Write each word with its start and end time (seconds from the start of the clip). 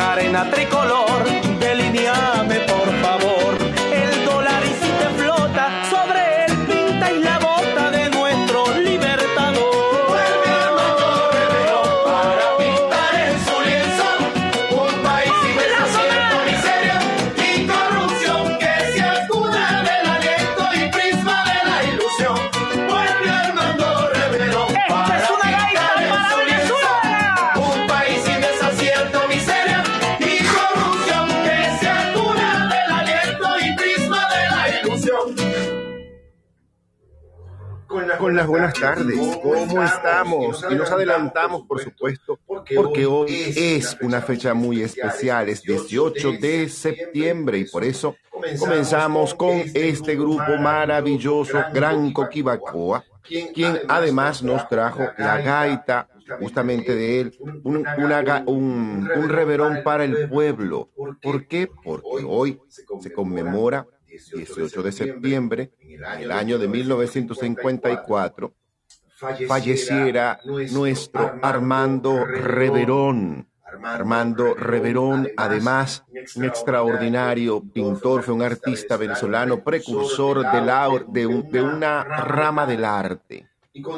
arena 0.00 0.48
tricolor. 0.50 0.97
Buenas 38.46 38.74
tardes. 38.74 39.18
¿Cómo 39.42 39.82
estamos? 39.82 40.64
Y 40.70 40.74
nos 40.74 40.90
adelantamos, 40.90 41.62
por 41.66 41.80
supuesto, 41.80 42.38
porque 42.46 43.06
hoy 43.06 43.52
es 43.56 43.96
una 44.00 44.20
fecha 44.20 44.54
muy 44.54 44.82
especial, 44.82 45.48
es 45.48 45.62
18 45.62 46.32
de 46.32 46.68
septiembre 46.68 47.58
y 47.58 47.64
por 47.64 47.84
eso 47.84 48.16
comenzamos 48.58 49.34
con 49.34 49.62
este 49.74 50.14
grupo 50.14 50.56
maravilloso, 50.60 51.58
Gran 51.72 52.12
Coquibacoa, 52.12 53.04
quien 53.54 53.80
además 53.88 54.42
nos 54.42 54.68
trajo 54.68 55.02
la 55.16 55.40
gaita 55.40 56.08
justamente 56.38 56.94
de 56.94 57.20
él, 57.20 57.34
un, 57.64 59.28
reverón 59.28 59.82
para 59.82 60.04
el 60.04 60.28
pueblo. 60.28 60.90
¿Por 61.22 61.46
qué? 61.46 61.68
Porque 61.82 62.24
hoy 62.26 62.60
se 63.00 63.12
conmemora 63.12 63.86
18 64.08 64.82
de 64.82 64.92
septiembre, 64.92 65.72
en 65.80 66.22
el 66.22 66.32
año 66.32 66.58
de 66.58 66.68
1954, 66.68 68.54
falleciera 69.46 70.40
nuestro 70.72 71.38
Armando 71.42 72.24
Reverón. 72.24 73.46
Armando 73.82 74.54
Reverón, 74.54 75.28
además, 75.36 76.04
un 76.36 76.44
extraordinario 76.44 77.62
pintor, 77.62 78.22
fue 78.22 78.34
un 78.34 78.42
artista 78.42 78.96
venezolano 78.96 79.62
precursor 79.62 80.38
de, 80.50 80.60
la, 80.62 80.88
de, 81.08 81.26
de 81.50 81.62
una 81.62 82.02
rama 82.02 82.66
del 82.66 82.84
arte 82.84 83.46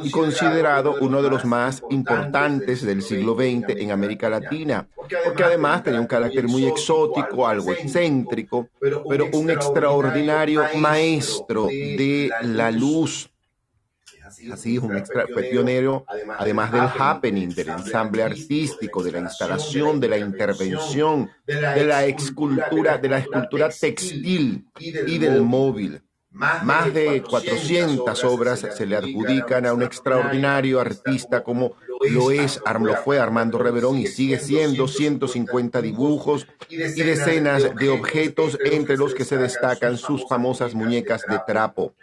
y 0.02 0.10
considerado 0.10 0.96
uno 1.00 1.22
de 1.22 1.30
los 1.30 1.44
más 1.44 1.82
importantes 1.90 2.82
del 2.82 3.02
siglo 3.02 3.34
XX 3.34 3.80
en 3.80 3.90
América 3.90 4.28
Latina, 4.28 4.86
porque 5.24 5.44
además 5.44 5.82
tenía 5.82 6.00
un 6.00 6.06
carácter 6.06 6.46
muy 6.48 6.66
exótico, 6.66 7.46
algo 7.46 7.72
excéntrico, 7.72 8.68
pero 8.80 9.28
un 9.32 9.50
extraordinario 9.50 10.62
maestro 10.76 11.66
de 11.66 12.30
la 12.42 12.70
luz. 12.70 13.30
Así 14.52 14.76
es, 14.76 14.82
un 14.82 14.96
extra, 14.96 15.26
fue 15.32 15.42
pionero, 15.44 16.06
además 16.38 16.72
del 16.72 16.88
happening, 16.98 17.48
del 17.48 17.68
ensamble 17.68 18.22
artístico, 18.22 19.02
de 19.02 19.12
la 19.12 19.18
instalación, 19.18 20.00
de 20.00 20.08
la 20.08 20.18
intervención, 20.18 21.28
de 21.46 21.84
la 21.84 22.04
escultura, 22.06 22.96
de 22.96 23.08
la 23.08 23.18
escultura 23.18 23.68
textil 23.68 24.66
y 24.78 25.18
del 25.18 25.42
móvil. 25.42 26.00
Más 26.32 26.94
de 26.94 27.22
400 27.22 28.24
obras 28.24 28.60
se 28.60 28.86
le 28.86 28.96
adjudican 28.96 29.66
a 29.66 29.72
un 29.72 29.82
extraordinario 29.82 30.80
artista 30.80 31.42
como 31.42 31.74
lo 32.08 32.30
es, 32.30 32.60
lo 32.80 32.96
fue 32.96 33.18
Armando 33.18 33.58
Reverón 33.58 33.98
y 33.98 34.06
sigue 34.06 34.38
siendo 34.38 34.86
150 34.86 35.82
dibujos 35.82 36.46
y 36.68 36.76
decenas 36.76 37.74
de 37.74 37.90
objetos 37.90 38.58
entre 38.64 38.96
los 38.96 39.12
que 39.12 39.24
se 39.24 39.38
destacan 39.38 39.98
sus 39.98 40.26
famosas 40.28 40.74
muñecas 40.74 41.24
de 41.28 41.40
trapo. 41.46 41.94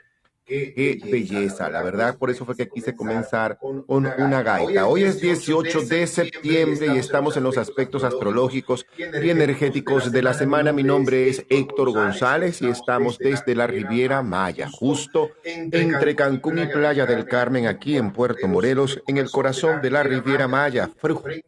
Qué 0.47 0.97
belleza, 1.03 1.69
la 1.69 1.83
verdad, 1.83 2.17
por 2.17 2.29
eso 2.29 2.45
fue 2.45 2.55
que 2.55 2.69
quise 2.69 2.95
comenzar 2.95 3.57
con 3.57 3.83
una 3.88 4.41
gaita. 4.41 4.88
Hoy 4.88 5.03
es 5.03 5.19
18 5.19 5.81
de 5.81 6.07
septiembre 6.07 6.88
y 6.95 6.97
estamos 6.97 7.35
en 7.35 7.44
los 7.44 7.57
aspectos 7.57 8.05
astrológicos 8.05 8.85
y 8.97 9.29
energéticos 9.29 10.09
de 10.09 10.21
la 10.21 10.33
semana. 10.33 10.71
Mi 10.71 10.83
nombre 10.83 11.27
es 11.27 11.45
Héctor 11.49 11.91
González 11.91 12.61
y 12.61 12.67
estamos 12.67 13.17
desde 13.17 13.55
la 13.55 13.67
Riviera 13.67 14.21
Maya, 14.21 14.69
justo 14.71 15.31
entre 15.44 16.15
Cancún 16.15 16.59
y 16.59 16.67
Playa 16.67 17.05
del 17.05 17.25
Carmen, 17.25 17.67
aquí 17.67 17.97
en 17.97 18.13
Puerto 18.13 18.47
Morelos, 18.47 19.01
en 19.05 19.17
el 19.17 19.29
corazón 19.29 19.81
de 19.81 19.91
la 19.91 20.03
Riviera 20.03 20.47
Maya, 20.47 20.89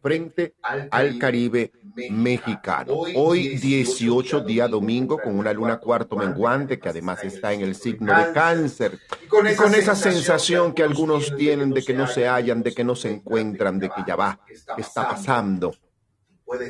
frente 0.02 0.52
al 0.62 1.18
Caribe 1.18 1.72
mexicano. 2.10 2.94
Hoy 3.14 3.56
18 3.56 4.40
día 4.40 4.68
domingo 4.68 5.18
con 5.18 5.38
una 5.38 5.52
luna 5.52 5.78
cuarto 5.78 6.16
menguante 6.16 6.78
que 6.78 6.88
además 6.88 7.24
está 7.24 7.52
en 7.52 7.60
el 7.60 7.74
signo 7.74 8.16
de 8.16 8.32
cáncer. 8.32 8.98
Y 9.24 9.26
con 9.26 9.74
esa 9.74 9.94
sensación 9.94 10.72
que 10.72 10.82
algunos 10.82 11.34
tienen 11.36 11.70
de 11.70 11.82
que 11.82 11.94
no 11.94 12.06
se 12.06 12.28
hallan, 12.28 12.62
de 12.62 12.72
que 12.72 12.84
no 12.84 12.94
se 12.94 13.10
encuentran, 13.10 13.78
de 13.78 13.88
que 13.88 14.02
ya 14.06 14.16
va, 14.16 14.40
¿qué 14.46 14.82
está 14.82 15.08
pasando? 15.08 15.72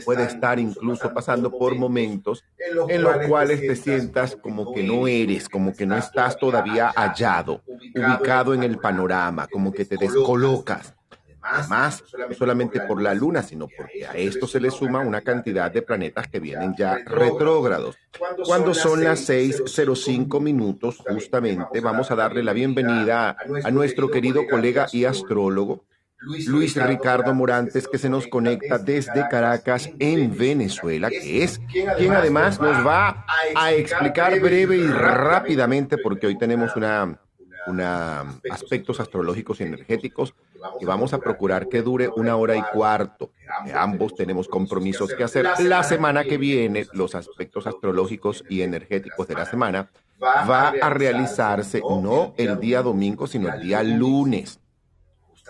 puede 0.05 0.25
estar 0.25 0.59
incluso 0.59 1.13
pasando 1.13 1.51
por 1.51 1.75
momentos 1.75 2.45
en 2.89 3.03
los 3.03 3.27
cuales 3.27 3.61
te 3.61 3.77
sientas 3.77 4.37
como 4.37 4.75
que 4.75 4.83
no 4.83 5.07
eres, 5.07 5.49
como 5.49 5.73
que 5.75 5.87
no 5.87 5.97
estás 5.97 6.37
todavía 6.37 6.93
hallado, 6.95 7.63
ubicado 7.95 8.53
en 8.53 8.63
el 8.63 8.79
panorama, 8.79 9.49
como 9.49 9.73
que 9.73 9.85
te 9.85 9.97
descolocas. 9.97 10.95
Además, 11.43 12.05
no 12.29 12.35
solamente 12.35 12.81
por 12.81 13.01
la 13.01 13.15
Luna, 13.15 13.43
sino 13.43 13.69
porque 13.69 14.07
a 14.07 14.13
esto 14.13 14.47
se 14.47 14.61
le 14.61 14.71
suma 14.71 15.01
una 15.01 15.21
cantidad 15.21 15.71
de 15.71 15.83
planetas 15.83 16.29
que 16.29 16.41
vienen 16.41 16.75
ya 16.77 16.99
retrógrados. 17.05 17.97
Cuando 18.45 18.75
son 18.75 19.05
las 19.05 19.29
6.05 19.29 20.41
minutos, 20.41 20.99
justamente, 21.07 21.81
vamos 21.81 22.11
a 22.11 22.17
darle 22.17 22.43
la 22.43 22.53
bienvenida 22.53 23.37
a 23.65 23.71
nuestro 23.71 24.11
querido 24.11 24.47
colega 24.49 24.87
y 24.93 25.05
astrólogo, 25.05 25.85
Luis 26.23 26.77
Ricardo 26.77 27.33
Morantes, 27.35 27.89
que 27.89 27.97
se 27.97 28.11
nos 28.11 28.27
conecta 28.27 28.77
desde 28.79 29.27
Caracas, 29.29 29.91
en 29.99 30.37
Venezuela, 30.37 31.09
que 31.09 31.43
es 31.43 31.59
quien 31.71 32.13
además 32.13 32.61
nos 32.61 32.87
va 32.87 33.25
a 33.57 33.73
explicar 33.73 34.39
breve 34.41 34.77
y 34.77 34.87
rápidamente, 34.87 35.97
porque 35.97 36.27
hoy 36.27 36.37
tenemos 36.37 36.77
una, 36.77 37.19
una 37.67 38.41
aspectos 38.51 39.01
astrológicos 39.01 39.61
y 39.61 39.65
energéticos 39.65 40.35
y 40.81 40.85
vamos 40.85 41.13
a 41.13 41.19
procurar 41.19 41.69
que 41.69 41.83
dure 41.83 42.09
una 42.17 42.37
hora 42.37 42.57
y 42.57 42.63
cuarto. 42.73 43.31
Ambos 43.75 44.15
tenemos 44.15 44.49
compromisos 44.49 45.13
que 45.15 45.25
hacer. 45.25 45.47
La 45.61 45.83
semana 45.83 46.25
que 46.25 46.39
viene, 46.39 46.87
los 46.93 47.15
aspectos 47.15 47.67
astrológicos 47.67 48.45
y 48.49 48.63
energéticos 48.63 49.29
de 49.29 49.35
la 49.35 49.47
semana 49.47 49.91
va 50.23 50.69
a 50.69 50.91
realizarse 50.91 51.81
no 51.81 52.35
el 52.37 52.61
día 52.61 52.83
domingo, 52.83 53.27
sino 53.27 53.53
el 53.53 53.61
día 53.61 53.83
lunes 53.83 54.61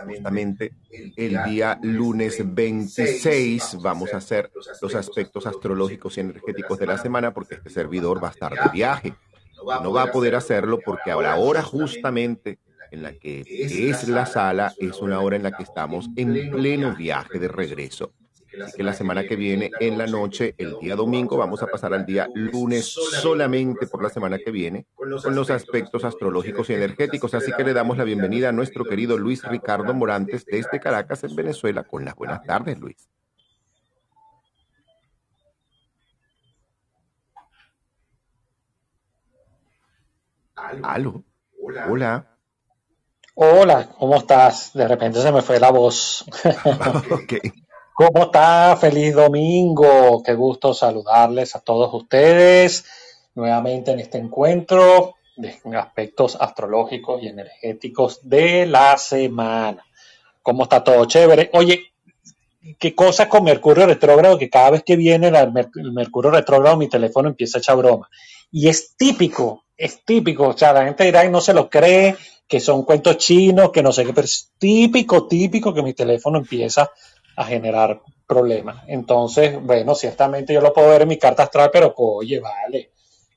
justamente 0.06 0.72
el 1.16 1.44
día 1.44 1.78
lunes 1.82 2.42
26 2.44 3.78
vamos 3.82 4.14
a 4.14 4.18
hacer 4.18 4.50
los 4.80 4.94
aspectos 4.94 5.46
astrológicos 5.46 6.16
y 6.16 6.20
energéticos 6.20 6.78
de 6.78 6.86
la 6.86 6.98
semana 6.98 7.32
porque 7.32 7.56
este 7.56 7.70
servidor 7.70 8.22
va 8.22 8.28
a 8.28 8.32
estar 8.32 8.52
de 8.52 8.70
viaje. 8.72 9.14
No 9.82 9.92
va 9.92 10.02
a 10.02 10.12
poder 10.12 10.34
hacerlo 10.34 10.78
porque 10.84 11.10
la 11.10 11.36
hora 11.36 11.62
justamente 11.62 12.58
en 12.90 13.02
la 13.02 13.12
que 13.12 13.44
es 13.46 14.08
la 14.08 14.26
sala 14.26 14.74
es 14.78 15.00
una 15.00 15.20
hora 15.20 15.36
en 15.36 15.42
la 15.42 15.52
que 15.52 15.62
estamos 15.62 16.08
en 16.16 16.50
pleno 16.50 16.94
viaje 16.94 17.38
de 17.38 17.48
regreso. 17.48 18.12
Así 18.64 18.76
que 18.76 18.82
la 18.82 18.94
semana 18.94 19.24
que 19.24 19.36
viene, 19.36 19.70
en 19.78 19.96
la 19.96 20.06
noche, 20.06 20.56
el 20.58 20.76
día 20.80 20.96
domingo, 20.96 21.36
vamos 21.36 21.62
a 21.62 21.68
pasar 21.68 21.94
al 21.94 22.04
día 22.04 22.28
lunes 22.34 22.86
solamente 22.86 23.86
por 23.86 24.02
la 24.02 24.10
semana 24.10 24.38
que 24.38 24.50
viene 24.50 24.86
con 24.96 25.34
los 25.34 25.50
aspectos 25.50 26.04
astrológicos 26.04 26.68
y 26.68 26.74
energéticos. 26.74 27.32
Así 27.34 27.52
que 27.56 27.62
le 27.62 27.72
damos 27.72 27.96
la 27.96 28.04
bienvenida 28.04 28.48
a 28.48 28.52
nuestro 28.52 28.84
querido 28.84 29.16
Luis 29.18 29.44
Ricardo 29.44 29.94
Morantes 29.94 30.44
desde 30.46 30.80
Caracas, 30.80 31.22
en 31.22 31.36
Venezuela, 31.36 31.84
con 31.84 32.04
las 32.04 32.16
buenas 32.16 32.42
tardes, 32.42 32.78
Luis. 32.80 33.08
Aló. 40.82 41.24
Hola. 41.62 42.26
Hola. 43.34 43.88
¿cómo 43.98 44.16
estás? 44.16 44.72
De 44.72 44.86
repente 44.86 45.20
se 45.20 45.32
me 45.32 45.42
fue 45.42 45.58
la 45.58 45.70
voz. 45.70 46.24
okay. 47.10 47.40
¿Cómo 47.94 48.24
está? 48.24 48.76
Feliz 48.76 49.14
domingo. 49.14 50.22
Qué 50.22 50.34
gusto 50.34 50.72
saludarles 50.72 51.56
a 51.56 51.60
todos 51.60 51.92
ustedes 51.92 52.84
nuevamente 53.34 53.92
en 53.92 54.00
este 54.00 54.18
encuentro 54.18 55.14
de 55.36 55.58
aspectos 55.76 56.36
astrológicos 56.38 57.22
y 57.22 57.28
energéticos 57.28 58.28
de 58.28 58.66
la 58.66 58.96
semana. 58.98 59.84
¿Cómo 60.42 60.64
está 60.64 60.84
todo? 60.84 61.04
Chévere. 61.06 61.50
Oye, 61.54 61.92
qué 62.78 62.94
cosa 62.94 63.28
con 63.28 63.44
Mercurio 63.44 63.86
retrógrado, 63.86 64.38
que 64.38 64.50
cada 64.50 64.70
vez 64.70 64.82
que 64.84 64.96
viene 64.96 65.28
el 65.28 65.92
Mercurio 65.92 66.30
retrógrado 66.30 66.76
mi 66.76 66.88
teléfono 66.88 67.28
empieza 67.28 67.58
a 67.58 67.60
echar 67.60 67.76
broma. 67.76 68.08
Y 68.50 68.68
es 68.68 68.96
típico, 68.96 69.64
es 69.76 70.04
típico. 70.04 70.48
O 70.48 70.56
sea, 70.56 70.72
la 70.72 70.84
gente 70.84 71.04
dirá 71.04 71.24
y 71.24 71.30
no 71.30 71.40
se 71.40 71.54
lo 71.54 71.68
cree, 71.68 72.16
que 72.46 72.60
son 72.60 72.84
cuentos 72.84 73.16
chinos, 73.18 73.70
que 73.70 73.82
no 73.82 73.92
sé 73.92 74.04
qué, 74.04 74.12
pero 74.12 74.24
es 74.24 74.50
típico, 74.58 75.26
típico 75.26 75.72
que 75.72 75.82
mi 75.82 75.94
teléfono 75.94 76.38
empieza 76.38 76.90
a 77.36 77.44
generar 77.44 78.00
problemas. 78.26 78.84
Entonces, 78.88 79.60
bueno, 79.62 79.94
ciertamente 79.94 80.52
yo 80.52 80.60
lo 80.60 80.72
puedo 80.72 80.90
ver 80.90 81.02
en 81.02 81.08
mi 81.08 81.18
carta 81.18 81.44
astral, 81.44 81.70
pero 81.72 81.94
oye, 81.96 82.40
vale, 82.40 82.90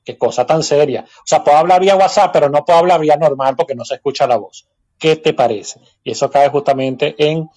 qué 0.04 0.18
cosa 0.18 0.44
tan 0.44 0.62
seria. 0.62 1.04
O 1.04 1.26
sea, 1.26 1.42
puedo 1.42 1.56
hablar 1.56 1.80
vía 1.80 1.96
WhatsApp, 1.96 2.32
pero 2.32 2.48
no 2.48 2.64
puedo 2.64 2.78
hablar 2.78 3.00
vía 3.00 3.16
normal 3.16 3.56
porque 3.56 3.74
no 3.74 3.84
se 3.84 3.94
escucha 3.94 4.26
la 4.26 4.36
voz. 4.36 4.66
¿Qué 4.98 5.16
te 5.16 5.32
parece? 5.32 5.80
Y 6.02 6.12
eso 6.12 6.30
cae 6.30 6.48
justamente 6.48 7.14
en 7.18 7.48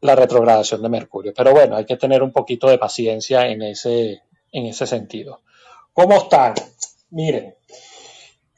la 0.00 0.14
retrogradación 0.14 0.82
de 0.82 0.88
Mercurio. 0.88 1.32
Pero 1.36 1.52
bueno, 1.52 1.76
hay 1.76 1.84
que 1.84 1.96
tener 1.96 2.22
un 2.22 2.32
poquito 2.32 2.68
de 2.68 2.78
paciencia 2.78 3.46
en 3.46 3.62
ese, 3.62 4.22
en 4.50 4.66
ese 4.66 4.86
sentido. 4.86 5.40
¿Cómo 5.92 6.16
están? 6.16 6.54
Miren, 7.10 7.54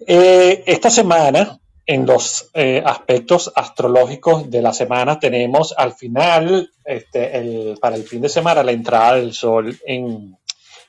eh, 0.06 0.62
esta 0.66 0.88
semana 0.88 1.58
en 1.86 2.06
los 2.06 2.50
eh, 2.54 2.82
aspectos 2.84 3.52
astrológicos 3.54 4.48
de 4.50 4.62
la 4.62 4.72
semana 4.72 5.18
tenemos 5.18 5.74
al 5.76 5.94
final, 5.94 6.70
este, 6.84 7.74
para 7.80 7.96
el 7.96 8.04
fin 8.04 8.20
de 8.20 8.28
semana, 8.28 8.62
la 8.62 8.72
entrada 8.72 9.16
del 9.16 9.34
Sol 9.34 9.76
en, 9.84 10.38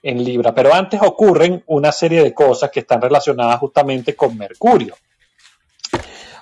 en, 0.04 0.24
Libra. 0.24 0.54
Pero 0.54 0.74
antes 0.74 1.02
ocurren 1.02 1.64
una 1.68 1.92
serie 1.92 2.24
de 2.24 2.34
cosas 2.34 2.70
que 2.70 2.82
están 2.82 3.02
relacionadas 3.02 3.60
justamente 3.60 4.16
con 4.16 4.38
Mercurio. 4.38 4.96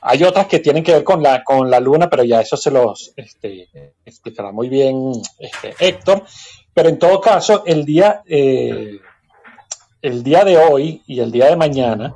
Hay 0.01 0.21
otras 0.23 0.47
que 0.47 0.59
tienen 0.59 0.83
que 0.83 0.91
ver 0.91 1.03
con 1.05 1.23
la, 1.23 1.45
con 1.45 1.71
la 1.71 1.79
Luna, 1.79 2.09
pero 2.09 2.25
ya 2.25 2.41
eso 2.41 2.57
se 2.57 2.71
los 2.71 3.13
este, 3.15 3.69
explicará 4.05 4.51
muy 4.51 4.67
bien 4.67 5.13
este, 5.39 5.73
Héctor. 5.79 6.25
Pero 6.73 6.89
en 6.89 6.99
todo 6.99 7.21
caso, 7.21 7.63
el 7.65 7.85
día, 7.85 8.21
eh, 8.25 8.99
el 10.03 10.21
día 10.21 10.43
de 10.43 10.57
hoy 10.57 11.01
y 11.07 11.21
el 11.21 11.31
día 11.31 11.47
de 11.47 11.55
mañana 11.55 12.13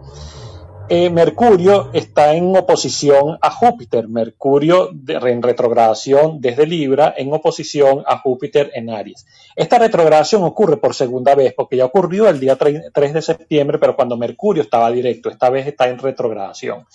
eh, 0.89 1.10
Mercurio 1.10 1.89
está 1.94 2.34
en 2.34 2.56
oposición 2.56 3.38
a 3.41 3.50
Júpiter. 3.50 4.10
Mercurio 4.10 4.89
en 5.08 5.41
retrogradación 5.41 6.39
desde 6.39 6.67
Libra 6.67 7.13
en 7.17 7.34
oposición 7.34 8.03
a 8.06 8.20
Júpiter 8.20 8.72
en 8.74 8.89
Aries. 8.89 9.25
Esta 9.56 9.79
retrogradación 9.79 10.44
ocurre 10.44 10.77
por 10.77 10.94
segunda 10.94 11.34
vez 11.34 11.53
porque 11.53 11.77
ya 11.77 11.86
ocurrió 11.86 12.27
el 12.27 12.39
día 12.39 12.58
3 12.58 13.13
de 13.13 13.22
septiembre, 13.22 13.79
pero 13.79 13.96
cuando 13.96 14.17
Mercurio 14.17 14.63
estaba 14.63 14.91
directo, 14.91 15.29
esta 15.29 15.50
vez 15.50 15.65
está 15.67 15.88
en 15.88 15.98
retrogradación. 15.98 16.86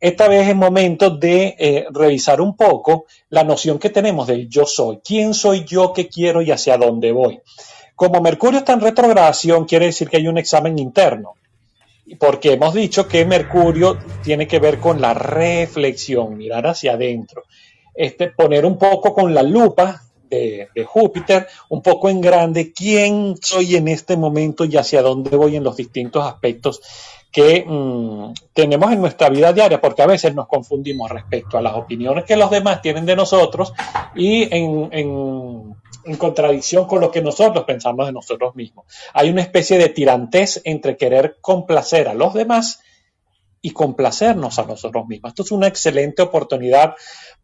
Esta 0.00 0.28
vez 0.28 0.48
es 0.48 0.54
momento 0.54 1.10
de 1.10 1.56
eh, 1.58 1.86
revisar 1.90 2.40
un 2.40 2.54
poco 2.54 3.06
la 3.30 3.44
noción 3.44 3.78
que 3.78 3.90
tenemos 3.90 4.26
del 4.26 4.48
yo 4.48 4.64
soy. 4.64 5.00
¿Quién 5.02 5.34
soy 5.34 5.64
yo? 5.64 5.92
¿Qué 5.92 6.08
quiero 6.08 6.40
y 6.40 6.50
hacia 6.50 6.78
dónde 6.78 7.12
voy? 7.12 7.40
Como 7.98 8.20
Mercurio 8.20 8.60
está 8.60 8.74
en 8.74 8.80
retrogradación, 8.80 9.64
quiere 9.64 9.86
decir 9.86 10.08
que 10.08 10.18
hay 10.18 10.28
un 10.28 10.38
examen 10.38 10.78
interno. 10.78 11.34
Porque 12.20 12.52
hemos 12.52 12.72
dicho 12.72 13.08
que 13.08 13.24
Mercurio 13.24 13.98
tiene 14.22 14.46
que 14.46 14.60
ver 14.60 14.78
con 14.78 15.00
la 15.00 15.14
reflexión, 15.14 16.36
mirar 16.36 16.68
hacia 16.68 16.92
adentro, 16.92 17.42
este, 17.92 18.28
poner 18.28 18.64
un 18.64 18.78
poco 18.78 19.12
con 19.12 19.34
la 19.34 19.42
lupa 19.42 20.00
de, 20.30 20.68
Júpiter, 20.86 21.48
un 21.70 21.82
poco 21.82 22.08
en 22.08 22.20
grande, 22.20 22.72
quién 22.72 23.34
soy 23.42 23.74
en 23.74 23.88
este 23.88 24.16
momento 24.16 24.64
y 24.64 24.76
hacia 24.76 25.02
dónde 25.02 25.36
voy 25.36 25.56
en 25.56 25.64
los 25.64 25.74
distintos 25.74 26.24
aspectos 26.24 26.80
que 27.30 27.64
mm, 27.66 28.32
tenemos 28.52 28.92
en 28.92 29.00
nuestra 29.00 29.28
vida 29.28 29.52
diaria, 29.52 29.80
porque 29.80 30.02
a 30.02 30.06
veces 30.06 30.34
nos 30.34 30.48
confundimos 30.48 31.10
respecto 31.10 31.58
a 31.58 31.62
las 31.62 31.74
opiniones 31.74 32.24
que 32.24 32.36
los 32.36 32.50
demás 32.50 32.82
tienen 32.82 33.06
de 33.06 33.16
nosotros 33.16 33.72
y 34.14 34.48
en 34.54 35.76
en 36.08 36.16
contradicción 36.16 36.86
con 36.86 37.00
lo 37.00 37.10
que 37.10 37.20
nosotros 37.20 37.64
pensamos 37.64 38.06
de 38.06 38.12
nosotros 38.12 38.56
mismos. 38.56 38.86
Hay 39.12 39.28
una 39.28 39.42
especie 39.42 39.78
de 39.78 39.90
tirantez 39.90 40.60
entre 40.64 40.96
querer 40.96 41.36
complacer 41.40 42.08
a 42.08 42.14
los 42.14 42.32
demás 42.34 42.80
y 43.60 43.72
complacernos 43.72 44.58
a 44.58 44.64
nosotros 44.64 45.06
mismos. 45.06 45.30
Esto 45.30 45.42
es 45.42 45.50
una 45.50 45.66
excelente 45.66 46.22
oportunidad 46.22 46.94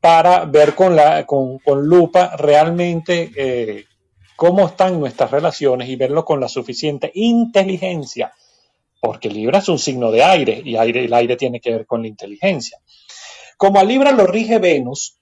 para 0.00 0.44
ver 0.46 0.74
con, 0.74 0.96
la, 0.96 1.26
con, 1.26 1.60
lupa 1.66 2.36
realmente 2.36 3.30
eh, 3.36 3.84
cómo 4.36 4.66
están 4.66 4.98
nuestras 4.98 5.30
relaciones 5.30 5.88
y 5.88 5.96
verlo 5.96 6.24
con 6.24 6.40
la 6.40 6.48
suficiente 6.48 7.10
inteligencia, 7.14 8.32
porque 9.04 9.28
Libra 9.28 9.58
es 9.58 9.68
un 9.68 9.78
signo 9.78 10.10
de 10.10 10.24
aire 10.24 10.62
y 10.64 10.76
aire, 10.76 11.04
el 11.04 11.12
aire 11.12 11.36
tiene 11.36 11.60
que 11.60 11.70
ver 11.70 11.84
con 11.84 12.00
la 12.00 12.08
inteligencia. 12.08 12.78
Como 13.58 13.78
a 13.78 13.84
Libra 13.84 14.12
lo 14.12 14.26
rige 14.26 14.58
Venus, 14.58 15.18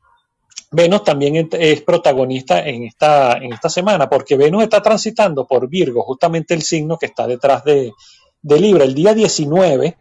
Venus 0.70 1.02
también 1.02 1.48
es 1.50 1.82
protagonista 1.82 2.64
en 2.64 2.84
esta, 2.84 3.38
en 3.38 3.52
esta 3.52 3.68
semana, 3.68 4.08
porque 4.08 4.36
Venus 4.36 4.62
está 4.62 4.80
transitando 4.80 5.48
por 5.48 5.68
Virgo, 5.68 6.02
justamente 6.02 6.54
el 6.54 6.62
signo 6.62 6.96
que 6.96 7.06
está 7.06 7.26
detrás 7.26 7.64
de, 7.64 7.92
Libra. 8.42 8.84
El 8.84 8.94
día 8.94 9.14
19 9.14 9.96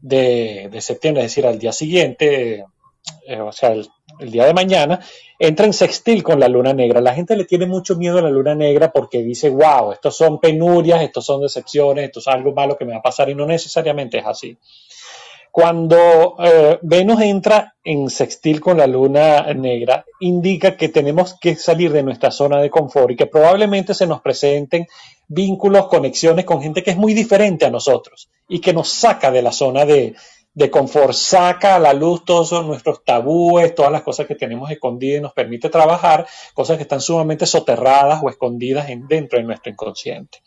de, 0.00 0.78
septiembre, 0.80 1.24
es 1.24 1.32
decir, 1.32 1.46
al 1.46 1.58
día 1.58 1.72
siguiente, 1.72 2.64
eh, 3.26 3.40
o 3.40 3.52
sea, 3.52 3.72
el, 3.72 3.88
día 4.30 4.46
de 4.46 4.54
mañana, 4.54 5.00
entra 5.38 5.66
en 5.66 5.72
sextil 5.72 6.22
con 6.22 6.40
la 6.40 6.48
luna 6.48 6.72
negra. 6.72 7.00
La 7.00 7.14
gente 7.14 7.36
le 7.36 7.44
tiene 7.44 7.66
mucho 7.66 7.96
miedo 7.96 8.18
a 8.18 8.22
la 8.22 8.30
luna 8.30 8.54
negra 8.54 8.92
porque 8.92 9.22
dice, 9.22 9.50
wow, 9.50 9.92
estos 9.92 10.16
son 10.16 10.40
penurias, 10.40 11.02
estos 11.02 11.26
son 11.26 11.42
decepciones, 11.42 12.06
esto 12.06 12.20
es 12.20 12.28
algo 12.28 12.52
malo 12.52 12.76
que 12.76 12.84
me 12.84 12.92
va 12.92 12.98
a 12.98 13.02
pasar 13.02 13.28
y 13.28 13.34
no 13.34 13.44
necesariamente 13.44 14.18
es 14.18 14.26
así. 14.26 14.56
Cuando 15.50 16.36
eh, 16.38 16.78
Venus 16.82 17.20
entra 17.22 17.74
en 17.82 18.10
sextil 18.10 18.60
con 18.60 18.76
la 18.76 18.86
luna 18.86 19.42
negra, 19.54 20.04
indica 20.20 20.76
que 20.76 20.90
tenemos 20.90 21.38
que 21.40 21.56
salir 21.56 21.92
de 21.92 22.02
nuestra 22.02 22.30
zona 22.30 22.60
de 22.60 22.68
confort 22.68 23.10
y 23.10 23.16
que 23.16 23.26
probablemente 23.26 23.94
se 23.94 24.06
nos 24.06 24.20
presenten 24.20 24.86
vínculos, 25.28 25.88
conexiones 25.88 26.44
con 26.44 26.62
gente 26.62 26.82
que 26.82 26.90
es 26.90 26.96
muy 26.96 27.14
diferente 27.14 27.64
a 27.64 27.70
nosotros 27.70 28.28
y 28.48 28.60
que 28.60 28.72
nos 28.72 28.88
saca 28.90 29.30
de 29.30 29.42
la 29.42 29.50
zona 29.50 29.84
de, 29.84 30.14
de 30.56 30.70
confort, 30.70 31.12
saca 31.12 31.76
a 31.76 31.78
la 31.78 31.92
luz 31.92 32.24
todos 32.24 32.64
nuestros 32.64 33.04
tabúes, 33.04 33.74
todas 33.74 33.92
las 33.92 34.02
cosas 34.02 34.26
que 34.26 34.34
tenemos 34.34 34.70
escondidas 34.70 35.18
y 35.18 35.20
nos 35.20 35.34
permite 35.34 35.68
trabajar, 35.68 36.26
cosas 36.54 36.78
que 36.78 36.84
están 36.84 37.02
sumamente 37.02 37.44
soterradas 37.44 38.20
o 38.22 38.30
escondidas 38.30 38.86
dentro 39.06 39.38
de 39.38 39.44
nuestro 39.44 39.70
inconsciente. 39.70 40.38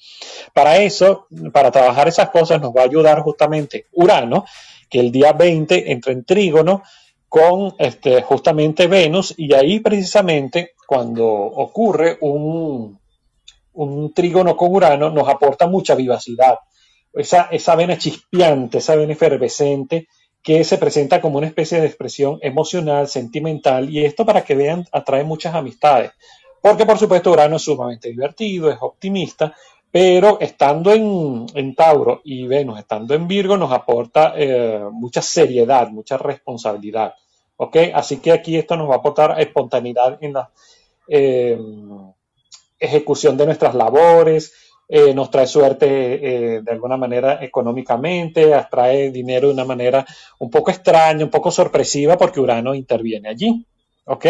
Para 0.52 0.78
eso, 0.78 1.28
para 1.54 1.70
trabajar 1.70 2.08
esas 2.08 2.32
cosas, 2.32 2.60
nos 2.60 2.72
va 2.72 2.82
a 2.82 2.86
ayudar 2.86 3.22
justamente 3.22 3.86
Urano, 3.92 4.46
que 4.90 5.00
el 5.00 5.12
día 5.12 5.32
20 5.34 5.92
entra 5.92 6.12
en 6.12 6.26
trígono 6.26 6.82
con 7.28 7.76
este, 7.78 8.24
justamente 8.24 8.88
Venus 8.88 9.36
y 9.38 9.54
ahí 9.54 9.80
precisamente 9.80 10.74
cuando 10.88 11.28
ocurre 11.28 12.18
un, 12.22 13.00
un 13.74 14.12
trígono 14.16 14.58
con 14.58 14.74
Urano 14.74 15.12
nos 15.12 15.30
aporta 15.30 15.68
mucha 15.68 15.94
vivacidad 15.94 16.58
esa, 17.14 17.44
esa 17.52 17.76
vena 17.76 17.98
chispeante, 17.98 18.80
esa 18.80 18.96
vena 18.96 19.14
efervescente 19.14 20.08
que 20.42 20.64
se 20.64 20.78
presenta 20.78 21.20
como 21.22 21.38
una 21.38 21.48
especie 21.48 21.82
de 21.82 21.88
expresión 21.88 22.40
emocional, 22.42 23.08
sentimental, 23.08 23.90
y 23.90 24.06
esto 24.06 24.26
para 24.26 24.44
que 24.44 24.56
vean 24.56 24.86
atrae 24.92 25.24
muchas 25.24 25.54
amistades, 25.54 26.12
porque 26.62 26.86
por 26.86 26.98
supuesto 26.98 27.32
Urano 27.32 27.58
es 27.58 27.64
sumamente 27.64 28.10
divertido, 28.10 28.72
es 28.72 28.78
optimista, 28.80 29.54
pero 29.92 30.40
estando 30.40 30.94
en, 30.94 31.76
Tauro 31.76 32.22
y 32.24 32.46
Venus 32.46 32.80
estando 32.80 33.16
en 33.16 33.28
Virgo 33.28 33.58
nos 33.58 33.72
aporta 33.72 34.34
eh, 34.36 34.82
mucha 34.92 35.22
seriedad, 35.22 35.90
mucha 35.90 36.18
responsabilidad, 36.18 37.16
¿ok? 37.58 37.78
Así 37.94 38.18
que 38.18 38.32
aquí 38.32 38.56
esto 38.56 38.78
nos 38.78 38.90
va 38.90 38.96
a 38.96 38.98
aportar 38.98 39.40
espontaneidad 39.42 40.18
en 40.22 40.34
la 40.34 40.52
eh, 41.08 41.60
ejecución 42.80 43.36
de 43.36 43.48
nuestras 43.48 43.74
labores, 43.74 44.54
eh, 44.92 45.14
nos 45.14 45.30
trae 45.30 45.46
suerte 45.46 45.86
eh, 45.86 46.62
de 46.64 46.72
alguna 46.72 46.98
manera 46.98 47.44
económicamente, 47.44 48.56
atrae 48.56 49.12
dinero 49.12 49.48
de 49.48 49.54
una 49.54 49.64
manera 49.64 50.04
un 50.40 50.50
poco 50.50 50.72
extraña, 50.72 51.24
un 51.24 51.30
poco 51.30 51.52
sorpresiva 51.52 52.18
porque 52.18 52.40
Urano 52.40 52.74
interviene 52.74 53.30
allí. 53.30 53.66
¿Ok? 54.10 54.26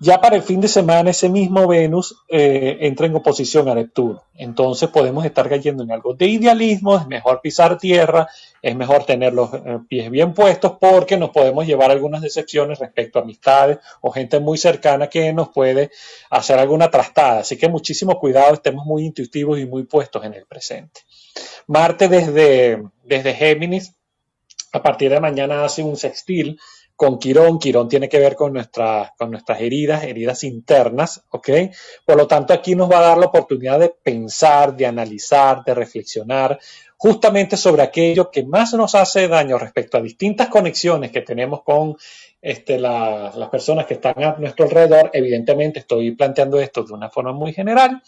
Ya 0.00 0.20
para 0.20 0.36
el 0.36 0.42
fin 0.42 0.60
de 0.62 0.68
semana, 0.68 1.10
ese 1.10 1.28
mismo 1.28 1.68
Venus 1.68 2.16
eh, 2.28 2.78
entra 2.80 3.06
en 3.06 3.14
oposición 3.14 3.68
a 3.68 3.74
Neptuno. 3.74 4.24
Entonces 4.34 4.88
podemos 4.88 5.24
estar 5.26 5.48
cayendo 5.48 5.84
en 5.84 5.92
algo 5.92 6.14
de 6.14 6.26
idealismo, 6.26 6.96
es 6.96 7.06
mejor 7.06 7.40
pisar 7.42 7.76
tierra, 7.78 8.26
es 8.62 8.74
mejor 8.74 9.04
tener 9.04 9.34
los 9.34 9.52
eh, 9.52 9.78
pies 9.86 10.10
bien 10.10 10.32
puestos 10.32 10.72
porque 10.80 11.18
nos 11.18 11.30
podemos 11.30 11.66
llevar 11.66 11.90
algunas 11.90 12.22
decepciones 12.22 12.78
respecto 12.78 13.18
a 13.18 13.22
amistades 13.22 13.78
o 14.00 14.10
gente 14.10 14.40
muy 14.40 14.56
cercana 14.56 15.08
que 15.08 15.32
nos 15.34 15.50
puede 15.50 15.90
hacer 16.30 16.58
alguna 16.58 16.90
trastada. 16.90 17.40
Así 17.40 17.58
que 17.58 17.68
muchísimo 17.68 18.18
cuidado, 18.18 18.54
estemos 18.54 18.86
muy 18.86 19.04
intuitivos 19.04 19.60
y 19.60 19.66
muy 19.66 19.84
puestos 19.84 20.24
en 20.24 20.32
el 20.32 20.46
presente. 20.46 21.02
Marte 21.66 22.08
desde, 22.08 22.82
desde 23.04 23.34
Géminis, 23.34 23.94
a 24.72 24.82
partir 24.82 25.10
de 25.10 25.20
mañana 25.20 25.64
hace 25.64 25.82
un 25.82 25.96
sextil 25.96 26.58
con 26.96 27.18
Quirón. 27.18 27.58
Quirón 27.58 27.88
tiene 27.88 28.08
que 28.08 28.18
ver 28.18 28.34
con, 28.34 28.54
con 29.18 29.30
nuestras 29.30 29.60
heridas, 29.60 30.04
heridas 30.04 30.44
internas, 30.44 31.22
¿ok? 31.30 31.48
Por 32.04 32.16
lo 32.16 32.26
tanto, 32.26 32.52
aquí 32.52 32.74
nos 32.74 32.90
va 32.90 32.98
a 32.98 33.08
dar 33.08 33.18
la 33.18 33.26
oportunidad 33.26 33.78
de 33.78 33.90
pensar, 33.90 34.76
de 34.76 34.86
analizar, 34.86 35.64
de 35.64 35.74
reflexionar 35.74 36.58
justamente 36.96 37.58
sobre 37.58 37.82
aquello 37.82 38.30
que 38.30 38.44
más 38.44 38.72
nos 38.72 38.94
hace 38.94 39.28
daño 39.28 39.58
respecto 39.58 39.98
a 39.98 40.00
distintas 40.00 40.48
conexiones 40.48 41.10
que 41.10 41.20
tenemos 41.20 41.62
con 41.62 41.96
este, 42.40 42.78
las 42.78 43.48
personas 43.50 43.84
que 43.84 43.94
están 43.94 44.22
a 44.22 44.36
nuestro 44.38 44.64
alrededor. 44.64 45.10
Evidentemente, 45.12 45.80
estoy 45.80 46.12
planteando 46.12 46.58
esto 46.58 46.82
de 46.82 46.94
una 46.94 47.10
forma 47.10 47.32
muy 47.32 47.52
general. 47.52 48.02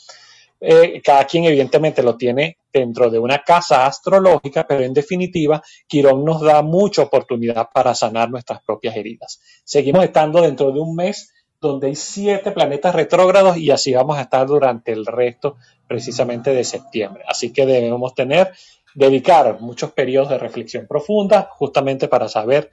Eh, 0.60 1.02
cada 1.04 1.24
quien 1.24 1.44
evidentemente 1.44 2.02
lo 2.02 2.16
tiene 2.16 2.58
dentro 2.72 3.10
de 3.10 3.18
una 3.18 3.42
casa 3.42 3.86
astrológica, 3.86 4.66
pero 4.66 4.82
en 4.82 4.94
definitiva, 4.94 5.62
Quirón 5.86 6.24
nos 6.24 6.40
da 6.40 6.62
mucha 6.62 7.02
oportunidad 7.02 7.68
para 7.72 7.94
sanar 7.94 8.30
nuestras 8.30 8.62
propias 8.62 8.96
heridas. 8.96 9.40
Seguimos 9.64 10.04
estando 10.04 10.40
dentro 10.40 10.72
de 10.72 10.80
un 10.80 10.94
mes 10.94 11.32
donde 11.60 11.88
hay 11.88 11.94
siete 11.94 12.52
planetas 12.52 12.94
retrógrados 12.94 13.56
y 13.56 13.70
así 13.70 13.92
vamos 13.94 14.18
a 14.18 14.22
estar 14.22 14.46
durante 14.46 14.92
el 14.92 15.06
resto 15.06 15.56
precisamente 15.86 16.52
de 16.52 16.64
septiembre. 16.64 17.24
Así 17.26 17.52
que 17.52 17.66
debemos 17.66 18.14
tener, 18.14 18.52
dedicar 18.94 19.60
muchos 19.60 19.92
periodos 19.92 20.30
de 20.30 20.38
reflexión 20.38 20.86
profunda 20.86 21.48
justamente 21.52 22.08
para 22.08 22.28
saber 22.28 22.70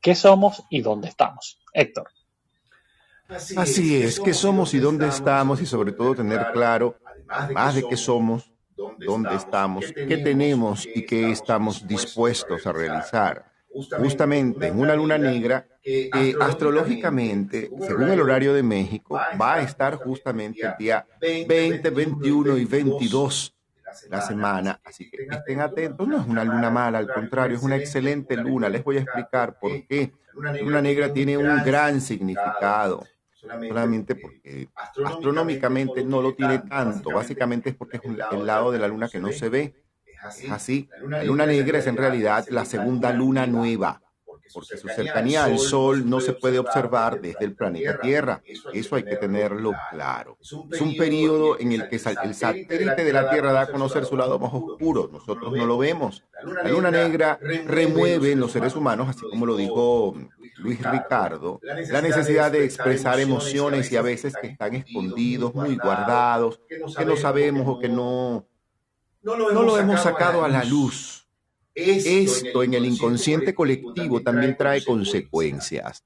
qué 0.00 0.14
somos 0.14 0.62
y 0.70 0.80
dónde 0.80 1.08
estamos. 1.08 1.60
Héctor. 1.72 2.08
Así, 3.56 4.02
es, 4.02 4.18
qué 4.18 4.34
somos 4.34 4.74
y 4.74 4.80
dónde 4.80 5.06
estamos 5.06 5.62
y 5.62 5.66
sobre 5.66 5.92
todo 5.92 6.16
tener 6.16 6.50
claro, 6.52 6.96
además 7.30 7.74
de 7.74 7.86
qué 7.88 7.96
somos, 7.96 8.52
dónde 8.98 9.34
estamos, 9.34 9.92
qué 9.92 10.18
tenemos 10.18 10.86
y 10.86 11.04
qué 11.04 11.30
estamos 11.30 11.86
dispuestos 11.86 12.66
a 12.66 12.72
realizar. 12.72 13.44
Justamente 13.98 14.66
en 14.66 14.80
una 14.80 14.96
luna 14.96 15.16
negra 15.16 15.66
que 15.82 16.34
astrológicamente, 16.40 17.70
según 17.86 18.10
el 18.10 18.20
horario 18.20 18.52
de 18.52 18.62
México, 18.62 19.18
va 19.40 19.54
a 19.54 19.62
estar 19.62 19.94
justamente 19.96 20.66
el 20.66 20.74
día 20.78 21.06
20, 21.20 21.90
21 21.90 22.58
y 22.58 22.64
22 22.64 23.54
de 24.02 24.08
la 24.08 24.20
semana. 24.22 24.80
Así 24.84 25.08
que 25.08 25.18
estén 25.30 25.60
atentos, 25.60 26.06
no 26.06 26.20
es 26.20 26.26
una 26.26 26.44
luna 26.44 26.70
mala, 26.70 26.98
al 26.98 27.12
contrario, 27.12 27.56
es 27.56 27.62
una 27.62 27.76
excelente 27.76 28.36
luna. 28.36 28.68
Les 28.68 28.82
voy 28.82 28.96
a 28.96 29.00
explicar 29.00 29.58
por 29.58 29.86
qué. 29.86 30.12
La 30.42 30.52
luna 30.54 30.82
negra 30.82 31.12
tiene 31.12 31.38
un 31.38 31.62
gran 31.64 32.00
significado 32.00 33.04
solamente 33.40 34.14
porque 34.14 34.68
astronómicamente 35.04 36.04
no 36.04 36.20
lo 36.20 36.34
tiene 36.34 36.58
tanto. 36.58 37.10
Básicamente 37.10 37.70
es 37.70 37.76
porque 37.76 37.96
es 37.96 38.02
el 38.04 38.46
lado 38.46 38.70
de 38.70 38.78
la 38.78 38.88
luna 38.88 39.08
que 39.08 39.20
no 39.20 39.32
se 39.32 39.48
ve. 39.48 39.74
Es 40.38 40.50
así. 40.50 40.88
La 41.08 41.24
luna 41.24 41.46
negra 41.46 41.78
es 41.78 41.86
en 41.86 41.96
realidad 41.96 42.46
la 42.50 42.64
segunda 42.64 43.12
luna 43.12 43.46
nueva, 43.46 44.02
porque 44.52 44.76
su 44.76 44.88
cercanía 44.88 45.44
al 45.44 45.58
Sol 45.58 46.08
no 46.10 46.20
se 46.20 46.34
puede 46.34 46.58
observar 46.58 47.20
desde 47.20 47.44
el 47.44 47.54
planeta 47.54 47.98
Tierra. 48.00 48.42
Eso 48.74 48.96
hay 48.96 49.04
que 49.04 49.16
tenerlo 49.16 49.72
claro. 49.90 50.36
Es 50.40 50.80
un 50.80 50.96
periodo 50.96 51.58
en 51.58 51.72
el 51.72 51.88
que 51.88 51.96
el 51.96 52.34
satélite 52.34 53.04
de 53.04 53.12
la 53.12 53.30
Tierra 53.30 53.52
da 53.52 53.62
a 53.62 53.70
conocer 53.70 54.04
su 54.04 54.16
lado 54.16 54.38
más 54.38 54.52
oscuro. 54.52 55.08
Nosotros 55.10 55.52
no 55.52 55.64
lo 55.64 55.78
vemos. 55.78 56.24
La 56.62 56.68
luna 56.68 56.90
negra 56.90 57.38
remueve 57.66 58.32
en 58.32 58.40
los 58.40 58.52
seres 58.52 58.76
humanos, 58.76 59.08
así 59.08 59.22
como 59.30 59.46
lo 59.46 59.56
dijo 59.56 60.14
Luis 60.60 60.78
Ricardo, 60.82 61.60
la 61.62 62.02
necesidad 62.02 62.52
de 62.52 62.64
expresar 62.64 63.18
emociones 63.18 63.90
y 63.90 63.96
a 63.96 64.02
veces 64.02 64.34
que 64.40 64.48
están 64.48 64.74
escondidos, 64.74 65.54
muy 65.54 65.76
guardados, 65.76 66.60
que 66.68 67.04
no 67.04 67.16
sabemos 67.16 67.66
o 67.66 67.78
que 67.78 67.88
no, 67.88 68.46
no 69.22 69.36
lo 69.36 69.78
hemos 69.78 70.02
sacado 70.02 70.44
a 70.44 70.48
la 70.48 70.64
luz. 70.64 71.28
Esto 71.74 72.62
en 72.62 72.74
el 72.74 72.84
inconsciente 72.84 73.54
colectivo 73.54 74.20
también 74.22 74.56
trae 74.56 74.84
consecuencias. 74.84 76.04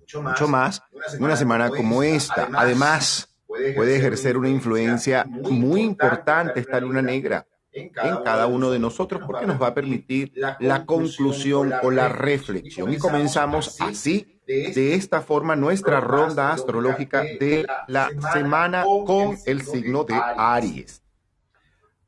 Mucho 0.00 0.48
más 0.48 0.82
en 1.12 1.22
una 1.22 1.36
semana 1.36 1.70
como 1.70 2.02
esta. 2.02 2.48
Además, 2.54 3.28
puede 3.46 3.96
ejercer 3.96 4.36
una 4.36 4.48
influencia 4.48 5.24
muy 5.24 5.82
importante 5.82 6.60
esta 6.60 6.80
luna 6.80 7.02
negra 7.02 7.46
en 7.78 8.16
cada 8.24 8.46
uno 8.46 8.70
de 8.70 8.78
nosotros 8.78 9.22
porque 9.26 9.46
nos 9.46 9.60
va 9.60 9.68
a 9.68 9.74
permitir 9.74 10.32
la 10.58 10.84
conclusión 10.84 11.72
o 11.82 11.90
la 11.90 12.08
reflexión. 12.08 12.92
Y 12.92 12.98
comenzamos 12.98 13.80
así, 13.80 14.40
de 14.46 14.94
esta 14.94 15.20
forma, 15.20 15.56
nuestra 15.56 16.00
ronda 16.00 16.52
astrológica 16.52 17.22
de 17.22 17.66
la 17.86 18.08
semana 18.32 18.84
con 19.06 19.36
el 19.46 19.62
signo 19.62 20.04
de 20.04 20.14
Aries. 20.14 21.02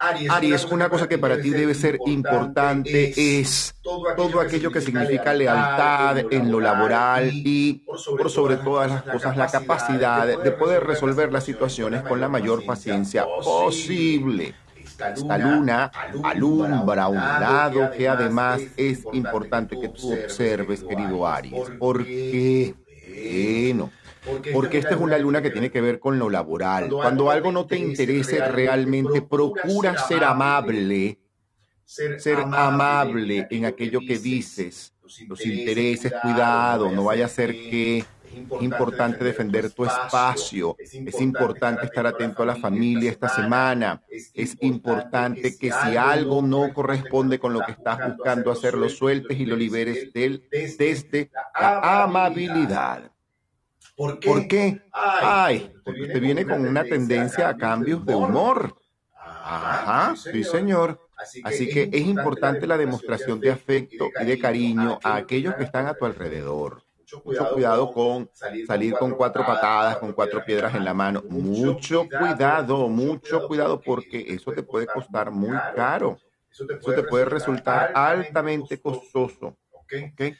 Aries, 0.01 0.65
una 0.65 0.89
cosa 0.89 1.07
que 1.07 1.19
para 1.19 1.39
ti 1.43 1.51
debe 1.51 1.75
ser 1.75 1.99
importante 2.07 3.13
es 3.39 3.75
todo 3.83 4.41
aquello 4.41 4.73
que 4.73 4.81
significa 4.81 5.35
lealtad 5.35 6.17
en 6.33 6.51
lo 6.51 6.59
laboral 6.59 7.31
y, 7.31 7.85
por 8.17 8.31
sobre 8.31 8.57
todas 8.57 8.91
las 8.91 9.03
cosas, 9.03 9.37
la 9.37 9.49
capacidad 9.49 10.27
de 10.43 10.51
poder 10.53 10.85
resolver 10.85 11.31
las 11.31 11.45
situaciones 11.45 12.03
con 12.03 12.19
la 12.19 12.29
mayor 12.31 12.65
paciencia 12.65 13.27
posible. 13.45 14.55
Esta 15.09 15.39
luna 15.39 15.91
alumbra 16.25 17.09
un 17.09 17.17
lado 17.17 17.91
que 17.91 18.09
además 18.09 18.61
es 18.77 19.05
importante 19.13 19.79
que 19.79 19.89
tú 19.89 20.13
observes, 20.13 20.85
querido 20.85 21.27
Aries. 21.27 21.71
¿Por 21.79 22.05
qué? 22.05 22.75
Bueno, 23.65 23.91
porque 24.53 24.79
esta 24.79 24.91
es 24.91 25.01
una 25.01 25.19
luna 25.19 25.43
que 25.43 25.51
tiene 25.51 25.71
que 25.71 25.81
ver 25.81 25.99
con 25.99 26.19
lo 26.19 26.29
laboral. 26.29 26.89
Cuando 26.91 27.31
algo 27.31 27.53
no 27.53 27.67
te 27.67 27.79
interese 27.79 28.47
realmente, 28.49 29.23
procura 29.23 29.97
ser 29.97 30.25
amable, 30.25 31.19
ser 31.85 32.39
amable 32.53 33.47
en 33.51 33.65
aquello 33.65 34.01
que 34.01 34.19
dices. 34.19 34.95
Los 35.27 35.45
intereses, 35.45 36.13
cuidado, 36.23 36.91
no 36.93 37.05
vaya 37.05 37.25
a 37.27 37.29
ser 37.29 37.51
que 37.51 38.05
Es 38.33 38.63
importante 38.63 39.25
defender 39.25 39.71
tu 39.71 39.85
espacio. 39.85 40.77
Es 40.79 41.21
importante 41.21 41.87
estar 41.87 42.07
atento 42.07 42.43
a 42.43 42.47
la 42.47 42.57
familia 42.57 43.11
esta 43.11 43.29
semana. 43.29 44.03
Es 44.35 44.57
importante 44.61 45.57
que 45.57 45.73
si 45.73 45.97
algo 45.97 46.43
no 46.43 46.73
corresponde 46.73 47.39
con 47.39 47.53
lo 47.53 47.61
que 47.61 47.73
estás 47.73 47.99
buscando 48.09 48.51
hacer, 48.51 48.75
lo 48.75 48.89
sueltes 48.89 49.39
y 49.39 49.47
lo 49.47 49.57
liberes 49.57 50.13
del, 50.13 50.49
desde 50.51 51.31
la 51.59 52.05
amabilidad. 52.05 53.11
¿Por 53.97 54.19
qué? 54.49 54.81
Ay, 54.93 55.73
porque 55.85 56.07
te 56.07 56.21
viene 56.21 56.47
con 56.47 56.67
una 56.67 56.85
tendencia 56.85 57.49
a 57.49 57.57
cambios 57.57 58.05
de 58.07 58.15
humor. 58.15 58.75
Ajá, 59.15 60.15
sí, 60.17 60.45
señor. 60.45 61.01
Así 61.45 61.69
que 61.69 61.91
es 61.93 62.07
importante 62.07 62.67
la 62.67 62.79
demostración 62.79 63.41
de 63.41 63.51
afecto 63.51 64.09
y 64.21 64.25
de 64.25 64.39
cariño 64.39 64.99
a 65.03 65.17
aquellos 65.17 65.55
que 65.55 65.65
están 65.65 65.87
a 65.87 65.95
tu 65.95 66.07
alrededor. 66.07 66.83
Mucho 67.25 67.51
cuidado 67.53 67.93
con 67.93 68.31
salir 68.67 68.95
con 68.95 69.13
cuatro 69.13 69.45
patadas, 69.45 69.99
con 69.99 70.13
cuatro 70.13 70.45
piedras 70.45 70.75
en 70.75 70.85
la 70.85 70.95
mano. 70.95 71.23
Mucho 71.29 72.07
cuidado, 72.09 72.89
mucho 72.89 73.47
cuidado 73.47 73.81
porque 73.81 74.25
eso 74.29 74.53
te 74.53 74.63
puede 74.63 74.87
costar 74.87 75.31
muy 75.31 75.57
caro. 75.75 76.19
Eso 76.51 76.67
te 76.67 77.03
puede 77.05 77.25
resultar 77.25 77.93
altamente 77.95 78.81
costoso. 78.81 79.57
Es 79.89 80.37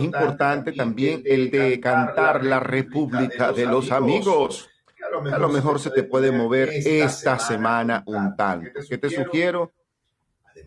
importante 0.00 0.72
también 0.72 1.22
el 1.24 1.50
de 1.50 1.80
cantar 1.80 2.44
la 2.44 2.60
República 2.60 3.52
de 3.52 3.66
los 3.66 3.90
Amigos. 3.90 4.68
A 5.32 5.38
lo 5.38 5.48
mejor 5.48 5.80
se 5.80 5.90
te 5.90 6.04
puede 6.04 6.30
mover 6.30 6.70
esta 6.72 7.38
semana 7.38 8.02
un 8.06 8.36
tanto. 8.36 8.80
¿Qué 8.88 8.98
te 8.98 9.10
sugiero? 9.10 9.72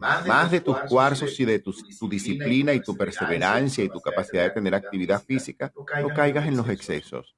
Además 0.01 0.51
de 0.51 0.61
tus 0.61 0.77
cuarzos 0.81 1.39
y 1.39 1.45
de 1.45 1.59
tu, 1.59 1.73
disciplina 2.09 2.73
y 2.73 2.81
tu 2.81 2.95
perseverancia 2.95 3.83
y 3.83 3.89
tu 3.89 4.01
capacidad 4.01 4.43
de 4.43 4.51
tener 4.51 4.75
actividad 4.75 5.23
física, 5.23 5.71
no 6.01 6.09
caigas 6.09 6.47
en 6.47 6.57
los 6.57 6.69
excesos. 6.69 7.35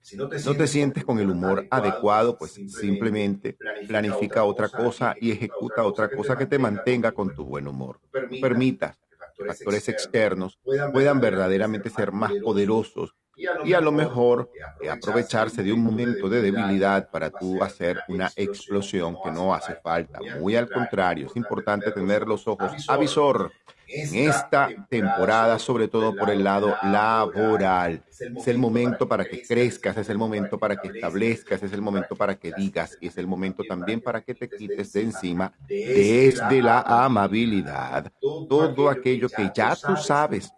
Si 0.00 0.16
no 0.16 0.28
te 0.28 0.66
sientes 0.66 1.04
con 1.04 1.18
el 1.18 1.30
humor 1.30 1.66
adecuado, 1.70 2.38
pues 2.38 2.52
simplemente 2.52 3.58
planifica 3.86 4.44
otra 4.44 4.68
cosa 4.68 5.14
y 5.20 5.32
ejecuta 5.32 5.84
otra 5.84 6.08
cosa 6.08 6.36
que 6.36 6.46
te 6.46 6.58
mantenga 6.58 7.12
con 7.12 7.34
tu 7.34 7.44
buen 7.44 7.68
humor. 7.68 8.00
Permita 8.40 8.96
que 9.36 9.44
factores 9.44 9.88
externos 9.88 10.58
puedan 10.92 11.20
verdaderamente 11.20 11.90
ser 11.90 12.12
más 12.12 12.32
poderosos 12.42 13.14
y 13.64 13.72
a 13.72 13.80
lo 13.80 13.92
mejor 13.92 14.50
eh, 14.80 14.90
aprovecharse 14.90 15.62
de 15.62 15.72
un 15.72 15.80
momento 15.80 16.28
de 16.28 16.42
debilidad 16.42 17.08
para 17.10 17.30
tú 17.30 17.62
hacer 17.62 18.00
una 18.08 18.30
explosión 18.34 19.16
que 19.22 19.30
no 19.30 19.54
hace 19.54 19.74
falta. 19.76 20.18
Muy 20.40 20.56
al 20.56 20.68
contrario, 20.70 21.26
es 21.26 21.36
importante 21.36 21.90
tener 21.92 22.26
los 22.26 22.46
ojos 22.48 22.72
avisor 22.88 23.52
en 23.88 24.28
esta 24.28 24.68
temporada, 24.88 25.58
sobre 25.58 25.88
todo 25.88 26.14
por 26.14 26.30
el 26.30 26.44
lado 26.44 26.74
laboral. 26.82 28.02
Es 28.10 28.48
el 28.48 28.58
momento 28.58 29.08
para 29.08 29.24
que 29.24 29.42
crezcas, 29.42 29.96
es 29.96 30.08
el 30.10 30.18
momento 30.18 30.58
para 30.58 30.76
que 30.76 30.88
establezcas, 30.88 31.62
es 31.62 31.72
el 31.72 31.80
momento 31.80 32.14
para 32.14 32.34
que 32.34 32.52
digas, 32.52 32.98
y 33.00 33.06
es 33.06 33.16
el 33.16 33.26
momento 33.26 33.62
también 33.66 34.00
para 34.00 34.20
que 34.20 34.34
te 34.34 34.48
quites 34.48 34.92
de 34.92 35.02
encima 35.02 35.52
desde 35.68 36.60
la 36.60 36.80
amabilidad 36.80 38.12
todo 38.20 38.88
aquello 38.88 39.28
que 39.28 39.50
ya 39.54 39.74
tú 39.74 39.96
sabes 39.96 40.52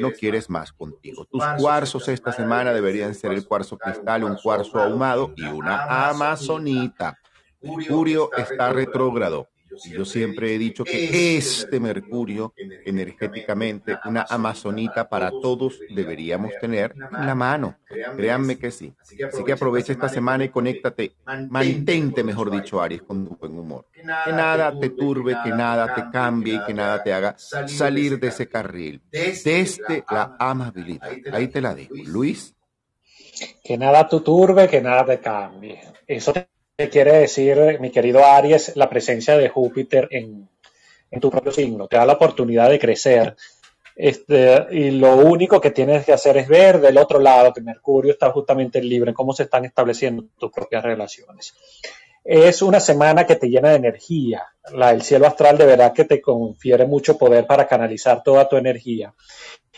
no 0.00 0.10
quieres 0.12 0.50
más 0.50 0.72
contigo. 0.72 1.24
Tus 1.24 1.42
cuarzos 1.58 2.08
esta 2.08 2.32
semana 2.32 2.72
deberían 2.72 3.14
ser 3.14 3.32
el 3.32 3.46
cuarzo 3.46 3.78
cristal, 3.78 4.24
un 4.24 4.36
cuarzo 4.36 4.80
ahumado 4.80 5.32
y 5.36 5.44
una 5.44 6.08
amazonita. 6.10 7.18
Mercurio 7.60 8.30
está 8.36 8.72
retrógrado. 8.72 9.48
Y 9.84 9.90
yo 9.90 10.04
siempre 10.04 10.54
he 10.54 10.58
dicho 10.58 10.84
que 10.84 11.36
este 11.36 11.80
Mercurio, 11.80 12.54
energéticamente, 12.84 13.98
una 14.04 14.26
amazonita 14.28 15.08
para 15.08 15.30
todos 15.30 15.80
deberíamos 15.88 16.52
tener 16.60 16.94
en 16.96 17.26
la 17.26 17.34
mano. 17.34 17.78
Créanme 18.16 18.58
que 18.58 18.70
sí. 18.70 18.92
Así 19.00 19.44
que 19.44 19.52
aprovecha 19.52 19.92
esta 19.92 20.08
semana 20.08 20.44
y 20.44 20.48
conéctate, 20.48 21.14
mantente, 21.48 22.22
mejor 22.22 22.50
dicho, 22.50 22.80
Aries, 22.80 23.02
con 23.02 23.26
tu 23.26 23.36
buen 23.36 23.58
humor. 23.58 23.86
Que 24.24 24.32
nada 24.32 24.78
te 24.78 24.90
turbe, 24.90 25.36
que 25.42 25.50
nada 25.50 25.94
te 25.94 26.10
cambie 26.10 26.54
y 26.54 26.64
que 26.64 26.74
nada 26.74 27.02
te 27.02 27.12
haga 27.12 27.34
salir 27.38 28.18
de 28.18 28.28
ese 28.28 28.48
carril. 28.48 29.02
Desde 29.10 30.04
la 30.10 30.36
amabilidad. 30.38 31.10
Ahí 31.32 31.48
te 31.48 31.60
la 31.60 31.74
dejo. 31.74 31.94
Luis. 32.06 32.54
Que 33.64 33.78
nada 33.78 34.06
te 34.08 34.20
turbe, 34.20 34.68
que 34.68 34.80
nada 34.80 35.04
te 35.04 35.18
cambie. 35.18 35.80
Eso 36.06 36.32
te 36.32 36.51
quiere 36.88 37.18
decir, 37.18 37.78
mi 37.80 37.90
querido 37.90 38.24
Aries, 38.24 38.76
la 38.76 38.88
presencia 38.88 39.36
de 39.36 39.48
Júpiter 39.48 40.08
en, 40.10 40.48
tu 41.20 41.30
propio 41.30 41.52
signo. 41.52 41.88
Te 41.88 41.96
da 41.96 42.06
la 42.06 42.14
oportunidad 42.14 42.70
de 42.70 42.78
crecer. 42.78 43.36
Este, 43.94 44.66
y 44.70 44.92
lo 44.92 45.16
único 45.16 45.60
que 45.60 45.70
tienes 45.70 46.06
que 46.06 46.12
hacer 46.12 46.38
es 46.38 46.48
ver 46.48 46.80
del 46.80 46.96
otro 46.96 47.18
lado 47.18 47.52
que 47.52 47.60
Mercurio 47.60 48.12
está 48.12 48.30
justamente 48.30 48.80
libre, 48.80 49.12
cómo 49.12 49.34
se 49.34 49.42
están 49.42 49.66
estableciendo 49.66 50.24
tus 50.38 50.50
propias 50.50 50.82
relaciones. 50.82 51.54
Es 52.24 52.62
una 52.62 52.80
semana 52.80 53.26
que 53.26 53.36
te 53.36 53.48
llena 53.48 53.70
de 53.70 53.76
energía. 53.76 54.46
La, 54.72 54.92
el 54.92 55.02
cielo 55.02 55.26
astral 55.26 55.58
de 55.58 55.66
verdad 55.66 55.92
que 55.92 56.04
te 56.04 56.22
confiere 56.22 56.86
mucho 56.86 57.18
poder 57.18 57.46
para 57.46 57.66
canalizar 57.66 58.22
toda 58.22 58.48
tu 58.48 58.56
energía 58.56 59.12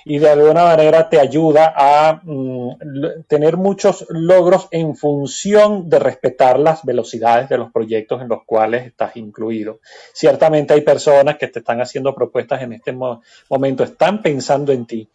y 0.05 0.19
de 0.19 0.31
alguna 0.31 0.65
manera 0.65 1.09
te 1.09 1.19
ayuda 1.19 1.73
a 1.77 2.21
mm, 2.23 3.25
tener 3.27 3.57
muchos 3.57 4.07
logros 4.11 4.69
en 4.71 4.95
función 4.95 5.89
de 5.89 5.99
respetar 5.99 6.59
las 6.59 6.85
velocidades 6.85 7.49
de 7.49 7.59
los 7.59 7.73
proyectos 7.73 8.21
en 8.23 8.29
los 8.29 8.45
cuales 8.45 8.87
estás 8.87 9.17
incluido. 9.17 9.81
Ciertamente 10.13 10.75
hay 10.75 10.83
personas 10.83 11.37
que 11.39 11.49
te 11.49 11.61
están 11.61 11.81
haciendo 11.81 12.15
propuestas 12.15 12.63
en 12.63 12.75
este 12.75 12.93
momento, 12.93 13.85
están 13.85 14.23
pensando 14.23 14.73
en 14.73 14.87
ti. 14.87 15.09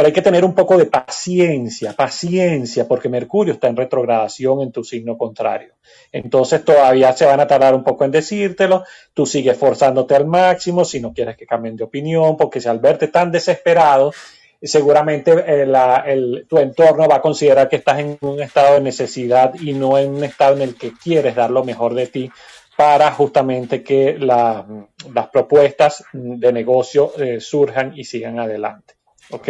Pero 0.00 0.06
hay 0.06 0.14
que 0.14 0.22
tener 0.22 0.46
un 0.46 0.54
poco 0.54 0.78
de 0.78 0.86
paciencia, 0.86 1.92
paciencia, 1.92 2.88
porque 2.88 3.10
Mercurio 3.10 3.52
está 3.52 3.68
en 3.68 3.76
retrogradación 3.76 4.62
en 4.62 4.72
tu 4.72 4.82
signo 4.82 5.18
contrario. 5.18 5.74
Entonces 6.10 6.64
todavía 6.64 7.12
se 7.12 7.26
van 7.26 7.38
a 7.38 7.46
tardar 7.46 7.74
un 7.74 7.84
poco 7.84 8.06
en 8.06 8.10
decírtelo, 8.10 8.84
tú 9.12 9.26
sigues 9.26 9.58
forzándote 9.58 10.14
al 10.14 10.24
máximo 10.24 10.86
si 10.86 11.00
no 11.00 11.12
quieres 11.12 11.36
que 11.36 11.44
cambien 11.44 11.76
de 11.76 11.84
opinión, 11.84 12.38
porque 12.38 12.62
si 12.62 12.68
al 12.70 12.78
verte 12.78 13.08
tan 13.08 13.30
desesperado, 13.30 14.14
seguramente 14.62 15.34
eh, 15.46 16.44
tu 16.48 16.56
entorno 16.56 17.06
va 17.06 17.16
a 17.16 17.20
considerar 17.20 17.68
que 17.68 17.76
estás 17.76 17.98
en 17.98 18.16
un 18.22 18.40
estado 18.40 18.76
de 18.76 18.80
necesidad 18.80 19.52
y 19.60 19.74
no 19.74 19.98
en 19.98 20.14
un 20.14 20.24
estado 20.24 20.56
en 20.56 20.62
el 20.62 20.76
que 20.76 20.92
quieres 20.94 21.34
dar 21.34 21.50
lo 21.50 21.62
mejor 21.62 21.92
de 21.92 22.06
ti 22.06 22.30
para 22.74 23.12
justamente 23.12 23.82
que 23.82 24.16
las 24.18 25.28
propuestas 25.30 26.04
de 26.14 26.52
negocio 26.54 27.12
eh, 27.18 27.38
surjan 27.38 27.92
y 27.94 28.04
sigan 28.04 28.38
adelante. 28.38 28.94
¿Ok? 29.30 29.48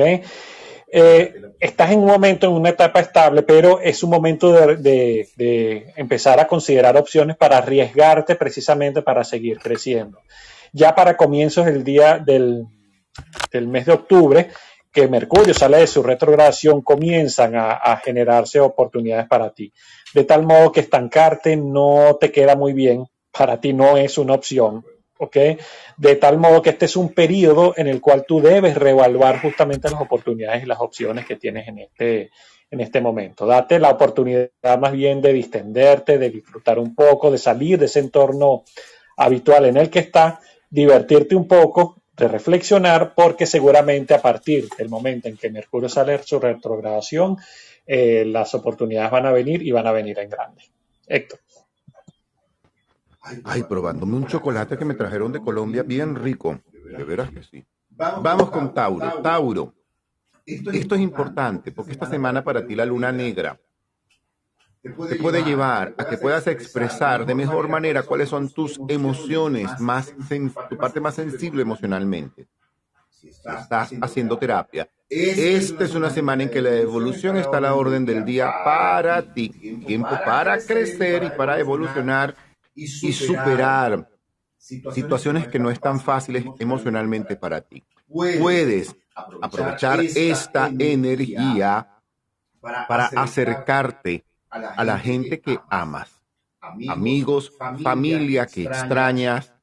Eh, 0.92 1.34
estás 1.60 1.92
en 1.92 2.00
un 2.00 2.06
momento, 2.06 2.48
en 2.48 2.52
una 2.54 2.70
etapa 2.70 2.98
estable, 2.98 3.42
pero 3.42 3.80
es 3.80 4.02
un 4.02 4.10
momento 4.10 4.52
de, 4.52 5.92
empezar 5.96 6.40
a 6.40 6.48
considerar 6.48 6.96
opciones 6.96 7.36
para 7.36 7.58
arriesgarte 7.58 8.34
precisamente 8.34 9.02
para 9.02 9.22
seguir 9.22 9.60
creciendo. 9.60 10.18
Ya 10.72 10.94
para 10.94 11.16
comienzos 11.16 11.66
del 11.66 11.84
día 11.84 12.18
del, 12.18 12.66
mes 13.68 13.86
de 13.86 13.92
octubre, 13.92 14.48
que 14.92 15.06
Mercurio 15.06 15.54
sale 15.54 15.78
de 15.78 15.86
su 15.86 16.02
retrogradación, 16.02 16.82
comienzan 16.82 17.54
a, 17.54 17.96
generarse 18.04 18.58
oportunidades 18.58 19.28
para 19.28 19.50
ti. 19.50 19.72
De 20.12 20.24
tal 20.24 20.44
modo 20.44 20.72
que 20.72 20.80
estancarte 20.80 21.56
no 21.56 22.16
te 22.20 22.32
queda 22.32 22.56
muy 22.56 22.72
bien, 22.72 23.06
para 23.30 23.60
ti 23.60 23.72
no 23.72 23.96
es 23.96 24.18
una 24.18 24.34
opción. 24.34 24.84
¿Ok? 25.20 25.36
De 25.98 26.16
tal 26.16 26.38
modo 26.38 26.62
que 26.62 26.70
este 26.70 26.86
es 26.86 26.96
un 26.96 27.12
periodo 27.12 27.74
en 27.76 27.86
el 27.86 28.00
cual 28.00 28.24
tú 28.26 28.40
debes 28.40 28.74
reevaluar 28.74 29.40
justamente 29.40 29.90
las 29.90 30.00
oportunidades 30.00 30.62
y 30.62 30.66
las 30.66 30.80
opciones 30.80 31.26
que 31.26 31.36
tienes 31.36 31.68
en 31.68 31.78
este, 31.78 32.30
en 32.70 32.80
este 32.80 33.02
momento. 33.02 33.46
Date 33.46 33.78
la 33.78 33.90
oportunidad 33.90 34.48
más 34.80 34.92
bien 34.92 35.20
de 35.20 35.34
distenderte, 35.34 36.16
de 36.16 36.30
disfrutar 36.30 36.78
un 36.78 36.94
poco, 36.94 37.30
de 37.30 37.36
salir 37.36 37.78
de 37.78 37.84
ese 37.84 38.00
entorno 38.00 38.64
habitual 39.18 39.66
en 39.66 39.76
el 39.76 39.90
que 39.90 39.98
estás, 39.98 40.38
divertirte 40.70 41.36
un 41.36 41.46
poco, 41.46 41.96
de 42.16 42.26
reflexionar, 42.26 43.14
porque 43.14 43.44
seguramente 43.44 44.14
a 44.14 44.22
partir 44.22 44.68
del 44.78 44.88
momento 44.88 45.28
en 45.28 45.36
que 45.36 45.50
Mercurio 45.50 45.90
sale 45.90 46.22
su 46.22 46.38
retrogradación, 46.38 47.36
eh, 47.86 48.24
las 48.26 48.54
oportunidades 48.54 49.10
van 49.10 49.26
a 49.26 49.32
venir 49.32 49.62
y 49.62 49.70
van 49.70 49.86
a 49.86 49.92
venir 49.92 50.18
en 50.18 50.30
grande. 50.30 50.62
Héctor. 51.06 51.40
Ay, 53.44 53.62
probándome 53.64 54.16
un 54.16 54.26
chocolate 54.26 54.78
que 54.78 54.84
me 54.84 54.94
trajeron 54.94 55.32
de 55.32 55.40
Colombia 55.40 55.82
bien 55.82 56.14
rico. 56.14 56.60
De 56.72 57.04
veras 57.04 57.30
que 57.30 57.42
sí. 57.42 57.64
Vamos 57.90 58.50
con 58.50 58.72
Tauro. 58.72 59.20
Tauro. 59.22 59.74
Esto 60.46 60.94
es 60.94 61.00
importante 61.00 61.70
porque 61.70 61.92
esta 61.92 62.06
semana 62.06 62.42
para 62.42 62.66
ti 62.66 62.74
la 62.74 62.84
luna 62.84 63.12
negra 63.12 63.58
te 64.82 65.16
puede 65.16 65.44
llevar 65.44 65.94
a 65.98 66.06
que 66.06 66.16
puedas 66.16 66.46
expresar 66.46 67.26
de 67.26 67.34
mejor 67.34 67.68
manera 67.68 68.02
cuáles 68.02 68.30
son 68.30 68.48
tus 68.48 68.80
emociones, 68.88 69.78
más 69.78 70.14
tu 70.70 70.76
parte 70.78 71.00
más 71.00 71.14
sensible 71.14 71.62
emocionalmente. 71.62 72.48
Estás 73.22 73.92
haciendo 74.00 74.38
terapia. 74.38 74.88
Esta 75.10 75.84
es 75.84 75.94
una 75.94 76.08
semana 76.08 76.44
en 76.44 76.50
que 76.50 76.62
la 76.62 76.74
evolución 76.76 77.36
está 77.36 77.58
a 77.58 77.60
la 77.60 77.74
orden 77.74 78.06
del 78.06 78.24
día 78.24 78.50
para 78.64 79.34
ti. 79.34 79.50
Tiempo 79.86 80.08
para 80.24 80.58
crecer 80.58 81.24
y 81.24 81.30
para 81.30 81.58
evolucionar 81.58 82.34
y 82.74 83.12
superar, 83.12 84.08
situaciones 84.58 85.48
que 85.48 85.58
no 85.58 85.70
están 85.70 86.00
fáciles 86.00 86.44
emocionalmente 86.58 87.36
para 87.36 87.60
ti. 87.60 87.84
Puedes 88.06 88.96
aprovechar 89.42 90.00
esta 90.00 90.70
energía 90.78 91.88
para 92.60 93.06
acercarte 93.06 94.24
a 94.50 94.84
la 94.84 94.98
gente 94.98 95.40
que 95.40 95.58
amas, 95.68 96.20
amigos, 96.88 97.52
familia 97.82 98.46
que 98.46 98.64
extrañas, 98.64 99.54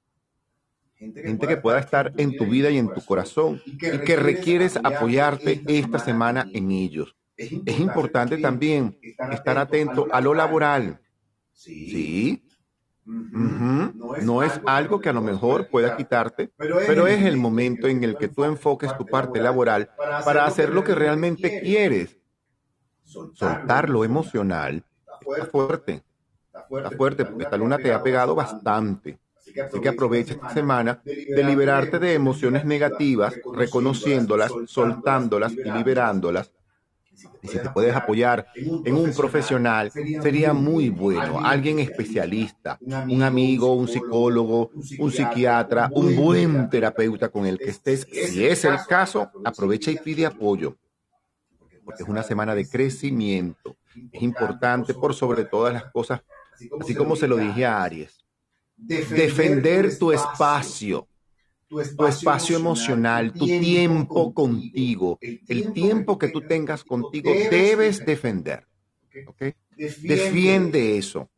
gente 0.95 1.47
que 1.47 1.57
pueda 1.57 1.79
estar 1.79 2.13
en 2.17 2.35
tu 2.35 2.45
vida 2.45 2.69
y 2.69 2.77
en 2.77 2.91
tu 2.93 3.03
corazón 3.05 3.61
y 3.65 3.77
que 3.77 4.15
requieres 4.15 4.77
apoyarte 4.77 5.61
esta 5.67 5.99
semana 5.99 6.47
en 6.53 6.71
ellos. 6.71 7.15
Es 7.37 7.79
importante 7.79 8.37
también 8.37 8.97
estar 9.31 9.57
atento 9.59 10.07
a 10.11 10.21
lo 10.21 10.33
laboral. 10.33 10.99
Sí. 11.53 12.46
No 13.07 14.43
es 14.43 14.59
algo 14.65 14.99
que 14.99 15.09
a 15.09 15.13
lo 15.13 15.21
mejor 15.21 15.69
pueda 15.69 15.95
quitarte, 15.95 16.51
pero 16.57 17.07
es 17.07 17.23
el 17.23 17.37
momento 17.37 17.87
en 17.87 18.03
el 18.03 18.17
que 18.17 18.27
tú 18.27 18.43
enfoques 18.43 18.95
tu 18.97 19.05
parte 19.05 19.39
laboral 19.39 19.89
para 20.25 20.45
hacer 20.45 20.73
lo 20.73 20.83
que 20.83 20.93
realmente 20.93 21.61
quieres. 21.61 22.17
Soltar 23.03 23.89
lo 23.89 24.03
emocional 24.03 24.83
está 25.35 25.45
fuerte. 25.45 26.03
Está 26.53 26.91
fuerte 26.91 27.25
porque 27.25 27.43
esta 27.43 27.57
luna 27.57 27.77
te 27.77 27.93
ha 27.93 28.03
pegado 28.03 28.35
bastante. 28.35 29.17
Así 29.65 29.79
que 29.79 29.89
aprovecha 29.89 30.33
esta 30.33 30.49
semana 30.49 31.01
de 31.05 31.43
liberarte 31.43 31.99
de 31.99 32.13
emociones 32.13 32.65
negativas, 32.65 33.33
reconociéndolas, 33.53 34.51
soltándolas 34.65 35.53
y 35.53 35.71
liberándolas. 35.71 36.51
Y 37.41 37.47
si 37.47 37.59
te 37.59 37.69
puedes 37.69 37.95
apoyar 37.95 38.47
en 38.55 38.95
un 38.95 39.13
profesional, 39.13 39.91
sería 39.91 40.53
muy 40.53 40.89
bueno, 40.89 41.39
alguien 41.39 41.79
especialista, 41.79 42.77
un 42.81 43.21
amigo, 43.23 43.73
un 43.73 43.87
psicólogo, 43.87 44.71
un 44.99 45.11
psiquiatra, 45.11 45.89
un 45.93 46.15
buen 46.15 46.69
terapeuta 46.69 47.29
con 47.29 47.45
el 47.45 47.57
que 47.57 47.69
estés. 47.69 48.07
Si 48.11 48.45
es 48.45 48.65
el 48.65 48.77
caso, 48.87 49.29
aprovecha 49.43 49.91
y 49.91 49.97
pide 49.97 50.25
apoyo, 50.25 50.75
porque 51.85 52.03
es 52.03 52.09
una 52.09 52.23
semana 52.23 52.55
de 52.55 52.67
crecimiento. 52.67 53.77
Es 54.11 54.21
importante 54.21 54.93
por 54.93 55.13
sobre 55.13 55.45
todas 55.45 55.73
las 55.73 55.85
cosas, 55.91 56.21
así 56.79 56.95
como 56.95 57.15
se 57.15 57.27
lo 57.27 57.37
dije 57.37 57.65
a 57.65 57.83
Aries 57.83 58.17
defender 58.77 59.97
tu 59.97 60.11
espacio, 60.11 61.07
tu 61.69 62.05
espacio 62.07 62.57
emocional, 62.57 63.33
tu 63.33 63.45
tiempo 63.45 64.33
contigo, 64.33 65.19
el 65.21 65.73
tiempo 65.73 66.17
que 66.17 66.29
tú 66.29 66.41
tengas 66.41 66.83
contigo, 66.83 67.31
debes 67.49 68.05
defender. 68.05 68.65
Defiende 69.75 70.97
eso. 70.97 71.29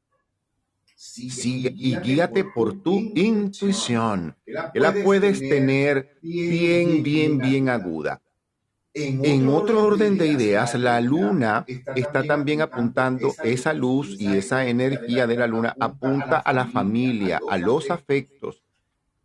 Sigue 0.95 1.73
y 1.77 1.97
guíate 1.97 2.43
por 2.43 2.81
tu 2.81 2.99
intuición, 3.15 4.35
que 4.73 4.79
la 4.79 4.93
puedes 4.93 5.39
tener 5.39 6.17
bien, 6.21 7.03
bien, 7.03 7.39
bien 7.39 7.69
aguda. 7.69 8.21
En 8.93 9.47
otro 9.47 9.85
orden 9.85 10.17
de 10.17 10.27
ideas, 10.27 10.75
la 10.75 10.99
luna 10.99 11.65
está 11.95 12.23
también 12.23 12.61
apuntando 12.61 13.33
esa 13.43 13.73
luz 13.73 14.19
y 14.19 14.35
esa 14.35 14.67
energía 14.67 15.25
de 15.25 15.37
la 15.37 15.47
luna 15.47 15.75
apunta 15.79 16.37
a 16.37 16.51
la 16.53 16.65
familia, 16.65 17.39
a 17.47 17.57
los 17.57 17.91
afectos. 17.91 18.61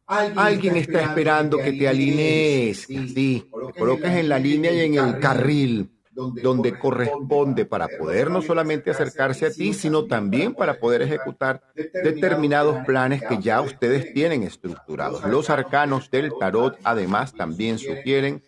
Alguien 0.07 0.77
está 0.77 1.03
esperando 1.03 1.59
que 1.59 1.73
te 1.73 1.89
alinees, 1.89 2.83
sí, 2.83 3.49
te 3.51 3.79
coloques 3.79 4.13
en 4.13 4.29
la 4.29 4.39
línea 4.39 4.73
y 4.73 4.81
en 4.81 4.95
el 4.97 5.19
carril 5.19 5.91
donde 6.15 6.79
corresponde 6.79 7.65
para 7.65 7.89
poder 7.89 8.31
no 8.31 8.41
solamente 8.41 8.91
acercarse 8.91 9.47
a 9.47 9.51
ti, 9.51 9.75
sino 9.75 10.07
también 10.07 10.55
para 10.55 10.79
poder 10.79 11.03
ejecutar 11.03 11.63
determinados 11.75 12.85
planes 12.87 13.23
que 13.23 13.41
ya 13.41 13.61
ustedes 13.61 14.13
tienen 14.15 14.45
estructurados. 14.45 15.25
Los 15.25 15.51
arcanos 15.51 16.11
del 16.11 16.33
tarot 16.39 16.79
además 16.85 17.33
también 17.33 17.79
sugieren 17.79 18.43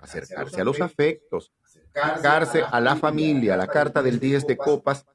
acercarse 0.00 0.60
a 0.60 0.64
los 0.64 0.80
afectos, 0.80 1.52
acercarse 1.94 2.62
a 2.62 2.80
la 2.80 2.96
familia. 2.96 3.56
La 3.56 3.68
carta 3.68 4.02
del 4.02 4.20
10 4.20 4.46
de 4.46 4.56
copas 4.56 5.06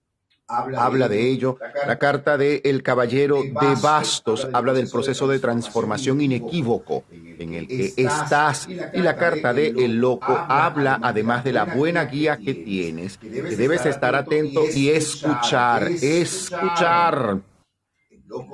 habla 0.48 1.08
de 1.10 1.30
ello. 1.30 1.58
La 1.88 1.98
carta 1.98 2.38
del 2.38 2.62
el 2.64 2.84
caballero 2.84 3.44
de 3.44 3.76
bastos 3.82 4.48
habla 4.54 4.74
del 4.74 4.90
proceso 4.90 5.28
de 5.28 5.40
transformación 5.40 6.22
inequívoco 6.22 7.04
en 7.12 7.54
el 7.54 7.68
que 7.68 7.94
estás. 7.98 8.68
Y 8.68 9.00
la 9.00 9.16
carta 9.16 9.54
de 9.54 9.68
el 9.70 10.00
loco 10.00 10.38
habla 10.48 11.00
además 11.02 11.44
de 11.44 11.54
la 11.54 11.66
buena 11.66 12.06
guía 12.06 12.38
que 12.38 12.54
tienes, 12.54 13.18
que 13.18 13.30
debes 13.30 13.86
estar 13.86 14.16
atento 14.16 14.64
y 14.74 14.90
escuchar, 14.90 15.88
escuchar 15.88 17.42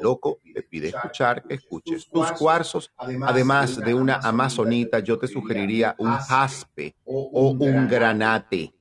loco 0.02 0.39
te 0.54 0.63
pide 0.63 0.89
escuchar 0.89 1.43
que 1.43 1.56
escuches 1.56 2.08
tus 2.10 2.32
cuarzos. 2.34 2.91
Además 2.97 3.78
de 3.78 3.93
una 3.93 4.15
amazonita, 4.15 4.99
yo 4.99 5.17
te 5.17 5.28
sugeriría 5.28 5.95
un 5.97 6.12
jaspe 6.12 6.95
o 7.06 7.52
un 7.52 7.88
granate. 7.88 8.73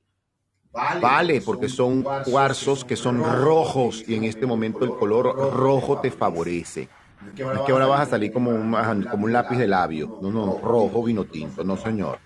Vale, 0.73 1.41
porque 1.41 1.67
son 1.67 2.03
cuarzos 2.25 2.85
que 2.85 2.95
son 2.95 3.23
rojos 3.23 4.03
y 4.07 4.15
en 4.15 4.23
este 4.23 4.45
momento 4.45 4.85
el 4.85 4.91
color 4.91 5.53
rojo 5.53 5.99
te 5.99 6.11
favorece. 6.11 6.87
No 7.37 7.53
es 7.53 7.59
que 7.61 7.71
ahora 7.71 7.87
vas 7.87 8.01
a 8.07 8.11
salir 8.11 8.31
como 8.31 8.51
un, 8.51 8.71
como 9.09 9.25
un 9.25 9.33
lápiz 9.33 9.57
de 9.57 9.67
labio. 9.67 10.19
No, 10.21 10.31
no, 10.31 10.59
rojo, 10.63 11.03
vino 11.03 11.25
tinto. 11.25 11.63
No, 11.63 11.75
señor 11.75 12.19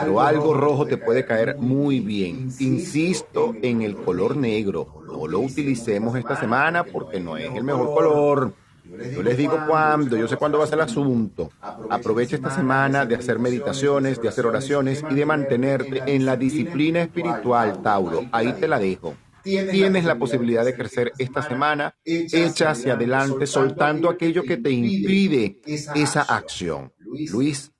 pero 0.00 0.20
algo 0.20 0.54
rojo 0.54 0.86
te 0.86 0.96
puede 0.96 1.24
caer 1.24 1.56
muy 1.58 2.00
bien. 2.00 2.50
Insisto 2.58 3.54
en 3.62 3.82
el 3.82 3.96
color 3.96 4.36
negro. 4.36 5.02
No 5.06 5.26
lo 5.26 5.40
utilicemos 5.40 6.16
esta 6.16 6.36
semana 6.36 6.84
porque 6.84 7.20
no 7.20 7.36
es 7.36 7.54
el 7.54 7.64
mejor 7.64 7.94
color. 7.94 8.54
Yo 8.84 9.22
les 9.22 9.36
digo 9.36 9.58
cuándo, 9.66 10.16
yo 10.16 10.26
sé 10.26 10.36
cuándo 10.36 10.58
va 10.58 10.64
a 10.64 10.66
ser 10.66 10.78
el 10.78 10.84
asunto. 10.84 11.50
Aprovecha 11.88 12.36
esta 12.36 12.50
semana 12.50 13.06
de 13.06 13.14
hacer 13.14 13.38
meditaciones, 13.38 14.20
de 14.20 14.28
hacer 14.28 14.44
oraciones 14.46 15.04
y 15.08 15.14
de 15.14 15.24
mantenerte 15.24 16.02
en 16.06 16.26
la 16.26 16.36
disciplina 16.36 17.02
espiritual, 17.02 17.80
Tauro. 17.80 18.24
Ahí 18.32 18.52
te 18.54 18.66
la 18.66 18.78
dejo. 18.78 19.14
Tienes 19.42 20.04
la 20.04 20.16
posibilidad 20.16 20.64
de 20.64 20.74
crecer 20.74 21.12
esta 21.18 21.42
semana, 21.42 21.96
echa 22.04 22.70
hacia 22.70 22.94
adelante, 22.94 23.46
soltando 23.46 24.08
aquello 24.08 24.42
que 24.42 24.56
te 24.56 24.70
impide 24.70 25.60
esa 25.94 26.22
acción. 26.22 26.92
Luis, 27.30 27.72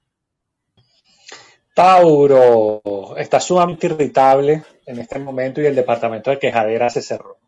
Tauro 1.74 3.16
está 3.16 3.40
sumamente 3.40 3.86
irritable 3.86 4.62
en 4.86 4.98
este 4.98 5.18
momento 5.18 5.60
y 5.60 5.66
el 5.66 5.74
departamento 5.74 6.30
de 6.30 6.38
quejadera 6.38 6.90
se 6.90 7.02
cerró. 7.02 7.38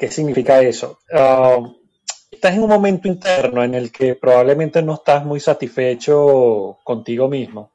¿Qué 0.00 0.10
significa 0.10 0.62
eso? 0.62 1.00
Um, 1.12 1.74
estás 2.30 2.54
en 2.54 2.62
un 2.62 2.70
momento 2.70 3.06
interno 3.06 3.62
en 3.62 3.74
el 3.74 3.92
que 3.92 4.14
probablemente 4.14 4.80
no 4.80 4.94
estás 4.94 5.26
muy 5.26 5.40
satisfecho 5.40 6.78
contigo 6.82 7.28
mismo 7.28 7.72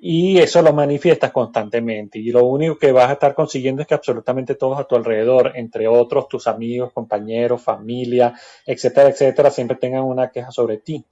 y 0.00 0.38
eso 0.38 0.60
lo 0.62 0.72
manifiestas 0.72 1.30
constantemente 1.30 2.18
y 2.18 2.32
lo 2.32 2.44
único 2.44 2.76
que 2.76 2.90
vas 2.90 3.08
a 3.08 3.12
estar 3.12 3.36
consiguiendo 3.36 3.82
es 3.82 3.86
que 3.86 3.94
absolutamente 3.94 4.56
todos 4.56 4.80
a 4.80 4.84
tu 4.84 4.96
alrededor, 4.96 5.52
entre 5.54 5.86
otros 5.86 6.26
tus 6.26 6.48
amigos, 6.48 6.92
compañeros, 6.92 7.62
familia, 7.62 8.34
etcétera, 8.66 9.10
etcétera, 9.10 9.48
siempre 9.52 9.76
tengan 9.76 10.02
una 10.02 10.32
queja 10.32 10.50
sobre 10.50 10.78
ti. 10.78 11.04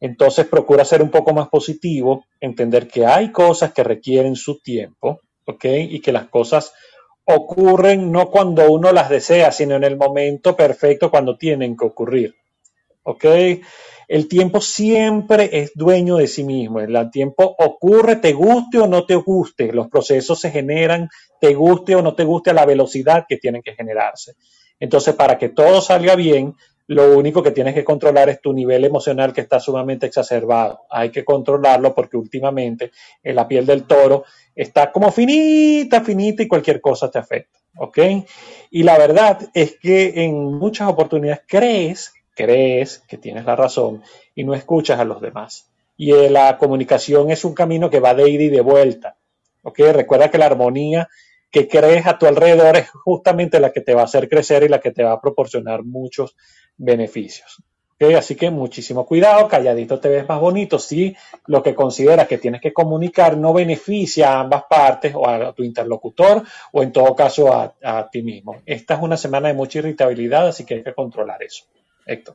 Entonces 0.00 0.46
procura 0.46 0.84
ser 0.84 1.00
un 1.00 1.10
poco 1.10 1.32
más 1.32 1.48
positivo, 1.48 2.26
entender 2.40 2.88
que 2.88 3.06
hay 3.06 3.32
cosas 3.32 3.72
que 3.72 3.84
requieren 3.84 4.36
su 4.36 4.60
tiempo, 4.60 5.20
¿ok? 5.46 5.64
Y 5.64 6.00
que 6.00 6.12
las 6.12 6.26
cosas 6.26 6.74
ocurren 7.24 8.10
no 8.10 8.30
cuando 8.30 8.70
uno 8.70 8.92
las 8.92 9.08
desea, 9.08 9.52
sino 9.52 9.76
en 9.76 9.84
el 9.84 9.96
momento 9.96 10.56
perfecto 10.56 11.10
cuando 11.10 11.36
tienen 11.36 11.76
que 11.76 11.86
ocurrir, 11.86 12.34
¿ok? 13.04 13.24
El 14.08 14.28
tiempo 14.28 14.60
siempre 14.60 15.48
es 15.52 15.72
dueño 15.74 16.16
de 16.16 16.26
sí 16.26 16.44
mismo. 16.44 16.80
El 16.80 17.10
tiempo 17.10 17.54
ocurre, 17.58 18.16
te 18.16 18.34
guste 18.34 18.78
o 18.78 18.86
no 18.86 19.06
te 19.06 19.14
guste. 19.14 19.72
Los 19.72 19.88
procesos 19.88 20.38
se 20.38 20.50
generan, 20.50 21.08
te 21.40 21.54
guste 21.54 21.94
o 21.94 22.02
no 22.02 22.14
te 22.14 22.24
guste 22.24 22.50
a 22.50 22.54
la 22.54 22.66
velocidad 22.66 23.24
que 23.26 23.38
tienen 23.38 23.62
que 23.62 23.74
generarse. 23.74 24.34
Entonces, 24.78 25.14
para 25.14 25.38
que 25.38 25.48
todo 25.48 25.80
salga 25.80 26.14
bien, 26.14 26.54
lo 26.88 27.16
único 27.16 27.42
que 27.42 27.52
tienes 27.52 27.74
que 27.74 27.84
controlar 27.84 28.28
es 28.28 28.42
tu 28.42 28.52
nivel 28.52 28.84
emocional 28.84 29.32
que 29.32 29.40
está 29.40 29.60
sumamente 29.60 30.06
exacerbado. 30.06 30.80
Hay 30.90 31.10
que 31.10 31.24
controlarlo 31.24 31.94
porque 31.94 32.18
últimamente 32.18 32.90
en 33.22 33.36
la 33.36 33.48
piel 33.48 33.64
del 33.64 33.84
toro 33.84 34.24
está 34.54 34.92
como 34.92 35.10
finita, 35.10 36.02
finita 36.02 36.42
y 36.42 36.48
cualquier 36.48 36.80
cosa 36.80 37.10
te 37.10 37.18
afecta. 37.18 37.58
¿Ok? 37.76 37.98
Y 38.70 38.82
la 38.82 38.98
verdad 38.98 39.48
es 39.54 39.78
que 39.78 40.24
en 40.24 40.58
muchas 40.58 40.88
oportunidades 40.88 41.42
crees, 41.46 42.12
crees 42.34 42.98
que 43.08 43.16
tienes 43.16 43.44
la 43.44 43.56
razón 43.56 44.02
y 44.34 44.44
no 44.44 44.54
escuchas 44.54 45.00
a 45.00 45.04
los 45.04 45.20
demás. 45.20 45.70
Y 45.96 46.12
la 46.28 46.58
comunicación 46.58 47.30
es 47.30 47.44
un 47.44 47.54
camino 47.54 47.88
que 47.88 48.00
va 48.00 48.14
de 48.14 48.28
ida 48.28 48.44
y 48.44 48.48
de 48.48 48.60
vuelta. 48.60 49.16
¿Ok? 49.62 49.78
Recuerda 49.92 50.30
que 50.30 50.38
la 50.38 50.46
armonía 50.46 51.08
que 51.50 51.68
crees 51.68 52.06
a 52.06 52.18
tu 52.18 52.26
alrededor 52.26 52.76
es 52.76 52.90
justamente 52.90 53.60
la 53.60 53.72
que 53.72 53.82
te 53.82 53.94
va 53.94 54.00
a 54.00 54.04
hacer 54.04 54.28
crecer 54.28 54.62
y 54.62 54.68
la 54.68 54.80
que 54.80 54.90
te 54.90 55.04
va 55.04 55.12
a 55.12 55.20
proporcionar 55.20 55.84
muchos 55.84 56.34
beneficios. 56.78 57.62
Así 58.16 58.34
que 58.34 58.50
muchísimo 58.50 59.06
cuidado, 59.06 59.48
calladito 59.48 60.00
te 60.00 60.08
ves 60.08 60.28
más 60.28 60.40
bonito. 60.40 60.78
Si 60.78 61.14
lo 61.46 61.62
que 61.62 61.74
consideras 61.74 62.26
que 62.26 62.38
tienes 62.38 62.60
que 62.60 62.72
comunicar 62.72 63.36
no 63.36 63.52
beneficia 63.52 64.32
a 64.32 64.40
ambas 64.40 64.64
partes 64.68 65.14
o 65.14 65.28
a 65.28 65.52
tu 65.52 65.62
interlocutor 65.62 66.42
o 66.72 66.82
en 66.82 66.92
todo 66.92 67.14
caso 67.14 67.52
a, 67.52 67.74
a 67.82 68.10
ti 68.10 68.22
mismo. 68.22 68.62
Esta 68.66 68.94
es 68.94 69.02
una 69.02 69.16
semana 69.16 69.48
de 69.48 69.54
mucha 69.54 69.78
irritabilidad, 69.78 70.48
así 70.48 70.64
que 70.64 70.74
hay 70.74 70.82
que 70.82 70.94
controlar 70.94 71.42
eso. 71.42 71.64
Héctor. 72.04 72.34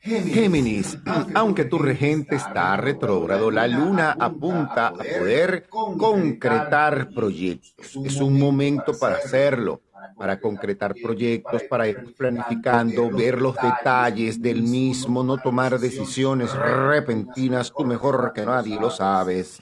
Géminis, 0.00 0.96
aunque 1.34 1.64
tu 1.64 1.78
regente 1.78 2.36
está 2.36 2.76
retrógrado, 2.76 3.50
la 3.50 3.66
luna 3.66 4.16
apunta 4.18 4.88
a 4.88 4.92
poder 4.92 5.66
concretar 5.68 7.10
proyectos. 7.10 7.96
Es 8.04 8.16
un 8.20 8.38
momento 8.38 8.96
para 8.98 9.16
hacerlo, 9.16 9.82
para 10.16 10.40
concretar 10.40 10.94
proyectos, 11.02 11.62
para 11.64 11.88
ir 11.88 12.14
planificando, 12.16 13.10
ver 13.10 13.40
los 13.40 13.54
detalles 13.56 14.40
del 14.40 14.62
mismo, 14.62 15.22
no 15.22 15.38
tomar 15.38 15.78
decisiones 15.78 16.52
repentinas, 16.52 17.72
tú 17.76 17.84
mejor 17.84 18.32
que 18.34 18.44
nadie 18.44 18.78
lo 18.80 18.90
sabes. 18.90 19.60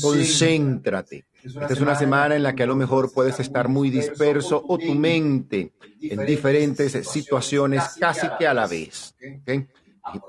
Concéntrate. 0.00 1.24
Esta 1.42 1.72
es 1.72 1.80
una 1.80 1.94
semana 1.94 2.34
en 2.34 2.42
la 2.42 2.54
que 2.54 2.64
a 2.64 2.66
lo 2.66 2.74
mejor 2.74 3.12
puedes 3.12 3.38
estar 3.38 3.68
muy 3.68 3.90
disperso 3.90 4.62
o 4.66 4.76
tu 4.76 4.94
mente 4.94 5.72
en 6.00 6.26
diferentes 6.26 6.92
situaciones 7.08 7.84
casi 7.98 8.26
que 8.38 8.46
a 8.46 8.54
la 8.54 8.66
vez. 8.66 9.14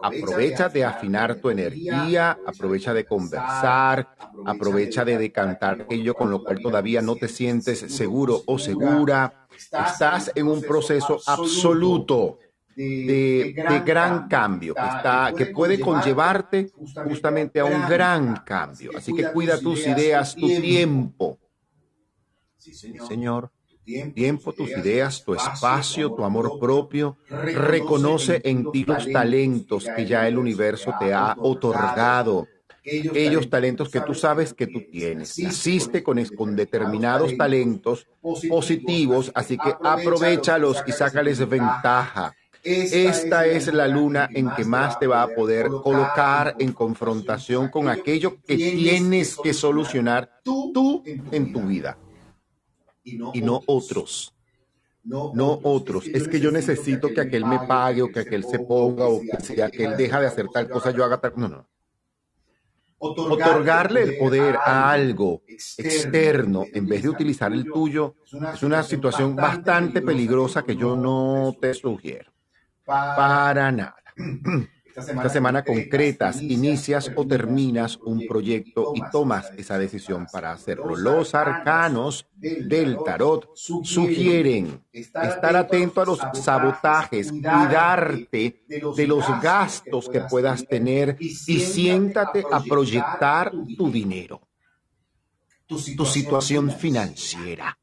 Aprovecha 0.01 0.69
de 0.69 0.83
afinar 0.83 1.35
tu 1.35 1.49
energía, 1.49 2.39
aprovecha 2.45 2.93
de 2.93 3.05
conversar, 3.05 4.15
aprovecha 4.45 5.05
de 5.05 5.17
decantar 5.17 5.81
aquello 5.81 6.13
con 6.13 6.29
lo 6.29 6.43
cual 6.43 6.59
todavía 6.61 7.01
no 7.01 7.15
te 7.15 7.27
sientes 7.27 7.79
seguro 7.79 8.41
o 8.45 8.57
segura. 8.57 9.47
Estás 9.71 10.31
en 10.35 10.47
un 10.47 10.61
proceso 10.61 11.19
absoluto 11.25 12.39
de, 12.75 13.81
gran 13.85 14.27
cambio 14.27 14.73
que, 14.73 14.85
está, 14.85 15.33
que 15.35 15.47
puede 15.47 15.79
conllevarte 15.79 16.71
justamente 17.05 17.59
a 17.59 17.65
un 17.65 17.87
gran 17.87 18.37
cambio. 18.45 18.91
Así 18.95 19.13
que 19.13 19.31
cuida 19.31 19.59
tus 19.59 19.85
ideas, 19.85 20.35
tu 20.35 20.47
tiempo. 20.47 21.37
Sí, 22.57 22.73
señor 22.99 23.51
tiempo, 24.13 24.53
tus 24.53 24.69
ideas, 24.71 25.23
tu 25.23 25.33
espacio, 25.33 26.11
tu 26.11 26.23
amor 26.23 26.59
propio. 26.59 27.17
Reconoce 27.29 28.41
en 28.43 28.71
ti 28.71 28.85
los 28.85 29.11
talentos 29.11 29.87
que 29.95 30.05
ya 30.05 30.27
el 30.27 30.37
universo 30.37 30.93
te 30.99 31.13
ha 31.13 31.35
otorgado. 31.39 32.47
Aquellos 32.79 33.49
talentos 33.49 33.89
que 33.89 34.01
tú 34.01 34.13
sabes 34.13 34.53
que 34.53 34.67
tú 34.67 34.81
tienes. 34.91 35.37
Naciste 35.37 36.01
con, 36.01 36.23
con 36.35 36.55
determinados 36.55 37.35
talentos 37.37 38.07
positivos, 38.21 39.31
así 39.35 39.57
que 39.57 39.75
aprovechalos 39.83 40.83
y 40.87 40.91
sácales 40.91 41.47
ventaja. 41.47 42.33
Esta 42.63 43.45
es 43.45 43.71
la 43.73 43.87
luna 43.87 44.29
en 44.33 44.49
que 44.51 44.65
más 44.65 44.99
te 44.99 45.07
va 45.07 45.21
a 45.21 45.29
poder 45.29 45.69
colocar 45.81 46.55
en 46.59 46.73
confrontación 46.73 47.69
con 47.69 47.87
aquello 47.87 48.37
que 48.45 48.57
tienes 48.57 49.37
que 49.37 49.53
solucionar 49.53 50.41
tú 50.43 51.03
en 51.05 51.53
tu 51.53 51.61
vida 51.61 51.97
y 53.33 53.41
no, 53.41 53.61
otros. 53.65 54.33
No, 55.03 55.59
otros. 55.63 56.07
Es 56.07 56.27
que 56.27 56.39
yo 56.39 56.51
necesito 56.51 57.09
que 57.09 57.21
aquel 57.21 57.45
me 57.45 57.59
pague 57.59 58.01
o 58.01 58.11
que 58.11 58.19
aquel 58.19 58.43
se 58.43 58.59
ponga 58.59 59.07
o 59.07 59.21
que 59.21 59.39
sea 59.43 59.69
que 59.69 59.85
él 59.85 59.97
deja 59.97 60.19
de 60.19 60.27
hacer 60.27 60.47
tal 60.49 60.69
cosa, 60.69 60.91
yo 60.91 61.03
haga 61.03 61.19
tal. 61.19 61.33
No, 61.35 61.47
no. 61.47 61.67
Otorgarle 63.01 64.03
el 64.03 64.17
poder 64.17 64.57
a 64.57 64.91
algo 64.91 65.41
externo 65.47 66.65
en 66.73 66.85
vez 66.85 67.03
de 67.03 67.09
utilizar 67.09 67.53
el 67.53 67.63
tuyo 67.63 68.15
es 68.53 68.61
una 68.61 68.83
situación 68.83 69.37
bastante 69.37 70.01
peligrosa 70.01 70.63
que 70.63 70.75
yo 70.75 70.97
no 70.97 71.55
te 71.59 71.73
sugiero. 71.73 72.31
Para 72.83 73.71
nada. 73.71 73.95
Esta 74.99 75.29
semana, 75.29 75.63
concretas, 75.63 76.41
inicias 76.41 77.11
o 77.15 77.25
terminas 77.25 77.97
un 77.97 78.27
proyecto 78.27 78.93
y 78.95 79.01
tomas 79.11 79.51
esa 79.57 79.77
decisión 79.77 80.27
para 80.31 80.51
hacerlo. 80.51 80.95
Los 80.95 81.35
arcanos 81.35 82.27
del 82.35 82.97
tarot 83.03 83.49
sugieren 83.55 84.83
estar 84.91 85.55
atento 85.55 86.01
a 86.01 86.05
los 86.05 86.19
sabotajes, 86.33 87.31
cuidarte 87.31 88.63
de 88.95 89.07
los 89.07 89.25
gastos 89.41 90.09
que 90.09 90.21
puedas 90.21 90.67
tener 90.67 91.17
y 91.19 91.59
siéntate 91.59 92.43
a 92.51 92.61
proyectar 92.61 93.51
tu 93.77 93.91
dinero, 93.91 94.41
tu 95.67 96.05
situación 96.05 96.71
financiera. 96.71 97.77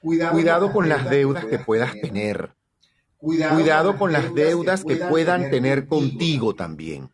Cuidado 0.00 0.72
con 0.72 0.88
las 0.88 1.08
deudas 1.10 1.44
que 1.46 1.58
puedas 1.58 1.92
tener 2.00 2.55
Cuidado, 3.26 3.98
con 3.98 4.12
las 4.12 4.32
deudas 4.34 4.84
que 4.84 4.94
puedan 4.94 5.50
tener 5.50 5.88
contigo 5.88 6.54
también. 6.54 7.10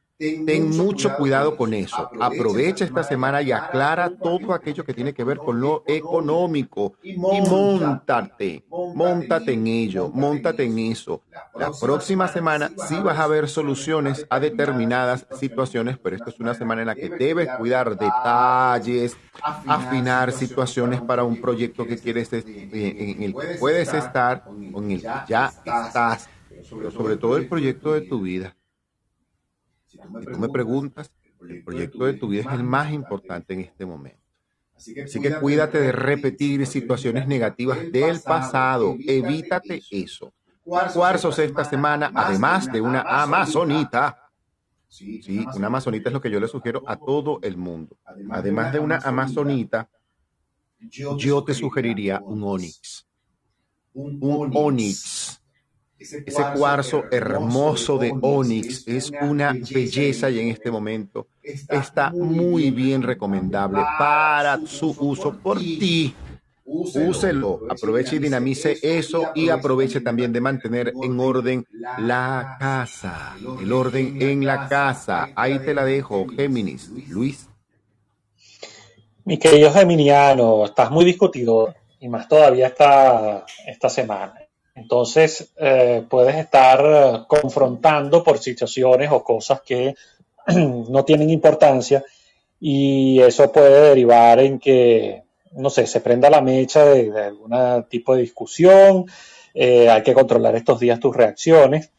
Ten 0.47 0.71
mucho 0.77 1.17
cuidado 1.17 1.57
con 1.57 1.75
eso. 1.75 2.09
Aprovecha 2.21 2.85
esta 2.85 3.03
semana 3.03 3.43
y 3.43 3.51
aclara 3.51 4.09
todo 4.09 4.55
aquello 4.55 4.85
que 4.85 4.95
tiene 4.95 5.13
que 5.13 5.25
ver 5.25 5.39
con 5.39 5.61
lo 5.61 5.83
económico 5.87 6.95
y 7.03 7.17
montate, 7.17 8.65
montate 8.71 9.55
en 9.55 9.67
ello, 9.67 10.11
montate 10.11 10.63
en 10.65 10.79
eso. 10.79 11.23
La 11.57 11.73
próxima 11.73 12.29
semana 12.29 12.71
sí 12.89 13.01
vas 13.01 13.19
a 13.19 13.27
ver 13.27 13.49
soluciones 13.49 14.25
a 14.31 14.39
determinadas 14.39 15.27
situaciones, 15.41 15.99
pero 15.99 16.15
esta 16.15 16.31
es 16.31 16.39
una 16.39 16.55
semana 16.55 16.83
en 16.83 16.87
la 16.87 16.95
que 16.95 17.09
debes 17.09 17.49
cuidar 17.59 17.99
detalles, 17.99 19.17
afinar 19.43 20.31
situaciones 20.31 21.01
para 21.01 21.25
un 21.25 21.41
proyecto 21.41 21.85
que 21.85 21.99
quieres, 21.99 22.33
eh, 22.33 22.45
en 23.19 23.23
el 23.25 23.35
que 23.35 23.57
puedes 23.59 23.93
estar, 23.93 24.45
en 24.49 24.91
el 24.93 25.01
que 25.03 25.09
ya 25.27 25.53
estás, 25.65 26.29
pero 26.71 26.93
sobre 26.93 27.17
todo 27.17 27.37
el 27.37 27.49
proyecto 27.49 27.93
de 27.93 28.03
tu 28.03 28.21
vida. 28.21 28.55
Si 30.21 30.27
tú 30.27 30.39
me 30.39 30.49
preguntas, 30.49 31.13
el 31.49 31.65
proyecto 31.65 32.05
de 32.05 32.15
tu 32.15 32.29
vida 32.29 32.43
es 32.43 32.53
el 32.53 32.65
más 32.65 32.93
importante 32.93 33.55
en 33.55 33.61
este 33.61 33.87
momento. 33.87 34.21
Así 34.77 35.21
que, 35.21 35.35
cuídate 35.39 35.81
de 35.81 35.93
repetir 35.93 36.67
situaciones 36.67 37.27
negativas 37.27 37.79
del 37.93 38.21
pasado. 38.21 38.97
Evítate 39.07 39.81
eso. 39.91 40.33
Cuarzos 40.65 41.39
esta 41.39 41.65
semana, 41.65 42.11
además 42.15 42.71
de 42.71 42.81
una 42.81 43.03
amazonita. 43.03 44.19
Sí, 44.89 45.47
una 45.55 45.69
amazonita 45.69 46.11
es 46.11 46.13
lo 46.13 46.21
que 46.21 46.31
yo 46.31 46.39
le 46.39 46.49
sugiero 46.49 46.83
a 46.87 46.97
todo 46.97 47.39
el 47.43 47.57
mundo. 47.57 47.97
Además 48.31 48.73
de 48.73 48.79
una 48.79 48.99
amazonita, 48.99 49.89
yo 50.81 51.45
te 51.45 51.55
sugeriría 51.55 52.21
un 52.21 52.43
onix. 52.43 53.07
Un 53.95 54.51
onix 54.55 55.42
ese 56.03 56.43
cuarzo 56.57 57.05
hermoso 57.11 57.99
de 57.99 58.13
onix 58.21 58.87
es 58.87 59.13
una 59.21 59.53
belleza 59.53 60.31
y 60.31 60.41
en 60.41 60.49
este 60.49 60.71
momento 60.71 61.29
está 61.43 62.11
muy 62.11 62.71
bien 62.71 63.03
recomendable 63.03 63.83
para 63.99 64.59
su 64.67 64.95
uso 64.99 65.37
por 65.39 65.59
ti. 65.59 66.15
Úselo, 66.65 67.61
aproveche 67.69 68.17
y 68.17 68.19
dinamice 68.19 68.79
eso 68.83 69.31
y 69.35 69.49
aproveche 69.49 70.01
también 70.01 70.33
de 70.33 70.41
mantener 70.41 70.93
en 71.03 71.21
orden 71.21 71.67
la 71.99 72.57
casa, 72.59 73.37
el 73.61 73.73
orden 73.73 74.23
en 74.23 74.47
la 74.47 74.69
casa. 74.69 75.31
Ahí 75.35 75.59
te 75.59 75.75
la 75.75 75.85
dejo, 75.85 76.27
Géminis. 76.29 76.89
Luis. 77.09 77.49
Mi 79.25 79.39
querido 79.39 79.73
Geminiano, 79.73 80.65
estás 80.65 80.91
muy 80.91 81.05
discutido 81.05 81.75
y 82.01 82.09
más 82.09 82.27
todavía 82.27 82.69
esta, 82.69 83.45
esta 83.67 83.89
semana. 83.89 84.42
Entonces, 84.75 85.53
eh, 85.57 86.05
puedes 86.09 86.37
estar 86.37 86.81
eh, 86.85 87.25
confrontando 87.29 88.25
por 88.25 88.39
situaciones 88.39 89.11
o 89.13 89.23
cosas 89.23 89.61
que 89.61 89.95
no 90.47 91.05
tienen 91.05 91.31
importancia 91.31 92.05
y 92.59 93.21
eso 93.21 93.53
puede 93.53 93.89
derivar 93.89 94.39
en 94.41 94.59
que, 94.59 95.25
no 95.53 95.69
sé, 95.69 95.87
se 95.87 96.01
prenda 96.01 96.31
la 96.31 96.41
mecha 96.41 96.87
de, 96.87 97.13
algún 97.21 97.53
tipo 97.89 98.15
de 98.15 98.23
discusión, 98.23 99.07
eh, 99.55 99.91
hay 99.91 100.03
que 100.03 100.15
controlar 100.15 100.57
estos 100.57 100.81
días 100.81 101.01
tus 101.01 101.15
reacciones, 101.15 101.91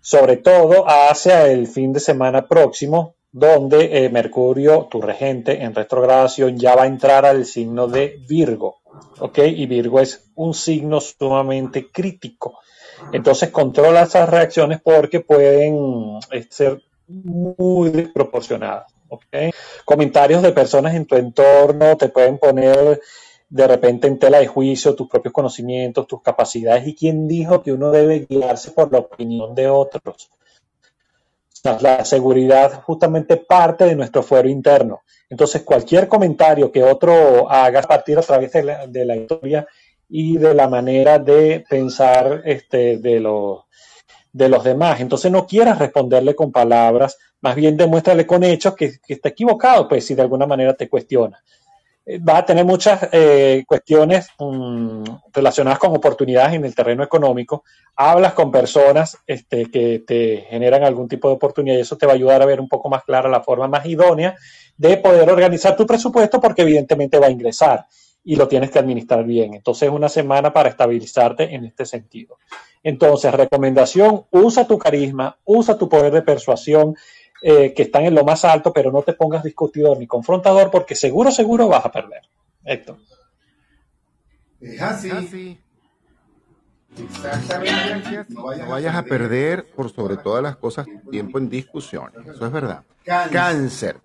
sobre 0.00 0.36
todo 0.36 0.84
hacia 0.88 1.50
el 1.50 1.66
fin 1.66 1.92
de 1.92 2.00
semana 2.00 2.46
próximo, 2.46 3.14
donde 3.32 4.08
Mercurio, 4.10 4.88
tu 4.90 5.00
regente 5.00 5.62
en 5.62 5.74
retrogradación, 5.74 6.58
ya 6.58 6.74
va 6.74 6.84
a 6.84 6.88
entrar 6.88 7.24
al 7.24 7.44
signo 7.44 7.86
de 7.86 8.18
Virgo. 8.28 8.79
¿Ok? 9.18 9.38
Y 9.38 9.66
Virgo 9.66 10.00
es 10.00 10.30
un 10.34 10.54
signo 10.54 11.00
sumamente 11.00 11.90
crítico. 11.90 12.58
Entonces 13.12 13.50
controla 13.50 14.02
esas 14.02 14.28
reacciones 14.28 14.80
porque 14.82 15.20
pueden 15.20 16.18
eh, 16.30 16.46
ser 16.48 16.82
muy 17.06 17.90
desproporcionadas. 17.90 18.92
¿ok? 19.08 19.24
Comentarios 19.84 20.42
de 20.42 20.52
personas 20.52 20.94
en 20.94 21.06
tu 21.06 21.16
entorno 21.16 21.96
te 21.96 22.08
pueden 22.08 22.38
poner 22.38 23.00
de 23.48 23.66
repente 23.66 24.06
en 24.06 24.18
tela 24.18 24.38
de 24.38 24.46
juicio 24.46 24.94
tus 24.94 25.08
propios 25.08 25.34
conocimientos, 25.34 26.06
tus 26.06 26.22
capacidades 26.22 26.86
y 26.86 26.94
quién 26.94 27.26
dijo 27.26 27.62
que 27.62 27.72
uno 27.72 27.90
debe 27.90 28.26
guiarse 28.28 28.70
por 28.70 28.92
la 28.92 29.00
opinión 29.00 29.54
de 29.54 29.68
otros. 29.68 30.30
La 31.62 32.04
seguridad 32.04 32.82
justamente 32.82 33.36
parte 33.36 33.84
de 33.84 33.94
nuestro 33.94 34.22
fuero 34.22 34.48
interno. 34.48 35.02
Entonces, 35.28 35.62
cualquier 35.62 36.08
comentario 36.08 36.72
que 36.72 36.82
otro 36.82 37.50
haga 37.50 37.80
a 37.80 37.82
partir 37.82 38.18
a 38.18 38.22
través 38.22 38.52
de 38.52 39.04
la, 39.04 39.16
historia 39.16 39.66
y 40.08 40.38
de 40.38 40.54
la 40.54 40.68
manera 40.68 41.18
de 41.18 41.64
pensar 41.68 42.42
este, 42.44 42.98
de, 42.98 43.20
los, 43.20 43.64
de 44.32 44.48
los 44.48 44.64
demás. 44.64 45.00
Entonces, 45.00 45.30
no 45.30 45.46
quieras 45.46 45.78
responderle 45.78 46.34
con 46.34 46.50
palabras, 46.50 47.18
más 47.42 47.54
bien 47.54 47.76
demuéstrale 47.76 48.26
con 48.26 48.42
hechos 48.42 48.74
que, 48.74 48.98
está 49.06 49.28
equivocado, 49.28 49.86
pues 49.86 50.06
si 50.06 50.14
de 50.14 50.22
alguna 50.22 50.46
manera 50.46 50.74
te 50.74 50.88
cuestiona. 50.88 51.42
Va 52.18 52.38
a 52.38 52.46
tener 52.46 52.64
muchas 52.64 53.08
eh, 53.12 53.64
cuestiones 53.66 54.28
mm, 54.38 55.04
relacionadas 55.32 55.78
con 55.78 55.94
oportunidades 55.94 56.54
en 56.54 56.64
el 56.64 56.74
terreno 56.74 57.02
económico. 57.02 57.64
Hablas 57.96 58.32
con 58.32 58.50
personas 58.50 59.18
este, 59.26 59.70
que 59.70 60.02
te 60.06 60.46
generan 60.48 60.84
algún 60.84 61.08
tipo 61.08 61.28
de 61.28 61.34
oportunidad 61.34 61.76
y 61.76 61.80
eso 61.80 61.96
te 61.96 62.06
va 62.06 62.12
a 62.12 62.16
ayudar 62.16 62.42
a 62.42 62.46
ver 62.46 62.60
un 62.60 62.68
poco 62.68 62.88
más 62.88 63.04
clara 63.04 63.28
la 63.28 63.42
forma 63.42 63.68
más 63.68 63.86
idónea 63.86 64.36
de 64.76 64.96
poder 64.96 65.30
organizar 65.30 65.76
tu 65.76 65.86
presupuesto 65.86 66.40
porque 66.40 66.62
evidentemente 66.62 67.18
va 67.18 67.26
a 67.26 67.30
ingresar 67.30 67.86
y 68.24 68.36
lo 68.36 68.48
tienes 68.48 68.70
que 68.70 68.78
administrar 68.78 69.24
bien. 69.24 69.54
Entonces 69.54 69.88
es 69.88 69.94
una 69.94 70.08
semana 70.08 70.52
para 70.52 70.68
estabilizarte 70.68 71.54
en 71.54 71.64
este 71.64 71.86
sentido. 71.86 72.38
Entonces, 72.82 73.32
recomendación, 73.32 74.24
usa 74.30 74.66
tu 74.66 74.78
carisma, 74.78 75.36
usa 75.44 75.76
tu 75.76 75.88
poder 75.88 76.12
de 76.12 76.22
persuasión, 76.22 76.96
eh, 77.42 77.72
que 77.74 77.82
están 77.82 78.04
en 78.04 78.14
lo 78.14 78.24
más 78.24 78.44
alto, 78.44 78.72
pero 78.72 78.92
no 78.92 79.02
te 79.02 79.14
pongas 79.14 79.42
discutidor 79.42 79.98
ni 79.98 80.06
confrontador 80.06 80.70
porque 80.70 80.94
seguro, 80.94 81.30
seguro 81.30 81.68
vas 81.68 81.84
a 81.84 81.92
perder. 81.92 82.22
Héctor. 82.64 82.98
Es 84.60 84.80
así. 84.80 85.58
Exactamente. 86.98 88.34
No 88.34 88.44
vayas, 88.68 88.94
a 88.94 89.02
perder 89.02 89.70
por 89.74 89.90
sobre 89.90 90.16
todas 90.16 90.42
las 90.42 90.56
cosas 90.56 90.86
tiempo 91.10 91.38
en 91.38 91.48
discusión. 91.48 92.10
Eso 92.26 92.46
es 92.46 92.52
verdad. 92.52 92.84
Cáncer. 93.04 93.96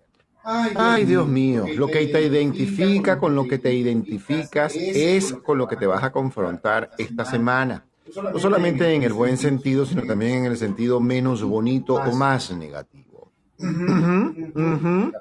Ay, 0.44 1.06
Dios 1.06 1.28
mío, 1.28 1.66
lo 1.76 1.88
que 1.88 2.06
te 2.06 2.22
identifica 2.22 3.18
con 3.18 3.34
lo 3.34 3.48
que 3.48 3.58
te 3.58 3.74
identificas 3.74 4.76
es 4.76 5.34
con 5.34 5.58
lo 5.58 5.68
que 5.68 5.76
te 5.76 5.88
vas 5.88 6.04
a 6.04 6.12
confrontar 6.12 6.92
esta 7.00 7.26
semana. 7.26 7.84
No 8.16 8.38
solamente 8.38 8.94
en 8.94 9.02
el 9.02 9.14
buen 9.14 9.38
sentido, 9.38 9.88
sino 9.88 10.04
también 10.04 10.46
en 10.46 10.46
el 10.46 10.58
sentido 10.58 11.00
menos 11.00 11.44
bonito 11.44 11.96
o 11.96 12.12
más 12.12 12.52
negativo. 12.52 13.05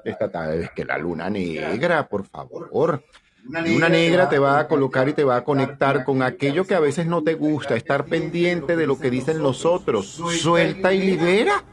Esta 0.03 0.29
tal 0.29 0.59
vez 0.59 0.71
que 0.75 0.85
la 0.85 0.97
luna 0.97 1.29
negra, 1.29 2.07
por 2.07 2.25
favor. 2.25 3.03
Una 3.47 3.61
negra, 3.61 3.89
negra 3.89 4.29
te 4.29 4.39
va 4.39 4.59
a 4.59 4.67
colocar 4.67 5.07
y 5.07 5.13
te 5.13 5.23
va 5.23 5.37
a 5.37 5.43
conectar 5.43 6.03
con 6.03 6.23
aquello 6.23 6.65
que 6.65 6.73
a 6.73 6.79
veces 6.79 7.05
no 7.05 7.23
te 7.23 7.35
gusta, 7.35 7.75
estar 7.75 8.05
pendiente 8.05 8.75
de 8.75 8.87
lo 8.87 8.97
que 8.97 9.11
dicen 9.11 9.39
los 9.39 9.65
otros. 9.65 10.07
Suelta 10.39 10.93
y 10.93 11.01
libera. 11.01 11.63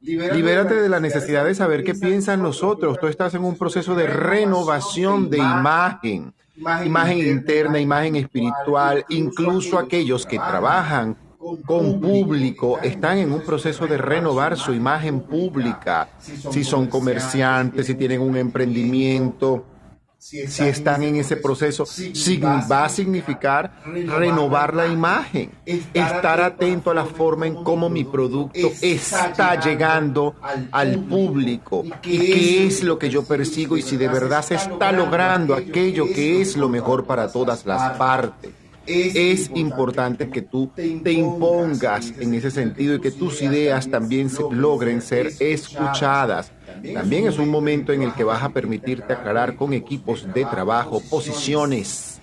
Libérate 0.00 0.74
de 0.76 0.88
la 0.88 1.00
necesidad 1.00 1.44
de 1.44 1.54
saber 1.54 1.84
qué 1.84 1.94
piensan 1.94 2.42
los 2.42 2.62
otros. 2.62 2.98
Tú 2.98 3.08
estás 3.08 3.34
en 3.34 3.44
un 3.44 3.58
proceso 3.58 3.94
de 3.94 4.06
renovación 4.06 5.28
de 5.28 5.38
imagen, 5.38 6.32
imagen 6.84 7.18
interna, 7.18 7.80
imagen 7.80 8.16
espiritual, 8.16 9.04
incluso 9.08 9.78
aquellos 9.78 10.24
que 10.24 10.38
trabajan 10.38 11.16
con 11.38 12.00
público, 12.00 12.78
están 12.82 13.18
en 13.18 13.32
un 13.32 13.42
proceso 13.42 13.86
de 13.86 13.96
renovar 13.96 14.56
su 14.56 14.72
imagen 14.74 15.20
pública, 15.20 16.08
si 16.18 16.64
son 16.64 16.88
comerciantes, 16.88 17.86
si 17.86 17.94
tienen 17.94 18.20
un 18.20 18.36
emprendimiento, 18.36 19.64
si 20.18 20.40
están 20.40 21.04
en 21.04 21.16
ese 21.16 21.36
proceso, 21.36 21.84
va 22.70 22.84
a 22.84 22.88
significar 22.88 23.82
renovar 23.84 24.74
la 24.74 24.88
imagen, 24.88 25.52
estar 25.64 26.40
atento 26.40 26.90
a 26.90 26.94
la 26.94 27.04
forma 27.04 27.46
en 27.46 27.62
cómo 27.62 27.88
mi 27.88 28.04
producto 28.04 28.72
está 28.82 29.60
llegando 29.60 30.34
al 30.72 31.04
público 31.04 31.84
y 32.02 32.18
qué 32.18 32.66
es 32.66 32.82
lo 32.82 32.98
que 32.98 33.10
yo 33.10 33.24
persigo 33.24 33.76
y 33.76 33.82
si 33.82 33.96
de 33.96 34.08
verdad 34.08 34.42
se 34.42 34.56
está 34.56 34.90
logrando 34.90 35.54
aquello 35.54 36.06
que 36.06 36.40
es 36.40 36.56
lo 36.56 36.68
mejor 36.68 37.06
para 37.06 37.30
todas 37.30 37.64
las 37.64 37.96
partes 37.96 38.67
es 38.88 39.50
importante 39.54 40.30
que 40.30 40.42
tú 40.42 40.70
te 40.74 41.12
impongas 41.12 42.12
en 42.18 42.34
ese 42.34 42.50
sentido 42.50 42.94
y 42.94 43.00
que 43.00 43.10
tus 43.10 43.42
ideas 43.42 43.88
también 43.90 44.30
logren 44.50 45.02
ser 45.02 45.30
escuchadas. 45.38 46.52
También 46.94 47.26
es 47.26 47.38
un 47.38 47.48
momento 47.48 47.92
en 47.92 48.02
el 48.02 48.14
que 48.14 48.24
vas 48.24 48.42
a 48.42 48.50
permitirte 48.50 49.12
aclarar 49.12 49.56
con 49.56 49.72
equipos 49.72 50.26
de 50.32 50.44
trabajo 50.44 51.00
posiciones, 51.10 52.20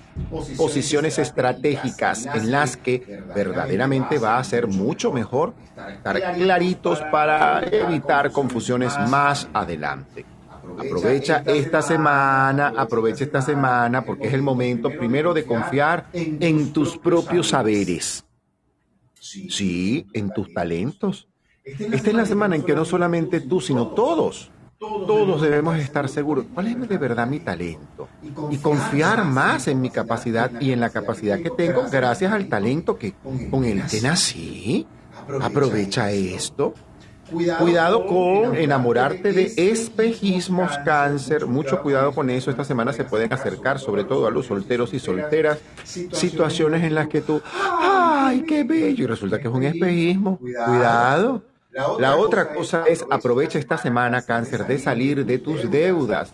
posiciones 0.58 1.20
estratégicas 1.20 2.26
en 2.26 2.52
las 2.52 2.78
que 2.78 3.22
verdaderamente 3.36 4.18
va 4.18 4.38
a 4.38 4.44
ser 4.44 4.68
mucho 4.68 5.12
mejor 5.12 5.54
estar 5.94 6.36
claritos 6.36 7.00
para 7.12 7.64
evitar 7.64 8.32
confusiones 8.32 8.98
más 9.10 9.48
adelante. 9.54 10.26
Aprovecha 10.78 11.44
esta 11.46 11.82
semana, 11.82 12.74
aprovecha 12.76 13.24
esta 13.24 13.42
semana 13.42 14.04
porque 14.04 14.28
es 14.28 14.34
el 14.34 14.42
momento 14.42 14.90
primero 14.90 15.34
de 15.34 15.46
confiar 15.46 16.08
en 16.14 16.74
tus 16.74 16.98
propios 16.98 17.50
saberes. 17.50 18.26
Sí, 19.20 20.06
en 20.14 20.32
tus 20.32 20.54
talentos. 20.54 21.28
Esta 21.64 22.10
es 22.10 22.16
la 22.16 22.26
semana 22.26 22.56
en 22.56 22.64
que 22.64 22.76
no 22.76 22.86
solamente 22.86 23.42
tú, 23.42 23.60
sino 23.60 23.88
todos, 23.88 24.52
todos 24.78 25.42
debemos 25.42 25.78
estar 25.80 26.08
seguros. 26.10 26.46
¿Cuál 26.54 26.68
es 26.68 26.90
de 26.90 26.98
verdad 26.98 27.28
mi 27.28 27.40
talento? 27.40 28.08
Y 28.52 28.58
confiar 28.58 29.26
más 29.26 29.68
en 29.68 29.82
mi 29.82 29.90
capacidad 29.90 30.52
y 30.60 30.72
en 30.72 30.80
la 30.80 30.90
capacidad 30.90 31.40
que 31.40 31.50
tengo 31.50 31.86
gracias 31.92 32.32
al 32.32 32.48
talento 32.50 32.98
que 32.98 33.14
con 33.50 33.64
el 33.66 33.84
que 33.88 34.02
nací. 34.02 34.86
Aprovecha 35.42 36.12
esto 36.12 36.74
Cuidado, 37.30 38.06
con 38.06 38.56
enamorarte 38.56 39.32
de 39.32 39.52
espejismos 39.58 40.78
cáncer, 40.86 41.48
mucho 41.48 41.82
cuidado 41.82 42.12
con 42.12 42.30
eso. 42.30 42.52
Esta 42.52 42.64
semana 42.64 42.94
se 42.94 43.04
pueden 43.04 43.34
acercar 43.34 43.80
sobre 43.80 44.04
todo 44.04 44.28
a 44.28 44.32
los 44.32 44.46
solteros 44.46 44.94
y 44.94 45.00
solteras 45.00 45.60
situaciones 45.84 46.84
en 46.84 46.94
las 46.94 47.08
que 47.08 47.22
tú, 47.22 47.42
ay, 47.82 48.44
qué 48.44 48.64
bello, 48.64 49.04
y 49.04 49.08
resulta 49.08 49.40
que 49.40 49.48
es 49.48 49.54
un 49.54 49.64
espejismo. 49.64 50.38
Cuidado. 50.38 51.42
La 52.00 52.16
otra 52.16 52.54
cosa 52.54 52.86
es 52.88 53.04
aprovecha 53.10 53.60
esta 53.60 53.78
semana 53.78 54.22
cáncer 54.22 54.66
de 54.66 54.78
salir 54.78 55.26
de 55.26 55.40
tus 55.40 55.70
deudas. 55.70 56.32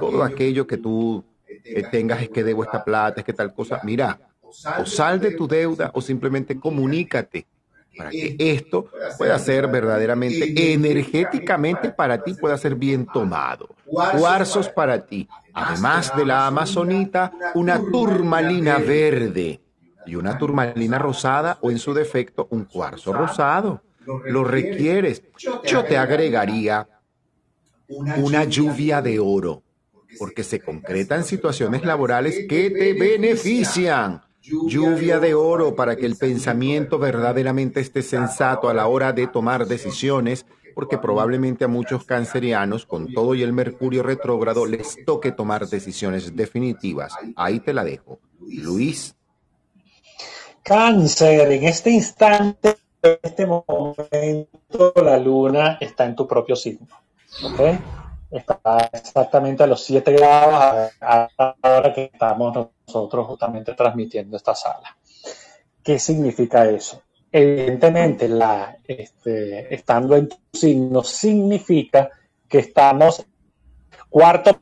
Todo 0.00 0.22
aquello 0.22 0.66
que 0.66 0.76
tú 0.76 1.24
eh, 1.46 1.84
tengas 1.90 2.20
es 2.20 2.28
que 2.28 2.44
debo 2.44 2.64
esta 2.64 2.84
plata, 2.84 3.20
es 3.20 3.24
que 3.24 3.32
tal 3.32 3.54
cosa. 3.54 3.80
Mira, 3.84 4.18
o 4.78 4.84
sal 4.84 5.20
de 5.20 5.30
tu 5.30 5.48
deuda 5.48 5.90
o 5.94 6.00
simplemente 6.02 6.58
comunícate 6.58 7.46
para 7.96 8.10
que 8.10 8.36
esto 8.38 8.88
pueda 9.18 9.38
ser 9.38 9.68
verdaderamente 9.68 10.72
energéticamente 10.72 11.90
para 11.90 12.22
ti, 12.22 12.34
pueda 12.34 12.56
ser 12.56 12.74
bien 12.74 13.06
tomado. 13.06 13.68
Cuarzos 13.84 14.68
para 14.68 15.06
ti, 15.06 15.28
además 15.52 16.12
de 16.16 16.24
la 16.24 16.46
amazonita, 16.46 17.32
una 17.54 17.78
turmalina 17.78 18.78
verde 18.78 19.60
y 20.06 20.14
una 20.14 20.38
turmalina 20.38 20.98
rosada 20.98 21.58
o 21.60 21.70
en 21.70 21.78
su 21.78 21.94
defecto 21.94 22.48
un 22.50 22.64
cuarzo 22.64 23.12
rosado. 23.12 23.82
Lo 24.26 24.44
requieres. 24.44 25.22
Yo 25.64 25.84
te 25.84 25.96
agregaría 25.96 26.88
una 27.88 28.44
lluvia 28.44 29.02
de 29.02 29.18
oro, 29.20 29.62
porque 30.18 30.42
se 30.42 30.60
concretan 30.60 31.24
situaciones 31.24 31.84
laborales 31.84 32.46
que 32.48 32.70
te 32.70 32.94
benefician 32.94 34.22
lluvia 34.42 35.20
de 35.20 35.34
oro 35.34 35.74
para 35.74 35.96
que 35.96 36.06
el 36.06 36.16
pensamiento 36.16 36.98
verdaderamente 36.98 37.80
esté 37.80 38.02
sensato 38.02 38.68
a 38.68 38.74
la 38.74 38.86
hora 38.86 39.12
de 39.12 39.26
tomar 39.26 39.66
decisiones, 39.66 40.46
porque 40.74 40.98
probablemente 40.98 41.64
a 41.64 41.68
muchos 41.68 42.04
cancerianos, 42.04 42.86
con 42.86 43.12
todo 43.12 43.34
y 43.34 43.42
el 43.42 43.52
mercurio 43.52 44.02
retrógrado, 44.02 44.66
les 44.66 45.04
toque 45.04 45.32
tomar 45.32 45.68
decisiones 45.68 46.34
definitivas. 46.34 47.14
Ahí 47.36 47.60
te 47.60 47.72
la 47.72 47.84
dejo. 47.84 48.18
Luis. 48.40 49.14
Cáncer, 50.62 51.52
en 51.52 51.64
este 51.64 51.90
instante, 51.90 52.76
en 53.02 53.18
este 53.22 53.46
momento, 53.46 54.92
la 55.02 55.18
luna 55.18 55.78
está 55.80 56.04
en 56.04 56.14
tu 56.14 56.26
propio 56.26 56.56
signo. 56.56 56.86
está 58.30 58.90
exactamente 58.92 59.62
a 59.62 59.66
los 59.66 59.82
7 59.84 60.12
grados 60.12 60.92
a, 61.00 61.92
que 61.94 62.10
estamos 62.12 62.68
nosotros 62.94 63.26
justamente 63.26 63.74
transmitiendo 63.74 64.36
esta 64.36 64.54
sala. 64.54 64.96
¿Qué 65.82 65.98
significa 65.98 66.68
eso? 66.68 67.02
Evidentemente, 67.30 68.28
la, 68.28 68.76
este, 68.86 69.74
estando 69.74 70.16
en 70.16 70.28
tu 70.28 70.36
signo 70.52 71.02
significa 71.02 72.10
que 72.46 72.58
estamos 72.58 73.24
cuarto 74.10 74.60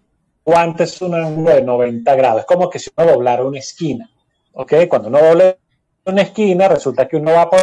antes 0.54 1.02
un 1.02 1.14
ángulo 1.14 1.50
de 1.50 1.62
90 1.62 2.14
grados. 2.14 2.40
Es 2.40 2.46
como 2.46 2.70
que 2.70 2.78
si 2.78 2.90
uno 2.96 3.10
doblara 3.10 3.44
una 3.44 3.58
esquina. 3.58 4.08
¿Ok? 4.52 4.74
Cuando 4.88 5.08
uno 5.08 5.18
dobla 5.18 5.56
una 6.04 6.22
esquina, 6.22 6.68
resulta 6.68 7.08
que 7.08 7.16
uno 7.16 7.32
va 7.32 7.50
por 7.50 7.60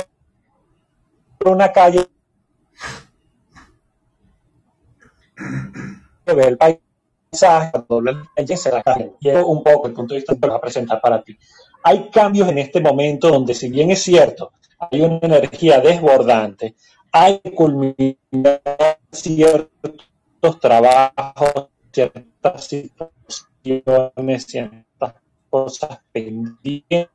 una 1.46 1.72
calle 1.72 2.06
ve 6.26 6.44
el 6.44 6.58
cuando 7.72 8.26
el 8.36 8.58
se 8.58 8.72
la 8.72 8.82
un 9.46 9.64
poco 9.64 9.88
el 9.88 9.94
punto 9.94 10.14
de 10.14 10.20
vista 10.20 10.34
que 10.34 10.48
a 10.56 10.62
presentar 10.62 11.02
para 11.02 11.22
ti. 11.22 11.38
Hay 11.84 12.10
cambios 12.10 12.50
en 12.50 12.58
este 12.58 12.82
momento 12.82 13.30
donde, 13.30 13.54
si 13.54 13.70
bien 13.70 13.92
es 13.92 14.02
cierto, 14.02 14.54
hay 14.80 15.02
una 15.02 15.20
energía 15.22 15.80
desbordante, 15.80 16.76
hay 17.12 17.40
culminar 17.56 19.00
ciertos 19.12 20.60
trabajos, 20.60 21.70
ciertas 21.92 22.64
situaciones, 22.66 24.46
ciertas 24.46 25.14
cosas 25.50 26.00
pendientes 26.12 27.10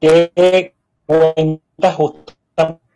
que 0.00 0.74
cuenta 1.06 1.92
justamente 1.92 2.88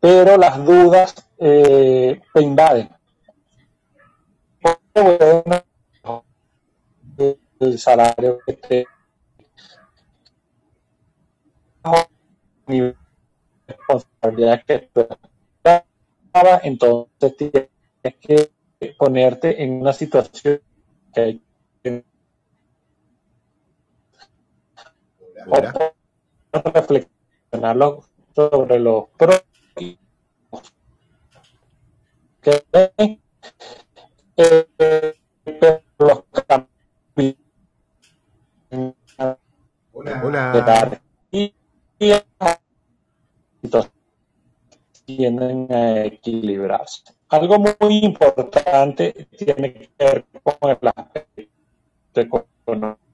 pero 0.00 0.36
las 0.36 0.64
dudas 0.64 1.14
eh, 1.38 2.20
te 2.32 2.42
invaden. 2.42 2.88
El 7.60 7.78
salario 7.78 8.38
que 8.46 8.52
te 8.52 8.86
responsabilidad 13.66 14.62
que 14.66 14.74
esperaba, 14.74 16.60
entonces 16.62 17.36
tienes 17.36 17.68
que 18.20 18.50
ponerte 18.96 19.62
en 19.62 19.80
una 19.80 19.92
situación 19.92 20.60
que 21.12 21.20
hay 21.20 21.42
que 21.82 22.04
reflexionarlo 26.64 28.04
sobre 28.34 28.78
los 28.78 29.04
pros 29.16 29.42
que 32.40 32.64
eh, 34.36 35.14
los 35.98 36.24
cambios 36.46 37.36
Hola. 39.92 41.00
y, 41.32 41.52
y 41.98 42.12
tienden 45.04 45.72
a 45.72 46.04
equilibrarse. 46.04 47.02
Algo 47.30 47.58
muy 47.58 47.98
importante 48.04 49.26
tiene 49.36 49.72
que 49.72 49.90
ver 49.98 50.24
con 50.42 50.70
el 50.70 50.78
aspecto 50.94 52.20
económico. 52.20 53.07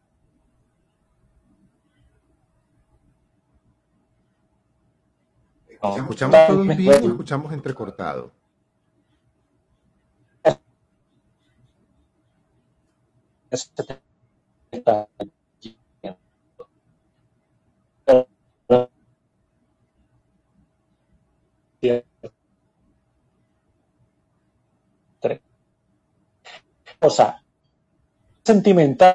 Escuchamos 5.93 6.47
todo 6.47 6.63
bien, 6.63 7.05
escuchamos 7.05 7.53
entrecortado. 7.53 8.33
O 27.01 27.11
sea, 27.11 27.43
sentimental. 28.45 29.15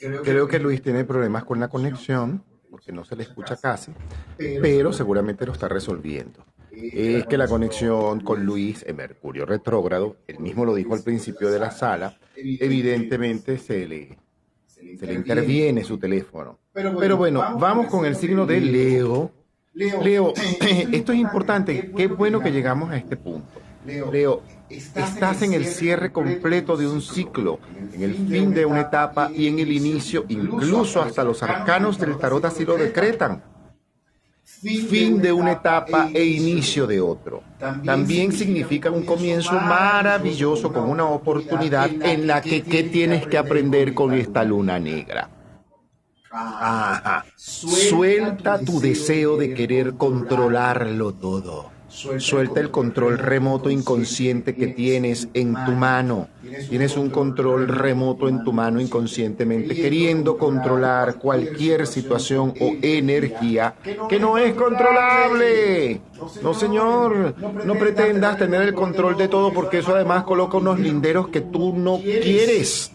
Creo 0.00 0.48
que 0.48 0.58
Luis 0.58 0.82
tiene 0.82 1.04
problemas 1.04 1.44
con 1.44 1.60
la 1.60 1.68
conexión, 1.68 2.42
porque 2.70 2.92
no 2.92 3.04
se 3.04 3.16
le 3.16 3.24
escucha 3.24 3.56
casi, 3.56 3.92
pero 4.36 4.92
seguramente 4.92 5.44
lo 5.44 5.52
está 5.52 5.68
resolviendo. 5.68 6.44
Es 6.72 7.26
que 7.26 7.36
la 7.36 7.48
conexión 7.48 8.20
con 8.20 8.44
Luis 8.44 8.84
en 8.86 8.96
Mercurio 8.96 9.44
retrógrado, 9.44 10.16
él 10.26 10.38
mismo 10.38 10.64
lo 10.64 10.74
dijo 10.74 10.94
al 10.94 11.02
principio 11.02 11.50
de 11.50 11.58
la 11.58 11.70
sala, 11.70 12.18
evidentemente 12.34 13.58
se 13.58 13.86
le, 13.86 14.18
se 14.66 15.06
le 15.06 15.12
interviene 15.12 15.84
su 15.84 15.98
teléfono. 15.98 16.58
Pero 16.72 17.16
bueno, 17.16 17.58
vamos 17.58 17.86
con 17.86 18.06
el 18.06 18.16
signo 18.16 18.46
de 18.46 18.60
Leo. 18.60 19.32
Leo, 19.74 20.32
esto 20.92 21.12
es 21.12 21.18
importante, 21.18 21.92
qué 21.94 22.06
bueno 22.06 22.40
que 22.40 22.50
llegamos 22.50 22.90
a 22.90 22.96
este 22.96 23.16
punto. 23.16 23.60
Leo, 23.84 24.42
estás 24.70 25.42
en 25.42 25.52
el 25.52 25.66
cierre 25.66 26.12
completo 26.12 26.76
de 26.76 26.86
un 26.86 27.02
ciclo, 27.02 27.58
en 27.92 28.02
el 28.02 28.14
fin 28.14 28.54
de 28.54 28.64
una 28.64 28.82
etapa 28.82 29.30
y 29.34 29.48
en 29.48 29.58
el 29.58 29.72
inicio, 29.72 30.24
incluso 30.28 31.02
hasta 31.02 31.24
los 31.24 31.42
arcanos 31.42 31.98
del 31.98 32.16
tarot 32.18 32.44
así 32.44 32.64
lo 32.64 32.76
decretan. 32.76 33.42
Fin 34.62 35.22
de 35.22 35.32
una 35.32 35.52
etapa 35.52 36.10
e 36.12 36.22
inicio 36.22 36.86
de 36.86 37.00
otro. 37.00 37.42
También 37.84 38.30
significa 38.30 38.90
un 38.90 39.04
comienzo 39.04 39.52
maravilloso 39.52 40.72
con 40.72 40.88
una 40.88 41.04
oportunidad 41.06 41.90
en 42.02 42.26
la 42.26 42.42
que 42.42 42.62
¿qué 42.62 42.82
tienes 42.82 43.26
que 43.26 43.38
aprender 43.38 43.94
con 43.94 44.12
esta 44.12 44.44
luna 44.44 44.78
negra? 44.78 45.30
Suelta 47.36 48.60
tu 48.60 48.80
deseo 48.80 49.36
de 49.36 49.54
querer 49.54 49.94
controlarlo 49.94 51.14
todo. 51.14 51.79
Suelta 51.90 52.60
el 52.60 52.70
control 52.70 53.18
remoto 53.18 53.68
inconsciente 53.68 54.54
que 54.54 54.68
tienes 54.68 55.28
en 55.34 55.54
tu 55.64 55.72
mano. 55.72 56.28
Tienes 56.68 56.96
un 56.96 57.10
control 57.10 57.66
remoto 57.66 58.28
en 58.28 58.44
tu 58.44 58.52
mano 58.52 58.80
inconscientemente, 58.80 59.74
queriendo 59.74 60.38
controlar 60.38 61.16
cualquier 61.16 61.86
situación 61.86 62.54
o 62.60 62.74
energía 62.80 63.74
que 64.08 64.20
no 64.20 64.38
es 64.38 64.54
controlable. 64.54 66.00
No, 66.42 66.54
señor, 66.54 67.34
no 67.64 67.74
pretendas 67.74 68.38
tener 68.38 68.62
el 68.62 68.74
control 68.74 69.16
de 69.16 69.28
todo 69.28 69.52
porque 69.52 69.78
eso 69.78 69.94
además 69.94 70.24
coloca 70.24 70.58
unos 70.58 70.78
linderos 70.78 71.28
que 71.28 71.40
tú 71.40 71.74
no 71.76 71.98
quieres. 71.98 72.92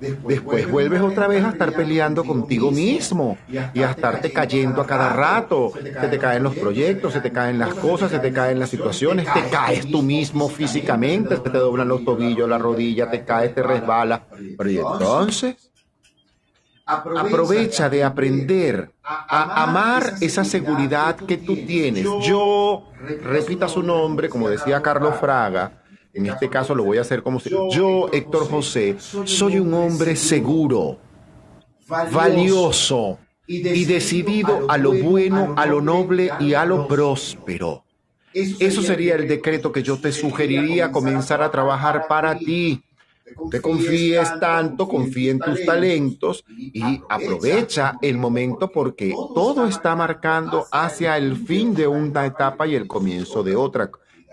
Después 0.00 0.70
vuelves 0.70 1.00
otra 1.00 1.26
vez 1.26 1.44
a 1.44 1.50
estar 1.50 1.72
peleando 1.72 2.24
contigo 2.24 2.70
mismo 2.70 3.36
y 3.48 3.82
a 3.82 3.90
estarte 3.90 4.32
cayendo 4.32 4.82
a 4.82 4.86
cada 4.86 5.10
rato. 5.10 5.72
Se 5.74 6.08
te 6.08 6.18
caen 6.18 6.42
los 6.42 6.54
proyectos, 6.56 7.12
se 7.12 7.20
te 7.20 7.32
caen 7.32 7.58
las 7.58 7.74
cosas, 7.74 8.10
se 8.10 8.18
te 8.18 8.32
caen 8.32 8.58
las 8.58 8.70
situaciones, 8.70 9.26
te 9.32 9.48
caes 9.50 9.90
tú 9.90 10.02
mismo 10.02 10.48
físicamente, 10.48 11.36
te, 11.36 11.50
te 11.50 11.58
doblan 11.58 11.88
los 11.88 12.04
tobillos, 12.04 12.48
la 12.48 12.58
rodilla, 12.58 13.10
te 13.10 13.24
caes, 13.24 13.54
te 13.54 13.62
resbala. 13.62 14.22
Pero 14.56 14.70
y 14.70 14.76
entonces, 14.76 15.70
aprovecha 16.88 17.88
de 17.90 18.04
aprender 18.04 18.90
a 19.02 19.62
amar 19.62 20.14
esa 20.20 20.44
seguridad 20.44 21.16
que 21.16 21.38
tú 21.38 21.56
tienes. 21.66 22.04
Yo, 22.22 22.90
repita 23.22 23.68
su 23.68 23.82
nombre, 23.82 24.28
como 24.28 24.48
decía 24.48 24.80
Carlos 24.80 25.16
Fraga, 25.16 25.77
en 26.12 26.26
este 26.26 26.48
caso 26.48 26.74
lo 26.74 26.84
voy 26.84 26.98
a 26.98 27.02
hacer 27.02 27.22
como 27.22 27.40
si 27.40 27.50
yo, 27.70 28.08
Héctor 28.12 28.48
José, 28.48 28.96
soy 28.98 29.58
un 29.58 29.72
hombre 29.74 30.16
seguro, 30.16 30.98
valioso 32.12 33.18
y 33.46 33.84
decidido 33.84 34.70
a 34.70 34.76
lo 34.76 34.92
bueno, 34.92 35.54
a 35.56 35.66
lo 35.66 35.80
noble 35.80 36.30
y 36.40 36.54
a 36.54 36.64
lo 36.64 36.86
próspero. 36.86 37.84
Eso 38.32 38.82
sería 38.82 39.14
el 39.14 39.26
decreto 39.26 39.72
que 39.72 39.82
yo 39.82 39.98
te 39.98 40.12
sugeriría 40.12 40.92
comenzar 40.92 41.42
a 41.42 41.50
trabajar 41.50 42.06
para 42.08 42.38
ti. 42.38 42.82
Te 43.50 43.60
confíes 43.60 44.40
tanto, 44.40 44.88
confía 44.88 45.32
en 45.32 45.38
tus 45.38 45.64
talentos 45.64 46.44
y 46.48 47.00
aprovecha 47.08 47.98
el 48.00 48.16
momento 48.16 48.70
porque 48.70 49.14
todo 49.34 49.66
está 49.66 49.94
marcando 49.94 50.66
hacia 50.72 51.16
el 51.16 51.36
fin 51.36 51.74
de 51.74 51.86
una 51.86 52.24
etapa 52.26 52.66
y 52.66 52.74
el 52.74 52.86
comienzo 52.86 53.42
de 53.42 53.54
otra. 53.54 53.90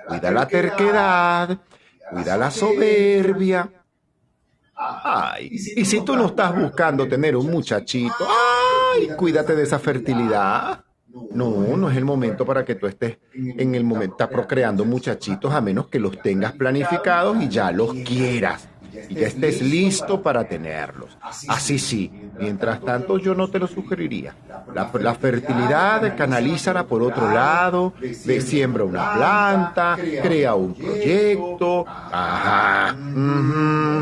Cuida 0.08 0.32
la 0.32 0.48
terquedad, 0.48 1.58
cuida 2.12 2.38
la 2.38 2.52
soberbia. 2.52 3.70
Ay, 4.76 5.50
y 5.52 5.86
si 5.86 6.02
tú 6.02 6.16
no 6.16 6.28
estás 6.28 6.56
buscando 6.56 7.08
tener 7.08 7.36
un 7.36 7.50
muchachito, 7.50 8.28
ay, 8.94 9.10
cuídate 9.16 9.56
de 9.56 9.64
esa 9.64 9.80
fertilidad. 9.80 10.84
No, 11.32 11.78
no 11.78 11.90
es 11.90 11.96
el 11.96 12.04
momento 12.04 12.46
para 12.46 12.66
que 12.66 12.76
tú 12.76 12.88
estés 12.88 13.18
en 13.34 13.74
el 13.74 13.86
momento, 13.86 14.16
está 14.16 14.30
procreando 14.30 14.84
muchachitos 14.84 15.54
a 15.54 15.62
menos 15.62 15.88
que 15.88 15.98
los 15.98 16.20
tengas 16.20 16.52
planificados 16.52 17.42
y 17.42 17.48
ya 17.48 17.72
los 17.72 17.94
quieras 17.94 18.68
y 19.10 19.16
ya 19.16 19.28
estés 19.28 19.62
listo 19.62 20.22
para 20.22 20.48
tenerlos. 20.48 21.18
Así 21.48 21.80
sí, 21.80 22.12
mientras 22.40 22.82
tanto 22.82 23.18
yo 23.18 23.36
no 23.36 23.50
te 23.50 23.60
lo 23.60 23.68
sugeriría. 23.68 24.36
La, 24.74 25.16
fertilidad 25.16 26.16
canalízala 26.16 26.86
por 26.86 27.02
otro 27.02 27.32
lado, 27.32 27.94
siembra 28.40 28.84
una 28.84 29.14
planta, 29.14 29.98
crea 30.22 30.56
un 30.56 30.74
proyecto. 30.74 31.86
Ajá. 31.88 32.96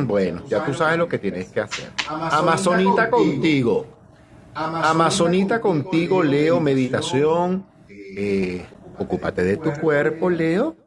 Bueno, 0.05 0.43
ya 0.47 0.65
tú 0.65 0.73
sabes 0.73 0.97
lo 0.97 1.07
que 1.07 1.19
tienes 1.19 1.49
que 1.49 1.61
hacer. 1.61 1.91
Amazonita 2.07 3.09
contigo. 3.09 3.85
Amazonita 4.53 5.59
contigo, 5.59 6.21
Leo, 6.23 6.59
meditación. 6.59 7.65
Eh, 7.89 8.63
ocúpate 8.99 9.43
de 9.43 9.57
tu 9.57 9.71
cuerpo, 9.73 10.29
Leo 10.29 10.82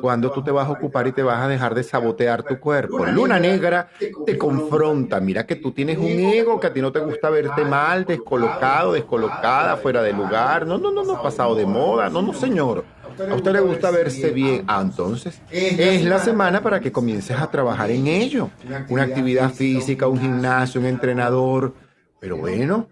cuando 0.00 0.30
tú 0.30 0.42
te 0.42 0.50
vas 0.50 0.68
a 0.68 0.72
ocupar 0.72 1.06
y 1.06 1.12
te 1.12 1.22
vas 1.22 1.38
a 1.38 1.48
dejar 1.48 1.74
de 1.74 1.82
sabotear 1.82 2.42
tu 2.42 2.58
cuerpo. 2.58 3.06
Luna 3.06 3.38
negra 3.38 3.88
te 4.26 4.36
confronta. 4.36 5.20
Mira 5.20 5.46
que 5.46 5.56
tú 5.56 5.72
tienes 5.72 5.98
un 5.98 6.08
ego 6.08 6.60
que 6.60 6.66
a 6.66 6.72
ti 6.72 6.80
no 6.80 6.92
te 6.92 7.00
gusta 7.00 7.30
verte 7.30 7.64
mal, 7.64 8.04
descolocado, 8.04 8.92
descolocada, 8.92 9.76
fuera 9.76 10.02
de 10.02 10.12
lugar. 10.12 10.66
No, 10.66 10.78
no, 10.78 10.90
no, 10.90 11.04
no, 11.04 11.22
pasado 11.22 11.54
de 11.54 11.66
moda. 11.66 12.10
No, 12.10 12.22
no, 12.22 12.34
señor. 12.34 12.84
A 13.30 13.34
usted 13.34 13.52
le 13.52 13.60
gusta 13.60 13.90
verse 13.90 14.30
bien. 14.30 14.64
Ah, 14.66 14.80
entonces 14.82 15.40
es 15.50 16.04
la 16.04 16.18
semana 16.18 16.62
para 16.62 16.80
que 16.80 16.92
comiences 16.92 17.38
a 17.38 17.50
trabajar 17.50 17.90
en 17.90 18.06
ello. 18.06 18.50
Una 18.88 19.04
actividad 19.04 19.50
física, 19.50 20.06
un 20.08 20.20
gimnasio, 20.20 20.80
un 20.80 20.86
entrenador. 20.86 21.74
Pero 22.20 22.36
bueno, 22.36 22.88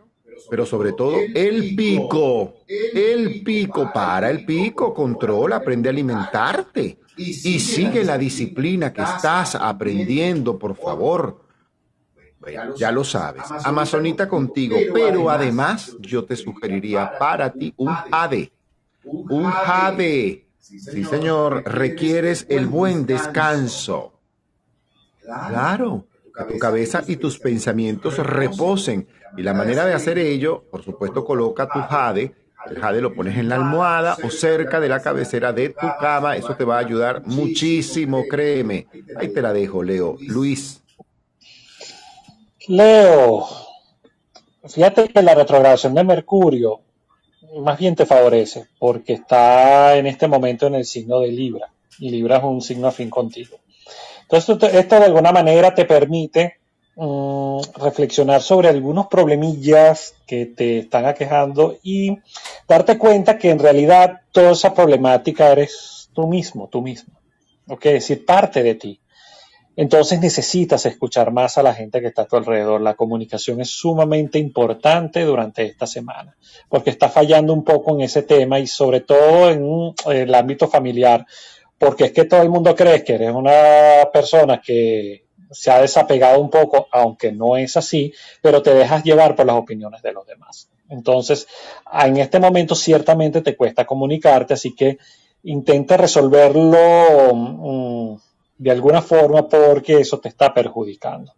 pero 0.50 0.66
sobre 0.66 0.92
todo 0.92 1.16
el 1.34 1.76
pico, 1.76 2.54
el 2.66 3.42
pico, 3.42 3.90
para 3.92 4.30
el 4.30 4.44
pico, 4.44 4.92
controla, 4.92 5.56
aprende 5.56 5.88
a 5.88 5.92
alimentarte. 5.92 6.98
y 7.16 7.60
sigue 7.60 8.02
la 8.04 8.18
disciplina 8.18 8.92
que 8.92 9.02
estás 9.02 9.54
aprendiendo, 9.54 10.58
por 10.58 10.74
favor. 10.74 11.40
Bueno, 12.40 12.74
ya 12.74 12.90
lo 12.90 13.04
sabes, 13.04 13.44
Amazonita 13.64 14.26
contigo, 14.26 14.76
pero 14.94 15.28
además 15.28 15.94
yo 16.00 16.24
te 16.24 16.36
sugeriría 16.36 17.18
para 17.18 17.52
ti 17.52 17.74
un 17.76 17.92
jade. 17.92 18.50
Un 19.04 19.44
jade. 19.44 20.46
Sí, 20.58 21.04
señor, 21.04 21.62
requieres 21.66 22.46
el 22.48 22.66
buen 22.66 23.04
descanso. 23.04 24.14
Claro, 25.22 26.06
que 26.36 26.52
tu 26.52 26.58
cabeza 26.58 27.02
y 27.06 27.16
tus 27.16 27.38
pensamientos 27.38 28.18
reposen. 28.18 29.08
Y 29.36 29.42
la 29.42 29.54
manera 29.54 29.86
de 29.86 29.94
hacer 29.94 30.18
ello, 30.18 30.64
por 30.70 30.82
supuesto, 30.82 31.24
coloca 31.24 31.68
tu 31.68 31.80
jade. 31.80 32.34
El 32.66 32.78
jade 32.78 33.00
lo 33.00 33.14
pones 33.14 33.38
en 33.38 33.48
la 33.48 33.54
almohada 33.56 34.16
o 34.22 34.30
cerca 34.30 34.80
de 34.80 34.88
la 34.88 35.00
cabecera 35.00 35.52
de 35.52 35.70
tu 35.70 35.86
cama. 36.00 36.36
Eso 36.36 36.54
te 36.56 36.64
va 36.64 36.76
a 36.76 36.80
ayudar 36.80 37.22
muchísimo, 37.26 38.24
créeme. 38.28 38.86
Ahí 39.16 39.28
te 39.28 39.40
la 39.40 39.52
dejo, 39.52 39.82
Leo. 39.82 40.16
Luis. 40.20 40.82
Leo, 42.68 43.46
fíjate 44.68 45.08
que 45.08 45.22
la 45.22 45.34
retrogradación 45.34 45.94
de 45.94 46.04
Mercurio 46.04 46.80
más 47.58 47.78
bien 47.78 47.96
te 47.96 48.06
favorece 48.06 48.66
porque 48.78 49.14
está 49.14 49.96
en 49.96 50.06
este 50.06 50.28
momento 50.28 50.66
en 50.66 50.74
el 50.76 50.84
signo 50.84 51.20
de 51.20 51.28
Libra 51.28 51.72
y 51.98 52.10
Libra 52.10 52.38
es 52.38 52.44
un 52.44 52.62
signo 52.62 52.88
afín 52.88 53.10
contigo. 53.10 53.58
Entonces 54.30 54.74
esto 54.74 54.98
de 55.00 55.06
alguna 55.06 55.32
manera 55.32 55.74
te 55.74 55.84
permite 55.84 56.58
mm, 56.94 57.60
reflexionar 57.76 58.40
sobre 58.42 58.68
algunos 58.68 59.08
problemillas 59.08 60.14
que 60.26 60.46
te 60.46 60.78
están 60.78 61.06
aquejando 61.06 61.78
y 61.82 62.16
darte 62.68 62.96
cuenta 62.96 63.38
que 63.38 63.50
en 63.50 63.58
realidad 63.58 64.20
toda 64.30 64.52
esa 64.52 64.72
problemática 64.72 65.50
eres 65.50 66.10
tú 66.12 66.28
mismo, 66.28 66.68
tú 66.68 66.80
mismo. 66.80 67.14
¿ok? 67.66 67.86
Es 67.86 67.92
decir, 67.94 68.24
parte 68.24 68.62
de 68.62 68.74
ti. 68.76 69.00
Entonces 69.76 70.20
necesitas 70.20 70.84
escuchar 70.86 71.32
más 71.32 71.56
a 71.56 71.62
la 71.62 71.74
gente 71.74 72.00
que 72.00 72.08
está 72.08 72.22
a 72.22 72.26
tu 72.26 72.36
alrededor. 72.36 72.80
La 72.80 72.94
comunicación 72.94 73.60
es 73.60 73.70
sumamente 73.70 74.38
importante 74.38 75.22
durante 75.24 75.64
esta 75.64 75.86
semana, 75.86 76.36
porque 76.68 76.90
está 76.90 77.08
fallando 77.08 77.52
un 77.52 77.64
poco 77.64 77.94
en 77.94 78.02
ese 78.02 78.22
tema 78.22 78.58
y 78.58 78.66
sobre 78.66 79.00
todo 79.00 79.50
en 79.50 79.94
el 80.12 80.34
ámbito 80.34 80.68
familiar, 80.68 81.26
porque 81.80 82.04
es 82.04 82.12
que 82.12 82.26
todo 82.26 82.42
el 82.42 82.50
mundo 82.50 82.76
cree 82.76 83.02
que 83.02 83.14
eres 83.14 83.32
una 83.32 84.10
persona 84.12 84.60
que 84.60 85.24
se 85.50 85.70
ha 85.70 85.80
desapegado 85.80 86.38
un 86.38 86.50
poco, 86.50 86.86
aunque 86.92 87.32
no 87.32 87.56
es 87.56 87.74
así, 87.76 88.12
pero 88.42 88.60
te 88.62 88.74
dejas 88.74 89.02
llevar 89.02 89.34
por 89.34 89.46
las 89.46 89.56
opiniones 89.56 90.02
de 90.02 90.12
los 90.12 90.26
demás. 90.26 90.68
Entonces, 90.90 91.48
en 92.04 92.18
este 92.18 92.38
momento 92.38 92.74
ciertamente 92.74 93.40
te 93.40 93.56
cuesta 93.56 93.86
comunicarte, 93.86 94.52
así 94.54 94.74
que 94.76 94.98
intenta 95.42 95.96
resolverlo. 95.96 97.34
Mm, 97.34 98.16
de 98.60 98.70
alguna 98.70 99.00
forma 99.00 99.48
porque 99.48 100.00
eso 100.00 100.20
te 100.20 100.28
está 100.28 100.52
perjudicando. 100.52 101.32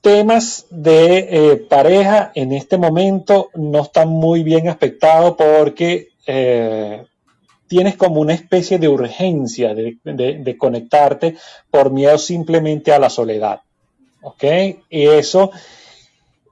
Temas 0.00 0.66
de 0.70 1.18
eh, 1.18 1.56
pareja 1.56 2.32
en 2.34 2.52
este 2.52 2.78
momento 2.78 3.50
no 3.54 3.82
están 3.82 4.08
muy 4.08 4.42
bien 4.42 4.68
aspectados 4.70 5.36
porque 5.36 6.08
eh, 6.26 7.04
tienes 7.68 7.96
como 7.96 8.20
una 8.20 8.34
especie 8.34 8.78
de 8.78 8.88
urgencia 8.88 9.74
de, 9.74 10.56
conectarte 10.58 11.36
por 11.70 11.90
miedo 11.90 12.18
simplemente 12.18 12.92
a 12.92 12.98
la 12.98 13.10
soledad. 13.10 13.60
¿Ok? 14.22 14.44
Y 14.90 15.06
eso 15.06 15.50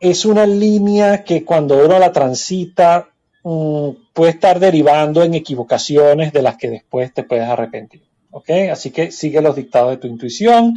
es 0.01 0.25
una 0.25 0.47
línea 0.47 1.25
que 1.25 1.45
cuando 1.45 1.85
uno 1.85 1.99
la 1.99 2.13
transita 2.13 3.09
mm, 3.43 3.89
puede 4.13 4.33
estar 4.33 4.61
derivando 4.61 5.23
en 5.23 5.35
equivocaciones 5.35 6.33
de 6.33 6.43
las 6.43 6.57
que 6.57 6.71
después 6.71 7.13
te 7.13 7.25
puedes 7.25 7.49
arrepentir. 7.49 8.03
¿ok? 8.31 8.51
Así 8.73 8.91
que 8.91 9.11
sigue 9.11 9.41
los 9.41 9.57
dictados 9.57 9.91
de 9.91 9.97
tu 9.97 10.07
intuición. 10.07 10.75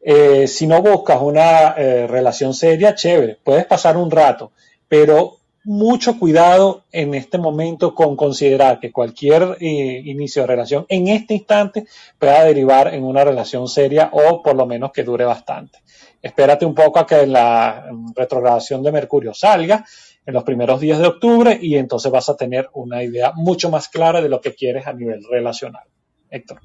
Eh, 0.00 0.46
si 0.48 0.66
no 0.66 0.82
buscas 0.82 1.20
una 1.20 1.74
eh, 1.76 2.06
relación 2.08 2.54
seria, 2.54 2.94
chévere, 2.94 3.38
puedes 3.42 3.66
pasar 3.66 3.96
un 3.96 4.10
rato, 4.10 4.52
pero 4.88 5.38
mucho 5.64 6.18
cuidado 6.18 6.84
en 6.90 7.14
este 7.14 7.38
momento 7.38 7.94
con 7.94 8.16
considerar 8.16 8.80
que 8.80 8.90
cualquier 8.90 9.56
eh, 9.60 10.02
inicio 10.04 10.42
de 10.42 10.48
relación 10.48 10.86
en 10.88 11.08
este 11.08 11.34
instante 11.34 11.86
pueda 12.18 12.44
derivar 12.44 12.92
en 12.92 13.04
una 13.04 13.24
relación 13.24 13.68
seria 13.68 14.10
o 14.12 14.42
por 14.42 14.56
lo 14.56 14.66
menos 14.66 14.92
que 14.92 15.04
dure 15.04 15.24
bastante. 15.24 15.78
Espérate 16.20 16.64
un 16.64 16.74
poco 16.74 16.98
a 16.98 17.06
que 17.06 17.26
la 17.26 17.86
retrogradación 18.14 18.82
de 18.82 18.92
Mercurio 18.92 19.34
salga 19.34 19.84
en 20.24 20.34
los 20.34 20.44
primeros 20.44 20.80
días 20.80 20.98
de 20.98 21.06
octubre 21.06 21.58
y 21.60 21.76
entonces 21.76 22.10
vas 22.10 22.28
a 22.28 22.36
tener 22.36 22.68
una 22.74 23.02
idea 23.02 23.32
mucho 23.34 23.70
más 23.70 23.88
clara 23.88 24.20
de 24.20 24.28
lo 24.28 24.40
que 24.40 24.54
quieres 24.54 24.86
a 24.86 24.92
nivel 24.92 25.24
relacional. 25.28 25.84
Héctor. 26.30 26.60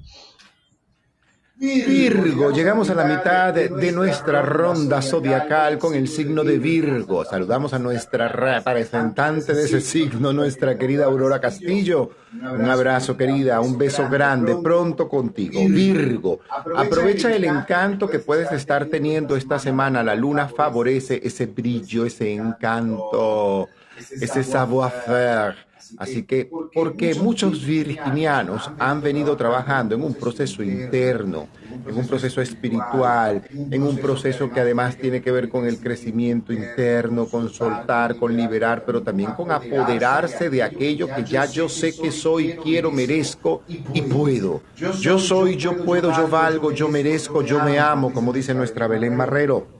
Virgo, 1.60 2.52
llegamos 2.52 2.88
a 2.88 2.94
la 2.94 3.04
mitad 3.04 3.52
de, 3.52 3.90
nuestra 3.90 4.42
ronda 4.42 5.02
zodiacal 5.02 5.76
con 5.76 5.92
el 5.92 6.06
signo 6.06 6.44
de 6.44 6.56
Virgo. 6.56 7.24
Saludamos 7.24 7.74
a 7.74 7.80
nuestra 7.80 8.28
representante 8.28 9.52
de 9.54 9.64
ese 9.64 9.80
signo, 9.80 10.32
nuestra 10.32 10.78
querida 10.78 11.06
Aurora 11.06 11.40
Castillo. 11.40 12.10
Un 12.32 12.70
abrazo, 12.70 13.16
querida, 13.16 13.60
un 13.60 13.76
beso 13.76 14.08
grande, 14.08 14.56
pronto 14.62 15.08
contigo. 15.08 15.58
Virgo, 15.68 16.40
aprovecha 16.76 17.34
el 17.34 17.42
encanto 17.42 18.08
que 18.08 18.20
puedes 18.20 18.52
estar 18.52 18.86
teniendo 18.86 19.34
esta 19.34 19.58
semana. 19.58 20.04
La 20.04 20.14
luna 20.14 20.46
favorece 20.46 21.20
ese 21.24 21.46
brillo, 21.46 22.06
ese 22.06 22.34
encanto, 22.34 23.68
ese 23.98 24.44
savoir-faire 24.44 25.67
Así 25.96 26.24
que, 26.24 26.50
porque 26.74 27.14
muchos 27.14 27.64
virginianos 27.64 28.70
han 28.78 29.00
venido 29.00 29.36
trabajando 29.36 29.94
en 29.94 30.02
un 30.02 30.14
proceso 30.14 30.62
interno, 30.62 31.48
en 31.86 31.96
un 31.96 32.06
proceso 32.06 32.40
espiritual, 32.40 33.42
en 33.70 33.82
un 33.82 33.96
proceso 33.96 34.50
que 34.50 34.60
además 34.60 34.96
tiene 34.96 35.22
que 35.22 35.30
ver 35.30 35.48
con 35.48 35.66
el 35.66 35.78
crecimiento 35.78 36.52
interno, 36.52 37.26
con 37.26 37.48
soltar, 37.48 38.16
con 38.16 38.36
liberar, 38.36 38.84
pero 38.84 39.02
también 39.02 39.32
con 39.32 39.50
apoderarse 39.50 40.50
de 40.50 40.62
aquello 40.62 41.08
que 41.14 41.24
ya 41.24 41.46
yo 41.46 41.68
sé 41.68 41.94
que 41.96 42.10
soy, 42.10 42.54
quiero, 42.62 42.90
merezco 42.90 43.62
y 43.68 44.02
puedo. 44.02 44.62
Yo 44.76 45.18
soy, 45.18 45.56
yo 45.56 45.84
puedo, 45.84 46.12
yo 46.12 46.28
valgo, 46.28 46.72
yo 46.72 46.88
merezco, 46.88 47.42
yo 47.42 47.62
me 47.62 47.78
amo, 47.78 48.12
como 48.12 48.32
dice 48.32 48.54
nuestra 48.54 48.86
Belén 48.86 49.16
Marrero. 49.16 49.77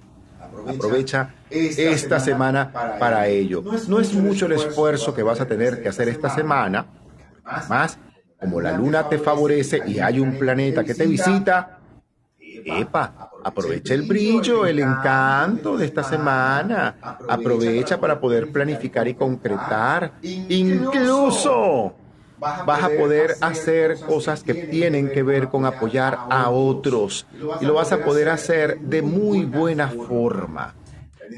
Aprovecha 0.68 1.34
esta 1.50 2.20
semana 2.20 2.72
para 2.98 3.26
ello. 3.26 3.62
No 3.88 4.00
es 4.00 4.14
mucho 4.14 4.46
el 4.46 4.52
esfuerzo 4.52 5.14
que 5.14 5.22
vas 5.22 5.40
a 5.40 5.46
tener 5.46 5.82
que 5.82 5.88
hacer 5.88 6.08
esta 6.08 6.30
semana. 6.30 6.86
Más, 7.68 7.98
como 8.40 8.60
la 8.60 8.72
luna 8.72 9.08
te 9.08 9.18
favorece 9.18 9.82
y 9.86 9.98
hay 9.98 10.20
un 10.20 10.38
planeta 10.38 10.84
que 10.84 10.94
te 10.94 11.06
visita, 11.06 11.78
epa, 12.38 13.30
aprovecha 13.42 13.94
el 13.94 14.02
brillo, 14.02 14.66
el 14.66 14.80
encanto 14.80 15.76
de 15.76 15.86
esta 15.86 16.02
semana. 16.02 16.96
Aprovecha 17.28 17.98
para 17.98 18.20
poder 18.20 18.52
planificar 18.52 19.08
y 19.08 19.14
concretar. 19.14 20.12
Incluso 20.22 21.94
vas 22.40 22.82
a 22.82 22.88
poder 22.90 23.36
hacer 23.40 23.98
cosas 24.00 24.42
que 24.42 24.54
tienen 24.54 25.10
que 25.10 25.22
ver 25.22 25.48
con 25.48 25.66
apoyar 25.66 26.18
a 26.30 26.50
otros 26.50 27.26
y 27.60 27.64
lo 27.64 27.74
vas 27.74 27.92
a 27.92 28.04
poder 28.04 28.28
hacer 28.28 28.78
de 28.80 29.02
muy 29.02 29.44
buena 29.44 29.88
forma. 29.88 30.74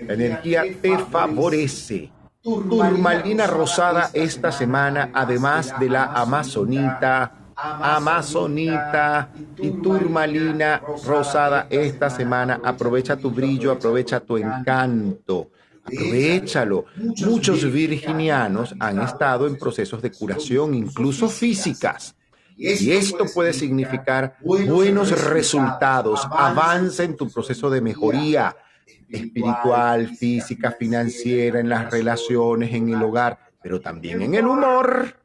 La 0.07 0.14
energía 0.14 0.64
te 0.80 0.98
favorece. 0.98 2.11
Turmalina 2.42 3.46
rosada 3.46 4.11
esta 4.14 4.51
semana, 4.51 5.11
además 5.12 5.78
de 5.78 5.90
la 5.90 6.05
amazonita, 6.05 7.32
amazonita 7.55 9.28
y 9.59 9.70
turmalina 9.82 10.80
rosada 11.05 11.66
esta 11.68 12.09
semana. 12.09 12.61
Aprovecha 12.64 13.16
tu 13.16 13.30
brillo, 13.30 13.72
aprovecha 13.72 14.20
tu 14.20 14.38
encanto. 14.38 15.51
Aprovechalo. 15.93 16.86
Muchos 17.24 17.70
virginianos 17.72 18.74
han 18.78 19.01
estado 19.01 19.47
en 19.47 19.57
procesos 19.57 20.01
de 20.03 20.11
curación, 20.11 20.74
incluso 20.74 21.28
físicas. 21.28 22.14
Y 22.57 22.91
esto 22.93 23.24
puede 23.34 23.53
significar 23.53 24.36
buenos 24.43 25.11
resultados, 25.30 26.26
avance 26.30 27.05
en 27.05 27.16
tu 27.16 27.30
proceso 27.30 27.70
de 27.70 27.80
mejoría 27.80 28.55
espiritual, 29.09 30.09
física, 30.09 30.72
financiera, 30.72 31.59
en 31.61 31.68
las 31.68 31.91
relaciones, 31.91 32.72
en 32.74 32.91
el 32.91 33.03
hogar, 33.03 33.38
pero 33.62 33.80
también 33.80 34.22
en 34.22 34.34
el 34.34 34.47
humor. 34.47 35.16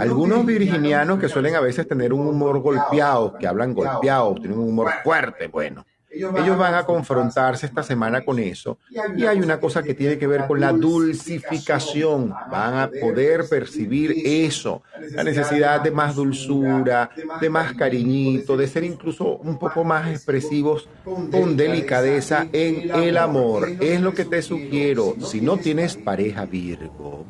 Algunos 0.00 0.44
virginianos 0.44 1.20
que 1.20 1.28
suelen 1.28 1.54
a 1.54 1.60
veces 1.60 1.86
tener 1.86 2.12
un 2.12 2.26
humor 2.26 2.60
golpeado, 2.60 3.36
que 3.38 3.46
hablan 3.46 3.74
golpeado, 3.74 4.34
tienen 4.34 4.58
un 4.58 4.70
humor 4.70 4.90
fuerte, 5.04 5.46
bueno, 5.48 5.86
ellos 6.10 6.56
van 6.56 6.74
a 6.74 6.84
confrontarse 6.84 7.66
esta 7.66 7.82
semana 7.82 8.24
con 8.24 8.38
eso. 8.38 8.78
Y 9.16 9.24
hay 9.24 9.40
una 9.40 9.60
cosa 9.60 9.82
que 9.82 9.94
tiene 9.94 10.18
que 10.18 10.26
ver 10.26 10.46
con 10.46 10.60
la 10.60 10.72
dulcificación. 10.72 12.30
Van 12.50 12.74
a 12.78 12.90
poder 12.90 13.48
percibir 13.48 14.14
eso, 14.24 14.82
la 15.10 15.22
necesidad 15.24 15.80
de 15.80 15.90
más 15.90 16.16
dulzura, 16.16 17.10
de 17.40 17.50
más 17.50 17.74
cariñito, 17.74 18.56
de 18.56 18.66
ser 18.66 18.84
incluso 18.84 19.36
un 19.36 19.58
poco 19.58 19.84
más 19.84 20.08
expresivos 20.08 20.88
con 21.04 21.56
delicadeza 21.56 22.46
en 22.52 22.90
el 22.90 23.16
amor. 23.18 23.68
Es 23.80 24.00
lo 24.00 24.14
que 24.14 24.24
te 24.24 24.42
sugiero. 24.42 25.14
Si 25.20 25.40
no 25.40 25.58
tienes 25.58 25.96
pareja 25.96 26.46
Virgo, 26.46 27.26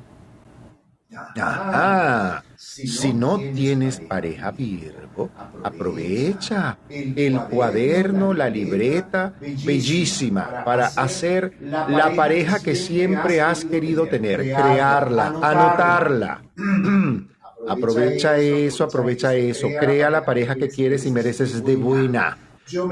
Ah, 1.36 2.42
si 2.56 3.12
no 3.12 3.40
tienes 3.54 4.00
pareja 4.00 4.50
Virgo, 4.50 5.30
aprovecha 5.62 6.78
el 6.88 7.40
cuaderno, 7.42 8.34
la 8.34 8.48
libreta, 8.48 9.34
bellísima, 9.40 10.64
para 10.64 10.86
hacer 10.86 11.54
la 11.60 12.14
pareja 12.14 12.60
que 12.60 12.74
siempre 12.74 13.40
has 13.40 13.64
querido 13.64 14.06
tener, 14.06 14.40
crearla, 14.40 15.34
anotarla. 15.42 16.42
Aprovecha 17.68 18.38
eso, 18.38 18.84
aprovecha 18.84 19.34
eso, 19.34 19.68
crea 19.78 20.08
la 20.08 20.24
pareja 20.24 20.54
que 20.54 20.68
quieres 20.68 21.04
y 21.04 21.10
mereces 21.10 21.64
de 21.64 21.76
buena. 21.76 22.38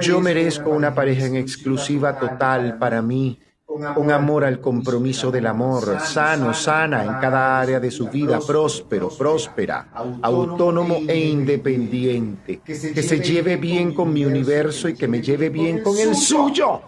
Yo 0.00 0.20
merezco 0.20 0.70
una 0.70 0.94
pareja 0.94 1.26
en 1.26 1.36
exclusiva 1.36 2.18
total 2.18 2.76
para 2.76 3.00
mí 3.00 3.38
con 3.66 4.10
amor 4.12 4.44
al 4.44 4.60
compromiso 4.60 5.30
del 5.30 5.46
amor, 5.46 5.98
sano, 6.00 6.54
sana 6.54 7.04
en 7.04 7.12
cada 7.20 7.60
área 7.60 7.80
de 7.80 7.90
su 7.90 8.08
vida, 8.08 8.38
próspero, 8.38 9.08
próspera, 9.08 9.88
autónomo 10.22 11.00
e 11.06 11.18
independiente, 11.18 12.60
que 12.64 12.74
se 12.74 13.20
lleve 13.20 13.56
bien 13.56 13.92
con 13.92 14.12
mi 14.12 14.24
universo 14.24 14.88
y 14.88 14.94
que 14.94 15.08
me 15.08 15.20
lleve 15.20 15.50
bien 15.50 15.82
con 15.82 15.98
el 15.98 16.14
suyo. 16.14 16.80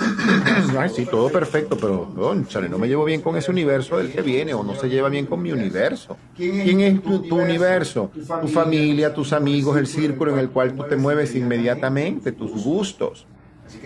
Ay, 0.78 0.88
sí, 0.88 1.04
todo 1.04 1.30
perfecto, 1.30 1.76
pero 1.76 2.08
no 2.14 2.78
me 2.78 2.88
llevo 2.88 3.04
bien 3.04 3.20
con 3.20 3.36
ese 3.36 3.50
universo 3.50 3.98
del 3.98 4.12
que 4.12 4.22
viene 4.22 4.54
o 4.54 4.62
no 4.62 4.74
se 4.74 4.88
lleva 4.88 5.08
bien 5.08 5.26
con 5.26 5.42
mi 5.42 5.52
universo. 5.52 6.16
¿Quién 6.36 6.80
es 6.80 7.02
tu, 7.02 7.22
tu, 7.22 7.38
universo? 7.38 8.10
Tu 8.40 8.48
familia, 8.48 9.12
tus 9.12 9.32
amigos, 9.32 9.76
el 9.76 9.86
círculo 9.86 10.32
en 10.32 10.38
el 10.38 10.50
cual 10.50 10.74
tú 10.74 10.84
te 10.84 10.96
mueves 10.96 11.34
inmediatamente, 11.34 12.32
tus 12.32 12.64
gustos. 12.64 13.26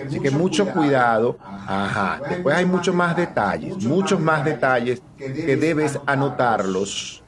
Así 0.07 0.20
que, 0.20 0.30
mucho, 0.30 0.66
cuidado. 0.66 1.39
Ajá. 1.43 2.20
Después 2.28 2.57
hay 2.57 2.64
muchos 2.64 2.95
más 2.95 3.16
detalles, 3.16 3.85
muchos 3.85 4.20
más 4.20 4.45
detalles 4.45 5.03
que 5.16 5.57
debes 5.57 5.99
anotarlos 6.07 7.22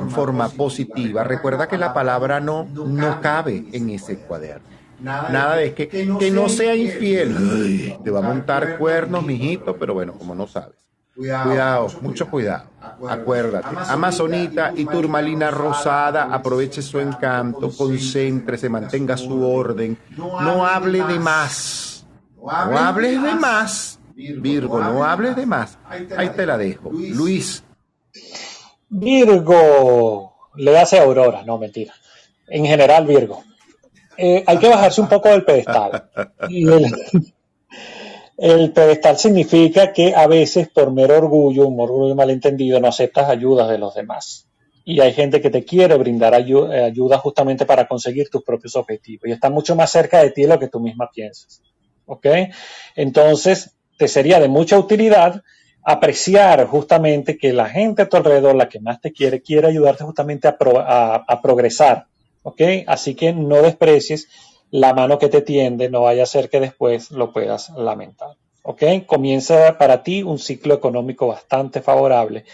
en 0.00 0.10
forma 0.10 0.48
positiva. 0.48 1.24
Recuerda 1.24 1.68
que 1.68 1.78
la 1.78 1.92
palabra 1.92 2.40
no 2.40 2.64
no 2.64 3.20
cabe 3.20 3.64
en 3.72 3.90
ese 3.90 4.18
cuaderno. 4.18 4.68
Nada 5.00 5.56
de 5.56 5.74
que, 5.74 5.88
que 5.88 6.30
no 6.30 6.48
sea 6.48 6.76
infiel. 6.76 7.98
te 8.04 8.10
va 8.10 8.20
a 8.20 8.22
montar 8.22 8.78
cuernos, 8.78 9.24
mijito, 9.24 9.76
pero 9.76 9.94
bueno, 9.94 10.12
como 10.12 10.34
no 10.34 10.46
sabes. 10.46 10.76
Cuidado, 11.20 11.88
mucho 12.00 12.30
cuidado. 12.30 12.64
Acuérdate, 13.06 13.68
Amazonita 13.88 14.72
y 14.74 14.86
turmalina 14.86 15.50
rosada, 15.50 16.32
aproveche 16.32 16.80
su 16.80 16.98
encanto, 16.98 17.70
concéntrese, 17.70 18.70
mantenga 18.70 19.18
su 19.18 19.46
orden. 19.46 19.98
No 20.16 20.66
hable 20.66 21.02
de 21.04 21.18
más. 21.18 22.06
No 22.42 22.78
hables 22.78 23.22
de 23.22 23.34
más. 23.34 23.98
Virgo, 24.14 24.80
no 24.80 25.04
hables 25.04 25.36
de 25.36 25.44
más. 25.44 25.78
Ahí 26.16 26.30
te 26.30 26.46
la 26.46 26.56
dejo. 26.56 26.90
Luis. 26.90 27.64
Virgo, 28.88 30.34
le 30.56 30.78
hace 30.78 30.98
Aurora, 30.98 31.42
no 31.44 31.58
mentira. 31.58 31.92
En 32.48 32.64
general, 32.64 33.06
Virgo. 33.06 33.44
Eh, 34.16 34.42
hay 34.46 34.58
que 34.58 34.68
bajarse 34.68 35.00
un 35.02 35.08
poco 35.08 35.28
del 35.28 35.44
pedestal. 35.44 36.10
El 38.40 38.72
pedestal 38.72 39.18
significa 39.18 39.92
que 39.92 40.14
a 40.14 40.26
veces 40.26 40.66
por 40.70 40.90
mero 40.90 41.14
orgullo, 41.14 41.68
un 41.68 41.78
orgullo 41.78 42.14
malentendido, 42.14 42.80
no 42.80 42.88
aceptas 42.88 43.28
ayudas 43.28 43.68
de 43.68 43.76
los 43.76 43.94
demás. 43.94 44.48
Y 44.82 45.00
hay 45.00 45.12
gente 45.12 45.42
que 45.42 45.50
te 45.50 45.62
quiere 45.62 45.94
brindar 45.98 46.32
eh, 46.32 46.84
ayuda 46.84 47.18
justamente 47.18 47.66
para 47.66 47.86
conseguir 47.86 48.30
tus 48.30 48.42
propios 48.42 48.76
objetivos. 48.76 49.28
Y 49.28 49.32
está 49.32 49.50
mucho 49.50 49.76
más 49.76 49.90
cerca 49.90 50.22
de 50.22 50.30
ti 50.30 50.42
de 50.42 50.48
lo 50.48 50.58
que 50.58 50.68
tú 50.68 50.80
misma 50.80 51.10
piensas. 51.14 51.60
¿Ok? 52.06 52.26
Entonces, 52.96 53.76
te 53.98 54.08
sería 54.08 54.40
de 54.40 54.48
mucha 54.48 54.78
utilidad 54.78 55.42
apreciar 55.82 56.66
justamente 56.66 57.36
que 57.36 57.52
la 57.52 57.68
gente 57.68 58.00
a 58.00 58.08
tu 58.08 58.16
alrededor, 58.16 58.54
la 58.54 58.70
que 58.70 58.80
más 58.80 59.02
te 59.02 59.12
quiere, 59.12 59.42
quiere 59.42 59.68
ayudarte 59.68 60.02
justamente 60.04 60.48
a, 60.48 61.24
a 61.28 61.42
progresar. 61.42 62.06
¿Ok? 62.42 62.62
Así 62.86 63.14
que 63.14 63.34
no 63.34 63.60
desprecies 63.60 64.28
la 64.70 64.94
mano 64.94 65.18
que 65.18 65.28
te 65.28 65.42
tiende 65.42 65.90
no 65.90 66.02
vaya 66.02 66.22
a 66.22 66.26
ser 66.26 66.48
que 66.48 66.60
después 66.60 67.10
lo 67.10 67.32
puedas 67.32 67.70
lamentar. 67.70 68.36
¿Ok? 68.62 68.82
Comienza 69.06 69.78
para 69.78 70.02
ti 70.02 70.22
un 70.22 70.38
ciclo 70.38 70.74
económico 70.74 71.26
bastante 71.26 71.80
favorable 71.80 72.44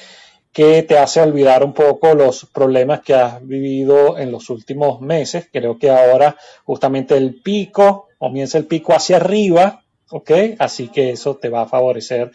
que 0.56 0.82
te 0.84 0.96
hace 0.96 1.20
olvidar 1.20 1.62
un 1.62 1.74
poco 1.74 2.14
los 2.14 2.46
problemas 2.46 3.02
que 3.02 3.12
has 3.12 3.46
vivido 3.46 4.16
en 4.16 4.32
los 4.32 4.48
últimos 4.48 5.02
meses. 5.02 5.48
Creo 5.52 5.78
que 5.78 5.90
ahora 5.90 6.34
justamente 6.64 7.14
el 7.14 7.42
pico, 7.42 8.08
comienza 8.16 8.56
el 8.56 8.64
pico 8.64 8.94
hacia 8.94 9.16
arriba, 9.16 9.82
¿ok? 10.08 10.30
Así 10.58 10.88
que 10.88 11.10
eso 11.10 11.36
te 11.36 11.50
va 11.50 11.62
a 11.62 11.68
favorecer 11.68 12.30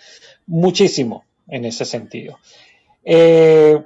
muchísimo 0.46 1.26
en 1.48 1.66
ese 1.66 1.84
sentido. 1.84 2.38
Eh, 3.04 3.82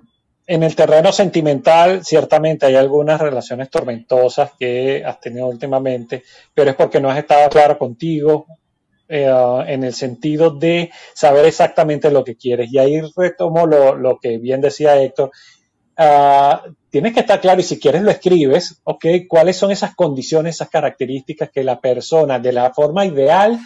en 0.48 0.64
el 0.64 0.76
terreno 0.76 1.12
sentimental, 1.12 2.06
ciertamente 2.06 2.68
hay 2.68 2.76
algunas 2.76 3.20
relaciones 3.20 3.70
tormentosas 3.70 4.52
que 4.60 5.04
has 5.04 5.20
tenido 5.20 5.48
últimamente, 5.48 6.24
pero 6.54 6.70
es 6.70 6.76
porque 6.76 7.00
no 7.00 7.10
has 7.10 7.18
estado 7.18 7.50
claro 7.50 7.78
contigo 7.78 8.46
eh, 9.08 9.32
en 9.68 9.84
el 9.84 9.94
sentido 9.94 10.52
de 10.52 10.92
saber 11.14 11.46
exactamente 11.46 12.12
lo 12.12 12.24
que 12.24 12.36
quieres. 12.36 12.72
Y 12.72 12.78
ahí 12.78 13.02
retomo 13.16 13.66
lo, 13.66 14.20
que 14.20 14.38
bien 14.38 14.62
decía 14.62 15.02
Héctor. 15.02 15.32
Ah, 15.98 16.64
tienes 16.90 17.14
que 17.14 17.22
estar 17.22 17.42
claro 17.42 17.62
y 17.62 17.64
si 17.64 17.80
quieres 17.80 18.04
lo 18.04 18.12
escribes, 18.12 18.82
¿ok? 18.84 19.06
¿Cuáles 19.28 19.58
son 19.58 19.72
esas 19.72 19.96
condiciones, 19.96 20.56
esas 20.56 20.70
características 20.70 21.50
que 21.50 21.64
la 21.64 21.80
persona 21.80 22.38
de 22.38 22.52
la 22.52 22.74
forma 22.74 23.06
ideal 23.06 23.60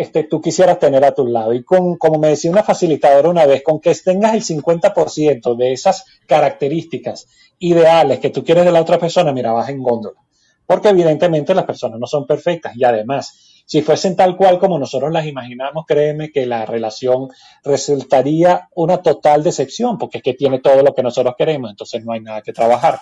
este, 0.00 0.24
tú 0.24 0.40
quisieras 0.40 0.78
tener 0.78 1.04
a 1.04 1.14
tu 1.14 1.26
lado. 1.26 1.52
Y 1.52 1.62
con, 1.62 1.96
como 1.96 2.18
me 2.18 2.28
decía 2.28 2.50
una 2.50 2.62
facilitadora 2.62 3.28
una 3.28 3.44
vez, 3.44 3.62
con 3.62 3.80
que 3.80 3.94
tengas 3.94 4.34
el 4.34 4.42
50% 4.42 5.56
de 5.56 5.72
esas 5.72 6.04
características 6.26 7.26
ideales 7.58 8.18
que 8.18 8.30
tú 8.30 8.42
quieres 8.42 8.64
de 8.64 8.72
la 8.72 8.80
otra 8.80 8.98
persona, 8.98 9.32
mira, 9.32 9.52
vas 9.52 9.68
en 9.68 9.82
góndola. 9.82 10.18
Porque 10.66 10.88
evidentemente 10.88 11.54
las 11.54 11.66
personas 11.66 12.00
no 12.00 12.06
son 12.06 12.26
perfectas 12.26 12.74
y 12.76 12.84
además, 12.84 13.62
si 13.66 13.82
fuesen 13.82 14.16
tal 14.16 14.36
cual 14.36 14.58
como 14.58 14.78
nosotros 14.78 15.12
las 15.12 15.26
imaginamos, 15.26 15.84
créeme 15.86 16.30
que 16.30 16.46
la 16.46 16.64
relación 16.64 17.28
resultaría 17.62 18.68
una 18.74 19.02
total 19.02 19.42
decepción, 19.42 19.98
porque 19.98 20.18
es 20.18 20.24
que 20.24 20.34
tiene 20.34 20.60
todo 20.60 20.82
lo 20.82 20.94
que 20.94 21.02
nosotros 21.02 21.34
queremos, 21.36 21.70
entonces 21.70 22.04
no 22.04 22.12
hay 22.12 22.20
nada 22.20 22.40
que 22.40 22.52
trabajar. 22.52 23.00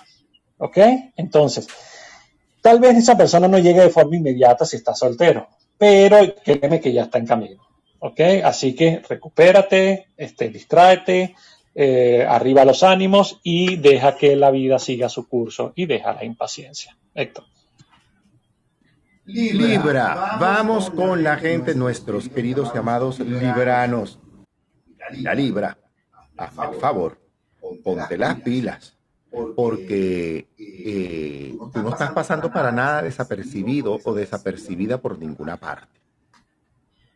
¿Ok? 0.58 0.78
Entonces, 1.16 1.68
tal 2.60 2.80
vez 2.80 2.96
esa 2.96 3.16
persona 3.16 3.46
no 3.46 3.58
llegue 3.58 3.82
de 3.82 3.90
forma 3.90 4.16
inmediata 4.16 4.64
si 4.64 4.76
está 4.76 4.94
soltero, 4.94 5.46
pero 5.78 6.18
créeme 6.44 6.80
que 6.80 6.92
ya 6.92 7.04
está 7.04 7.18
en 7.18 7.26
camino. 7.26 7.62
¿Ok? 8.00 8.20
Así 8.44 8.74
que 8.74 9.02
recupérate, 9.08 10.08
este, 10.16 10.50
distráete, 10.50 11.34
eh, 11.74 12.26
arriba 12.28 12.64
los 12.64 12.82
ánimos 12.82 13.40
y 13.42 13.76
deja 13.76 14.16
que 14.16 14.36
la 14.36 14.50
vida 14.50 14.78
siga 14.78 15.08
su 15.08 15.28
curso 15.28 15.72
y 15.74 15.86
deja 15.86 16.12
la 16.12 16.24
impaciencia. 16.24 16.96
Héctor. 17.14 17.44
Libra, 19.24 20.36
vamos 20.40 20.90
con 20.90 21.22
la 21.22 21.36
gente, 21.36 21.74
nuestros 21.74 22.28
queridos 22.28 22.72
llamados 22.74 23.20
libranos. 23.20 24.18
La 25.20 25.34
Libra, 25.34 25.78
a 26.36 26.48
favor, 26.48 27.20
ponte 27.82 28.16
las 28.16 28.40
pilas 28.40 28.97
porque 29.30 30.48
eh, 30.58 31.56
tú 31.72 31.82
no 31.82 31.90
estás 31.90 32.12
pasando 32.12 32.50
para 32.50 32.72
nada 32.72 33.02
desapercibido 33.02 33.98
o 34.04 34.14
desapercibida 34.14 34.98
por 34.98 35.18
ninguna 35.18 35.56
parte. 35.56 35.98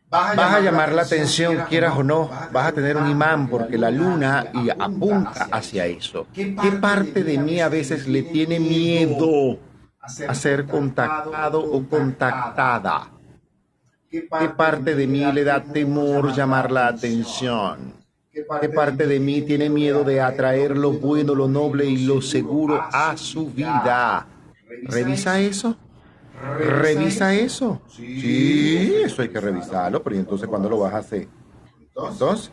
Vas 0.09 0.37
a 0.37 0.59
llamar 0.59 0.91
la 0.91 1.01
atención, 1.01 1.65
quieras 1.67 1.97
o 1.97 2.03
no, 2.03 2.29
vas 2.51 2.67
a 2.67 2.71
tener 2.71 2.97
un 2.97 3.09
imán 3.09 3.49
porque 3.49 3.79
la 3.79 3.89
luna 3.89 4.45
y 4.53 4.69
apunta 4.69 5.47
hacia 5.51 5.87
eso. 5.87 6.27
¿Qué 6.31 6.55
parte 6.79 7.23
de 7.23 7.39
mí 7.39 7.59
a 7.59 7.67
veces 7.67 8.07
le 8.07 8.21
tiene 8.21 8.59
miedo 8.59 9.57
a 9.99 10.35
ser 10.35 10.67
contactado 10.67 11.59
o 11.63 11.83
contactada? 11.89 13.09
¿Qué 14.07 14.21
parte 14.55 14.93
de 14.93 15.07
mí 15.07 15.31
le 15.31 15.43
da 15.43 15.63
temor 15.63 16.31
llamar 16.35 16.71
la 16.71 16.87
atención? 16.87 18.02
¿Qué 18.33 18.69
parte 18.69 19.05
de 19.05 19.19
mí 19.19 19.43
tiene 19.43 19.69
miedo 19.69 20.03
de 20.03 20.19
atraer 20.19 20.75
lo 20.75 20.91
bueno, 20.91 21.35
lo 21.35 21.47
noble 21.47 21.85
y 21.85 22.05
lo 22.05 22.19
seguro 22.19 22.81
a 22.91 23.15
su 23.15 23.51
vida? 23.51 24.25
¿Revisa 24.85 25.39
eso? 25.39 25.77
¿Revisa 26.57 27.35
eso? 27.35 27.79
Sí, 27.87 28.91
eso 29.03 29.21
hay 29.21 29.29
que 29.29 29.39
revisarlo, 29.39 30.01
pero 30.01 30.15
entonces 30.15 30.47
cuándo 30.47 30.67
lo 30.67 30.79
vas 30.79 30.95
a 30.95 30.97
hacer? 30.97 31.27
Entonces, 31.95 32.51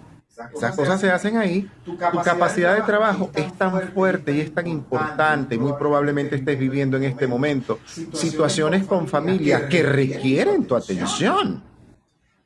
esas 0.55 0.76
cosas 0.76 1.01
se 1.01 1.11
hacen 1.11 1.39
ahí. 1.39 1.66
Tu 1.83 1.97
capacidad 1.97 2.76
de 2.76 2.83
trabajo 2.83 3.31
es 3.35 3.51
tan 3.55 3.81
fuerte 3.93 4.35
y 4.35 4.41
es 4.41 4.53
tan 4.53 4.66
importante. 4.66 5.57
Muy 5.57 5.72
probablemente 5.78 6.37
estés 6.37 6.59
viviendo 6.59 6.99
en 6.99 7.05
este 7.05 7.26
momento 7.26 7.78
situaciones 8.12 8.85
con 8.85 9.09
familia 9.09 9.66
que 9.66 9.83
requieren 9.83 10.66
tu 10.66 10.76
atención 10.76 11.70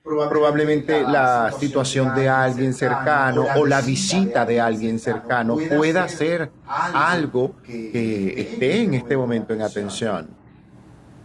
probablemente 0.04 1.02
la 1.02 1.50
situación 1.58 2.14
de 2.14 2.28
alguien 2.28 2.74
cercano 2.74 3.46
o 3.56 3.64
la 3.64 3.80
visita 3.80 4.44
de 4.44 4.60
alguien 4.60 4.98
cercano 4.98 5.56
pueda 5.56 6.06
ser 6.10 6.50
algo 6.66 7.54
que 7.64 8.34
esté 8.38 8.82
en 8.82 8.94
este 8.94 9.16
momento 9.16 9.54
en 9.54 9.62
atención. 9.62 10.28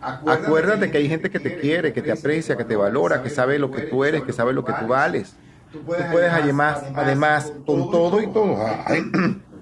Acuérdate 0.02 0.90
que 0.90 0.98
hay 0.98 1.10
gente 1.10 1.30
que 1.30 1.42
te 1.42 1.60
quiere, 1.60 1.92
que 1.92 2.02
te 2.02 2.14
aprecia, 2.14 2.56
que 2.56 2.64
te 2.64 2.78
valora, 2.78 3.22
que 3.22 3.30
sabe 3.30 3.60
lo 3.60 3.70
que 3.70 3.82
tú 3.82 4.06
eres, 4.06 4.24
que 4.24 4.32
sabe 4.32 4.54
lo 4.54 4.64
que 4.64 4.72
tú 4.72 4.88
vales. 4.88 5.36
Tú 5.74 5.82
puedes 5.84 6.32
además, 6.32 6.82
además 6.96 7.52
con 7.66 7.92
todo 7.92 8.22
y 8.22 8.28
todo, 8.28 8.58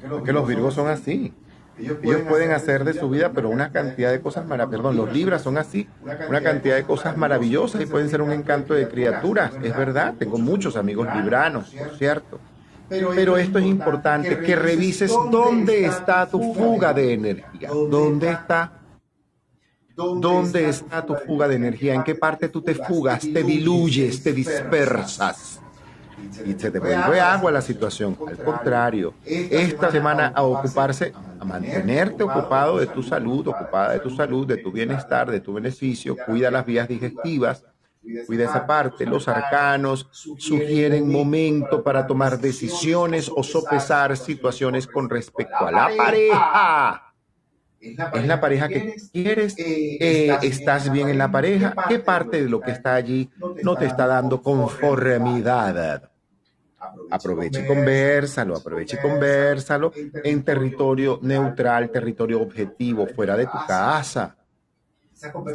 Porque 0.09 0.32
los 0.32 0.47
Virgos 0.47 0.76
son 0.76 0.89
así. 0.89 1.34
Ellos 1.80 2.21
pueden 2.28 2.51
hacer 2.51 2.84
de 2.84 2.93
su 2.93 3.09
vida, 3.09 3.32
pero 3.34 3.49
una 3.49 3.71
cantidad 3.71 4.11
de 4.11 4.19
cosas 4.19 4.45
maravillosas. 4.45 4.82
Perdón, 4.82 4.97
los 4.97 5.13
Libras 5.13 5.41
son 5.41 5.57
así, 5.57 5.88
una 6.28 6.41
cantidad 6.41 6.75
de 6.75 6.84
cosas 6.84 7.17
maravillosas 7.17 7.82
y 7.82 7.86
pueden 7.86 8.09
ser 8.09 8.21
un 8.21 8.32
encanto 8.32 8.73
de 8.73 8.88
criaturas. 8.88 9.53
Es 9.61 9.75
verdad, 9.75 10.15
tengo 10.17 10.38
muchos 10.38 10.75
amigos 10.75 11.07
libranos, 11.15 11.69
por 11.69 11.97
cierto. 11.97 12.39
Pero 12.89 13.38
esto 13.38 13.59
es 13.59 13.65
importante, 13.65 14.39
que 14.39 14.55
revises 14.55 15.11
dónde 15.32 15.86
está 15.86 16.25
tu 16.25 16.53
fuga 16.53 16.93
de 16.93 17.13
energía. 17.13 17.69
¿Dónde 17.69 18.32
está? 18.32 18.73
¿Dónde 19.95 20.69
está 20.69 21.05
tu 21.05 21.15
fuga 21.15 21.47
de 21.47 21.55
energía? 21.55 21.93
¿En 21.95 22.03
qué 22.03 22.15
parte 22.15 22.49
tú 22.49 22.61
te 22.61 22.75
fugas, 22.75 23.21
te 23.21 23.43
diluyes, 23.43 24.23
te 24.23 24.32
dispersas? 24.32 25.61
Y 26.45 26.53
se 26.53 26.71
te 26.71 26.79
vuelve 26.79 27.19
agua 27.19 27.51
la 27.51 27.61
situación. 27.61 28.17
Al 28.27 28.38
contrario, 28.38 29.13
esta 29.25 29.91
semana 29.91 30.31
a 30.35 30.43
ocuparse, 30.43 31.13
a 31.39 31.45
mantenerte 31.45 32.23
ocupado 32.23 32.79
de 32.79 32.88
tu 32.88 33.03
salud, 33.03 33.47
ocupada 33.47 33.93
de 33.93 33.99
tu 33.99 34.09
salud, 34.09 34.47
de 34.47 34.57
tu 34.57 34.71
bienestar, 34.71 35.29
de 35.29 35.39
tu 35.39 35.53
beneficio, 35.53 36.15
cuida 36.25 36.51
las 36.51 36.65
vías 36.65 36.88
digestivas, 36.88 37.63
cuida 38.25 38.45
esa 38.45 38.65
parte. 38.65 39.05
Los 39.05 39.27
arcanos 39.27 40.07
sugieren 40.11 41.11
momento 41.11 41.83
para 41.83 42.07
tomar 42.07 42.39
decisiones 42.39 43.31
o 43.33 43.43
sopesar 43.43 44.15
situaciones 44.17 44.88
con 44.88 45.09
respecto 45.09 45.65
a 45.65 45.71
la 45.71 45.89
pareja. 45.95 47.03
Es 47.79 48.25
la 48.25 48.41
pareja 48.41 48.67
que 48.67 48.95
quieres, 49.13 49.55
eh, 49.57 50.35
estás 50.41 50.91
bien 50.91 51.09
en 51.09 51.17
la 51.17 51.31
pareja, 51.31 51.75
qué 51.88 51.99
parte 51.99 52.43
de 52.43 52.49
lo 52.49 52.59
que 52.59 52.71
está 52.71 52.95
allí 52.95 53.29
no 53.63 53.75
te 53.75 53.85
está 53.85 54.07
dando 54.07 54.41
conformidad. 54.41 56.09
Aproveche 57.09 57.63
y 57.63 57.67
conversalo, 57.67 58.55
aproveche 58.55 58.97
y 58.97 59.01
conversalo 59.01 59.91
en 60.23 60.43
territorio 60.43 61.19
neutral, 61.21 61.89
territorio 61.89 62.41
objetivo, 62.41 63.07
fuera 63.07 63.35
de 63.35 63.45
tu 63.45 63.57
casa. 63.67 64.38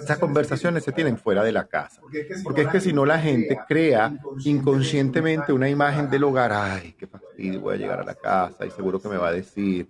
Esas 0.03 0.19
conversaciones 0.19 0.83
se 0.83 0.91
tienen 0.91 1.17
fuera 1.17 1.45
de 1.45 1.53
la 1.53 1.65
casa. 1.65 2.01
Porque 2.43 2.63
es 2.63 2.69
que 2.69 2.81
si 2.81 2.93
no 2.93 3.07
la 3.07 3.21
gente 3.21 3.57
crea 3.69 4.13
inconscientemente 4.45 5.53
una 5.53 5.69
imagen 5.69 6.11
del 6.11 6.25
hogar, 6.25 6.53
ay, 6.53 6.97
qué 6.99 7.07
fastidio, 7.07 7.61
voy 7.61 7.75
a 7.75 7.79
llegar 7.79 8.01
a 8.01 8.05
la 8.05 8.15
casa 8.15 8.67
y 8.67 8.71
seguro 8.71 9.01
que 9.01 9.09
me 9.09 9.17
va 9.17 9.29
a 9.29 9.33
decir, 9.33 9.89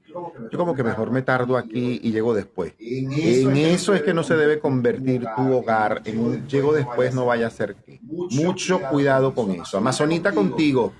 yo 0.51 0.59
como 0.59 0.75
que 0.75 0.83
mejor 0.83 1.11
me 1.11 1.23
tardo 1.23 1.57
aquí 1.57 2.01
y 2.03 2.13
llego 2.13 2.35
después. 2.35 2.75
En 2.79 3.57
eso 3.57 3.95
es 3.95 4.03
que 4.03 4.13
no 4.13 4.23
se 4.23 4.37
debe 4.37 4.59
convertir 4.59 5.27
tu 5.37 5.53
hogar 5.53 6.03
en 6.05 6.19
un 6.19 6.47
llego 6.47 6.75
después, 6.75 7.15
no 7.15 7.25
vaya 7.25 7.47
a 7.47 7.51
ser 7.51 7.75
que. 7.77 7.99
Mucho 8.03 8.81
cuidado 8.91 9.35
con 9.35 9.53
eso. 9.53 9.79
Amazonita 9.79 10.33
contigo, 10.33 10.93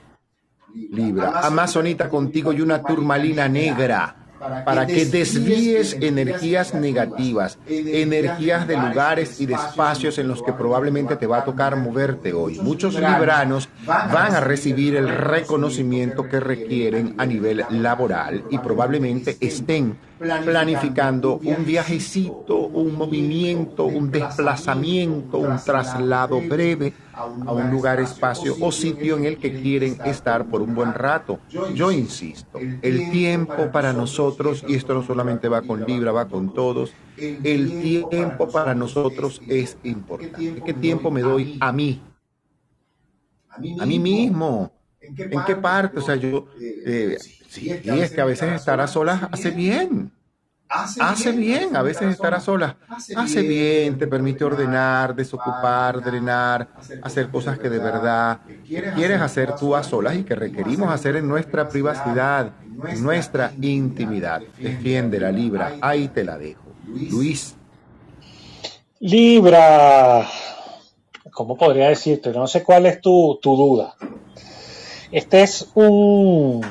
Libra. 0.75 1.41
Amazonita 1.41 2.09
contigo 2.09 2.53
y 2.53 2.61
una 2.61 2.83
turmalina 2.83 3.49
negra 3.49 4.23
para 4.65 4.87
que 4.87 5.07
desvíes 5.07 5.97
energías 6.01 6.75
negativas, 6.75 7.59
energías 7.67 8.67
de 8.67 8.77
lugares 8.77 9.41
y 9.41 9.47
de 9.47 9.55
espacios 9.55 10.19
en 10.19 10.29
los 10.29 10.43
que 10.43 10.53
probablemente 10.53 11.17
te 11.17 11.27
va 11.27 11.39
a 11.39 11.45
tocar 11.45 11.77
moverte 11.77 12.33
hoy. 12.33 12.59
Muchos 12.61 12.95
libranos 12.95 13.69
van 13.87 14.35
a 14.35 14.41
recibir 14.41 14.97
el 14.97 15.09
reconocimiento 15.09 16.29
que 16.29 16.41
requieren 16.41 17.15
a 17.19 17.27
nivel 17.27 17.65
laboral 17.71 18.45
y 18.51 18.59
probablemente 18.59 19.37
estén 19.41 19.97
planificando 20.23 21.37
un 21.37 21.65
viajecito, 21.65 22.57
un 22.57 22.95
movimiento, 22.97 23.85
un 23.85 24.11
desplazamiento, 24.11 25.39
un 25.39 25.57
traslado 25.65 26.41
breve 26.41 26.93
a 27.13 27.27
un 27.53 27.71
lugar, 27.71 28.01
espacio 28.01 28.57
o 28.61 28.73
sitio 28.73 29.17
en 29.17 29.25
el 29.25 29.39
que 29.39 29.61
quieren 29.61 29.99
estar 30.05 30.47
por 30.47 30.63
un 30.63 30.75
buen 30.75 30.95
rato. 30.95 31.41
Yo 31.75 31.91
insisto, 31.91 32.59
el 32.59 33.11
tiempo 33.11 33.71
para 33.71 33.93
nosotros, 33.93 34.65
y 34.67 34.77
esto 34.77 34.95
no 34.95 35.03
solamente 35.03 35.49
va 35.49 35.63
con 35.63 35.85
Libra, 35.85 36.13
va 36.13 36.29
con 36.29 36.55
todos, 36.55 36.93
el 37.17 37.81
tiempo 38.09 38.49
para 38.49 38.75
nosotros 38.75 39.41
es 39.47 39.77
importante. 39.83 40.63
¿Qué 40.65 40.75
tiempo 40.75 41.11
me 41.11 41.23
doy 41.23 41.59
a 41.61 41.73
mí? 41.73 42.01
A 43.49 43.87
mí 43.87 43.99
mismo. 43.99 44.73
¿En 45.01 45.45
qué 45.45 45.57
parte? 45.57 45.99
O 45.99 46.03
sea, 46.03 46.15
yo, 46.15 46.47
eh, 46.61 47.19
sí, 47.49 47.71
es 47.71 48.13
que 48.13 48.21
a 48.21 48.25
veces 48.25 48.53
estar 48.53 48.81
a 48.81 48.87
solas 48.87 49.29
hace 49.31 49.51
bien 49.51 50.12
hace, 50.73 51.33
bien, 51.33 51.77
a 51.77 51.83
veces 51.83 52.11
estar 52.11 52.35
a 52.35 52.41
solas. 52.41 52.75
Hace 53.17 53.43
bien, 53.43 53.99
te 53.99 54.07
permite 54.07 54.45
ordenar, 54.45 55.15
desocupar, 55.15 56.03
drenar, 56.03 56.69
hacer 57.03 57.29
cosas 57.29 57.59
que 57.59 57.69
de 57.69 57.79
verdad 57.79 58.41
quieres 58.67 59.21
hacer 59.21 59.55
tú 59.57 59.75
a 59.75 59.83
solas 59.83 60.17
y 60.17 60.25
que 60.25 60.35
requerimos 60.35 60.93
hacer 60.93 61.17
en 61.17 61.29
nuestra 61.29 61.69
privacidad, 61.69 62.53
en 62.89 63.03
nuestra 63.03 63.53
intimidad. 63.61 64.43
Defiende 64.59 65.21
la 65.21 65.31
Libra, 65.31 65.77
ahí 65.81 66.09
te 66.09 66.25
la 66.25 66.39
dejo. 66.39 66.63
Luis. 66.87 67.55
Libra, 69.01 70.27
¿cómo 71.33 71.57
podría 71.57 71.89
decirte? 71.89 72.31
No 72.31 72.47
sé 72.47 72.63
cuál 72.63 72.87
es 72.87 73.01
tu, 73.01 73.39
tu 73.43 73.57
duda. 73.57 73.95
Este 75.11 75.43
es 75.43 75.69
un 75.75 76.65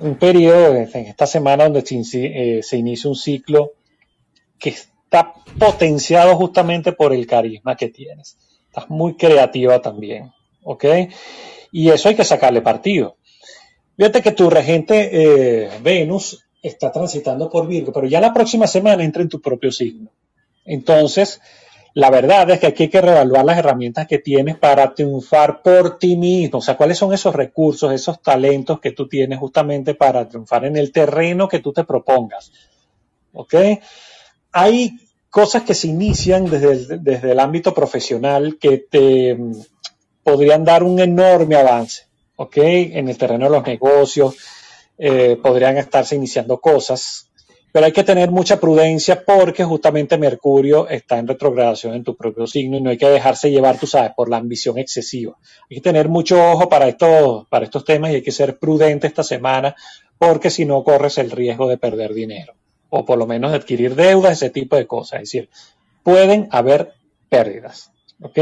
un 0.00 0.16
periodo 0.16 0.74
en 0.74 1.06
esta 1.06 1.26
semana 1.26 1.64
donde 1.64 1.84
eh, 1.88 2.60
se, 2.62 2.76
inicia 2.76 3.08
un 3.10 3.16
ciclo 3.16 3.72
que 4.58 4.70
está 4.70 5.34
potenciado 5.58 6.36
justamente 6.36 6.92
por 6.92 7.12
el 7.12 7.26
carisma 7.26 7.76
que 7.76 7.88
tienes. 7.88 8.36
Estás 8.66 8.88
muy 8.88 9.16
creativa 9.16 9.80
también, 9.80 10.32
¿ok? 10.62 10.84
Y 11.72 11.90
eso 11.90 12.08
hay 12.08 12.14
que 12.14 12.24
sacarle 12.24 12.62
partido. 12.62 13.16
Fíjate 13.96 14.22
que 14.22 14.32
tu 14.32 14.48
regente 14.48 15.10
eh, 15.12 15.70
Venus 15.82 16.44
está 16.62 16.90
transitando 16.90 17.50
por 17.50 17.66
Virgo, 17.66 17.92
pero 17.92 18.06
ya 18.06 18.20
la 18.20 18.32
próxima 18.32 18.66
semana 18.66 19.04
entra 19.04 19.22
en 19.22 19.28
tu 19.28 19.40
propio 19.40 19.70
signo. 19.70 20.10
Entonces, 20.64 21.40
la 21.94 22.10
verdad 22.10 22.48
es 22.50 22.60
que 22.60 22.68
aquí 22.68 22.84
hay 22.84 22.88
que 22.88 23.00
reevaluar 23.00 23.44
las 23.44 23.58
herramientas 23.58 24.06
que 24.06 24.18
tienes 24.18 24.56
para 24.56 24.94
triunfar 24.94 25.62
por 25.62 25.98
ti 25.98 26.16
mismo. 26.16 26.58
O 26.58 26.62
sea, 26.62 26.76
cuáles 26.76 26.98
son 26.98 27.12
esos 27.12 27.34
recursos, 27.34 27.92
esos 27.92 28.22
talentos 28.22 28.80
que 28.80 28.92
tú 28.92 29.08
tienes 29.08 29.38
justamente 29.38 29.94
para 29.94 30.28
triunfar 30.28 30.64
en 30.66 30.76
el 30.76 30.92
terreno 30.92 31.48
que 31.48 31.58
tú 31.58 31.72
te 31.72 31.84
propongas. 31.84 32.52
¿Ok? 33.32 33.54
Hay 34.52 34.98
cosas 35.30 35.62
que 35.62 35.74
se 35.74 35.88
inician 35.88 36.44
desde 36.44 36.72
el, 36.72 37.04
desde 37.04 37.32
el 37.32 37.40
ámbito 37.40 37.74
profesional 37.74 38.58
que 38.58 38.78
te 38.78 39.34
mm, 39.34 39.52
podrían 40.22 40.64
dar 40.64 40.84
un 40.84 41.00
enorme 41.00 41.56
avance. 41.56 42.04
¿Ok? 42.36 42.56
En 42.56 43.08
el 43.08 43.18
terreno 43.18 43.46
de 43.46 43.50
los 43.50 43.66
negocios 43.66 44.36
eh, 44.96 45.38
podrían 45.42 45.76
estarse 45.76 46.14
iniciando 46.14 46.60
cosas 46.60 47.29
pero 47.72 47.86
hay 47.86 47.92
que 47.92 48.04
tener 48.04 48.30
mucha 48.30 48.58
prudencia 48.58 49.24
porque 49.24 49.64
justamente 49.64 50.18
Mercurio 50.18 50.88
está 50.88 51.18
en 51.18 51.28
retrogradación 51.28 51.94
en 51.94 52.04
tu 52.04 52.16
propio 52.16 52.46
signo 52.46 52.76
y 52.76 52.80
no 52.80 52.90
hay 52.90 52.98
que 52.98 53.08
dejarse 53.08 53.50
llevar, 53.50 53.78
tú 53.78 53.86
sabes, 53.86 54.12
por 54.16 54.28
la 54.28 54.38
ambición 54.38 54.78
excesiva. 54.78 55.36
Hay 55.70 55.76
que 55.76 55.80
tener 55.80 56.08
mucho 56.08 56.42
ojo 56.42 56.68
para 56.68 56.88
estos, 56.88 57.46
para 57.48 57.64
estos 57.64 57.84
temas 57.84 58.10
y 58.10 58.16
hay 58.16 58.22
que 58.22 58.32
ser 58.32 58.58
prudente 58.58 59.06
esta 59.06 59.22
semana 59.22 59.74
porque 60.18 60.50
si 60.50 60.64
no 60.64 60.82
corres 60.84 61.18
el 61.18 61.30
riesgo 61.30 61.68
de 61.68 61.78
perder 61.78 62.12
dinero 62.12 62.54
o 62.90 63.04
por 63.04 63.18
lo 63.18 63.26
menos 63.26 63.52
de 63.52 63.58
adquirir 63.58 63.94
deudas, 63.94 64.32
ese 64.32 64.50
tipo 64.50 64.76
de 64.76 64.86
cosas. 64.86 65.22
Es 65.22 65.28
decir, 65.28 65.48
pueden 66.02 66.48
haber 66.50 66.92
pérdidas. 67.28 67.92
¿Ok? 68.22 68.38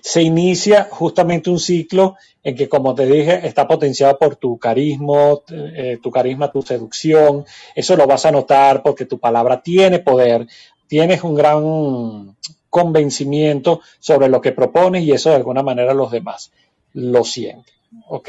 Se 0.00 0.22
inicia 0.22 0.88
justamente 0.90 1.50
un 1.50 1.58
ciclo 1.58 2.16
en 2.42 2.54
que, 2.54 2.68
como 2.68 2.94
te 2.94 3.06
dije, 3.06 3.46
está 3.46 3.66
potenciado 3.66 4.18
por 4.18 4.36
tu 4.36 4.58
carisma, 4.58 5.34
eh, 5.50 5.98
tu 6.02 6.10
carisma, 6.10 6.50
tu 6.50 6.62
seducción. 6.62 7.44
Eso 7.74 7.96
lo 7.96 8.06
vas 8.06 8.26
a 8.26 8.32
notar 8.32 8.82
porque 8.82 9.06
tu 9.06 9.18
palabra 9.18 9.62
tiene 9.62 9.98
poder, 9.98 10.46
tienes 10.86 11.22
un 11.24 11.34
gran 11.34 12.36
convencimiento 12.68 13.80
sobre 13.98 14.28
lo 14.28 14.40
que 14.40 14.52
propones 14.52 15.04
y 15.04 15.12
eso 15.12 15.30
de 15.30 15.36
alguna 15.36 15.62
manera 15.62 15.94
los 15.94 16.10
demás 16.10 16.52
lo 16.92 17.24
sienten. 17.24 17.74
¿Ok? 18.08 18.28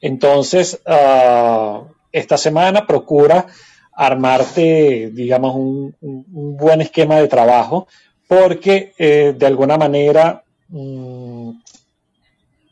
Entonces, 0.00 0.80
ah, 0.86 1.82
esta 2.10 2.38
semana 2.38 2.86
procura 2.86 3.46
armarte, 3.92 5.10
digamos, 5.12 5.54
un, 5.54 5.94
buen 6.00 6.80
esquema 6.80 7.16
de 7.16 7.28
trabajo 7.28 7.86
porque 8.26 8.92
eh, 8.98 9.34
de 9.36 9.46
alguna 9.46 9.76
manera 9.76 10.44
mm, 10.68 11.50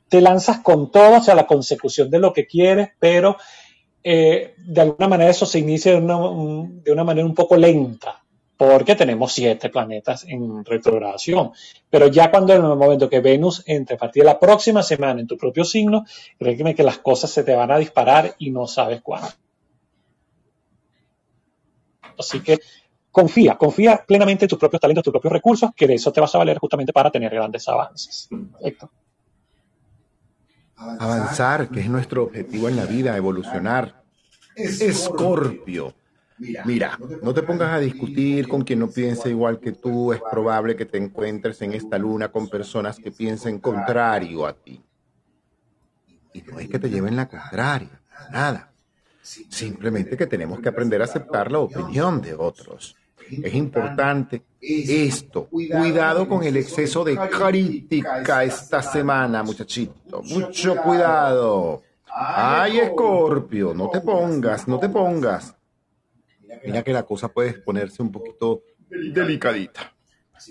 te 0.08 0.20
lanzas 0.20 0.60
con 0.60 0.90
todo 0.90 1.16
hacia 1.16 1.34
la 1.34 1.46
consecución 1.46 2.10
de 2.10 2.18
lo 2.18 2.32
que 2.32 2.46
quieres, 2.46 2.90
pero 2.98 3.36
eh, 4.04 4.54
de 4.58 4.80
alguna 4.80 5.08
manera 5.08 5.30
eso 5.30 5.46
se 5.46 5.60
inicia 5.60 5.92
de 5.92 5.98
una, 5.98 7.04
manera 7.04 7.26
un 7.26 7.34
poco 7.34 7.56
lenta, 7.56 8.22
porque 8.56 8.94
tenemos 8.94 9.32
siete 9.32 9.68
planetas 9.70 10.24
en 10.28 10.64
retrogradación. 10.64 11.52
Pero 11.88 12.08
ya 12.08 12.30
cuando 12.30 12.52
en 12.52 12.64
el 12.64 12.76
momento 12.76 13.08
que 13.08 13.20
Venus 13.20 13.62
entre 13.66 13.96
a 13.96 13.98
partir 13.98 14.22
de 14.22 14.28
la 14.28 14.40
próxima 14.40 14.82
semana 14.82 15.20
en 15.20 15.26
tu 15.26 15.36
propio 15.36 15.64
signo, 15.64 16.04
créeme 16.38 16.74
que 16.74 16.82
las 16.82 16.98
cosas 16.98 17.30
se 17.30 17.44
te 17.44 17.54
van 17.54 17.70
a 17.70 17.78
disparar 17.78 18.34
y 18.38 18.50
no 18.50 18.66
sabes 18.66 19.00
cuándo. 19.02 19.28
Así 22.18 22.40
que 22.40 22.58
confía, 23.12 23.56
confía 23.56 24.02
plenamente 24.04 24.46
en 24.46 24.48
tus 24.48 24.58
propios 24.58 24.80
talentos, 24.80 25.04
tus 25.04 25.12
propios 25.12 25.32
recursos, 25.32 25.70
que 25.76 25.86
de 25.86 25.94
eso 25.94 26.10
te 26.12 26.20
vas 26.20 26.34
a 26.34 26.38
valer 26.38 26.58
justamente 26.58 26.92
para 26.92 27.10
tener 27.10 27.32
grandes 27.32 27.68
avances. 27.68 28.28
Perfecto. 28.28 28.90
Avanzar, 30.76 31.68
que 31.68 31.80
es 31.80 31.88
nuestro 31.88 32.24
objetivo 32.24 32.68
en 32.68 32.76
la 32.76 32.86
vida, 32.86 33.16
evolucionar. 33.16 34.02
Escorpio. 34.56 35.94
Mira, 36.64 36.98
no 37.22 37.32
te 37.32 37.42
pongas 37.42 37.72
a 37.72 37.78
discutir 37.78 38.48
con 38.48 38.62
quien 38.62 38.80
no 38.80 38.90
piense 38.90 39.28
igual 39.28 39.60
que 39.60 39.72
tú. 39.72 40.12
Es 40.12 40.20
probable 40.28 40.74
que 40.74 40.86
te 40.86 40.98
encuentres 40.98 41.62
en 41.62 41.72
esta 41.72 41.98
luna 41.98 42.32
con 42.32 42.48
personas 42.48 42.98
que 42.98 43.12
piensen 43.12 43.60
contrario 43.60 44.46
a 44.46 44.54
ti. 44.54 44.82
Y 46.34 46.42
no 46.42 46.58
es 46.58 46.68
que 46.68 46.78
te 46.78 46.90
lleven 46.90 47.14
la 47.14 47.28
contraria, 47.28 48.00
nada. 48.30 48.72
Simplemente 49.22 50.16
que 50.16 50.26
tenemos 50.26 50.60
que 50.60 50.70
aprender 50.70 51.00
a 51.00 51.04
aceptar 51.04 51.52
la 51.52 51.60
opinión 51.60 52.20
de 52.20 52.34
otros. 52.34 52.96
Es 53.30 53.54
importante 53.54 54.42
esto. 54.60 55.46
Cuidado 55.46 56.28
con 56.28 56.44
el 56.44 56.56
exceso 56.56 57.04
de 57.04 57.16
crítica 57.16 58.44
esta 58.44 58.82
semana, 58.82 59.42
muchachito. 59.42 60.22
Mucho 60.22 60.76
cuidado. 60.76 61.82
Ay, 62.14 62.78
Escorpio, 62.78 63.74
no 63.74 63.88
te 63.88 64.00
pongas, 64.00 64.68
no 64.68 64.78
te 64.78 64.88
pongas. 64.88 65.54
Mira 66.64 66.82
que 66.82 66.92
la 66.92 67.02
cosa 67.04 67.28
puede 67.28 67.54
ponerse 67.54 68.02
un 68.02 68.12
poquito 68.12 68.62
delicadita. 68.88 69.92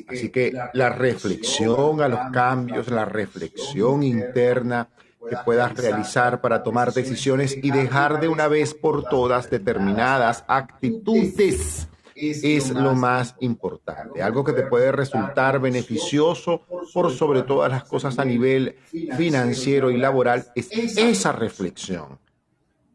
Así 0.07 0.29
que 0.29 0.53
la 0.73 0.89
reflexión 0.89 2.01
a 2.01 2.07
los 2.07 2.19
cambios, 2.31 2.89
la 2.89 3.05
reflexión 3.05 4.03
interna 4.03 4.89
que 5.29 5.37
puedas 5.45 5.75
realizar 5.75 6.41
para 6.41 6.63
tomar 6.63 6.93
decisiones 6.93 7.55
y 7.61 7.71
dejar 7.71 8.19
de 8.19 8.27
una 8.27 8.47
vez 8.47 8.73
por 8.73 9.03
todas 9.03 9.49
determinadas 9.49 10.43
actitudes 10.47 11.87
es 12.21 12.69
lo 12.69 12.93
más 12.93 13.35
importante, 13.39 14.21
algo 14.21 14.43
que 14.43 14.53
te 14.53 14.63
puede 14.63 14.91
resultar 14.91 15.59
beneficioso 15.59 16.65
por 16.93 17.11
sobre 17.11 17.43
todas 17.43 17.71
las 17.71 17.83
cosas 17.85 18.19
a 18.19 18.25
nivel 18.25 18.75
financiero 19.17 19.89
y 19.89 19.97
laboral, 19.97 20.45
es 20.55 20.69
esa 20.71 21.31
reflexión. 21.31 22.19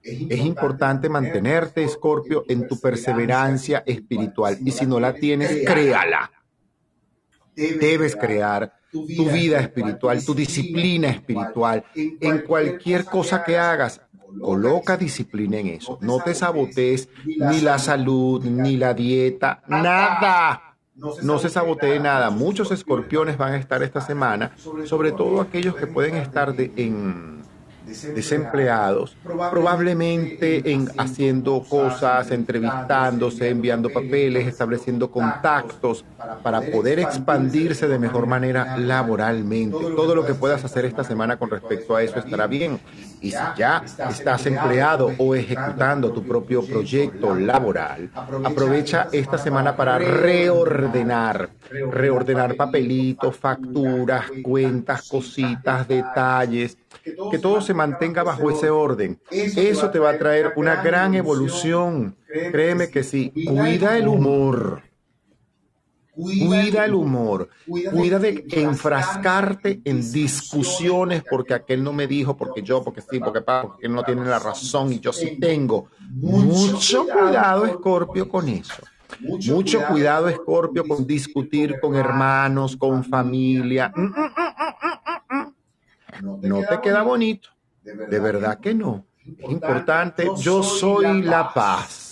Es 0.03 0.39
importante 0.39 1.09
mantenerte, 1.09 1.83
Escorpio, 1.83 2.45
en 2.49 2.69
tu 2.69 2.79
perseverancia 2.81 3.83
espiritual 3.85 4.59
y 4.65 4.71
si 4.71 4.87
no 4.87 5.01
la 5.01 5.13
tienes, 5.13 5.67
créala. 5.67 6.31
Debes 7.57 8.15
crear 8.15 8.73
tu 8.93 9.29
vida 9.31 9.59
espiritual, 9.61 10.25
tu 10.25 10.35
disciplina 10.35 11.09
espiritual, 11.09 11.85
en 11.95 12.43
cualquier 12.43 13.05
cosa 13.05 13.43
que 13.43 13.59
hagas. 13.59 14.01
Coloca 14.41 14.97
disciplina 14.97 15.59
en 15.59 15.69
eso. 15.69 15.99
No 16.01 16.21
te 16.21 16.35
sabotees 16.35 17.09
ni 17.25 17.61
la 17.61 17.79
salud, 17.79 18.45
ni 18.45 18.77
la 18.77 18.95
dieta, 18.95 19.63
nada. 19.69 20.77
No 21.23 21.39
se 21.39 21.51
sabotee 21.51 22.01
nada. 22.01 22.31
Muchos 22.31 22.71
escorpiones 22.73 23.37
van 23.37 23.53
a 23.53 23.57
estar 23.59 23.83
esta 23.83 24.01
semana, 24.01 24.53
sobre 24.85 25.13
todo 25.13 25.41
aquellos 25.41 25.75
que 25.77 25.87
pueden 25.87 26.17
estar 26.17 26.55
de, 26.55 26.73
en 26.77 27.37
desempleados, 27.87 29.17
probablemente 29.51 30.73
en 30.73 30.89
haciendo 30.99 31.63
cosas, 31.63 32.31
entrevistándose, 32.31 33.49
enviando 33.49 33.91
papeles, 33.91 34.47
estableciendo 34.47 35.11
contactos 35.11 36.05
para 36.43 36.61
poder 36.61 36.99
expandirse 36.99 37.87
de 37.87 37.99
mejor 37.99 38.27
manera 38.27 38.77
laboralmente. 38.77 39.79
Todo 39.95 40.15
lo 40.15 40.27
que 40.27 40.35
puedas 40.35 40.65
hacer 40.65 40.85
esta 40.85 41.05
semana 41.05 41.39
con 41.39 41.51
respecto 41.51 41.95
a 41.95 42.03
eso 42.03 42.19
estará 42.19 42.47
bien. 42.47 42.81
Y 43.21 43.31
si 43.31 43.39
ya 43.57 43.83
estás 44.09 44.47
empleado 44.47 45.13
o 45.19 45.35
ejecutando 45.35 46.13
tu 46.13 46.23
propio 46.23 46.65
proyecto 46.65 47.35
laboral, 47.35 48.11
aprovecha 48.45 49.09
esta 49.13 49.39
semana 49.39 49.77
para 49.77 49.99
reordenar, 49.99 51.51
reordenar 51.91 52.55
papelitos, 52.57 53.37
facturas, 53.37 54.27
cuentas, 54.43 55.09
cositas, 55.09 55.89
detalles 55.89 56.79
que 57.31 57.39
todo 57.39 57.61
se 57.61 57.75
mantenga 57.75 58.23
bajo 58.23 58.51
ese 58.51 58.71
orden. 58.71 59.21
Eso 59.31 59.91
te 59.91 59.99
va 59.99 60.11
a 60.11 60.19
traer 60.19 60.53
una 60.57 60.83
gran 60.83 61.15
evolución. 61.15 62.17
Créeme 62.27 62.89
que 62.89 63.03
sí. 63.03 63.33
Cuida 63.47 63.97
el 63.97 64.09
humor. 64.09 64.83
Cuida 66.17 66.87
el 66.87 66.95
humor, 66.95 67.51
cuida 67.67 68.19
de 68.19 68.47
enfrascarte 68.53 69.83
en 69.85 70.01
discusiones 70.11 71.23
porque 71.29 71.53
aquel 71.53 71.85
no 71.85 71.93
me 71.93 72.07
dijo, 72.07 72.35
porque 72.39 72.63
yo, 72.63 72.83
porque 72.83 73.03
sí, 73.03 73.21
porque 73.21 73.43
papá, 73.43 73.69
porque 73.69 73.87
él 73.87 73.93
no 73.93 74.03
tiene 74.03 74.25
la 74.25 74.39
razón 74.39 74.95
y 74.95 74.99
yo 74.99 75.13
sí 75.13 75.39
tengo. 75.39 75.91
Mucho 76.11 77.07
cuidado, 77.07 77.67
Escorpio, 77.67 78.31
con 78.31 78.49
eso. 78.49 78.83
Mucho 79.21 79.87
cuidado, 79.87 80.31
Escorpio, 80.31 80.89
con 80.89 81.07
discutir 81.07 81.79
con 81.81 81.95
hermanos, 81.95 82.79
con 82.79 83.05
familia. 83.05 83.93
No 86.23 86.63
te 86.67 86.81
queda 86.81 87.03
bonito. 87.03 87.51
De 87.83 88.19
verdad 88.19 88.59
que 88.59 88.75
no. 88.75 89.05
Es 89.23 89.51
importante, 89.51 90.31
yo 90.39 90.63
soy 90.63 91.21
la 91.21 91.53
paz. 91.53 92.06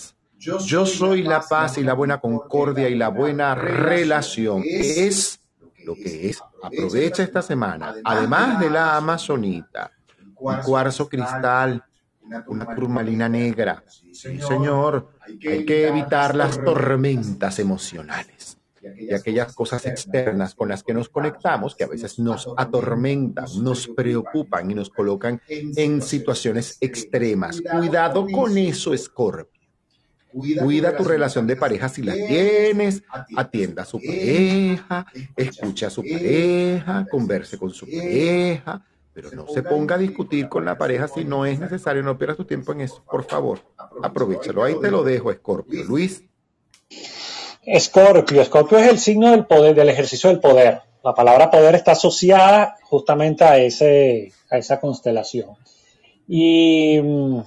Yo 0.65 0.85
soy 0.85 1.23
la 1.23 1.41
paz 1.41 1.77
y 1.77 1.83
la 1.83 1.93
buena 1.93 2.19
concordia 2.19 2.89
y 2.89 2.95
la 2.95 3.09
buena 3.09 3.55
relación. 3.55 4.63
Es 4.65 5.39
lo 5.83 5.95
que 5.95 6.29
es. 6.29 6.41
Aprovecha 6.61 7.23
esta 7.23 7.41
semana. 7.41 7.95
Además 8.03 8.59
de 8.59 8.69
la 8.69 8.97
amazonita, 8.97 9.91
un 10.37 10.57
cuarzo 10.57 11.07
cristal, 11.07 11.83
una 12.47 12.75
turmalina 12.75 13.29
negra. 13.29 13.83
Sí, 13.87 14.39
señor. 14.39 15.09
Hay 15.21 15.65
que 15.65 15.87
evitar 15.87 16.35
las 16.35 16.63
tormentas 16.63 17.59
emocionales 17.59 18.57
y 18.97 19.13
aquellas 19.13 19.53
cosas 19.53 19.85
externas 19.85 20.53
con 20.53 20.69
las 20.69 20.83
que 20.83 20.93
nos 20.93 21.09
conectamos, 21.09 21.75
que 21.75 21.85
a 21.85 21.87
veces 21.87 22.19
nos 22.19 22.47
atormentan, 22.55 23.45
nos 23.61 23.87
preocupan 23.87 24.69
y 24.69 24.75
nos 24.75 24.89
colocan 24.89 25.41
en 25.47 26.01
situaciones 26.01 26.77
extremas. 26.81 27.61
Cuidado 27.61 28.27
con 28.31 28.57
eso, 28.57 28.95
Scorpio. 28.95 29.54
Cuida 30.35 30.97
tu 30.97 31.05
relación 31.05 31.47
de 31.47 31.55
pareja 31.55 31.87
si 31.87 32.03
la 32.03 32.13
tienes, 32.13 33.03
atienda 33.37 33.83
a 33.83 33.85
su 33.85 33.99
pareja, 33.99 35.05
escucha 35.35 35.87
a 35.87 35.89
su 35.89 36.01
pareja, 36.01 37.07
converse 37.09 37.57
con 37.57 37.71
su 37.71 37.85
pareja, 37.85 38.83
pero 39.13 39.31
no 39.31 39.47
se 39.47 39.63
ponga 39.63 39.95
a 39.95 39.97
discutir 39.97 40.49
con 40.49 40.65
la 40.65 40.77
pareja 40.77 41.07
si 41.07 41.23
no 41.23 41.45
es 41.45 41.57
necesario, 41.59 42.03
no 42.03 42.17
pierdas 42.17 42.35
tu 42.35 42.43
tiempo 42.43 42.73
en 42.73 42.81
eso, 42.81 43.01
por 43.09 43.23
favor. 43.23 43.59
Aprovechalo, 44.03 44.63
ahí 44.63 44.75
te 44.81 44.91
lo 44.91 45.05
dejo, 45.05 45.31
Scorpio. 45.31 45.85
Luis. 45.85 46.21
Escorpio. 47.63 48.41
Escorpio 48.41 48.77
es 48.77 48.89
el 48.89 48.99
signo 48.99 49.31
del 49.31 49.45
poder, 49.45 49.73
del 49.73 49.87
ejercicio 49.87 50.29
del 50.29 50.41
poder. 50.41 50.81
La 51.01 51.13
palabra 51.13 51.49
poder 51.49 51.75
está 51.75 51.93
asociada 51.93 52.75
justamente 52.83 53.45
a, 53.45 53.57
ese, 53.57 54.33
a 54.49 54.57
esa 54.57 54.81
constelación. 54.81 55.51
Y 56.27 56.99
mm, 57.01 57.39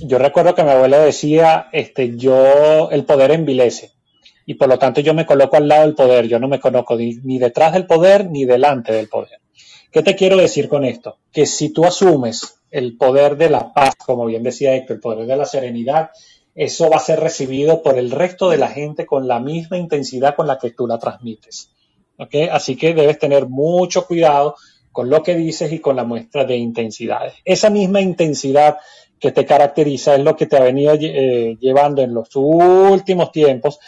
yo 0.00 0.18
recuerdo 0.18 0.54
que 0.54 0.64
mi 0.64 0.70
abuelo 0.70 1.00
decía, 1.00 1.68
este, 1.72 2.16
yo, 2.16 2.90
el 2.90 3.04
poder 3.04 3.30
envilece. 3.30 3.92
Y 4.46 4.54
por 4.54 4.68
lo 4.68 4.78
tanto 4.78 5.00
yo 5.00 5.14
me 5.14 5.26
coloco 5.26 5.56
al 5.56 5.68
lado 5.68 5.82
del 5.82 5.94
poder. 5.94 6.26
Yo 6.26 6.38
no 6.38 6.48
me 6.48 6.60
conozco 6.60 6.96
ni, 6.96 7.38
detrás 7.38 7.72
del 7.72 7.86
poder 7.86 8.30
ni 8.30 8.44
delante 8.44 8.92
del 8.92 9.08
poder. 9.08 9.40
¿Qué 9.90 10.02
te 10.02 10.16
quiero 10.16 10.36
decir 10.36 10.68
con 10.68 10.84
esto? 10.84 11.18
Que 11.32 11.46
si 11.46 11.72
tú 11.72 11.84
asumes 11.84 12.60
el 12.70 12.96
poder 12.96 13.36
de 13.36 13.48
la 13.48 13.72
paz, 13.72 13.94
como 13.94 14.26
bien 14.26 14.42
decía 14.42 14.74
Héctor, 14.74 14.96
el 14.96 15.00
poder 15.00 15.26
de 15.26 15.36
la 15.36 15.46
serenidad, 15.46 16.10
eso 16.54 16.90
va 16.90 16.96
a 16.96 17.00
ser 17.00 17.20
recibido 17.20 17.82
por 17.82 17.98
el 17.98 18.10
resto 18.10 18.50
de 18.50 18.58
la 18.58 18.68
gente 18.68 19.06
con 19.06 19.26
la 19.28 19.40
misma 19.40 19.78
intensidad 19.78 20.34
con 20.34 20.46
la 20.46 20.58
que 20.58 20.70
tú 20.70 20.86
la 20.86 20.98
transmites. 20.98 21.70
Así 22.50 22.76
que 22.76 22.94
debes 22.94 23.18
tener 23.18 23.48
mucho 23.48 24.06
cuidado 24.06 24.56
con 24.92 25.10
lo 25.10 25.22
que 25.22 25.34
dices 25.34 25.72
y 25.72 25.80
con 25.80 25.96
la 25.96 26.04
muestra 26.04 26.44
de 26.44 26.56
intensidades. 26.56 27.34
Esa 27.44 27.70
misma 27.70 28.00
intensidad 28.00 28.76
que 29.24 29.32
te 29.32 29.46
caracteriza 29.46 30.16
es 30.16 30.20
lo 30.20 30.36
que 30.36 30.44
te 30.44 30.58
ha 30.58 30.60
venido 30.60 30.92
eh, 31.00 31.56
llevando 31.58 32.02
en 32.02 32.12
los 32.12 32.28
últimos 32.34 33.32
tiempos 33.32 33.78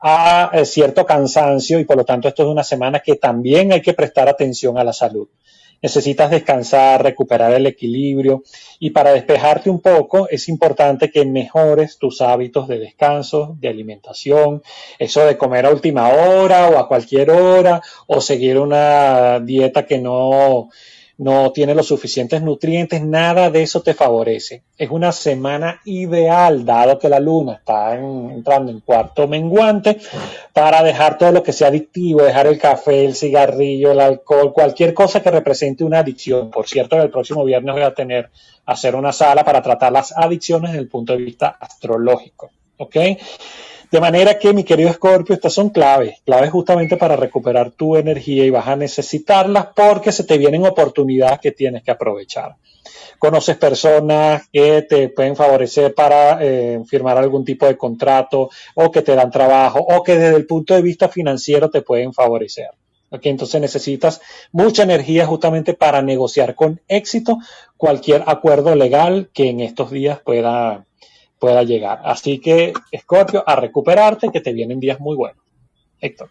a 0.00 0.52
eh, 0.52 0.64
cierto 0.64 1.04
cansancio 1.04 1.80
y 1.80 1.84
por 1.84 1.96
lo 1.96 2.04
tanto 2.04 2.28
esto 2.28 2.44
es 2.44 2.48
una 2.48 2.62
semana 2.62 3.00
que 3.00 3.16
también 3.16 3.72
hay 3.72 3.82
que 3.82 3.92
prestar 3.92 4.28
atención 4.28 4.78
a 4.78 4.84
la 4.84 4.92
salud. 4.92 5.26
Necesitas 5.82 6.30
descansar, 6.30 7.02
recuperar 7.02 7.52
el 7.54 7.66
equilibrio 7.66 8.44
y 8.78 8.90
para 8.90 9.12
despejarte 9.12 9.68
un 9.68 9.80
poco 9.80 10.28
es 10.30 10.48
importante 10.48 11.10
que 11.10 11.24
mejores 11.24 11.98
tus 11.98 12.20
hábitos 12.20 12.68
de 12.68 12.78
descanso, 12.78 13.56
de 13.58 13.70
alimentación, 13.70 14.62
eso 15.00 15.26
de 15.26 15.36
comer 15.36 15.66
a 15.66 15.70
última 15.70 16.08
hora 16.10 16.68
o 16.68 16.78
a 16.78 16.86
cualquier 16.86 17.32
hora 17.32 17.82
o 18.06 18.20
seguir 18.20 18.60
una 18.60 19.40
dieta 19.40 19.86
que 19.86 19.98
no 19.98 20.68
no 21.16 21.52
tiene 21.52 21.74
los 21.74 21.86
suficientes 21.86 22.42
nutrientes, 22.42 23.02
nada 23.02 23.50
de 23.50 23.62
eso 23.62 23.82
te 23.82 23.94
favorece. 23.94 24.62
Es 24.76 24.90
una 24.90 25.12
semana 25.12 25.80
ideal, 25.84 26.64
dado 26.64 26.98
que 26.98 27.08
la 27.08 27.20
luna 27.20 27.54
está 27.54 27.94
entrando 27.94 28.72
en 28.72 28.80
cuarto 28.80 29.28
menguante, 29.28 29.98
para 30.52 30.82
dejar 30.82 31.16
todo 31.16 31.30
lo 31.30 31.42
que 31.42 31.52
sea 31.52 31.68
adictivo, 31.68 32.22
dejar 32.22 32.46
el 32.46 32.58
café, 32.58 33.04
el 33.04 33.14
cigarrillo, 33.14 33.92
el 33.92 34.00
alcohol, 34.00 34.52
cualquier 34.52 34.92
cosa 34.92 35.22
que 35.22 35.30
represente 35.30 35.84
una 35.84 36.00
adicción. 36.00 36.50
Por 36.50 36.66
cierto, 36.66 37.00
el 37.00 37.10
próximo 37.10 37.44
viernes 37.44 37.74
voy 37.74 37.84
a 37.84 37.94
tener, 37.94 38.30
hacer 38.66 38.96
una 38.96 39.12
sala 39.12 39.44
para 39.44 39.62
tratar 39.62 39.92
las 39.92 40.12
adicciones 40.16 40.72
desde 40.72 40.82
el 40.82 40.88
punto 40.88 41.12
de 41.12 41.22
vista 41.22 41.56
astrológico. 41.60 42.50
¿Ok? 42.76 42.96
De 43.94 44.00
manera 44.00 44.40
que, 44.40 44.52
mi 44.52 44.64
querido 44.64 44.92
Scorpio, 44.92 45.36
estas 45.36 45.52
son 45.52 45.70
claves, 45.70 46.16
claves 46.24 46.50
justamente 46.50 46.96
para 46.96 47.14
recuperar 47.14 47.70
tu 47.70 47.94
energía 47.94 48.44
y 48.44 48.50
vas 48.50 48.66
a 48.66 48.74
necesitarlas 48.74 49.66
porque 49.66 50.10
se 50.10 50.24
te 50.24 50.36
vienen 50.36 50.66
oportunidades 50.66 51.38
que 51.38 51.52
tienes 51.52 51.84
que 51.84 51.92
aprovechar. 51.92 52.56
Conoces 53.20 53.56
personas 53.56 54.48
que 54.52 54.82
te 54.82 55.10
pueden 55.10 55.36
favorecer 55.36 55.94
para 55.94 56.38
eh, 56.40 56.82
firmar 56.88 57.18
algún 57.18 57.44
tipo 57.44 57.66
de 57.66 57.76
contrato 57.76 58.50
o 58.74 58.90
que 58.90 59.02
te 59.02 59.14
dan 59.14 59.30
trabajo 59.30 59.78
o 59.78 60.02
que 60.02 60.18
desde 60.18 60.38
el 60.38 60.46
punto 60.46 60.74
de 60.74 60.82
vista 60.82 61.08
financiero 61.08 61.70
te 61.70 61.82
pueden 61.82 62.12
favorecer. 62.12 62.70
Entonces 63.22 63.60
necesitas 63.60 64.20
mucha 64.50 64.82
energía 64.82 65.24
justamente 65.24 65.74
para 65.74 66.02
negociar 66.02 66.56
con 66.56 66.80
éxito 66.88 67.38
cualquier 67.76 68.24
acuerdo 68.26 68.74
legal 68.74 69.30
que 69.32 69.50
en 69.50 69.60
estos 69.60 69.92
días 69.92 70.18
pueda, 70.18 70.84
pueda 71.38 71.62
llegar. 71.62 72.00
Así 72.04 72.40
que, 72.40 72.72
Scorpio, 72.96 73.44
a 73.46 73.56
recuperarte, 73.56 74.30
que 74.30 74.40
te 74.40 74.52
vienen 74.52 74.80
días 74.80 75.00
muy 75.00 75.16
buenos. 75.16 75.42
Héctor. 76.00 76.30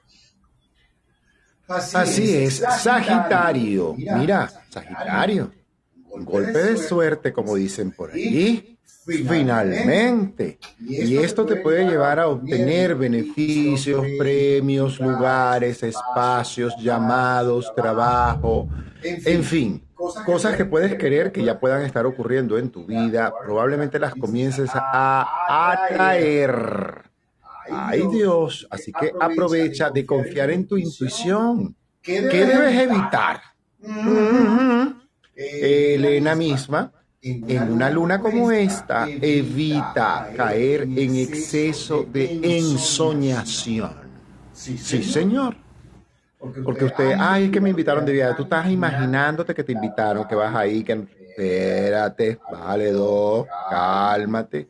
Así, 1.67 2.35
es, 2.35 2.57
Sagitario. 2.57 3.95
Mira, 3.95 4.49
Sagitario. 4.69 5.51
Un 6.09 6.25
golpe 6.25 6.59
de 6.59 6.77
suerte, 6.77 7.33
como 7.33 7.55
dicen 7.55 7.91
por 7.91 8.11
ahí. 8.11 8.72
Finalmente. 9.05 10.59
Y 10.79 11.17
esto 11.17 11.45
te 11.45 11.57
puede 11.57 11.85
llevar 11.85 12.19
a 12.19 12.27
obtener 12.27 12.95
beneficios, 12.95 14.05
premios, 14.17 14.99
lugares, 14.99 15.83
espacios, 15.83 16.73
llamados, 16.81 17.73
trabajo, 17.75 18.69
en 19.03 19.43
fin, 19.43 19.83
cosas 20.25 20.55
que 20.55 20.65
puedes 20.65 20.95
querer 20.95 21.31
que 21.31 21.43
ya 21.43 21.59
puedan 21.59 21.83
estar 21.83 22.05
ocurriendo 22.05 22.57
en 22.57 22.69
tu 22.69 22.85
vida. 22.85 23.33
Probablemente 23.43 23.99
las 23.99 24.15
comiences 24.15 24.69
a 24.73 25.73
atraer. 25.73 27.03
Ay 27.69 28.03
Dios, 28.11 28.67
así 28.69 28.91
que 28.91 29.11
aprovecha 29.19 29.89
de 29.89 30.05
confiar 30.05 30.51
en 30.51 30.67
tu 30.67 30.77
intuición. 30.77 31.75
¿Qué 32.01 32.21
debes 32.21 32.79
evitar? 32.79 33.41
Elena 35.35 36.35
misma 36.35 36.91
en 37.23 37.71
una 37.71 37.89
luna 37.89 38.19
como 38.19 38.51
esta, 38.51 39.07
evita 39.09 40.29
caer 40.35 40.81
en 40.81 41.15
exceso 41.15 42.03
de 42.03 42.39
ensoñación. 42.43 43.93
Sí, 44.51 44.77
señor. 44.77 45.55
Porque 46.63 46.85
usted, 46.85 47.15
ay, 47.17 47.45
es 47.45 47.51
que 47.51 47.61
me 47.61 47.69
invitaron 47.69 48.05
de 48.05 48.11
viaje. 48.11 48.33
Tú 48.35 48.43
estás 48.43 48.69
imaginándote 48.69 49.55
que 49.55 49.63
te 49.63 49.71
invitaron, 49.71 50.27
que 50.27 50.35
vas 50.35 50.53
ahí, 50.53 50.83
que 50.83 51.05
espérate, 51.29 52.37
vale 52.51 52.91
dos, 52.91 53.47
cálmate. 53.69 54.67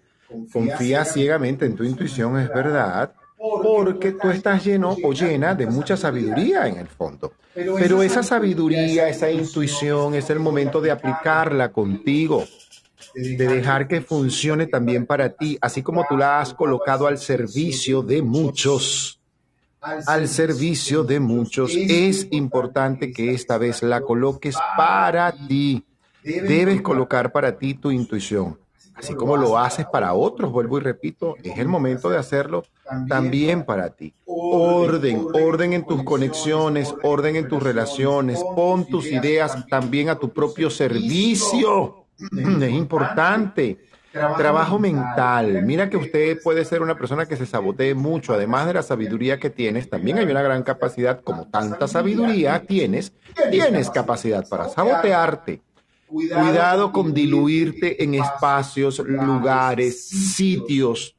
Confía 0.51 1.03
ciegamente 1.05 1.65
en 1.65 1.75
tu 1.75 1.83
intuición, 1.83 2.39
es 2.39 2.49
verdad, 2.49 3.11
porque 3.43 4.13
tú 4.13 4.29
estás 4.29 4.63
lleno 4.63 4.95
o 5.03 5.11
llena 5.11 5.53
de 5.53 5.65
mucha 5.65 5.97
sabiduría 5.97 6.65
en 6.67 6.77
el 6.77 6.87
fondo. 6.87 7.33
Pero 7.53 8.01
esa 8.01 8.23
sabiduría, 8.23 9.09
esa 9.09 9.29
intuición, 9.29 10.15
es 10.15 10.29
el 10.29 10.39
momento 10.39 10.79
de 10.79 10.91
aplicarla 10.91 11.71
contigo, 11.71 12.45
de 13.13 13.47
dejar 13.47 13.87
que 13.87 14.01
funcione 14.01 14.67
también 14.67 15.05
para 15.05 15.29
ti, 15.29 15.57
así 15.59 15.83
como 15.83 16.05
tú 16.07 16.15
la 16.15 16.39
has 16.39 16.53
colocado 16.53 17.05
al 17.05 17.17
servicio 17.17 18.01
de 18.01 18.21
muchos. 18.21 19.19
Al 19.81 20.29
servicio 20.29 21.03
de 21.03 21.19
muchos. 21.19 21.75
Es 21.75 22.27
importante 22.31 23.11
que 23.11 23.33
esta 23.33 23.57
vez 23.57 23.83
la 23.83 23.99
coloques 23.99 24.55
para 24.77 25.33
ti. 25.33 25.83
Debes 26.23 26.81
colocar 26.81 27.33
para 27.33 27.57
ti 27.57 27.73
tu 27.73 27.91
intuición. 27.91 28.62
Así 28.95 29.15
como 29.15 29.37
lo 29.37 29.57
haces 29.57 29.85
para 29.85 30.13
otros, 30.13 30.51
vuelvo 30.51 30.77
y 30.77 30.81
repito, 30.81 31.35
es 31.43 31.57
el 31.57 31.67
momento 31.67 32.09
de 32.09 32.17
hacerlo 32.17 32.63
también 33.07 33.65
para 33.65 33.89
ti. 33.89 34.13
Orden, 34.25 35.27
orden 35.33 35.73
en 35.73 35.85
tus 35.85 36.03
conexiones, 36.03 36.93
orden 37.03 37.35
en 37.35 37.47
tus 37.47 37.61
relaciones, 37.61 38.43
pon 38.55 38.85
tus 38.85 39.07
ideas 39.07 39.65
también 39.67 40.09
a 40.09 40.19
tu 40.19 40.31
propio 40.31 40.69
servicio. 40.69 42.05
Es 42.61 42.71
importante. 42.71 43.79
Trabajo 44.37 44.77
mental. 44.77 45.63
Mira 45.63 45.89
que 45.89 45.97
usted 45.97 46.37
puede 46.43 46.63
ser 46.65 46.83
una 46.83 46.95
persona 46.95 47.25
que 47.25 47.35
se 47.35 47.47
sabotee 47.47 47.95
mucho. 47.95 48.33
Además 48.33 48.67
de 48.67 48.75
la 48.75 48.83
sabiduría 48.83 49.39
que 49.39 49.49
tienes, 49.49 49.89
también 49.89 50.19
hay 50.19 50.25
una 50.25 50.43
gran 50.43 50.61
capacidad, 50.61 51.21
como 51.21 51.47
tanta 51.47 51.87
sabiduría 51.87 52.61
tienes, 52.61 53.11
tienes 53.49 53.89
capacidad 53.89 54.47
para 54.47 54.69
sabotearte. 54.69 55.61
Cuidado 56.13 56.91
con 56.91 57.13
diluirte 57.13 58.03
en 58.03 58.13
espacios, 58.13 58.99
lugares, 58.99 60.07
sitios. 60.07 61.15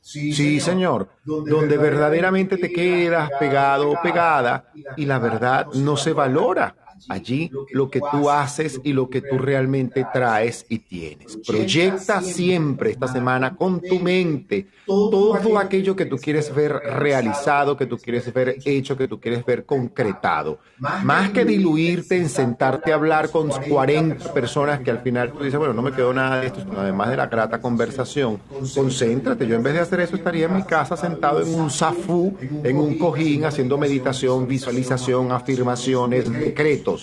Sí, 0.00 0.60
señor, 0.60 1.08
donde 1.24 1.76
verdaderamente 1.76 2.58
te 2.58 2.70
quedas 2.70 3.30
pegado 3.40 3.90
o 3.90 4.00
pegada 4.02 4.70
y 4.96 5.06
la 5.06 5.18
verdad 5.18 5.66
no 5.74 5.96
se 5.96 6.12
valora 6.12 6.76
allí 7.08 7.50
lo 7.70 7.90
que 7.90 8.00
tú 8.00 8.30
haces 8.30 8.80
y 8.84 8.92
lo 8.92 9.08
que 9.08 9.20
tú 9.20 9.38
realmente 9.38 10.06
traes 10.12 10.66
y 10.68 10.78
tienes. 10.78 11.38
Proyecta 11.46 12.20
siempre 12.22 12.90
esta 12.90 13.08
semana 13.08 13.56
con 13.56 13.80
tu 13.80 13.98
mente 13.98 14.66
todo 14.86 15.58
aquello 15.58 15.96
que 15.96 16.06
tú 16.06 16.16
quieres 16.16 16.54
ver 16.54 16.72
realizado, 16.72 17.76
que 17.76 17.86
tú 17.86 17.98
quieres 17.98 18.32
ver 18.32 18.56
hecho, 18.64 18.96
que 18.96 19.08
tú 19.08 19.20
quieres 19.20 19.44
ver 19.44 19.64
concretado. 19.64 20.58
Más 20.78 21.30
que 21.30 21.44
diluirte 21.44 22.16
en 22.16 22.28
sentarte 22.28 22.92
a 22.92 22.96
hablar 22.96 23.30
con 23.30 23.48
40 23.48 24.32
personas 24.32 24.80
que 24.80 24.90
al 24.90 25.00
final 25.00 25.32
tú 25.32 25.44
dices, 25.44 25.58
bueno, 25.58 25.74
no 25.74 25.82
me 25.82 25.92
quedó 25.92 26.12
nada 26.12 26.40
de 26.40 26.48
esto, 26.48 26.64
además 26.76 27.10
de 27.10 27.16
la 27.16 27.26
grata 27.26 27.60
conversación, 27.60 28.38
concéntrate. 28.74 29.46
Yo 29.46 29.56
en 29.56 29.62
vez 29.62 29.74
de 29.74 29.80
hacer 29.80 30.00
eso 30.00 30.16
estaría 30.16 30.46
en 30.46 30.56
mi 30.56 30.62
casa 30.62 30.96
sentado 30.96 31.40
en 31.42 31.54
un 31.54 31.70
safú, 31.70 32.36
en 32.40 32.76
un 32.76 32.98
cojín, 32.98 33.44
haciendo 33.44 33.78
meditación, 33.78 34.46
visualización, 34.46 35.32
afirmaciones, 35.32 36.30
decretos 36.30 36.93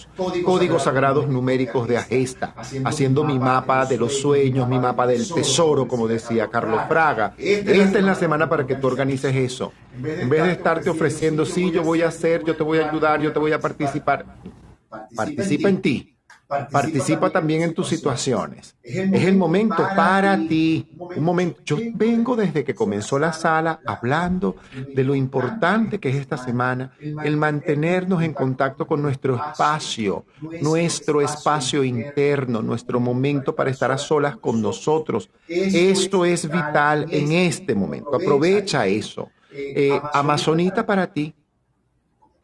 códigos 0.46 0.84
sagrados 0.84 1.28
numéricos 1.28 1.88
de 1.88 1.98
Agesta, 1.98 2.54
haciendo 2.84 3.24
mi 3.24 3.40
mapa 3.40 3.86
de 3.86 3.98
los 3.98 4.20
sueños, 4.20 4.68
mi 4.68 4.80
mapa 4.80 5.08
del 5.08 5.28
tesoro, 5.32 5.88
como 5.88 6.08
decía 6.08 6.48
Carlos 6.48 6.82
Fraga. 6.88 7.34
Esta 7.38 8.00
es 8.00 8.04
la 8.04 8.16
semana 8.16 8.50
para 8.50 8.66
que 8.66 8.76
tú 8.76 8.88
organices 8.88 9.36
eso. 9.36 9.72
En 10.04 10.30
vez 10.30 10.44
de 10.44 10.52
estarte 10.54 10.90
ofreciendo, 10.90 11.46
sí, 11.46 11.72
yo 11.72 11.84
voy 11.84 12.02
a 12.02 12.08
hacer, 12.08 12.44
yo 12.44 12.56
te 12.56 12.64
voy 12.64 12.80
a 12.80 12.90
ayudar, 12.90 13.22
yo 13.22 13.32
te 13.34 13.40
voy 13.40 13.52
a 13.52 13.60
participar, 13.60 14.26
participa 15.16 15.70
en 15.70 15.82
ti. 15.82 16.18
Participa 16.72 17.30
también 17.30 17.62
en 17.62 17.74
tus 17.74 17.88
situaciones. 17.88 18.76
Es 18.84 19.26
el 19.26 19.36
momento 19.36 19.88
para 19.96 20.38
ti. 20.38 20.88
Un 20.98 21.24
momento. 21.24 21.62
Yo 21.66 21.78
vengo 21.94 22.36
desde 22.36 22.64
que 22.64 22.76
comenzó 22.76 23.18
la 23.18 23.32
sala 23.32 23.80
hablando 23.86 24.58
de 24.94 25.04
lo 25.04 25.16
importante 25.16 26.00
que 26.00 26.10
es 26.10 26.16
esta 26.16 26.38
semana 26.38 26.92
el 27.00 27.38
mantenernos 27.38 28.22
en 28.24 28.34
contacto 28.34 28.86
con 28.86 29.02
nuestro 29.02 29.36
espacio, 29.36 30.26
nuestro 30.62 31.22
espacio 31.22 31.84
interno, 31.84 32.62
nuestro 32.62 33.00
momento 33.00 33.56
para 33.56 33.70
estar 33.70 33.92
a 33.92 33.98
solas 33.98 34.36
con 34.36 34.62
nosotros. 34.62 35.30
Esto 35.48 36.26
es 36.26 36.50
vital 36.50 37.06
en 37.10 37.32
este 37.32 37.76
momento. 37.76 38.16
Aprovecha 38.16 38.88
eso. 38.88 39.30
Eh, 39.54 40.00
Amazonita 40.14 40.86
para 40.86 41.08
ti 41.08 41.34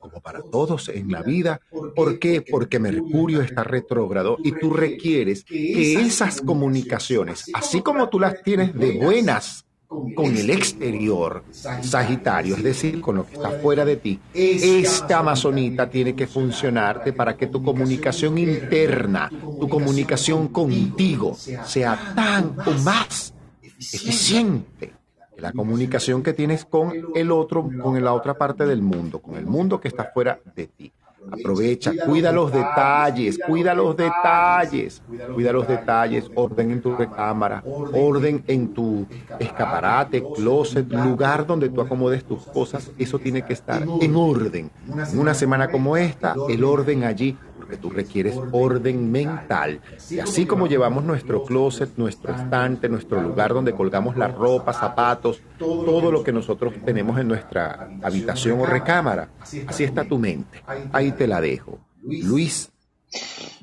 como 0.09 0.21
para 0.21 0.41
todos 0.41 0.89
en 0.89 1.11
la 1.11 1.21
vida. 1.21 1.61
¿Por 1.95 2.19
qué? 2.19 2.41
Porque 2.41 2.79
Mercurio 2.79 3.41
está 3.41 3.63
retrógrado 3.63 4.37
y 4.43 4.51
tú 4.53 4.71
requieres 4.71 5.43
que 5.43 5.93
esas 5.93 6.41
comunicaciones, 6.41 7.45
así 7.53 7.81
como 7.81 8.09
tú 8.09 8.19
las 8.19 8.41
tienes 8.43 8.73
de 8.73 8.97
buenas 8.97 9.65
con 9.87 10.35
el 10.35 10.49
exterior, 10.49 11.45
Sagitario, 11.51 12.55
es 12.55 12.63
decir, 12.63 12.99
con 12.99 13.15
lo 13.15 13.25
que 13.25 13.35
está 13.35 13.51
fuera 13.51 13.85
de 13.85 13.95
ti, 13.95 14.19
esta 14.33 15.19
amazonita 15.19 15.89
tiene 15.89 16.13
que 16.13 16.27
funcionarte 16.27 17.13
para 17.13 17.37
que 17.37 17.47
tu 17.47 17.63
comunicación 17.63 18.37
interna, 18.37 19.29
tu 19.29 19.69
comunicación 19.69 20.49
contigo 20.49 21.35
sea 21.35 22.13
tan 22.15 22.57
o 22.65 22.71
más 22.83 23.33
eficiente 23.79 24.93
la 25.39 25.51
comunicación 25.51 26.23
que 26.23 26.33
tienes 26.33 26.65
con 26.65 26.93
el 27.15 27.31
otro, 27.31 27.69
con 27.81 28.03
la 28.03 28.13
otra 28.13 28.35
parte 28.35 28.65
del 28.65 28.81
mundo, 28.81 29.19
con 29.19 29.35
el 29.35 29.45
mundo 29.45 29.79
que 29.79 29.87
está 29.87 30.05
fuera 30.05 30.39
de 30.55 30.67
ti. 30.67 30.91
Aprovecha, 31.29 31.91
cuida 32.05 32.31
los 32.31 32.53
detalles, 32.53 33.37
cuida 33.45 33.73
los 33.73 33.97
detalles, 33.97 35.01
cuida 35.33 35.51
los 35.51 35.67
detalles, 35.67 36.31
orden 36.35 36.71
en 36.71 36.81
tu 36.81 36.95
recámara, 36.95 37.61
orden 37.65 38.43
en 38.47 38.73
tu 38.73 39.05
escaparate, 39.37 40.23
closet, 40.35 40.89
lugar 40.89 41.45
donde 41.45 41.69
tú 41.69 41.81
acomodes 41.81 42.23
tus 42.23 42.43
cosas, 42.45 42.91
eso 42.97 43.19
tiene 43.19 43.41
que 43.41 43.53
estar 43.53 43.83
en 43.99 44.15
orden. 44.15 44.71
En 45.11 45.19
una 45.19 45.33
semana 45.33 45.69
como 45.69 45.97
esta, 45.97 46.33
el 46.47 46.63
orden 46.63 47.03
allí 47.03 47.37
que 47.67 47.77
tú 47.77 47.89
requieres 47.89 48.35
orden 48.51 49.11
mental. 49.11 49.81
Y 50.09 50.19
así 50.19 50.45
como 50.45 50.67
llevamos 50.67 51.03
nuestro 51.03 51.43
closet, 51.43 51.91
nuestro 51.97 52.33
estante, 52.33 52.89
nuestro 52.89 53.21
lugar 53.21 53.53
donde 53.53 53.73
colgamos 53.73 54.17
la 54.17 54.27
ropa, 54.27 54.73
zapatos, 54.73 55.41
todo 55.57 56.11
lo 56.11 56.23
que 56.23 56.31
nosotros 56.31 56.73
tenemos 56.85 57.19
en 57.19 57.27
nuestra 57.27 57.89
habitación 58.01 58.59
o 58.59 58.65
recámara, 58.65 59.29
así 59.67 59.83
está 59.83 60.03
tu 60.05 60.17
mente. 60.17 60.61
Ahí 60.91 61.11
te 61.11 61.27
la 61.27 61.41
dejo. 61.41 61.79
Luis. 62.03 62.71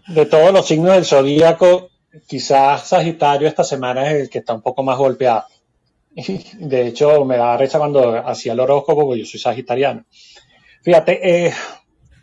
De 0.09 0.27
todos 0.27 0.53
los 0.53 0.67
signos 0.67 0.95
del 0.95 1.05
zodíaco, 1.05 1.89
quizás 2.27 2.89
Sagitario 2.89 3.49
esta 3.49 3.65
semana 3.65 4.11
es 4.11 4.23
el 4.23 4.31
que 4.31 4.39
está 4.39 4.55
un 4.55 4.63
poco 4.63 4.83
más 4.83 4.99
golpeado. 4.99 5.45
De 6.15 6.87
hecho, 6.87 7.25
me 7.25 7.37
da 7.37 7.57
recha 7.57 7.79
cuando 7.79 8.17
hacía 8.17 8.53
el 8.53 8.61
horóscopo, 8.61 9.07
porque 9.07 9.21
yo 9.21 9.27
soy 9.27 9.41
sagitariano. 9.41 10.05
Fíjate, 10.83 11.47
eh, 11.47 11.55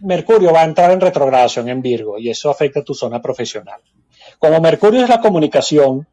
Mercurio 0.01 0.51
va 0.51 0.61
a 0.61 0.65
entrar 0.65 0.91
en 0.91 1.01
retrogradación 1.01 1.69
en 1.69 1.81
Virgo 1.81 2.17
y 2.17 2.29
eso 2.29 2.49
afecta 2.49 2.83
tu 2.83 2.93
zona 2.93 3.21
profesional. 3.21 3.81
Como 4.39 4.59
Mercurio 4.59 5.03
es 5.03 5.09
la 5.09 5.21
comunicación, 5.21 6.07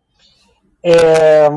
eh, 0.82 1.51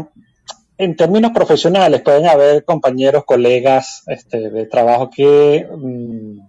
en 0.78 0.96
términos 0.96 1.32
profesionales 1.32 2.02
pueden 2.02 2.28
haber 2.28 2.66
compañeros, 2.66 3.26
colegas 3.26 4.04
este, 4.08 4.50
de 4.50 4.66
trabajo 4.66 5.10
que 5.10 5.68
mm, 5.70 6.40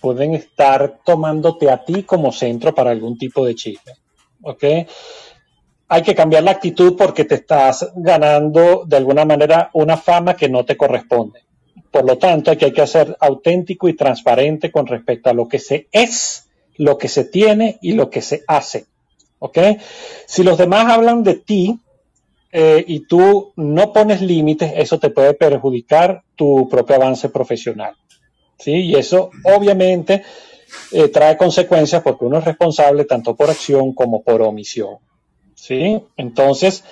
pueden 0.00 0.34
estar 0.34 1.00
tomándote 1.04 1.70
a 1.70 1.84
ti 1.84 2.04
como 2.04 2.32
centro 2.32 2.74
para 2.74 2.90
algún 2.90 3.18
tipo 3.18 3.44
de 3.44 3.54
chisme. 3.54 3.92
¿Ok? 4.42 4.64
Hay 5.88 6.02
que 6.02 6.14
cambiar 6.14 6.44
la 6.44 6.52
actitud 6.52 6.96
porque 6.96 7.24
te 7.24 7.36
estás 7.36 7.92
ganando 7.96 8.84
de 8.86 8.96
alguna 8.96 9.24
manera 9.24 9.70
una 9.74 9.96
fama 9.96 10.34
que 10.34 10.48
no 10.48 10.64
te 10.64 10.76
corresponde. 10.76 11.45
Por 11.90 12.04
lo 12.04 12.18
tanto, 12.18 12.50
hay 12.50 12.56
que, 12.56 12.66
hay 12.66 12.72
que 12.72 12.86
ser 12.86 13.16
auténtico 13.20 13.88
y 13.88 13.94
transparente 13.94 14.70
con 14.70 14.86
respecto 14.86 15.30
a 15.30 15.34
lo 15.34 15.48
que 15.48 15.58
se 15.58 15.88
es, 15.92 16.48
lo 16.76 16.98
que 16.98 17.08
se 17.08 17.24
tiene 17.24 17.78
y 17.80 17.92
lo 17.92 18.10
que 18.10 18.22
se 18.22 18.42
hace. 18.46 18.86
¿Ok? 19.38 19.58
Si 20.26 20.42
los 20.42 20.58
demás 20.58 20.90
hablan 20.90 21.22
de 21.22 21.34
ti, 21.34 21.80
eh, 22.58 22.84
y 22.86 23.00
tú 23.00 23.52
no 23.56 23.92
pones 23.92 24.22
límites, 24.22 24.72
eso 24.76 24.98
te 24.98 25.10
puede 25.10 25.34
perjudicar 25.34 26.22
tu 26.36 26.66
propio 26.70 26.96
avance 26.96 27.28
profesional. 27.28 27.94
¿sí? 28.58 28.72
Y 28.72 28.94
eso 28.94 29.30
obviamente 29.44 30.22
eh, 30.92 31.08
trae 31.08 31.36
consecuencias 31.36 32.02
porque 32.02 32.24
uno 32.24 32.38
es 32.38 32.44
responsable 32.44 33.04
tanto 33.04 33.36
por 33.36 33.50
acción 33.50 33.92
como 33.92 34.22
por 34.22 34.40
omisión. 34.40 34.96
¿sí? 35.54 36.00
Entonces, 36.16 36.82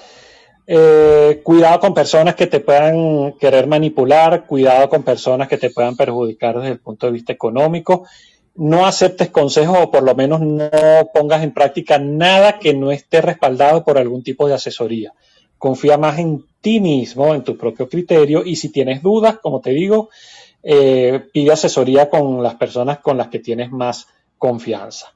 eh, 0.66 1.40
cuidado 1.42 1.80
con 1.80 1.94
personas 1.94 2.34
que 2.34 2.46
te 2.46 2.60
puedan 2.60 3.32
querer 3.32 3.66
manipular, 3.66 4.46
cuidado 4.46 4.88
con 4.88 5.02
personas 5.02 5.48
que 5.48 5.58
te 5.58 5.70
puedan 5.70 5.96
perjudicar 5.96 6.56
desde 6.56 6.72
el 6.72 6.80
punto 6.80 7.06
de 7.06 7.12
vista 7.12 7.32
económico. 7.32 8.06
No 8.56 8.86
aceptes 8.86 9.30
consejos 9.30 9.78
o 9.80 9.90
por 9.90 10.04
lo 10.04 10.14
menos 10.14 10.40
no 10.40 10.70
pongas 11.12 11.42
en 11.42 11.52
práctica 11.52 11.98
nada 11.98 12.58
que 12.58 12.72
no 12.72 12.92
esté 12.92 13.20
respaldado 13.20 13.84
por 13.84 13.98
algún 13.98 14.22
tipo 14.22 14.46
de 14.46 14.54
asesoría 14.54 15.12
confía 15.64 15.96
más 15.96 16.18
en 16.18 16.44
ti 16.60 16.78
mismo, 16.78 17.34
en 17.34 17.42
tu 17.42 17.56
propio 17.56 17.88
criterio 17.88 18.44
y 18.44 18.56
si 18.56 18.70
tienes 18.70 19.02
dudas, 19.02 19.38
como 19.38 19.62
te 19.62 19.70
digo, 19.70 20.10
eh, 20.62 21.22
pide 21.32 21.52
asesoría 21.52 22.10
con 22.10 22.42
las 22.42 22.56
personas 22.56 22.98
con 22.98 23.16
las 23.16 23.28
que 23.28 23.38
tienes 23.38 23.70
más 23.70 24.06
confianza. 24.36 25.14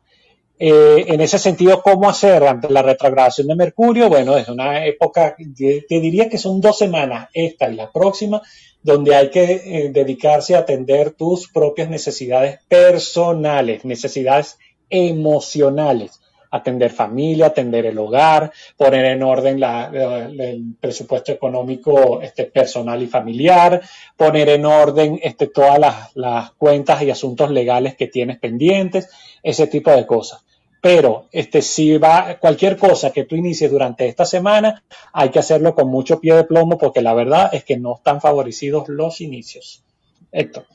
Eh, 0.59 1.05
en 1.09 1.21
ese 1.21 1.39
sentido, 1.39 1.83
¿cómo 1.83 2.09
hacer 2.09 2.43
ante 2.45 2.69
la 2.69 2.83
retrogradación 2.83 3.47
de 3.47 3.55
Mercurio? 3.55 4.09
Bueno, 4.09 4.37
es 4.37 4.49
una 4.49 4.85
época, 4.85 5.37
te 5.37 6.01
diría 6.01 6.29
que 6.29 6.39
son 6.39 6.61
dos 6.61 6.79
semanas, 6.79 7.29
esta 7.33 7.71
y 7.71 7.77
la 7.77 7.93
próxima, 7.93 8.43
donde 8.83 9.15
hay 9.15 9.31
que 9.31 9.45
eh, 9.45 9.91
dedicarse 9.93 10.57
a 10.57 10.61
atender 10.61 11.13
tus 11.13 11.49
propias 11.49 11.89
necesidades 11.89 12.59
personales, 12.69 13.85
necesidades 13.85 14.59
emocionales 14.91 16.21
atender 16.51 16.91
familia, 16.91 17.47
atender 17.47 17.87
el 17.87 17.99
hogar, 17.99 18.53
poner 18.77 19.05
en 19.07 19.23
orden 19.23 19.63
el 19.63 20.77
presupuesto 20.81 21.33
económico 21.33 22.21
este, 22.23 22.45
personal 22.45 23.03
y 23.03 23.07
familiar, 23.07 23.81
poner 24.17 24.49
en 24.51 24.65
orden 24.65 25.21
este, 25.23 25.49
todas 25.49 25.79
las, 26.15 26.51
cuentas 26.53 27.03
y 27.03 27.11
asuntos 27.11 27.51
legales 27.51 27.97
que 27.97 28.07
tienes 28.07 28.39
pendientes, 28.39 29.11
ese 29.43 29.67
tipo 29.67 29.91
de 29.91 30.07
cosas. 30.07 30.45
Pero 30.81 31.27
este, 31.33 31.63
si 31.63 31.99
va 31.99 32.39
cualquier 32.39 32.77
cosa 32.77 33.11
que 33.11 33.25
tú 33.25 33.35
inicies 33.37 33.71
durante 33.71 34.07
esta 34.07 34.25
semana, 34.25 34.83
hay 35.13 35.31
que 35.31 35.39
hacerlo 35.41 35.75
con 35.75 35.89
mucho 35.89 36.21
pie 36.21 36.35
de 36.35 36.45
plomo 36.45 36.79
porque 36.79 37.03
la 37.03 37.15
verdad 37.15 37.51
es 37.53 37.65
que 37.65 37.77
no 37.77 37.97
están 37.97 38.21
favorecidos 38.21 38.89
los 38.89 39.21
inicios. 39.21 39.83
Héctor. 40.31 40.67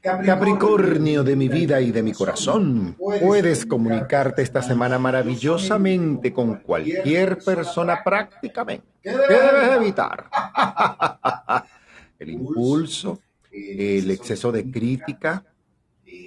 Capricornio 0.00 1.24
de 1.24 1.36
mi 1.36 1.48
vida 1.48 1.80
y 1.80 1.90
de 1.90 2.02
mi 2.02 2.12
corazón, 2.12 2.96
puedes 2.96 3.66
comunicarte 3.66 4.42
esta 4.42 4.62
semana 4.62 4.98
maravillosamente 4.98 6.32
con 6.32 6.60
cualquier 6.60 7.38
persona 7.38 8.02
prácticamente. 8.04 8.86
¿Qué 9.02 9.10
debes 9.10 9.76
evitar? 9.76 10.30
El 12.18 12.30
impulso, 12.30 13.20
el 13.52 14.10
exceso 14.10 14.50
de 14.50 14.68
crítica, 14.68 15.44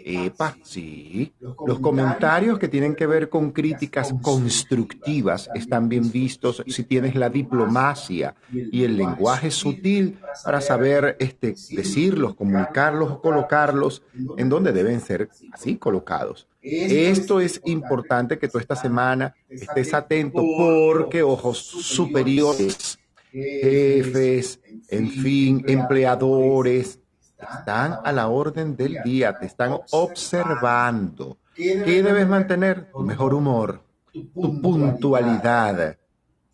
Epa, 0.06 0.58
sí. 0.64 1.34
Los 1.66 1.80
comentarios 1.80 2.60
que 2.60 2.68
tienen 2.68 2.96
que 2.96 3.08
ver 3.08 3.30
con 3.30 3.52
críticas 3.52 4.14
constructivas 4.22 5.50
están 5.54 5.90
bien 5.90 6.12
vistos 6.12 6.64
si 6.68 6.84
tienes 6.84 7.16
la 7.16 7.30
diplomacia 7.30 8.36
y 8.52 8.84
el 8.84 8.98
lenguaje 8.98 9.52
sutil 9.52 10.18
para 10.44 10.62
saber 10.62 11.18
este, 11.20 11.56
decirlos, 11.72 12.36
comunicarlos 12.36 13.12
o 13.12 13.22
colocarlos 13.22 14.04
en 14.38 14.50
donde 14.50 14.72
deben 14.72 15.00
ser 15.02 15.30
así 15.52 15.78
colocados. 15.78 16.48
Esto 16.62 17.40
es 17.40 17.60
importante 17.66 18.38
que 18.38 18.48
tú 18.48 18.60
esta 18.60 18.76
semana 18.76 19.36
estés 19.50 19.94
atento 19.94 20.44
porque 20.58 21.24
ojos 21.24 21.58
superiores, 21.58 23.00
jefes, 23.32 24.60
en 24.90 25.10
fin, 25.10 25.64
empleadores, 25.68 27.00
están 27.46 28.00
a 28.04 28.12
la 28.12 28.28
orden 28.28 28.76
del 28.76 28.98
día, 29.04 29.38
te 29.38 29.46
están 29.46 29.78
observando. 29.92 31.38
¿Qué 31.56 32.02
debes 32.04 32.28
mantener? 32.28 32.92
Tu 32.92 33.02
mejor 33.02 33.34
humor, 33.34 33.82
tu 34.12 34.62
puntualidad, 34.62 35.98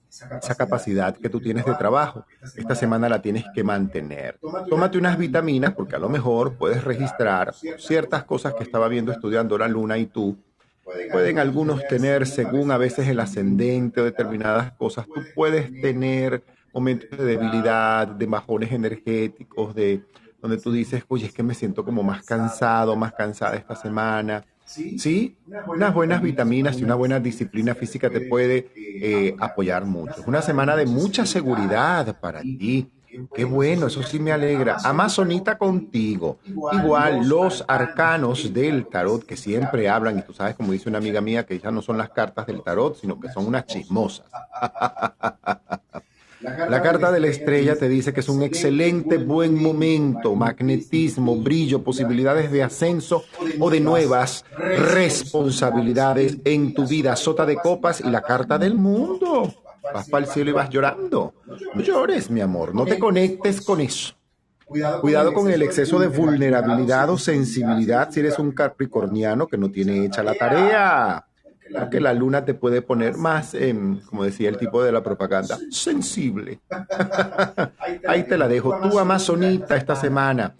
esa 0.07 0.55
capacidad 0.55 1.15
que 1.15 1.29
tú 1.29 1.39
tienes 1.39 1.65
de 1.65 1.75
trabajo. 1.75 2.25
Esta 2.55 2.75
semana 2.75 3.09
la 3.09 3.21
tienes 3.21 3.45
que 3.53 3.63
mantener. 3.63 4.39
Tómate 4.69 4.97
unas 4.97 5.17
vitaminas 5.17 5.73
porque 5.73 5.95
a 5.95 5.99
lo 5.99 6.09
mejor 6.09 6.55
puedes 6.55 6.83
registrar 6.83 7.53
ciertas 7.77 8.23
cosas 8.23 8.53
que 8.53 8.63
estaba 8.63 8.87
viendo 8.87 9.11
estudiando 9.11 9.57
la 9.57 9.67
luna 9.67 9.97
y 9.97 10.07
tú. 10.07 10.37
Pueden 11.11 11.37
algunos 11.37 11.85
tener, 11.87 12.25
según 12.25 12.71
a 12.71 12.77
veces 12.77 13.07
el 13.07 13.19
ascendente 13.19 13.99
o 14.01 14.05
determinadas 14.05 14.71
cosas, 14.73 15.05
tú 15.05 15.21
puedes 15.35 15.69
tener 15.81 16.43
momentos 16.73 17.17
de 17.17 17.25
debilidad, 17.25 18.07
de 18.07 18.25
bajones 18.25 18.71
energéticos, 18.71 19.75
de 19.75 20.01
donde 20.41 20.57
tú 20.57 20.71
dices, 20.71 21.03
oye, 21.07 21.27
es 21.27 21.33
que 21.33 21.43
me 21.43 21.53
siento 21.53 21.83
como 21.83 22.03
más 22.03 22.23
cansado, 22.23 22.95
más 22.95 23.13
cansada 23.13 23.55
esta 23.55 23.75
semana. 23.75 24.45
Sí, 24.67 25.37
unas 25.45 25.93
buenas 25.93 26.21
vitaminas 26.21 26.77
y 26.79 26.83
una 26.83 26.95
buena 26.95 27.21
disciplina 27.21 27.73
física 27.73 28.09
te 28.09 28.21
puede 28.21 28.69
eh, 28.75 29.33
apoyar 29.39 29.85
mucho. 29.85 30.19
Es 30.19 30.27
una 30.27 30.41
semana 30.41 30.75
de 30.75 30.85
mucha 30.85 31.25
seguridad 31.25 32.19
para 32.19 32.41
ti. 32.41 32.91
Qué 33.33 33.45
bueno, 33.45 33.87
eso 33.87 34.03
sí 34.03 34.19
me 34.19 34.33
alegra. 34.33 34.77
Amazonita 34.83 35.57
contigo. 35.57 36.39
Igual 36.45 37.27
los 37.27 37.63
arcanos 37.67 38.53
del 38.53 38.87
tarot 38.87 39.25
que 39.25 39.37
siempre 39.37 39.87
hablan, 39.87 40.19
y 40.19 40.21
tú 40.21 40.33
sabes, 40.33 40.55
como 40.55 40.73
dice 40.73 40.89
una 40.89 40.97
amiga 40.97 41.21
mía, 41.21 41.45
que 41.45 41.57
ya 41.57 41.71
no 41.71 41.81
son 41.81 41.97
las 41.97 42.09
cartas 42.09 42.45
del 42.45 42.61
tarot, 42.61 42.95
sino 42.95 43.19
que 43.19 43.31
son 43.31 43.47
unas 43.47 43.65
chismosas. 43.65 44.27
La 46.41 46.81
carta 46.81 47.11
de 47.11 47.19
la 47.19 47.27
estrella 47.27 47.75
te 47.75 47.89
dice 47.89 48.13
que 48.13 48.19
es 48.19 48.29
un 48.29 48.43
excelente 48.43 49.17
buen 49.17 49.61
momento, 49.61 50.35
magnetismo, 50.35 51.35
brillo, 51.37 51.83
posibilidades 51.83 52.51
de 52.51 52.63
ascenso 52.63 53.23
o 53.59 53.69
de 53.69 53.79
nuevas 53.79 54.45
responsabilidades 54.55 56.37
en 56.45 56.73
tu 56.73 56.87
vida. 56.87 57.15
Sota 57.15 57.45
de 57.45 57.55
copas 57.55 58.01
y 58.01 58.09
la 58.09 58.21
carta 58.21 58.57
del 58.59 58.75
mundo. 58.75 59.51
Vas 59.93 60.09
para 60.09 60.25
el 60.25 60.31
cielo 60.31 60.51
y 60.51 60.53
vas 60.53 60.69
llorando. 60.69 61.33
No 61.73 61.81
llores, 61.81 62.29
mi 62.29 62.41
amor, 62.41 62.75
no 62.75 62.85
te 62.85 62.99
conectes 62.99 63.61
con 63.61 63.81
eso. 63.81 64.13
Cuidado 65.01 65.33
con 65.33 65.49
el 65.49 65.61
exceso 65.61 65.97
de 65.97 66.07
vulnerabilidad 66.07 67.09
o 67.09 67.17
sensibilidad 67.17 68.11
si 68.11 68.19
eres 68.19 68.37
un 68.37 68.51
capricorniano 68.51 69.47
que 69.47 69.57
no 69.57 69.71
tiene 69.71 70.05
hecha 70.05 70.23
la 70.23 70.33
tarea 70.33 71.26
porque 71.71 71.99
la 71.99 72.13
luna 72.13 72.45
te 72.45 72.53
puede 72.53 72.81
poner 72.81 73.17
más, 73.17 73.55
como 74.09 74.23
decía 74.23 74.49
el 74.49 74.57
tipo 74.57 74.83
de 74.83 74.91
la 74.91 75.03
propaganda, 75.03 75.57
sensible. 75.71 76.59
Ahí 78.07 78.23
te 78.23 78.37
la 78.37 78.47
dejo. 78.47 78.79
Tu 78.81 78.99
amazonita 78.99 79.75
esta 79.75 79.95
semana. 79.95 80.55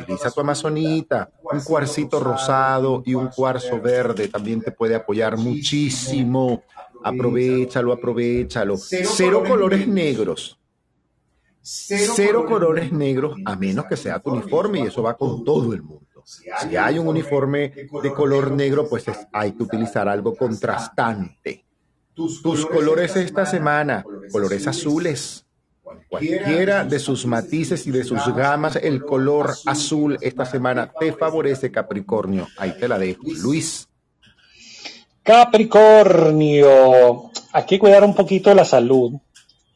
Utiliza 0.00 0.30
tu 0.30 0.40
amazonita. 0.40 1.30
Un 1.52 1.60
cuarcito 1.60 2.20
rosado 2.20 3.02
y 3.04 3.14
un 3.14 3.28
cuarzo 3.28 3.80
verde 3.80 4.28
también 4.28 4.60
te 4.60 4.70
puede 4.70 4.94
apoyar 4.94 5.36
muchísimo. 5.36 6.62
Aprovechalo, 7.02 7.92
aprovechalo. 7.92 8.76
Cero 8.76 9.42
colores 9.46 9.86
negros. 9.86 10.58
Cero 11.60 12.46
colores 12.46 12.92
negros, 12.92 13.36
a 13.44 13.54
menos 13.54 13.84
que 13.86 13.96
sea 13.96 14.18
tu 14.20 14.30
uniforme 14.30 14.80
y 14.80 14.82
eso 14.84 15.02
va 15.02 15.14
con 15.14 15.44
todo 15.44 15.74
el 15.74 15.82
mundo. 15.82 16.06
Si 16.30 16.76
hay 16.76 16.98
un 16.98 17.08
uniforme 17.08 17.72
de 18.02 18.12
color 18.12 18.50
negro, 18.50 18.86
pues 18.86 19.06
hay 19.32 19.52
que 19.52 19.62
utilizar 19.62 20.06
algo 20.10 20.36
contrastante. 20.36 21.64
Tus 22.14 22.66
colores 22.66 23.16
esta 23.16 23.46
semana, 23.46 24.04
colores 24.30 24.66
azules. 24.66 25.46
Cualquiera 26.10 26.84
de 26.84 26.98
sus 26.98 27.24
matices 27.24 27.86
y 27.86 27.90
de 27.90 28.04
sus 28.04 28.22
gamas, 28.34 28.76
el 28.76 29.02
color 29.06 29.54
azul 29.64 30.18
esta 30.20 30.44
semana 30.44 30.92
te 31.00 31.14
favorece, 31.14 31.70
Capricornio. 31.70 32.46
Ahí 32.58 32.74
te 32.78 32.88
la 32.88 32.98
dejo. 32.98 33.22
Luis. 33.42 33.88
Capricornio. 35.22 36.62
Hay 37.52 37.64
que 37.64 37.78
cuidar 37.78 38.04
un 38.04 38.14
poquito 38.14 38.52
la 38.54 38.66
salud. 38.66 39.14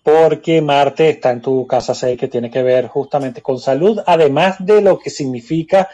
porque 0.03 0.61
Marte 0.61 1.11
está 1.11 1.31
en 1.31 1.41
tu 1.41 1.67
casa 1.67 1.95
6 1.95 2.19
que 2.19 2.29
tiene 2.29 2.51
que 2.51 2.63
ver 2.63 2.89
justamente 2.89 3.41
con 3.41 3.59
salud, 3.59 4.01
además 4.05 4.57
de 4.59 4.81
lo 4.81 4.99
que 4.99 5.11
significa 5.11 5.89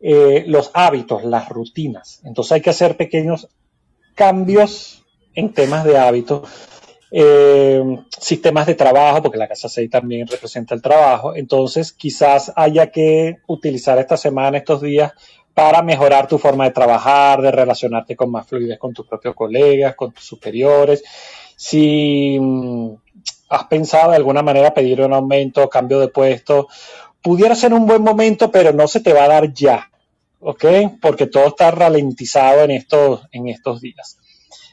eh, 0.00 0.44
los 0.46 0.70
hábitos, 0.74 1.24
las 1.24 1.48
rutinas. 1.48 2.20
Entonces 2.24 2.52
hay 2.52 2.60
que 2.60 2.70
hacer 2.70 2.96
pequeños 2.96 3.48
cambios 4.14 5.04
en 5.34 5.52
temas 5.52 5.84
de 5.84 5.98
hábitos, 5.98 6.48
eh, 7.10 7.82
sistemas 8.18 8.66
de 8.66 8.74
trabajo, 8.74 9.22
porque 9.22 9.38
la 9.38 9.48
casa 9.48 9.68
6 9.68 9.90
también 9.90 10.26
representa 10.26 10.74
el 10.74 10.82
trabajo. 10.82 11.34
Entonces 11.34 11.92
quizás 11.92 12.52
haya 12.56 12.90
que 12.90 13.38
utilizar 13.46 13.98
esta 13.98 14.16
semana, 14.16 14.58
estos 14.58 14.82
días, 14.82 15.12
para 15.54 15.82
mejorar 15.82 16.28
tu 16.28 16.38
forma 16.38 16.64
de 16.64 16.70
trabajar, 16.70 17.42
de 17.42 17.50
relacionarte 17.50 18.14
con 18.14 18.30
más 18.30 18.46
fluidez 18.46 18.78
con 18.78 18.94
tus 18.94 19.06
propios 19.06 19.34
colegas, 19.34 19.96
con 19.96 20.12
tus 20.12 20.24
superiores. 20.24 21.02
Si 21.56 22.38
mm, 22.40 22.90
has 23.48 23.64
pensado 23.64 24.10
de 24.10 24.16
alguna 24.16 24.42
manera 24.42 24.72
pedir 24.72 25.00
un 25.00 25.12
aumento, 25.12 25.68
cambio 25.68 25.98
de 25.98 26.08
puesto, 26.08 26.68
pudiera 27.22 27.54
ser 27.54 27.72
un 27.72 27.86
buen 27.86 28.02
momento, 28.02 28.50
pero 28.50 28.72
no 28.72 28.88
se 28.88 29.00
te 29.00 29.12
va 29.12 29.24
a 29.24 29.28
dar 29.28 29.52
ya, 29.52 29.90
¿ok? 30.40 30.64
Porque 31.00 31.26
todo 31.26 31.48
está 31.48 31.70
ralentizado 31.70 32.64
en 32.64 32.72
estos, 32.72 33.22
en 33.32 33.48
estos 33.48 33.80
días. 33.80 34.18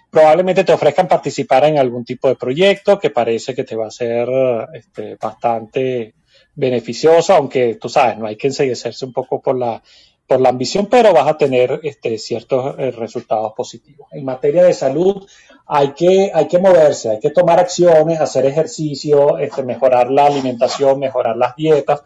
Probablemente 0.10 0.64
te 0.64 0.74
ofrezcan 0.74 1.08
participar 1.08 1.66
en 1.66 1.78
algún 1.78 2.06
tipo 2.06 2.28
de 2.28 2.36
proyecto 2.36 2.98
que 2.98 3.10
parece 3.10 3.54
que 3.54 3.64
te 3.66 3.76
va 3.76 3.88
a 3.88 3.92
ser 3.92 4.30
este, 4.74 5.16
bastante 5.16 6.14
beneficioso, 6.56 7.34
aunque 7.34 7.76
tú 7.76 7.90
sabes, 7.90 8.18
no 8.18 8.26
hay 8.26 8.38
que 8.38 8.48
enseguecerse 8.48 9.06
un 9.06 9.12
poco 9.12 9.42
por 9.42 9.58
la, 9.58 9.82
por 10.28 10.40
la 10.40 10.50
ambición, 10.50 10.88
pero 10.88 11.14
vas 11.14 11.28
a 11.28 11.38
tener 11.38 11.82
este, 11.84 12.18
ciertos 12.18 12.76
eh, 12.78 12.92
resultados 12.92 13.54
positivos. 13.54 14.08
En 14.12 14.26
materia 14.26 14.64
de 14.64 14.74
salud, 14.74 15.28
hay 15.68 15.90
que, 15.90 16.32
hay 16.34 16.48
que 16.48 16.60
moverse, 16.60 17.12
hay 17.12 17.20
que 17.20 17.30
tomar 17.30 17.60
acciones, 17.60 18.22
hacer 18.22 18.46
ejercicio, 18.46 19.38
este, 19.38 19.64
mejorar 19.64 20.10
la 20.10 20.28
alimentación, 20.28 21.00
mejorar 21.00 21.38
las 21.38 21.56
dietas, 21.56 22.04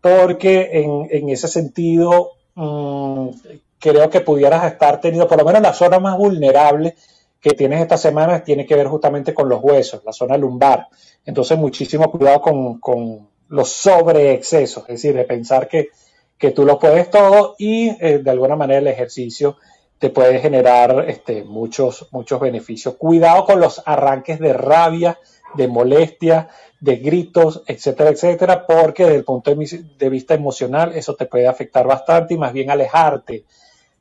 porque 0.00 0.70
en, 0.72 1.08
en 1.10 1.28
ese 1.28 1.48
sentido 1.48 2.32
mmm, 2.54 3.28
creo 3.78 4.10
que 4.10 4.20
pudieras 4.20 4.70
estar 4.70 5.00
teniendo, 5.00 5.26
por 5.26 5.38
lo 5.38 5.44
menos 5.44 5.62
la 5.62 5.72
zona 5.72 5.98
más 5.98 6.16
vulnerable 6.16 6.94
que 7.40 7.52
tienes 7.52 7.80
esta 7.80 7.96
semana 7.96 8.44
tiene 8.44 8.66
que 8.66 8.76
ver 8.76 8.86
justamente 8.86 9.32
con 9.32 9.48
los 9.48 9.62
huesos, 9.62 10.02
la 10.04 10.12
zona 10.12 10.36
lumbar. 10.36 10.88
Entonces, 11.24 11.58
muchísimo 11.58 12.10
cuidado 12.10 12.40
con, 12.42 12.78
con 12.78 13.28
los 13.48 13.70
sobreexcesos, 13.70 14.84
es 14.84 14.96
decir, 15.02 15.14
de 15.14 15.24
pensar 15.24 15.66
que, 15.66 15.88
que 16.36 16.50
tú 16.50 16.64
lo 16.64 16.78
puedes 16.78 17.10
todo 17.10 17.54
y 17.58 17.88
eh, 18.00 18.18
de 18.18 18.30
alguna 18.30 18.56
manera 18.56 18.80
el 18.80 18.86
ejercicio 18.86 19.56
te 19.98 20.10
puede 20.10 20.38
generar 20.38 21.04
este, 21.08 21.44
muchos, 21.44 22.08
muchos 22.10 22.40
beneficios. 22.40 22.96
Cuidado 22.96 23.44
con 23.44 23.60
los 23.60 23.82
arranques 23.84 24.38
de 24.38 24.52
rabia, 24.52 25.18
de 25.54 25.68
molestia, 25.68 26.48
de 26.80 26.96
gritos, 26.96 27.62
etcétera, 27.66 28.10
etcétera, 28.10 28.66
porque 28.66 29.04
desde 29.04 29.18
el 29.18 29.24
punto 29.24 29.54
de 29.54 30.08
vista 30.08 30.34
emocional 30.34 30.92
eso 30.94 31.14
te 31.14 31.26
puede 31.26 31.46
afectar 31.46 31.86
bastante 31.86 32.34
y 32.34 32.38
más 32.38 32.52
bien 32.52 32.70
alejarte 32.70 33.44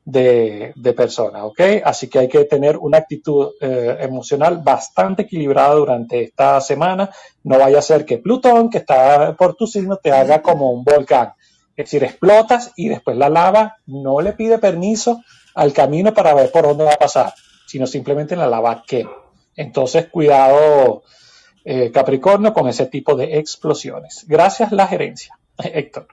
de, 0.05 0.73
de 0.75 0.93
personas, 0.93 1.43
¿ok? 1.43 1.59
Así 1.83 2.07
que 2.07 2.19
hay 2.19 2.27
que 2.27 2.45
tener 2.45 2.77
una 2.77 2.99
actitud 2.99 3.51
eh, 3.59 3.97
emocional 3.99 4.61
bastante 4.63 5.23
equilibrada 5.23 5.75
durante 5.75 6.23
esta 6.23 6.59
semana. 6.61 7.09
No 7.43 7.59
vaya 7.59 7.79
a 7.79 7.83
ser 7.83 8.05
que 8.05 8.17
Plutón, 8.17 8.69
que 8.69 8.79
está 8.79 9.35
por 9.37 9.55
tu 9.55 9.67
signo, 9.67 9.97
te 9.97 10.11
haga 10.11 10.41
como 10.41 10.71
un 10.71 10.83
volcán. 10.83 11.33
Es 11.75 11.85
decir, 11.85 12.03
explotas 12.03 12.71
y 12.75 12.89
después 12.89 13.17
la 13.17 13.29
lava 13.29 13.77
no 13.85 14.19
le 14.21 14.33
pide 14.33 14.57
permiso 14.57 15.21
al 15.53 15.73
camino 15.73 16.13
para 16.13 16.33
ver 16.33 16.51
por 16.51 16.63
dónde 16.63 16.85
va 16.85 16.93
a 16.93 16.97
pasar, 16.97 17.33
sino 17.67 17.85
simplemente 17.85 18.35
la 18.35 18.47
lava 18.47 18.83
quema. 18.87 19.11
Entonces, 19.55 20.07
cuidado, 20.07 21.03
eh, 21.63 21.91
Capricornio, 21.91 22.53
con 22.53 22.67
ese 22.67 22.85
tipo 22.85 23.15
de 23.15 23.37
explosiones. 23.37 24.25
Gracias, 24.27 24.71
la 24.71 24.87
gerencia. 24.87 25.37
Héctor. 25.57 26.07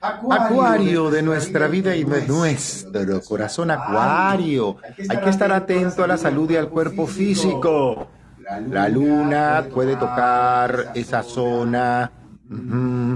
Acuario 0.00 1.10
de 1.10 1.22
nuestra 1.22 1.66
vida 1.66 1.96
y 1.96 2.04
de 2.04 2.26
nuestro 2.26 3.20
corazón 3.22 3.72
acuario. 3.72 4.76
Hay 5.08 5.18
que 5.18 5.30
estar 5.30 5.50
atento 5.50 6.04
a 6.04 6.06
la 6.06 6.16
salud 6.16 6.48
y 6.50 6.56
al 6.56 6.68
cuerpo 6.68 7.06
físico. 7.06 8.06
La 8.68 8.88
luna 8.88 9.66
puede 9.74 9.96
tocar 9.96 10.92
esa 10.94 11.22
zona 11.24 12.12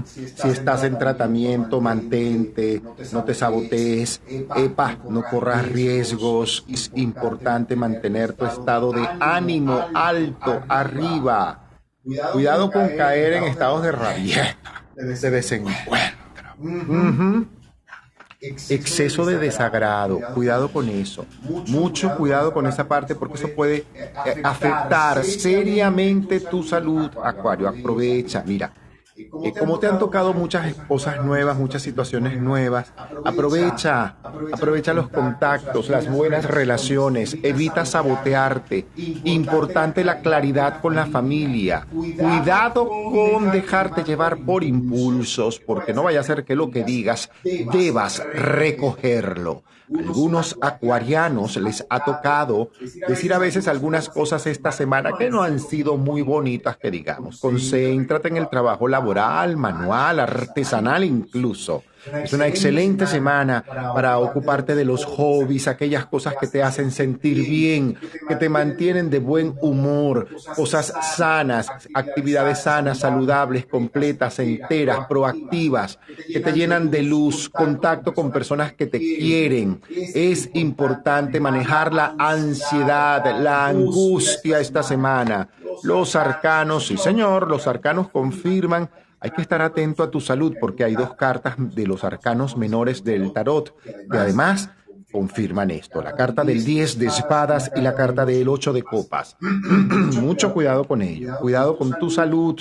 si 0.05 0.47
estás 0.47 0.83
en 0.83 0.99
tratamiento, 0.99 1.81
mantente, 1.81 2.81
no 3.11 3.23
te 3.23 3.33
sabotees, 3.33 4.21
epa, 4.27 4.97
no 5.09 5.23
corras 5.23 5.67
riesgos. 5.67 6.65
Es 6.69 6.91
importante 6.95 7.75
mantener 7.75 8.33
tu 8.33 8.45
estado 8.45 8.91
de 8.91 9.07
ánimo 9.19 9.87
alto, 9.93 10.61
arriba. 10.67 11.61
Cuidado 12.31 12.69
con 12.71 12.89
caer 12.89 13.33
en 13.33 13.45
estados 13.45 13.81
de 13.81 13.91
rabia 13.91 14.57
de 14.95 15.29
vez 15.29 15.51
en 15.51 15.65
cuando. 15.85 17.47
Exceso 18.69 19.25
de 19.25 19.37
desagrado, 19.37 20.19
cuidado 20.33 20.71
con 20.71 20.89
eso. 20.89 21.25
Mucho 21.67 22.15
cuidado 22.17 22.53
con 22.53 22.67
esa 22.67 22.87
parte 22.87 23.15
porque 23.15 23.35
eso 23.35 23.47
puede 23.55 23.85
eh, 23.95 24.41
afectar 24.43 25.23
seriamente 25.23 26.41
tu 26.41 26.61
salud, 26.61 27.09
Acuario. 27.23 27.69
Aprovecha, 27.69 28.43
mira 28.45 28.71
como 29.59 29.79
te 29.79 29.87
han 29.87 29.99
tocado 29.99 30.33
muchas 30.33 30.73
cosas 30.87 31.23
nuevas, 31.23 31.57
muchas 31.57 31.81
situaciones 31.81 32.41
nuevas, 32.41 32.93
aprovecha, 33.23 34.15
aprovecha 34.51 34.93
los 34.93 35.09
contactos, 35.09 35.89
las 35.89 36.09
buenas 36.09 36.45
relaciones, 36.45 37.37
evita 37.43 37.85
sabotearte. 37.85 38.87
Importante 38.95 40.03
la 40.03 40.21
claridad 40.21 40.81
con 40.81 40.95
la 40.95 41.05
familia. 41.05 41.85
Cuidado 41.91 42.89
con 42.89 43.51
dejarte 43.51 44.03
llevar 44.03 44.37
por 44.45 44.63
impulsos, 44.63 45.59
porque 45.59 45.93
no 45.93 46.03
vaya 46.03 46.21
a 46.21 46.23
ser 46.23 46.43
que 46.43 46.55
lo 46.55 46.71
que 46.71 46.83
digas 46.83 47.29
debas 47.71 48.23
recogerlo. 48.33 49.63
Algunos 49.97 50.57
acuarianos 50.61 51.57
les 51.57 51.85
ha 51.89 52.03
tocado 52.03 52.71
decir 53.07 53.33
a 53.33 53.37
veces 53.37 53.67
algunas 53.67 54.09
cosas 54.09 54.47
esta 54.47 54.71
semana 54.71 55.11
que 55.17 55.29
no 55.29 55.43
han 55.43 55.59
sido 55.59 55.97
muy 55.97 56.21
bonitas, 56.21 56.77
que 56.77 56.91
digamos. 56.91 57.39
Concéntrate 57.39 58.29
en 58.29 58.37
el 58.37 58.49
trabajo 58.49 58.87
laboral, 58.87 59.57
manual, 59.57 60.19
artesanal 60.19 61.03
incluso. 61.03 61.83
Es 62.23 62.33
una 62.33 62.47
excelente 62.47 63.07
semana 63.07 63.63
para 63.93 64.19
ocuparte 64.19 64.75
de 64.75 64.85
los 64.85 65.05
hobbies, 65.05 65.67
aquellas 65.67 66.05
cosas 66.05 66.35
que 66.39 66.47
te 66.47 66.61
hacen 66.61 66.91
sentir 66.91 67.47
bien, 67.47 67.97
que 68.27 68.35
te 68.35 68.49
mantienen 68.49 69.09
de 69.09 69.19
buen 69.19 69.55
humor, 69.61 70.27
cosas 70.55 70.93
sanas, 71.15 71.67
actividades 71.93 72.59
sanas, 72.59 72.99
saludables, 72.99 73.65
completas, 73.65 74.39
enteras, 74.39 75.05
proactivas, 75.07 75.99
que 76.31 76.39
te 76.39 76.51
llenan 76.51 76.91
de 76.91 77.03
luz, 77.03 77.49
contacto 77.49 78.13
con 78.13 78.31
personas 78.31 78.73
que 78.73 78.87
te 78.87 78.99
quieren. 78.99 79.81
Es 79.89 80.49
importante 80.53 81.39
manejar 81.39 81.93
la 81.93 82.15
ansiedad, 82.17 83.39
la 83.39 83.67
angustia 83.67 84.59
esta 84.59 84.83
semana. 84.83 85.49
Los 85.83 86.15
arcanos, 86.15 86.87
sí 86.87 86.97
señor, 86.97 87.49
los 87.49 87.67
arcanos 87.67 88.09
confirman 88.09 88.89
hay 89.23 89.31
que 89.31 89.41
estar 89.41 89.61
atento 89.61 90.03
a 90.03 90.11
tu 90.11 90.19
salud 90.19 90.55
porque 90.59 90.83
hay 90.83 90.95
dos 90.95 91.15
cartas 91.15 91.55
de 91.57 91.87
los 91.87 92.03
arcanos 92.03 92.57
menores 92.57 93.05
del 93.05 93.31
tarot 93.31 93.73
que 94.11 94.17
además 94.17 94.69
confirman 95.13 95.71
esto. 95.71 96.01
La 96.01 96.13
carta 96.13 96.43
del 96.43 96.65
10 96.65 96.99
de 96.99 97.05
espadas 97.05 97.71
y 97.73 97.79
la 97.79 97.95
carta 97.95 98.25
del 98.25 98.49
8 98.49 98.73
de 98.73 98.83
copas. 98.83 99.37
Mucho 100.19 100.53
cuidado 100.53 100.83
con 100.83 101.01
ello. 101.01 101.37
Cuidado 101.39 101.77
con 101.77 101.97
tu 101.97 102.09
salud. 102.09 102.59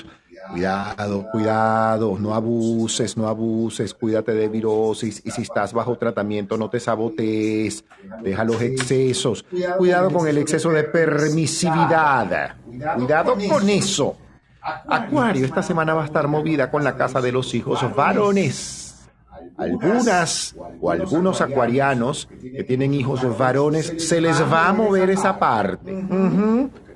Cuidado, 0.53 1.27
cuidado, 1.33 2.19
no 2.19 2.35
abuses, 2.35 3.17
no 3.17 3.29
abuses, 3.29 3.95
cuídate 3.95 4.33
de 4.33 4.49
virosis 4.49 5.23
y 5.25 5.31
si 5.31 5.43
estás 5.43 5.73
bajo 5.73 5.97
tratamiento 5.97 6.57
no 6.57 6.69
te 6.69 6.81
sabotees, 6.81 7.85
deja 8.25 8.43
los 8.43 8.61
excesos, 8.61 9.45
cuidado 9.79 10.11
con 10.11 10.27
el 10.27 10.39
exceso 10.39 10.71
de 10.71 10.83
permisividad, 10.83 12.57
cuidado 12.97 13.37
con 13.49 13.69
eso. 13.69 14.17
Acuario, 14.63 15.45
esta 15.45 15.63
semana 15.63 15.95
va 15.95 16.03
a 16.03 16.07
estar 16.07 16.29
movida 16.29 16.71
con 16.71 16.85
la 16.85 16.97
casa 16.97 17.21
de 17.21 17.33
los 17.33 17.53
hijos 17.55 17.85
varones. 17.97 19.09
Algunas 19.57 20.57
o 20.81 20.91
algunos 20.91 21.41
acuarianos 21.41 22.29
que 22.41 22.65
tienen 22.65 22.95
hijos 22.95 23.37
varones 23.37 23.95
se 23.99 24.21
les 24.21 24.41
va 24.41 24.69
a 24.69 24.73
mover 24.73 25.11
esa 25.11 25.39
parte, 25.39 26.05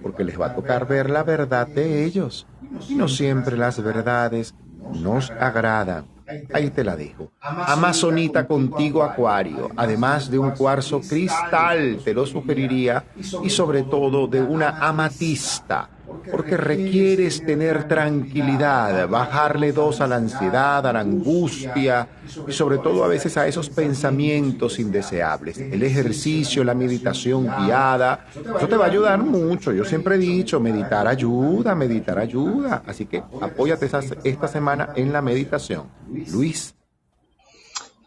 porque 0.01 0.25
les 0.25 0.41
va 0.41 0.47
a 0.47 0.55
tocar 0.55 0.87
ver 0.87 1.11
la 1.11 1.25
verdad 1.25 1.67
de 1.67 2.05
ellos. 2.05 2.47
Y 2.89 2.95
no 2.95 3.09
siempre 3.09 3.57
las 3.57 3.83
verdades 3.83 4.55
nos 4.93 5.31
agradan. 5.31 6.07
ahí 6.53 6.71
te 6.71 6.85
la 6.85 6.97
dejo. 6.97 7.33
Amazonita 7.41 8.47
contigo, 8.47 9.03
Acuario, 9.03 9.71
además 9.77 10.31
de 10.31 10.39
un 10.39 10.53
cuarzo 10.53 11.01
cristal, 11.01 11.99
te 12.05 12.15
lo 12.15 12.27
sugeriría, 12.27 13.05
y 13.43 13.51
sobre 13.51 13.83
todo 13.83 14.27
de 14.27 14.43
una 14.43 14.87
amatista 14.87 15.91
porque 16.31 16.57
requieres 16.57 17.45
tener 17.45 17.89
tranquilidad, 17.89 19.09
bajarle 19.09 19.73
dos 19.73 20.01
a 20.01 20.07
la 20.07 20.17
ansiedad, 20.17 20.87
a 20.87 20.93
la 20.93 21.01
angustia 21.01 22.09
y 22.47 22.53
sobre 22.53 22.79
todo 22.79 23.05
a 23.05 23.09
veces 23.09 23.37
a 23.37 23.47
esos 23.47 23.71
pensamientos 23.71 24.79
indeseables. 24.79 25.59
El 25.59 25.83
ejercicio, 25.83 26.65
la 26.65 26.75
meditación 26.75 27.47
guiada, 27.47 28.27
eso 28.35 28.69
te 28.69 28.77
va 28.77 28.87
a 28.87 28.89
ayudar 28.89 29.23
mucho. 29.23 29.73
Yo 29.73 29.85
siempre 29.85 30.17
he 30.17 30.19
dicho, 30.19 30.61
meditar 30.61 31.07
ayuda, 31.07 31.75
meditar 31.75 32.19
ayuda. 32.19 32.83
Así 32.87 33.07
que 33.07 33.23
apóyate 33.41 33.89
esta 34.25 34.49
semana 34.49 34.91
en 34.97 35.13
la 35.13 35.23
meditación. 35.23 35.85
Luis. 36.33 36.75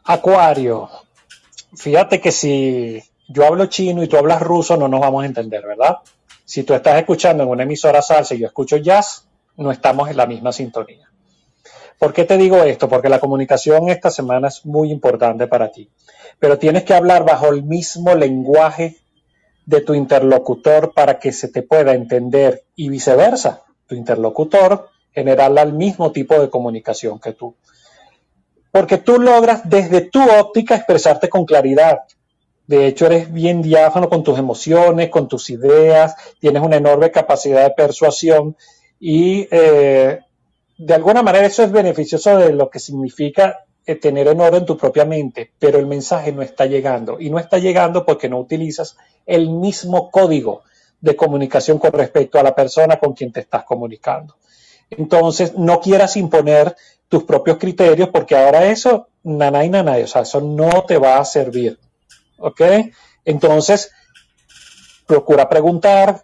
Acuario, 0.04 0.90
fíjate 1.76 2.20
que 2.20 2.32
si 2.32 3.04
yo 3.28 3.46
hablo 3.46 3.68
chino 3.68 4.02
y 4.04 4.08
tú 4.08 4.18
hablas 4.18 4.42
ruso 4.42 4.76
no 4.76 4.88
nos 4.88 5.00
vamos 5.00 5.24
a 5.24 5.28
entender, 5.28 5.64
¿verdad? 5.66 5.98
Si 6.50 6.64
tú 6.64 6.74
estás 6.74 6.98
escuchando 6.98 7.44
en 7.44 7.50
una 7.50 7.62
emisora 7.62 8.02
salsa 8.02 8.34
y 8.34 8.40
yo 8.40 8.48
escucho 8.48 8.78
jazz, 8.78 9.28
no 9.56 9.72
estamos 9.72 10.10
en 10.10 10.18
la 10.18 10.26
misma 10.26 10.52
sintonía. 10.52 11.08
¿Por 12.00 12.12
qué 12.12 12.26
te 12.26 12.38
digo 12.38 12.64
esto? 12.64 12.90
Porque 12.90 13.08
la 13.08 13.20
comunicación 13.20 13.88
esta 13.90 14.10
semana 14.10 14.48
es 14.48 14.66
muy 14.66 14.92
importante 14.92 15.46
para 15.46 15.72
ti. 15.72 15.92
Pero 16.40 16.58
tienes 16.58 16.86
que 16.86 16.96
hablar 16.96 17.24
bajo 17.24 17.50
el 17.50 17.62
mismo 17.62 18.16
lenguaje 18.16 18.98
de 19.68 19.82
tu 19.82 19.94
interlocutor 19.94 20.92
para 20.96 21.20
que 21.20 21.34
se 21.34 21.50
te 21.50 21.62
pueda 21.62 21.94
entender 21.94 22.64
y 22.76 22.90
viceversa. 22.90 23.62
Tu 23.86 23.94
interlocutor 23.94 24.90
generarle 25.12 25.62
el 25.62 25.74
mismo 25.74 26.12
tipo 26.12 26.42
de 26.42 26.50
comunicación 26.50 27.20
que 27.20 27.34
tú. 27.34 27.54
Porque 28.72 28.98
tú 28.98 29.20
logras 29.20 29.70
desde 29.70 30.02
tu 30.02 30.28
óptica 30.28 30.76
expresarte 30.76 31.30
con 31.30 31.46
claridad, 31.46 32.00
de 32.70 32.86
hecho, 32.86 33.08
eres 33.08 33.34
bien 33.34 33.64
diáfano 33.64 34.10
con 34.10 34.24
tus 34.24 34.38
emociones, 34.38 35.10
con 35.10 35.28
tus 35.28 35.50
ideas, 35.50 36.14
tienes 36.40 36.62
una 36.62 36.76
enorme 36.76 37.10
capacidad 37.10 37.64
de 37.64 37.72
persuasión 37.72 38.56
y 39.00 39.48
eh, 39.50 40.20
de 40.78 40.94
alguna 40.94 41.24
manera 41.24 41.48
eso 41.48 41.64
es 41.64 41.72
beneficioso 41.72 42.38
de 42.38 42.54
lo 42.54 42.70
que 42.70 42.78
significa 42.78 43.66
eh, 43.88 43.96
tener 43.96 44.28
en 44.28 44.40
orden 44.40 44.68
tu 44.68 44.78
propia 44.78 45.04
mente, 45.04 45.50
pero 45.58 45.80
el 45.80 45.88
mensaje 45.88 46.32
no 46.32 46.44
está 46.44 46.68
llegando 46.68 47.20
y 47.20 47.32
no 47.32 47.40
está 47.40 47.58
llegando 47.58 48.06
porque 48.06 48.30
no 48.30 48.38
utilizas 48.38 48.98
el 49.26 49.50
mismo 49.50 50.12
código 50.12 50.62
de 51.02 51.16
comunicación 51.16 51.80
con 51.80 51.92
respecto 51.94 52.38
a 52.38 52.44
la 52.44 52.54
persona 52.54 53.00
con 53.00 53.14
quien 53.14 53.32
te 53.32 53.40
estás 53.40 53.64
comunicando. 53.64 54.36
Entonces, 54.92 55.58
no 55.58 55.82
quieras 55.82 56.18
imponer 56.18 56.76
tus 57.08 57.24
propios 57.24 57.58
criterios 57.58 58.10
porque 58.10 58.36
ahora 58.36 58.66
eso, 58.66 59.08
nana 59.24 59.66
y 59.66 59.70
nana, 59.70 59.98
o 60.04 60.06
sea, 60.06 60.22
eso 60.22 60.40
no 60.40 60.84
te 60.84 61.00
va 61.00 61.18
a 61.18 61.26
servir. 61.26 61.80
¿Ok? 62.40 62.62
Entonces, 63.26 63.92
procura 65.06 65.50
preguntar, 65.50 66.24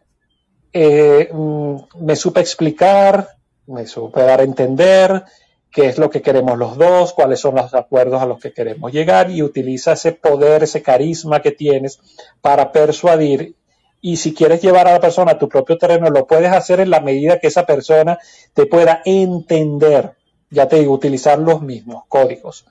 eh, 0.74 1.30
mm, 1.32 1.76
me 2.02 2.16
supe 2.16 2.42
explicar, 2.42 3.30
me 3.68 3.88
supe 3.88 4.22
dar 4.22 4.42
a 4.42 4.44
entender 4.44 5.24
qué 5.72 5.88
es 5.88 5.98
lo 5.98 6.10
que 6.10 6.22
queremos 6.22 6.58
los 6.58 6.78
dos, 6.78 7.14
cuáles 7.14 7.40
son 7.40 7.56
los 7.56 7.74
acuerdos 7.74 8.22
a 8.22 8.26
los 8.26 8.40
que 8.40 8.54
queremos 8.54 8.92
llegar 8.92 9.30
y 9.30 9.42
utiliza 9.42 9.94
ese 9.94 10.14
poder, 10.14 10.64
ese 10.64 10.82
carisma 10.82 11.42
que 11.42 11.52
tienes 11.52 12.00
para 12.42 12.72
persuadir. 12.72 13.56
Y 14.00 14.18
si 14.18 14.34
quieres 14.34 14.62
llevar 14.62 14.88
a 14.88 14.94
la 14.94 15.00
persona 15.02 15.32
a 15.32 15.40
tu 15.40 15.50
propio 15.50 15.78
terreno, 15.78 16.10
lo 16.10 16.28
puedes 16.28 16.52
hacer 16.52 16.80
en 16.80 16.92
la 16.92 17.02
medida 17.02 17.40
que 17.40 17.48
esa 17.48 17.66
persona 17.66 18.20
te 18.54 18.68
pueda 18.68 19.02
entender. 19.04 20.14
Ya 20.50 20.68
te 20.68 20.80
digo, 20.80 20.94
utilizar 20.94 21.40
los 21.40 21.62
mismos 21.62 22.04
códigos. 22.08 22.66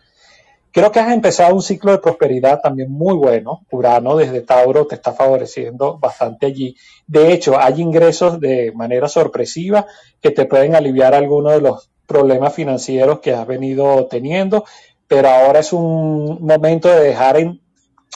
Creo 0.75 0.91
que 0.91 0.99
has 0.99 1.13
empezado 1.13 1.55
un 1.55 1.63
ciclo 1.63 1.93
de 1.93 1.99
prosperidad 1.99 2.61
también 2.61 2.91
muy 2.91 3.15
bueno. 3.15 3.65
Urano 3.71 4.17
desde 4.17 4.41
Tauro 4.41 4.89
te 4.89 4.97
está 4.97 5.13
favoreciendo 5.13 5.99
bastante 6.01 6.47
allí. 6.47 6.75
De 7.07 7.33
hecho, 7.33 7.57
hay 7.57 7.81
ingresos 7.81 8.41
de 8.41 8.73
manera 8.75 9.07
sorpresiva 9.07 9.87
que 10.21 10.33
te 10.33 10.47
pueden 10.47 10.75
aliviar 10.75 11.15
algunos 11.15 11.53
de 11.53 11.61
los 11.61 11.93
problemas 12.07 12.55
financieros 12.55 13.21
que 13.21 13.33
has 13.33 13.47
venido 13.47 14.09
teniendo, 14.09 14.65
pero 15.07 15.29
ahora 15.29 15.61
es 15.61 15.73
un 15.73 16.45
momento 16.45 16.89
de 16.89 17.05
dejar 17.05 17.37
en, 17.37 17.61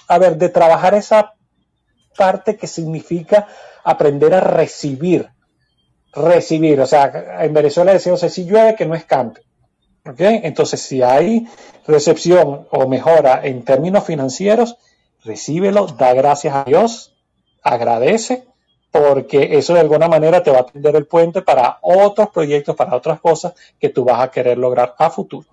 a 0.08 0.18
ver, 0.18 0.36
de 0.36 0.48
trabajar 0.48 0.94
esa 0.94 1.34
parte 2.16 2.56
que 2.56 2.66
significa 2.66 3.46
aprender 3.84 4.34
a 4.34 4.40
recibir, 4.40 5.28
recibir, 6.12 6.80
o 6.80 6.86
sea, 6.88 7.38
en 7.40 7.54
Venezuela 7.54 7.92
decimos, 7.92 8.18
si 8.18 8.46
llueve 8.46 8.74
que 8.74 8.84
no 8.84 8.96
escampe, 8.96 9.42
entonces, 10.16 10.80
si 10.80 11.02
hay 11.02 11.46
recepción 11.86 12.66
o 12.70 12.88
mejora 12.88 13.40
en 13.44 13.64
términos 13.64 14.04
financieros, 14.04 14.76
recíbelo, 15.24 15.86
da 15.86 16.14
gracias 16.14 16.54
a 16.54 16.64
Dios, 16.64 17.14
agradece, 17.62 18.46
porque 18.90 19.58
eso 19.58 19.74
de 19.74 19.80
alguna 19.80 20.08
manera 20.08 20.42
te 20.42 20.50
va 20.50 20.60
a 20.60 20.66
tender 20.66 20.96
el 20.96 21.06
puente 21.06 21.42
para 21.42 21.78
otros 21.82 22.30
proyectos, 22.30 22.74
para 22.74 22.94
otras 22.94 23.20
cosas 23.20 23.52
que 23.78 23.90
tú 23.90 24.04
vas 24.04 24.20
a 24.20 24.30
querer 24.30 24.56
lograr 24.56 24.94
a 24.98 25.10
futuro. 25.10 25.48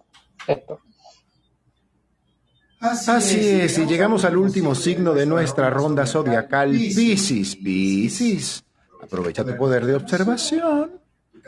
Así, 2.80 3.61
es, 3.61 3.77
y 3.80 3.86
llegamos 3.86 4.26
al 4.26 4.38
último 4.38 4.76
signo 4.76 5.14
de 5.14 5.26
nuestra 5.26 5.69
ronda 5.69 6.06
zodiacal, 6.06 6.72
Piscis. 6.72 7.56
Piscis, 7.56 8.64
aprovecha 9.02 9.44
tu 9.44 9.57
poder 9.57 9.86
de 9.86 9.95
observación 9.95 11.05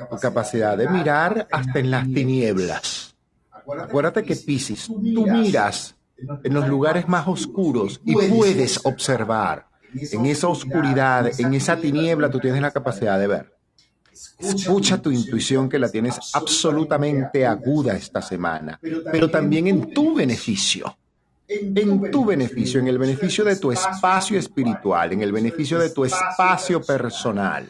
tu 0.09 0.17
capacidad 0.17 0.77
de 0.77 0.87
mirar 0.89 1.47
hasta 1.51 1.79
en 1.79 1.91
las 1.91 2.05
tinieblas. 2.05 3.15
Acuérdate 3.79 4.23
que 4.23 4.35
Piscis, 4.35 4.87
tú 4.87 5.25
miras 5.27 5.95
en 6.43 6.53
los 6.53 6.67
lugares 6.67 7.07
más 7.07 7.27
oscuros 7.27 7.99
y 8.05 8.13
puedes 8.13 8.85
observar. 8.85 9.67
En 10.11 10.25
esa 10.25 10.47
oscuridad, 10.47 11.31
en 11.39 11.53
esa 11.53 11.77
tiniebla, 11.77 12.29
tú 12.29 12.39
tienes 12.39 12.61
la 12.61 12.71
capacidad 12.71 13.19
de 13.19 13.27
ver. 13.27 13.53
Escucha 14.39 15.01
tu 15.01 15.11
intuición 15.11 15.69
que 15.69 15.79
la 15.79 15.89
tienes 15.89 16.17
absolutamente 16.33 17.45
aguda 17.45 17.95
esta 17.95 18.21
semana, 18.21 18.79
pero 19.11 19.29
también 19.29 19.67
en 19.67 19.93
tu 19.93 20.15
beneficio 20.15 20.97
en 21.47 22.11
tu 22.11 22.25
beneficio, 22.25 22.79
en 22.79 22.87
el 22.87 22.97
beneficio 22.97 23.45
de 23.45 23.55
tu 23.55 23.71
espacio 23.71 24.37
espiritual, 24.37 25.13
en 25.13 25.21
el 25.21 25.31
beneficio 25.31 25.79
de 25.79 25.89
tu 25.89 26.03
espacio 26.03 26.81
personal. 26.81 27.69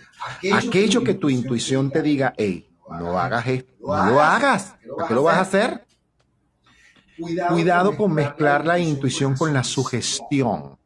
Aquello 0.51 1.03
que 1.03 1.13
tu 1.13 1.29
intuición 1.29 1.91
te 1.91 2.01
diga, 2.01 2.33
hey, 2.37 2.67
no 2.89 3.19
hagas 3.19 3.47
esto, 3.47 3.73
no 3.81 4.05
lo 4.11 4.21
hagas, 4.21 4.75
¿por 4.87 5.07
qué 5.07 5.13
lo 5.13 5.23
vas 5.23 5.37
a 5.37 5.41
hacer? 5.41 5.85
Cuidado 7.49 7.95
con 7.95 8.13
mezclar 8.13 8.65
la 8.65 8.79
intuición 8.79 9.35
con 9.35 9.53
la 9.53 9.63
sugestión. 9.63 10.77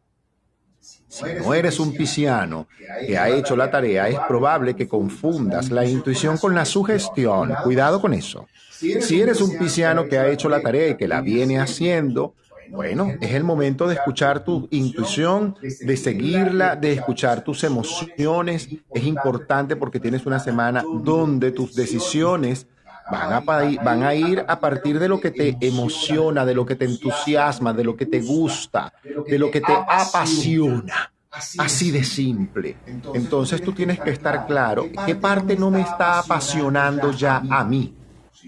Si 1.07 1.25
no 1.25 1.53
eres 1.53 1.77
un 1.79 1.93
pisciano 1.93 2.67
que 3.05 3.17
ha 3.17 3.29
hecho 3.29 3.57
la 3.57 3.69
tarea, 3.69 4.07
es 4.07 4.17
probable 4.27 4.75
que 4.75 4.87
confundas 4.87 5.69
la 5.69 5.85
intuición 5.85 6.37
con 6.37 6.55
la 6.55 6.63
sugestión. 6.63 7.53
Cuidado 7.63 7.99
con 7.99 8.13
eso. 8.13 8.47
Si 8.69 9.21
eres 9.21 9.41
un 9.41 9.57
pisciano 9.57 10.05
que 10.07 10.17
ha 10.17 10.29
hecho 10.29 10.47
la 10.47 10.61
tarea 10.61 10.87
y 10.87 10.97
que 10.97 11.09
la 11.09 11.19
viene 11.19 11.59
haciendo, 11.59 12.35
bueno, 12.71 13.13
es 13.19 13.31
el 13.33 13.43
momento 13.43 13.87
de 13.87 13.95
escuchar 13.95 14.43
tu 14.43 14.67
intuición, 14.71 15.55
de 15.61 15.97
seguirla, 15.97 16.75
de 16.75 16.93
escuchar 16.93 17.43
tus 17.43 17.63
emociones. 17.63 18.69
Es 18.93 19.03
importante 19.03 19.75
porque 19.75 19.99
tienes 19.99 20.25
una 20.25 20.39
semana 20.39 20.83
donde 21.03 21.51
tus 21.51 21.75
decisiones 21.75 22.67
van 23.09 24.03
a, 24.03 24.15
ir 24.15 24.45
a 24.47 24.59
partir 24.59 24.99
de 24.99 25.09
lo 25.09 25.19
que 25.19 25.31
te 25.31 25.57
emociona, 25.59 26.45
de 26.45 26.55
lo 26.55 26.65
que 26.65 26.75
te 26.75 26.85
entusiasma, 26.85 27.73
de 27.73 27.83
lo 27.83 27.95
que 27.95 28.05
te 28.05 28.21
gusta, 28.21 28.93
de 29.27 29.37
lo 29.37 29.51
que 29.51 29.61
te 29.61 29.73
apasiona. 29.73 31.11
Así 31.57 31.91
de 31.91 32.03
simple. 32.03 32.77
Entonces 33.13 33.61
tú 33.61 33.71
tienes 33.71 33.99
que 33.99 34.09
estar 34.09 34.45
claro 34.47 34.87
qué 35.05 35.15
parte 35.15 35.55
no 35.55 35.71
me 35.71 35.81
está 35.81 36.19
apasionando 36.19 37.11
ya 37.11 37.41
a 37.49 37.63
mí. 37.63 37.95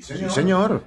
Sí, 0.03 0.29
señor. 0.29 0.83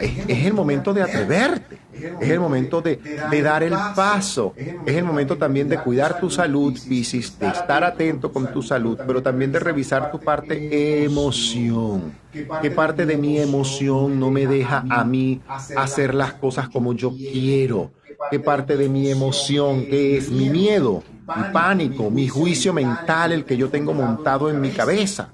Es, 0.00 0.44
el 0.44 0.52
momento 0.52 0.92
de 0.92 1.02
atreverte. 1.02 1.78
Es 2.20 2.28
el 2.28 2.40
momento 2.40 2.82
de, 2.82 2.98
dar 3.42 3.62
el 3.62 3.74
paso. 3.94 4.54
Es 4.56 4.96
el 4.96 5.04
momento 5.04 5.38
también 5.38 5.68
de 5.68 5.78
cuidar 5.78 6.18
tu 6.18 6.28
salud, 6.28 6.76
Piscis, 6.88 7.38
de 7.38 7.46
estar 7.46 7.84
atento 7.84 8.32
con 8.32 8.52
tu 8.52 8.62
salud, 8.62 8.98
pero 9.06 9.22
también 9.22 9.52
de 9.52 9.60
revisar 9.60 10.10
tu 10.10 10.18
parte 10.18 11.04
emoción. 11.04 12.12
¿Qué 12.60 12.70
parte 12.72 13.06
de 13.06 13.16
mi 13.16 13.38
emoción 13.38 14.18
no 14.18 14.30
me 14.32 14.46
deja 14.48 14.84
a 14.90 15.04
mí 15.04 15.40
hacer 15.76 16.14
las 16.14 16.34
cosas 16.34 16.68
como 16.68 16.92
yo 16.92 17.12
quiero? 17.12 17.92
¿Qué 18.30 18.40
parte 18.40 18.76
de 18.76 18.88
mi 18.88 19.08
emoción, 19.08 19.86
es 19.88 20.30
mi 20.30 20.50
miedo, 20.50 21.04
mi 21.36 21.52
pánico, 21.52 22.10
mi 22.10 22.26
juicio 22.26 22.72
mental, 22.72 23.30
el 23.30 23.44
que 23.44 23.56
yo 23.56 23.68
tengo 23.68 23.92
montado 23.92 24.50
en 24.50 24.60
mi 24.60 24.70
cabeza? 24.70 25.30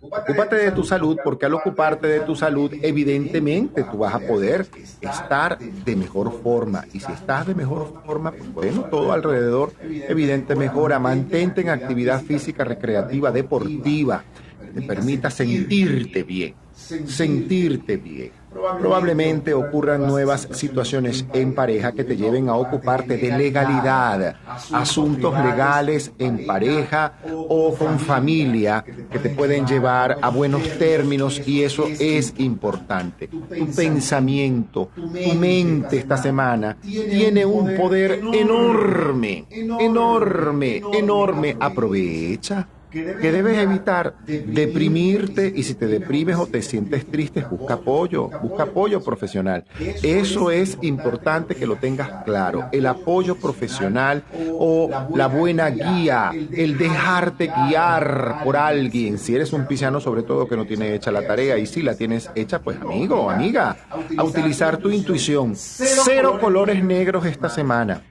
Ocúpate 0.00 0.56
de 0.56 0.70
tu 0.70 0.84
salud 0.84 1.16
porque 1.24 1.46
al 1.46 1.54
ocuparte 1.54 2.06
de 2.06 2.20
tu 2.20 2.36
salud, 2.36 2.72
evidentemente 2.82 3.82
tú 3.82 3.98
vas 3.98 4.14
a 4.14 4.20
poder 4.20 4.66
estar 5.00 5.58
de 5.58 5.96
mejor 5.96 6.40
forma. 6.40 6.84
Y 6.92 7.00
si 7.00 7.10
estás 7.10 7.46
de 7.46 7.54
mejor 7.54 8.02
forma, 8.06 8.30
pues 8.30 8.52
bueno, 8.52 8.84
todo 8.84 9.12
alrededor 9.12 9.72
evidente 9.82 10.54
mejora. 10.54 10.98
Mantente 11.00 11.62
en 11.62 11.70
actividad 11.70 12.22
física, 12.22 12.62
recreativa, 12.62 13.32
deportiva, 13.32 14.22
que 14.60 14.80
te 14.80 14.86
permita 14.86 15.30
sentirte 15.30 16.22
bien, 16.22 16.54
sentirte 16.72 17.96
bien. 17.96 18.37
Probablemente 18.50 19.52
ocurran 19.52 20.06
nuevas 20.06 20.48
situaciones 20.52 21.24
en 21.32 21.54
pareja 21.54 21.92
que 21.92 22.04
te 22.04 22.16
lleven 22.16 22.48
a 22.48 22.54
ocuparte 22.54 23.16
de 23.16 23.36
legalidad, 23.36 24.36
asuntos 24.72 25.34
legales 25.34 26.12
en 26.18 26.46
pareja 26.46 27.14
o 27.26 27.74
con 27.74 27.98
familia 27.98 28.84
que 29.10 29.18
te 29.18 29.30
pueden 29.30 29.66
llevar 29.66 30.18
a 30.22 30.30
buenos 30.30 30.62
términos 30.78 31.42
y 31.46 31.62
eso 31.62 31.86
es 31.86 32.34
importante. 32.38 33.28
Tu 33.28 33.66
pensamiento, 33.74 34.90
tu 34.94 35.34
mente 35.34 35.98
esta 35.98 36.16
semana 36.16 36.76
tiene 36.80 37.44
un 37.44 37.76
poder 37.76 38.20
enorme, 38.32 39.46
enorme, 39.50 40.82
enorme. 40.92 41.56
Aprovecha 41.60 42.66
que 42.90 43.32
debes 43.32 43.58
evitar 43.58 44.14
deprimirte 44.26 45.52
y 45.54 45.62
si 45.62 45.74
te 45.74 45.86
deprimes 45.86 46.36
o 46.36 46.46
te 46.46 46.62
sientes 46.62 47.06
triste, 47.06 47.44
busca 47.50 47.74
apoyo, 47.74 48.28
busca 48.42 48.64
apoyo 48.64 49.02
profesional. 49.02 49.64
Eso 50.02 50.50
es 50.50 50.78
importante 50.82 51.54
que 51.54 51.66
lo 51.66 51.76
tengas 51.76 52.24
claro. 52.24 52.68
El 52.72 52.86
apoyo 52.86 53.36
profesional 53.36 54.22
o 54.58 54.90
la 55.14 55.26
buena 55.26 55.70
guía, 55.70 56.32
el 56.52 56.78
dejarte 56.78 57.48
guiar 57.48 58.40
por 58.44 58.56
alguien. 58.56 59.18
Si 59.18 59.34
eres 59.34 59.52
un 59.52 59.66
pisciano 59.66 60.00
sobre 60.00 60.22
todo 60.22 60.48
que 60.48 60.56
no 60.56 60.66
tiene 60.66 60.94
hecha 60.94 61.10
la 61.10 61.26
tarea 61.26 61.58
y 61.58 61.66
si 61.66 61.82
la 61.82 61.94
tienes 61.94 62.30
hecha, 62.34 62.60
pues 62.60 62.80
amigo 62.80 63.30
amiga, 63.30 63.76
a 64.16 64.24
utilizar 64.24 64.78
tu 64.78 64.90
intuición. 64.90 65.54
Cero 65.54 66.38
colores 66.40 66.82
negros 66.82 67.26
esta 67.26 67.48
semana 67.48 68.02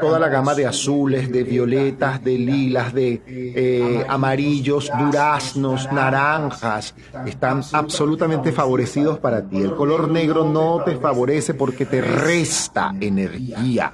toda 0.00 0.18
la 0.18 0.28
gama 0.28 0.54
de 0.54 0.66
azules, 0.66 1.30
de 1.30 1.42
violetas, 1.42 2.22
de 2.22 2.38
lilas, 2.38 2.92
de 2.92 3.22
eh, 3.26 4.04
amarillos, 4.08 4.90
duraznos, 4.98 5.90
naranjas, 5.92 6.94
están 7.26 7.62
absolutamente 7.72 8.52
favorecidos 8.52 9.18
para 9.18 9.42
ti. 9.42 9.58
El 9.58 9.74
color 9.74 10.10
negro 10.10 10.44
no 10.44 10.82
te 10.84 10.96
favorece 10.96 11.54
porque 11.54 11.86
te 11.86 12.00
resta 12.00 12.94
energía. 13.00 13.92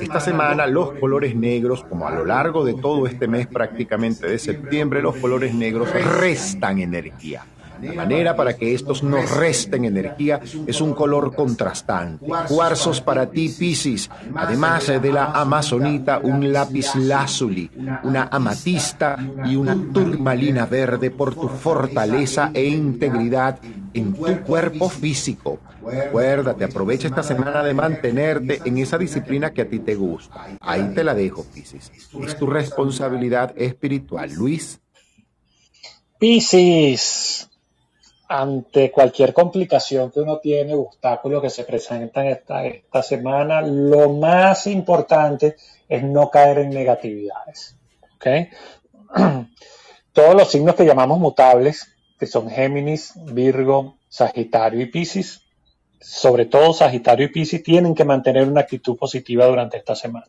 Esta 0.00 0.20
semana 0.20 0.66
los 0.66 0.92
colores 0.92 1.34
negros, 1.34 1.84
como 1.84 2.06
a 2.06 2.10
lo 2.10 2.24
largo 2.24 2.64
de 2.64 2.74
todo 2.74 3.06
este 3.06 3.28
mes 3.28 3.46
prácticamente 3.46 4.28
de 4.28 4.38
septiembre, 4.38 5.02
los 5.02 5.16
colores 5.16 5.54
negros 5.54 5.88
restan 5.92 6.80
energía. 6.80 7.44
La 7.80 7.92
manera 7.92 8.36
para 8.36 8.56
que 8.56 8.74
estos 8.74 9.02
no 9.02 9.18
resten 9.22 9.84
energía 9.84 10.40
es 10.66 10.80
un 10.80 10.94
color 10.94 11.34
contrastante. 11.34 12.26
Cuarzos 12.48 13.00
para 13.00 13.30
ti, 13.30 13.48
Piscis. 13.48 14.10
Además 14.34 14.86
de 14.86 15.12
la 15.12 15.26
amazonita, 15.26 16.20
un 16.22 16.52
lápiz 16.52 16.94
lazuli, 16.94 17.70
una 18.02 18.28
amatista 18.30 19.16
y 19.44 19.56
una 19.56 19.76
turmalina 19.92 20.66
verde 20.66 21.10
por 21.10 21.34
tu 21.34 21.48
fortaleza 21.48 22.50
e 22.54 22.64
integridad 22.66 23.58
en 23.94 24.14
tu 24.14 24.40
cuerpo 24.42 24.88
físico. 24.88 25.60
Acuérdate, 26.08 26.64
aprovecha 26.64 27.08
esta 27.08 27.22
semana 27.22 27.62
de 27.62 27.74
mantenerte 27.74 28.60
en 28.64 28.78
esa 28.78 28.98
disciplina 28.98 29.52
que 29.52 29.62
a 29.62 29.68
ti 29.68 29.78
te 29.78 29.94
gusta. 29.94 30.46
Ahí 30.60 30.92
te 30.94 31.02
la 31.02 31.14
dejo, 31.14 31.44
Piscis. 31.44 31.90
Es 32.22 32.36
tu 32.36 32.46
responsabilidad 32.46 33.54
espiritual. 33.56 34.32
Luis. 34.34 34.80
Piscis, 36.18 37.37
ante 38.28 38.90
cualquier 38.90 39.32
complicación 39.32 40.10
que 40.10 40.20
uno 40.20 40.38
tiene, 40.38 40.74
obstáculo 40.74 41.40
que 41.40 41.48
se 41.48 41.64
presentan 41.64 42.26
esta, 42.26 42.66
esta 42.66 43.02
semana, 43.02 43.62
lo 43.62 44.10
más 44.10 44.66
importante 44.66 45.56
es 45.88 46.02
no 46.02 46.30
caer 46.30 46.58
en 46.58 46.70
negatividades. 46.70 47.76
Todos 50.12 50.34
los 50.34 50.50
signos 50.50 50.74
que 50.74 50.84
llamamos 50.84 51.18
mutables, 51.18 51.88
que 52.18 52.26
son 52.26 52.50
Géminis, 52.50 53.14
Virgo, 53.16 53.96
Sagitario 54.10 54.82
y 54.82 54.86
Piscis, 54.86 55.40
sobre 56.00 56.44
todo 56.46 56.74
Sagitario 56.74 57.26
y 57.26 57.30
Piscis, 57.30 57.62
tienen 57.62 57.94
que 57.94 58.04
mantener 58.04 58.46
una 58.46 58.60
actitud 58.60 58.96
positiva 58.96 59.46
durante 59.46 59.78
esta 59.78 59.94
semana. 59.94 60.26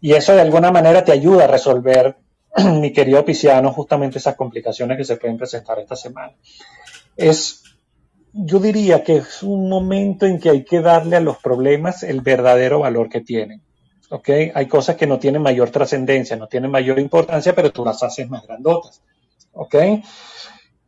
Y 0.00 0.12
eso 0.12 0.34
de 0.34 0.42
alguna 0.42 0.70
manera 0.70 1.02
te 1.02 1.12
ayuda 1.12 1.44
a 1.44 1.48
resolver, 1.48 2.16
mi 2.74 2.92
querido 2.92 3.24
Pisciano, 3.24 3.72
justamente 3.72 4.18
esas 4.18 4.34
complicaciones 4.34 4.98
que 4.98 5.04
se 5.04 5.16
pueden 5.16 5.38
presentar 5.38 5.78
esta 5.78 5.96
semana 5.96 6.34
es, 7.16 7.62
yo 8.32 8.58
diría 8.58 9.02
que 9.02 9.16
es 9.16 9.42
un 9.42 9.68
momento 9.68 10.26
en 10.26 10.38
que 10.38 10.50
hay 10.50 10.64
que 10.64 10.80
darle 10.80 11.16
a 11.16 11.20
los 11.20 11.38
problemas 11.38 12.02
el 12.02 12.20
verdadero 12.20 12.80
valor 12.80 13.08
que 13.08 13.20
tienen. 13.20 13.62
¿ok? 14.10 14.28
Hay 14.54 14.66
cosas 14.66 14.96
que 14.96 15.06
no 15.06 15.18
tienen 15.18 15.42
mayor 15.42 15.70
trascendencia, 15.70 16.36
no 16.36 16.48
tienen 16.48 16.70
mayor 16.70 16.98
importancia, 16.98 17.54
pero 17.54 17.72
tú 17.72 17.84
las 17.84 18.02
haces 18.02 18.28
más 18.28 18.46
grandotas. 18.46 19.02
¿ok? 19.52 19.74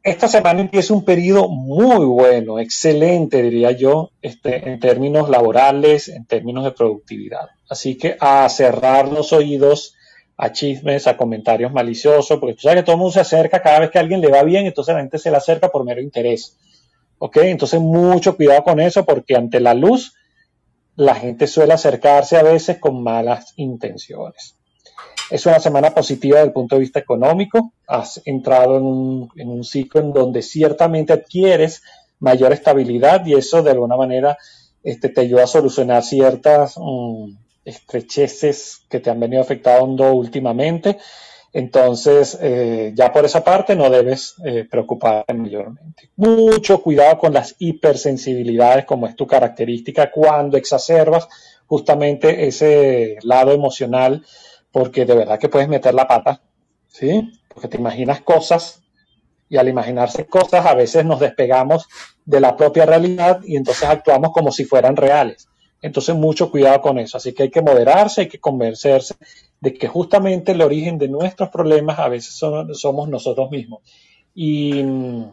Esta 0.02 0.28
semana 0.28 0.60
empieza 0.60 0.94
un 0.94 1.04
periodo 1.04 1.48
muy 1.48 2.06
bueno, 2.06 2.58
excelente, 2.58 3.42
diría 3.42 3.72
yo, 3.72 4.12
este, 4.22 4.68
en 4.70 4.78
términos 4.78 5.28
laborales, 5.28 6.08
en 6.08 6.24
términos 6.24 6.64
de 6.64 6.70
productividad. 6.70 7.48
Así 7.68 7.98
que 7.98 8.16
a 8.20 8.48
cerrar 8.48 9.12
los 9.12 9.32
oídos 9.32 9.96
a 10.40 10.52
chismes, 10.52 11.08
a 11.08 11.16
comentarios 11.16 11.72
maliciosos, 11.72 12.38
porque 12.38 12.54
tú 12.54 12.62
sabes 12.62 12.78
que 12.78 12.82
todo 12.84 12.94
el 12.94 13.00
mundo 13.00 13.12
se 13.12 13.20
acerca 13.20 13.60
cada 13.60 13.80
vez 13.80 13.90
que 13.90 13.98
a 13.98 14.00
alguien 14.00 14.20
le 14.20 14.30
va 14.30 14.44
bien, 14.44 14.66
entonces 14.66 14.94
la 14.94 15.00
gente 15.00 15.18
se 15.18 15.32
le 15.32 15.36
acerca 15.36 15.68
por 15.68 15.84
mero 15.84 16.00
interés. 16.00 16.56
¿Ok? 17.18 17.38
Entonces 17.38 17.80
mucho 17.80 18.36
cuidado 18.36 18.62
con 18.62 18.78
eso 18.78 19.04
porque 19.04 19.34
ante 19.34 19.58
la 19.58 19.74
luz 19.74 20.14
la 20.94 21.16
gente 21.16 21.48
suele 21.48 21.72
acercarse 21.72 22.36
a 22.36 22.44
veces 22.44 22.78
con 22.78 23.02
malas 23.02 23.52
intenciones. 23.56 24.54
Es 25.28 25.44
una 25.44 25.58
semana 25.58 25.90
positiva 25.90 26.36
desde 26.36 26.48
el 26.48 26.52
punto 26.52 26.76
de 26.76 26.82
vista 26.82 27.00
económico. 27.00 27.72
Has 27.88 28.22
entrado 28.24 28.78
en 28.78 29.48
un, 29.48 29.64
ciclo 29.64 30.00
en 30.00 30.12
donde 30.12 30.42
ciertamente 30.42 31.12
adquieres 31.12 31.82
mayor 32.20 32.52
estabilidad 32.52 33.26
y 33.26 33.34
eso 33.34 33.62
de 33.62 33.72
alguna 33.72 33.96
manera 33.96 34.38
este, 34.84 35.08
te 35.08 35.22
ayuda 35.22 35.44
a 35.44 35.48
solucionar 35.48 36.04
ciertas... 36.04 36.76
Mm, 36.78 37.47
estrecheces 37.68 38.86
que 38.88 39.00
te 39.00 39.10
han 39.10 39.20
venido 39.20 39.42
afectando 39.42 40.12
últimamente. 40.12 40.98
Entonces, 41.52 42.38
eh, 42.40 42.92
ya 42.94 43.12
por 43.12 43.24
esa 43.24 43.42
parte 43.42 43.74
no 43.74 43.88
debes 43.88 44.34
eh, 44.44 44.66
preocuparte 44.70 45.32
mayormente. 45.34 46.10
Mucho 46.16 46.82
cuidado 46.82 47.18
con 47.18 47.32
las 47.32 47.56
hipersensibilidades, 47.58 48.84
como 48.84 49.06
es 49.06 49.16
tu 49.16 49.26
característica, 49.26 50.10
cuando 50.10 50.56
exacerbas 50.56 51.28
justamente 51.66 52.46
ese 52.46 53.16
lado 53.22 53.52
emocional, 53.52 54.24
porque 54.70 55.04
de 55.04 55.14
verdad 55.14 55.38
que 55.38 55.48
puedes 55.48 55.68
meter 55.68 55.94
la 55.94 56.06
pata, 56.06 56.42
¿sí? 56.88 57.32
Porque 57.48 57.68
te 57.68 57.78
imaginas 57.78 58.20
cosas 58.20 58.82
y 59.48 59.56
al 59.56 59.68
imaginarse 59.68 60.26
cosas 60.26 60.66
a 60.66 60.74
veces 60.74 61.04
nos 61.04 61.20
despegamos 61.20 61.88
de 62.24 62.40
la 62.40 62.56
propia 62.56 62.84
realidad 62.84 63.40
y 63.44 63.56
entonces 63.56 63.88
actuamos 63.88 64.32
como 64.32 64.52
si 64.52 64.64
fueran 64.64 64.96
reales. 64.96 65.48
Entonces, 65.80 66.14
mucho 66.14 66.50
cuidado 66.50 66.80
con 66.80 66.98
eso. 66.98 67.16
Así 67.18 67.32
que 67.32 67.44
hay 67.44 67.50
que 67.50 67.62
moderarse, 67.62 68.22
hay 68.22 68.28
que 68.28 68.40
convencerse 68.40 69.14
de 69.60 69.74
que 69.74 69.88
justamente 69.88 70.52
el 70.52 70.62
origen 70.62 70.98
de 70.98 71.08
nuestros 71.08 71.48
problemas 71.50 71.98
a 71.98 72.08
veces 72.08 72.34
somos 72.34 73.08
nosotros 73.08 73.50
mismos. 73.50 73.82
Y 74.34 74.82
mm, 74.82 75.32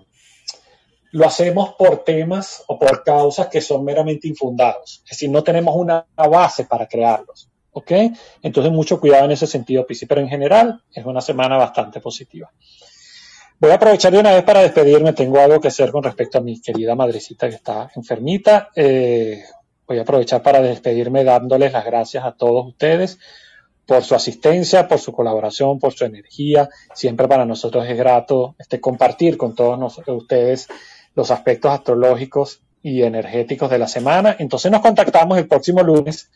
lo 1.12 1.26
hacemos 1.26 1.74
por 1.76 2.04
temas 2.04 2.64
o 2.68 2.78
por 2.78 3.04
causas 3.04 3.48
que 3.48 3.62
son 3.62 3.84
meramente 3.84 4.28
infundados. 4.28 5.02
Es 5.06 5.12
decir, 5.12 5.30
no 5.30 5.44
tenemos 5.44 5.76
una 5.76 6.06
base 6.16 6.66
para 6.66 6.88
crearlos. 6.88 7.50
¿Ok? 7.72 7.92
Entonces, 8.42 8.72
mucho 8.72 9.00
cuidado 9.00 9.26
en 9.26 9.32
ese 9.32 9.48
sentido, 9.48 9.86
Pisi. 9.86 10.06
Pero 10.06 10.22
en 10.22 10.30
general, 10.30 10.82
es 10.94 11.06
una 11.06 11.22
semana 11.22 11.58
bastante 11.58 12.00
positiva. 12.00 12.52
Voy 13.60 13.72
a 13.72 13.76
aprovechar 13.76 14.12
de 14.12 14.20
una 14.20 14.34
vez 14.34 14.44
para 14.44 14.62
despedirme. 14.62 15.14
Tengo 15.14 15.40
algo 15.40 15.60
que 15.60 15.70
hacer 15.70 15.92
con 15.92 16.04
respecto 16.04 16.38
a 16.38 16.42
mi 16.42 16.60
querida 16.62 16.96
madrecita 16.96 17.50
que 17.50 17.56
está 17.56 17.90
enfermita. 17.96 18.70
Eh, 18.76 19.42
voy 19.88 20.00
a 20.00 20.02
aprovechar 20.02 20.42
para 20.42 20.62
despedirme 20.62 21.24
dándoles 21.24 21.74
las 21.74 21.86
gracias 21.86 22.26
a 22.26 22.34
todos 22.34 22.68
ustedes 22.68 23.20
por 23.86 24.04
su 24.04 24.16
asistencia, 24.16 24.88
por 24.88 25.00
su 25.00 25.12
colaboración, 25.12 25.80
por 25.80 25.94
su 25.94 26.06
energía. 26.06 26.70
Siempre 26.94 27.28
para 27.28 27.46
nosotros 27.46 27.86
es 27.88 27.98
grato 27.98 28.56
este, 28.58 28.80
compartir 28.80 29.38
con 29.38 29.56
todos 29.56 30.00
ustedes 30.08 30.68
los 31.14 31.32
aspectos 31.32 31.72
astrológicos 31.72 32.62
y 32.82 33.04
energéticos 33.04 33.70
de 33.70 33.80
la 33.80 33.88
semana. 33.88 34.36
Entonces 34.40 34.72
nos 34.72 34.82
contactamos 34.82 35.38
el 35.38 35.48
próximo 35.48 35.82
lunes, 35.84 36.30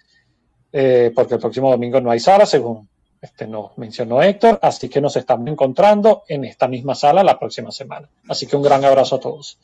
eh, 0.72 1.12
porque 1.14 1.36
el 1.36 1.40
próximo 1.40 1.70
domingo 1.70 2.00
no 2.02 2.12
hay 2.12 2.20
sala, 2.20 2.46
según 2.46 2.88
este, 3.22 3.48
nos 3.48 3.78
mencionó 3.78 4.22
Héctor. 4.22 4.60
Así 4.62 4.88
que 4.88 5.02
nos 5.02 5.16
estamos 5.16 5.48
encontrando 5.48 6.24
en 6.28 6.46
esta 6.46 6.68
misma 6.68 6.96
sala 6.96 7.24
la 7.24 7.38
próxima 7.38 7.72
semana. 7.72 8.10
Así 8.28 8.48
que 8.48 8.56
un 8.56 8.64
gran 8.64 8.86
abrazo 8.86 9.16
a 9.16 9.20
todos. 9.20 9.58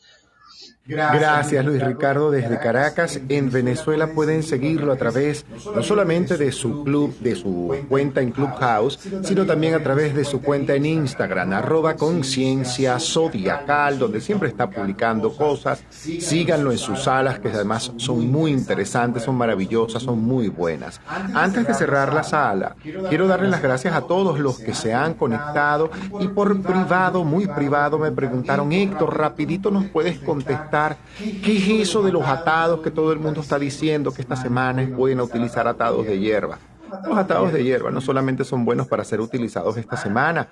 Gracias, 0.88 1.64
Luis 1.64 1.82
Ricardo 1.82 2.30
desde 2.30 2.58
Caracas. 2.58 3.20
En 3.28 3.50
Venezuela 3.50 4.08
pueden 4.08 4.42
seguirlo 4.42 4.92
a 4.92 4.96
través 4.96 5.44
no 5.74 5.82
solamente 5.82 6.36
de 6.36 6.52
su 6.52 6.84
club, 6.84 7.18
de 7.18 7.34
su 7.34 7.74
cuenta 7.88 8.20
en 8.20 8.30
Clubhouse, 8.30 8.98
sino 9.22 9.44
también 9.44 9.74
a 9.74 9.82
través 9.82 10.14
de 10.14 10.24
su 10.24 10.40
cuenta 10.40 10.74
en 10.74 10.86
Instagram, 10.86 11.52
arroba 11.54 11.94
conciencia 11.96 13.00
zodiacal, 13.00 13.98
donde 13.98 14.20
siempre 14.20 14.48
está 14.48 14.70
publicando 14.70 15.34
cosas. 15.34 15.82
Síganlo 15.90 16.70
en 16.70 16.78
sus 16.78 17.02
salas, 17.02 17.40
que 17.40 17.48
además 17.48 17.92
son 17.96 18.30
muy 18.30 18.52
interesantes, 18.52 19.24
son 19.24 19.36
maravillosas, 19.36 20.02
son 20.02 20.22
muy 20.22 20.48
buenas. 20.48 21.00
Antes 21.34 21.66
de 21.66 21.74
cerrar 21.74 22.12
la 22.14 22.22
sala, 22.22 22.76
quiero 23.08 23.26
darle 23.26 23.48
las 23.48 23.62
gracias 23.62 23.94
a 23.94 24.02
todos 24.02 24.38
los 24.38 24.60
que 24.60 24.74
se 24.74 24.94
han 24.94 25.14
conectado 25.14 25.90
y 26.20 26.28
por 26.28 26.62
privado, 26.62 27.24
muy 27.24 27.46
privado, 27.48 27.98
me 27.98 28.12
preguntaron, 28.12 28.72
Héctor, 28.72 29.18
rapidito 29.18 29.70
nos 29.70 29.86
puedes 29.86 30.18
contar 30.20 30.75
¿qué 31.42 31.56
es 31.56 31.88
eso 31.88 32.02
de 32.02 32.12
los 32.12 32.24
atados 32.24 32.80
que 32.80 32.90
todo 32.90 33.12
el 33.12 33.18
mundo 33.18 33.40
está 33.40 33.58
diciendo 33.58 34.12
que 34.12 34.22
esta 34.22 34.36
semana 34.36 34.88
pueden 34.96 35.20
utilizar 35.20 35.66
atados 35.66 36.06
de 36.06 36.18
hierba? 36.18 36.58
Los 37.06 37.18
atados 37.18 37.52
de 37.52 37.64
hierba 37.64 37.90
no 37.90 38.00
solamente 38.00 38.44
son 38.44 38.64
buenos 38.64 38.86
para 38.86 39.04
ser 39.04 39.20
utilizados 39.20 39.76
esta 39.76 39.96
semana, 39.96 40.48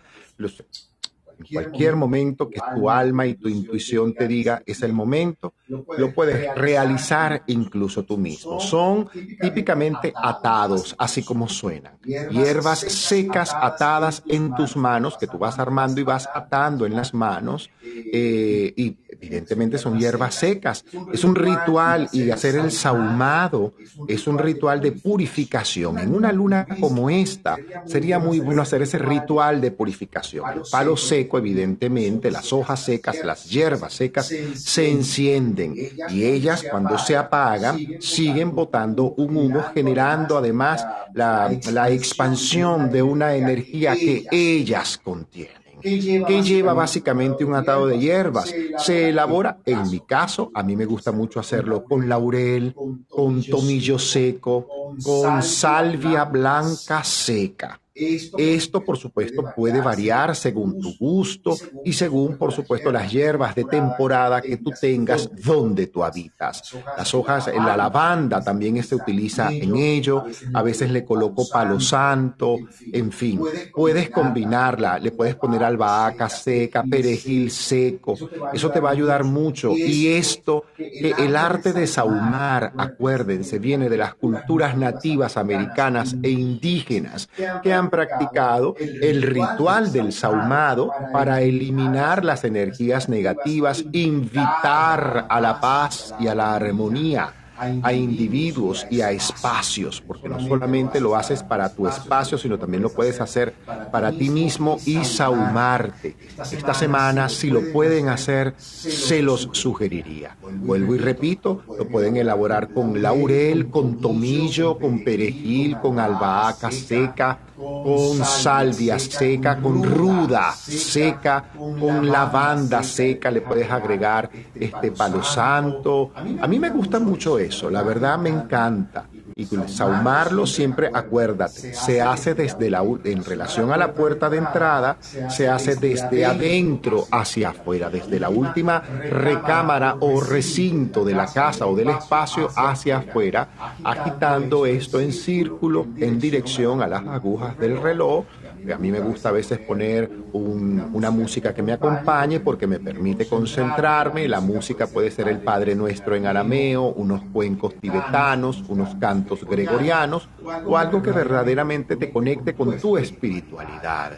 en 1.38 1.46
cualquier 1.52 1.96
momento 1.96 2.48
que 2.48 2.60
tu 2.74 2.88
alma 2.88 3.26
y 3.26 3.34
tu 3.34 3.48
intuición 3.48 4.14
te 4.14 4.28
diga 4.28 4.62
es 4.64 4.82
el 4.82 4.92
momento, 4.92 5.54
lo 5.68 6.12
puedes 6.12 6.54
realizar 6.54 7.42
incluso 7.46 8.04
tú 8.04 8.16
mismo. 8.18 8.60
Son 8.60 9.08
típicamente 9.40 10.12
atados, 10.14 10.94
así 10.98 11.22
como 11.22 11.48
suenan. 11.48 11.98
Hierbas 12.04 12.80
secas 12.80 13.54
atadas 13.54 14.22
en 14.26 14.54
tus 14.54 14.76
manos, 14.76 15.16
que 15.18 15.26
tú 15.26 15.38
vas 15.38 15.58
armando 15.58 16.00
y 16.00 16.04
vas 16.04 16.28
atando 16.32 16.86
en 16.86 16.94
las 16.94 17.14
manos. 17.14 17.70
Eh, 17.82 18.72
y 18.76 18.96
evidentemente 19.24 19.78
son 19.78 19.98
hierbas 19.98 20.34
secas. 20.34 20.84
Es 21.12 21.24
un 21.24 21.34
ritual 21.34 22.08
y 22.12 22.30
hacer 22.30 22.56
el 22.56 22.70
saumado 22.70 23.74
es 24.08 24.26
un 24.26 24.38
ritual 24.38 24.80
de 24.80 24.92
purificación. 24.92 25.98
En 25.98 26.14
una 26.14 26.32
luna 26.32 26.66
como 26.80 27.10
esta 27.10 27.56
sería 27.86 28.18
muy 28.18 28.40
bueno 28.40 28.62
hacer 28.62 28.82
ese 28.82 28.98
ritual 28.98 29.60
de 29.60 29.70
purificación. 29.70 30.50
El 30.52 30.62
palo 30.70 30.96
seco, 30.96 31.38
evidentemente, 31.38 32.30
las 32.30 32.52
hojas 32.52 32.84
secas, 32.84 33.16
las 33.24 33.44
hierbas 33.44 33.94
secas 33.94 34.32
se 34.54 34.90
encienden 34.90 35.74
y 36.08 36.24
ellas 36.24 36.64
cuando 36.70 36.98
se 36.98 37.16
apagan 37.16 37.78
siguen 38.00 38.54
botando 38.54 39.14
un 39.16 39.36
humo 39.36 39.64
generando 39.74 40.38
además 40.38 40.86
la, 41.14 41.50
la 41.72 41.90
expansión 41.90 42.90
de 42.90 43.02
una 43.02 43.34
energía 43.34 43.94
que 43.94 44.26
ellas 44.30 44.98
contienen 45.02 45.63
que 45.84 46.42
lleva 46.42 46.72
básicamente 46.72 47.44
un 47.44 47.54
atado 47.54 47.86
de 47.86 47.98
hierbas. 47.98 48.52
Se 48.78 49.10
elabora, 49.10 49.58
en 49.66 49.90
mi 49.90 50.00
caso, 50.00 50.50
a 50.54 50.62
mí 50.62 50.76
me 50.76 50.86
gusta 50.86 51.12
mucho 51.12 51.38
hacerlo 51.38 51.84
con 51.84 52.08
laurel, 52.08 52.74
con 53.08 53.42
tomillo 53.42 53.98
seco, 53.98 54.66
con 55.02 55.42
salvia 55.42 56.24
blanca 56.24 57.04
seca. 57.04 57.78
Esto, 57.94 58.84
por 58.84 58.96
supuesto, 58.96 59.44
puede 59.54 59.80
variar 59.80 60.34
según 60.34 60.80
tu 60.80 60.96
gusto 60.98 61.56
y 61.84 61.92
según, 61.92 62.36
por 62.36 62.52
supuesto, 62.52 62.90
las 62.90 63.10
hierbas 63.10 63.54
de 63.54 63.64
temporada 63.64 64.42
que 64.42 64.56
tú 64.56 64.72
tengas 64.80 65.30
donde 65.44 65.86
tú 65.86 66.02
habitas. 66.02 66.74
Las 66.96 67.14
hojas, 67.14 67.48
la 67.54 67.76
lavanda 67.76 68.42
también 68.42 68.82
se 68.82 68.96
utiliza 68.96 69.52
en 69.52 69.76
ello. 69.76 70.24
A 70.52 70.62
veces 70.62 70.90
le 70.90 71.04
coloco 71.04 71.48
palo 71.48 71.78
santo, 71.78 72.56
en 72.92 73.12
fin. 73.12 73.40
Puedes 73.72 74.10
combinarla, 74.10 74.98
le 74.98 75.12
puedes 75.12 75.36
poner 75.36 75.62
albahaca 75.62 76.28
seca, 76.28 76.82
perejil 76.82 77.50
seco. 77.50 78.16
Eso 78.52 78.70
te 78.70 78.80
va 78.80 78.88
a 78.88 78.92
ayudar 78.92 79.22
mucho. 79.22 79.70
Y 79.70 80.08
esto, 80.08 80.64
el 80.76 81.36
arte 81.36 81.72
de 81.72 81.86
saumar, 81.86 82.72
acuérdense, 82.76 83.60
viene 83.60 83.88
de 83.88 83.98
las 83.98 84.14
culturas 84.14 84.76
nativas 84.76 85.36
americanas 85.36 86.16
e 86.22 86.30
indígenas 86.30 87.28
que 87.62 87.72
han 87.72 87.83
practicado 87.90 88.74
el 88.78 89.22
ritual 89.22 89.92
del 89.92 90.12
saumado 90.12 90.90
para 91.12 91.40
eliminar 91.40 92.24
las 92.24 92.44
energías 92.44 93.08
negativas, 93.08 93.84
invitar 93.92 95.26
a 95.28 95.40
la 95.40 95.60
paz 95.60 96.14
y 96.18 96.28
a 96.28 96.34
la 96.34 96.54
armonía 96.54 97.43
a 97.58 97.92
individuos 97.92 98.86
y 98.90 99.00
a 99.00 99.10
espacios, 99.10 100.00
porque 100.00 100.28
no 100.28 100.40
solamente 100.40 101.00
lo 101.00 101.16
haces 101.16 101.42
para 101.42 101.74
tu 101.74 101.86
espacio, 101.86 102.38
sino 102.38 102.58
también 102.58 102.82
lo 102.82 102.90
puedes 102.90 103.20
hacer 103.20 103.54
para 103.90 104.12
ti 104.12 104.28
mismo 104.28 104.78
y 104.86 105.04
saumarte. 105.04 106.16
Esta 106.38 106.74
semana, 106.74 107.28
si 107.28 107.50
lo 107.50 107.72
pueden 107.72 108.08
hacer, 108.08 108.54
se 108.58 109.22
los 109.22 109.48
sugeriría. 109.52 110.36
Vuelvo 110.40 110.94
y 110.94 110.98
repito, 110.98 111.62
lo 111.78 111.88
pueden 111.88 112.16
elaborar 112.16 112.72
con 112.72 113.00
laurel, 113.00 113.68
con 113.70 114.00
tomillo, 114.00 114.78
con 114.78 115.04
perejil, 115.04 115.78
con 115.78 115.98
albahaca 115.98 116.70
seca, 116.70 117.38
con 117.56 118.24
salvia 118.24 118.98
seca, 118.98 119.60
con 119.60 119.82
ruda 119.82 120.52
seca, 120.52 121.50
con 121.56 122.10
lavanda 122.10 122.82
seca, 122.82 123.30
le 123.30 123.40
puedes 123.40 123.70
agregar 123.70 124.30
este 124.54 124.90
palo 124.90 125.22
santo. 125.22 126.10
A 126.40 126.46
mí 126.46 126.58
me 126.58 126.70
gusta 126.70 126.98
mucho 126.98 127.38
eso, 127.46 127.70
la 127.70 127.82
verdad 127.82 128.18
me 128.18 128.30
encanta. 128.30 129.06
Y 129.36 129.46
saumarlo 129.66 130.46
siempre, 130.46 130.90
acuérdate, 130.92 131.74
se 131.74 132.00
hace 132.00 132.34
desde 132.34 132.70
la, 132.70 132.82
en 133.04 133.24
relación 133.24 133.72
a 133.72 133.76
la 133.76 133.92
puerta 133.92 134.30
de 134.30 134.36
entrada, 134.38 134.98
se 135.28 135.48
hace 135.48 135.74
desde 135.74 136.24
adentro 136.24 137.06
hacia 137.10 137.50
afuera, 137.50 137.90
desde 137.90 138.20
la 138.20 138.28
última 138.28 138.80
recámara 138.80 139.96
o 140.00 140.20
recinto 140.20 141.04
de 141.04 141.14
la 141.14 141.26
casa 141.26 141.66
o 141.66 141.74
del 141.74 141.88
espacio 141.88 142.48
hacia 142.54 142.98
afuera, 142.98 143.48
agitando 143.82 144.66
esto 144.66 145.00
en 145.00 145.12
círculo 145.12 145.86
en 145.96 146.20
dirección 146.20 146.82
a 146.82 146.86
las 146.86 147.06
agujas 147.06 147.58
del 147.58 147.80
reloj 147.80 148.24
a 148.72 148.78
mí 148.78 148.90
me 148.90 149.00
gusta 149.00 149.28
a 149.28 149.32
veces 149.32 149.58
poner 149.58 150.10
una 150.32 151.10
música 151.10 151.54
que 151.54 151.62
me 151.62 151.72
acompañe 151.72 152.40
porque 152.40 152.66
me 152.66 152.80
permite 152.80 153.26
concentrarme. 153.26 154.28
La 154.28 154.40
música 154.40 154.86
puede 154.86 155.10
ser 155.10 155.28
el 155.28 155.38
Padre 155.38 155.74
Nuestro 155.74 156.14
en 156.14 156.26
arameo, 156.26 156.84
unos 156.84 157.22
cuencos 157.32 157.74
tibetanos, 157.76 158.64
unos 158.68 158.94
cantos 158.96 159.44
gregorianos 159.44 160.28
o 160.66 160.76
algo 160.76 161.02
que 161.02 161.10
verdaderamente 161.10 161.96
te 161.96 162.10
conecte 162.10 162.54
con 162.54 162.78
tu 162.78 162.96
espiritualidad. 162.96 164.12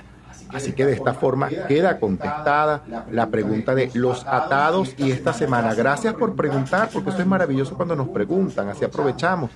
Así 0.48 0.72
que 0.72 0.86
de 0.86 0.92
esta 0.92 1.12
forma 1.14 1.48
queda 1.48 1.98
contestada 1.98 2.82
la 3.10 3.28
pregunta 3.28 3.74
de 3.74 3.90
los 3.94 4.24
atados 4.26 4.94
y 4.96 5.10
esta 5.10 5.32
semana. 5.32 5.74
Gracias 5.74 6.14
por 6.14 6.36
preguntar, 6.36 6.88
porque 6.92 7.10
esto 7.10 7.22
es 7.22 7.28
maravilloso 7.28 7.76
cuando 7.76 7.96
nos 7.96 8.08
preguntan, 8.08 8.68
así 8.68 8.84
aprovechamos. 8.84 9.50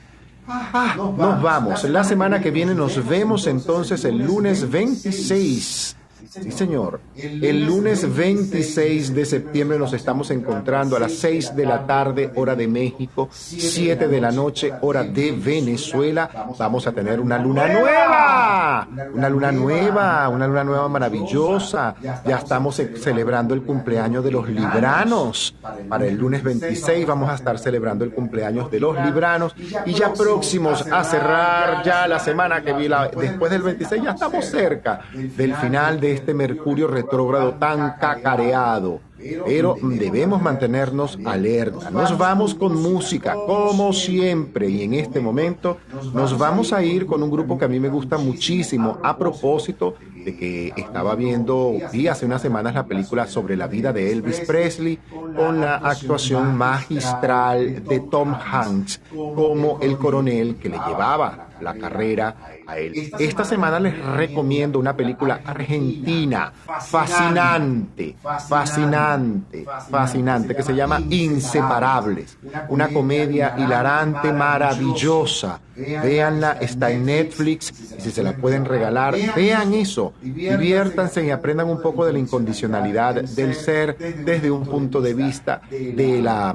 Nos 0.97 1.43
vamos. 1.43 1.85
La 1.85 2.05
semana 2.05 2.41
que 2.41 2.51
viene 2.51 2.75
nos 2.75 3.07
vemos 3.07 3.47
entonces 3.47 4.05
el 4.05 4.19
lunes 4.19 4.71
26 4.71 5.97
Sí, 6.31 6.53
señor. 6.53 7.01
El 7.17 7.67
lunes 7.67 8.07
26 8.17 9.13
de 9.17 9.25
septiembre 9.25 9.81
nos 9.81 9.93
estamos 9.95 10.31
encontrando 10.31 10.95
a 10.95 11.01
las 11.01 11.15
6 11.15 11.57
de 11.57 11.67
la 11.67 11.85
tarde, 11.85 12.31
hora 12.37 12.55
de 12.55 12.69
México, 12.69 13.29
7 13.33 14.07
de 14.07 14.21
la 14.21 14.31
noche, 14.31 14.73
hora 14.83 15.03
de 15.03 15.33
Venezuela. 15.33 16.31
Vamos 16.57 16.87
a 16.87 16.93
tener 16.93 17.19
una 17.19 17.37
luna 17.37 17.67
nueva. 17.67 18.89
Una 19.13 19.29
luna 19.29 19.51
nueva, 19.51 20.29
una 20.29 20.47
luna 20.47 20.63
nueva 20.63 20.89
maravillosa. 20.89 21.97
Ya 22.01 22.37
estamos 22.37 22.77
celebrando 22.77 23.53
el 23.53 23.63
cumpleaños 23.63 24.23
de 24.23 24.31
los 24.31 24.49
libranos. 24.49 25.57
Para 25.89 26.07
el 26.07 26.17
lunes 26.17 26.45
26 26.45 27.09
vamos 27.09 27.29
a 27.29 27.35
estar 27.35 27.59
celebrando 27.59 28.05
el 28.05 28.13
cumpleaños 28.13 28.71
de 28.71 28.79
los 28.79 28.97
libranos. 29.05 29.53
Y 29.85 29.95
ya 29.95 30.13
próximos 30.13 30.87
a 30.87 31.03
cerrar 31.03 31.83
ya 31.83 32.07
la 32.07 32.21
semana 32.21 32.63
que 32.63 32.73
vi 32.73 32.87
después 33.19 33.51
del 33.51 33.63
26, 33.63 34.05
ya 34.05 34.13
estamos 34.13 34.45
cerca 34.45 35.01
del 35.13 35.57
final 35.57 35.99
de 35.99 36.20
este 36.21 36.35
Mercurio 36.35 36.87
retrógrado 36.87 37.55
tan 37.55 37.97
cacareado. 37.99 39.01
Pero 39.45 39.77
debemos 39.83 40.41
mantenernos 40.41 41.19
alerta. 41.27 41.91
Nos 41.91 42.17
vamos 42.17 42.55
con 42.55 42.81
música, 42.81 43.35
como 43.35 43.93
siempre. 43.93 44.71
Y 44.71 44.83
en 44.83 44.95
este 44.95 45.21
momento 45.21 45.77
nos 46.15 46.39
vamos 46.39 46.73
a 46.73 46.83
ir 46.83 47.05
con 47.05 47.23
un 47.23 47.31
grupo 47.31 47.59
que 47.59 47.67
a 47.67 47.69
mí 47.69 47.79
me 47.79 47.91
gusta 47.91 48.17
muchísimo. 48.17 48.99
A 49.03 49.19
propósito 49.19 49.95
de 50.25 50.37
que 50.37 50.73
estaba 50.77 51.15
viendo, 51.17 51.75
vi 51.93 52.09
hace 52.09 52.25
unas 52.25 52.41
semanas 52.41 52.75
la 52.75 52.87
película 52.87 53.27
sobre 53.27 53.57
la 53.57 53.67
vida 53.67 53.93
de 53.93 54.11
Elvis 54.11 54.41
Presley, 54.41 54.99
con 55.37 55.61
la 55.61 55.77
actuación 55.77 56.57
magistral 56.57 57.85
de 57.85 58.01
Tom 58.01 58.35
Hanks 58.35 59.01
como 59.11 59.79
el 59.83 59.99
coronel 59.99 60.57
que 60.57 60.71
le 60.71 60.79
llevaba 60.79 61.50
la 61.61 61.75
carrera 61.75 62.35
a 62.67 62.79
él. 62.79 63.11
Esta 63.19 63.45
semana 63.45 63.79
les 63.81 63.97
recomiendo 63.99 64.79
una 64.79 64.97
película 64.97 65.41
argentina 65.45 66.53
fascinante, 66.81 68.17
fascinante, 68.49 69.65
fascinante, 69.91 70.55
que 70.55 70.63
se 70.63 70.75
llama 70.75 71.01
Inseparables. 71.11 72.39
Una 72.69 72.89
comedia 72.89 73.55
hilarante, 73.59 74.33
maravillosa. 74.33 75.61
Véanla, 75.77 76.59
está 76.61 76.91
en 76.91 77.07
Netflix 77.07 77.73
y 77.97 78.01
si 78.01 78.11
se 78.11 78.23
la 78.23 78.35
pueden 78.35 78.65
regalar, 78.65 79.15
vean 79.35 79.73
eso, 79.73 80.13
diviértanse 80.21 81.25
y 81.25 81.31
aprendan 81.31 81.69
un 81.69 81.81
poco 81.81 82.05
de 82.05 82.13
la 82.13 82.19
incondicionalidad 82.19 83.23
del 83.23 83.55
ser 83.55 83.97
desde 83.97 84.51
un 84.51 84.67
punto 84.67 85.01
de 85.01 85.15
vista 85.15 85.63
de 85.71 86.21
la 86.21 86.55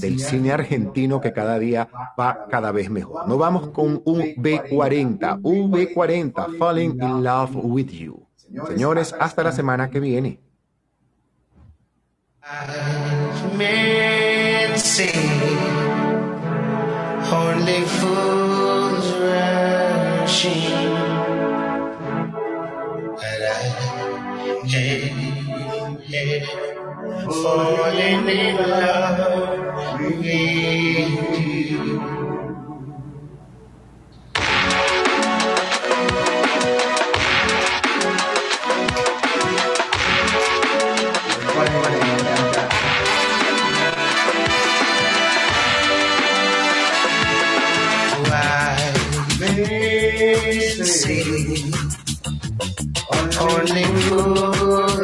del 0.00 0.20
cine 0.20 0.52
argentino 0.52 1.20
que 1.20 1.32
cada 1.32 1.58
día 1.58 1.88
va 2.18 2.46
cada 2.50 2.72
vez 2.72 2.90
mejor. 2.90 3.28
Nos 3.28 3.38
vamos 3.38 3.68
con 3.68 4.02
un 4.04 4.20
B40, 4.20 5.40
V40, 5.40 6.58
Falling 6.58 7.02
in 7.02 7.22
Love 7.22 7.50
with 7.54 7.88
You. 7.88 8.26
Señores, 8.66 9.14
hasta 9.18 9.42
la 9.42 9.52
semana 9.52 9.90
que 9.90 10.00
viene. 10.00 10.40
falling 27.20 28.28
in 28.28 28.56
love 28.56 29.98
with 30.00 30.24
you. 30.24 30.72
Only 53.42 53.82
good. 54.08 55.01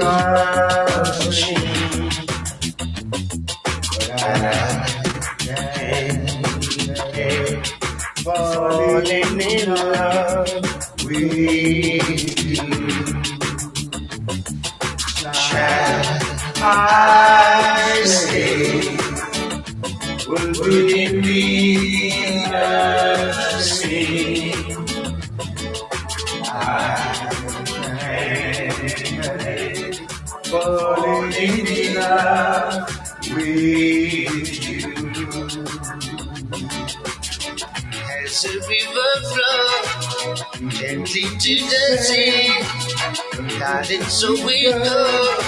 something 43.88 44.10
so 44.10 44.44
we 44.44 44.70
know, 44.70 45.38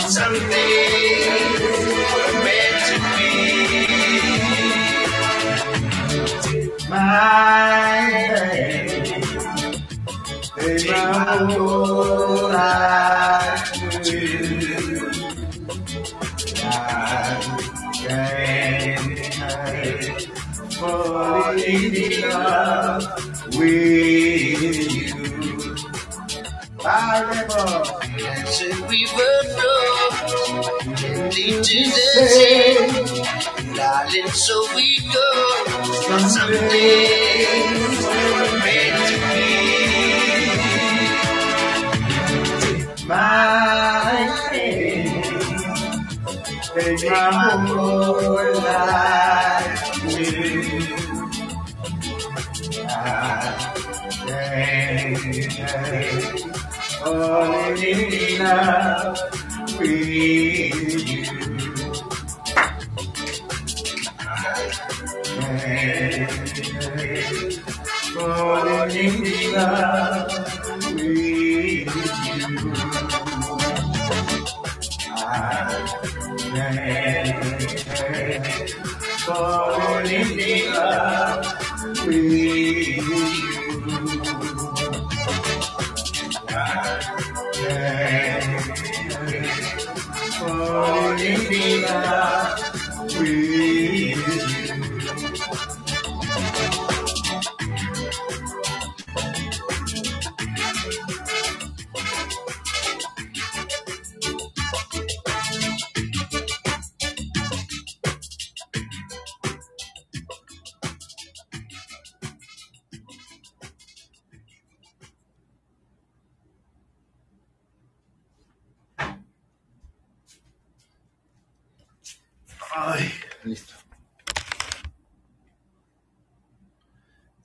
something. 0.00 0.75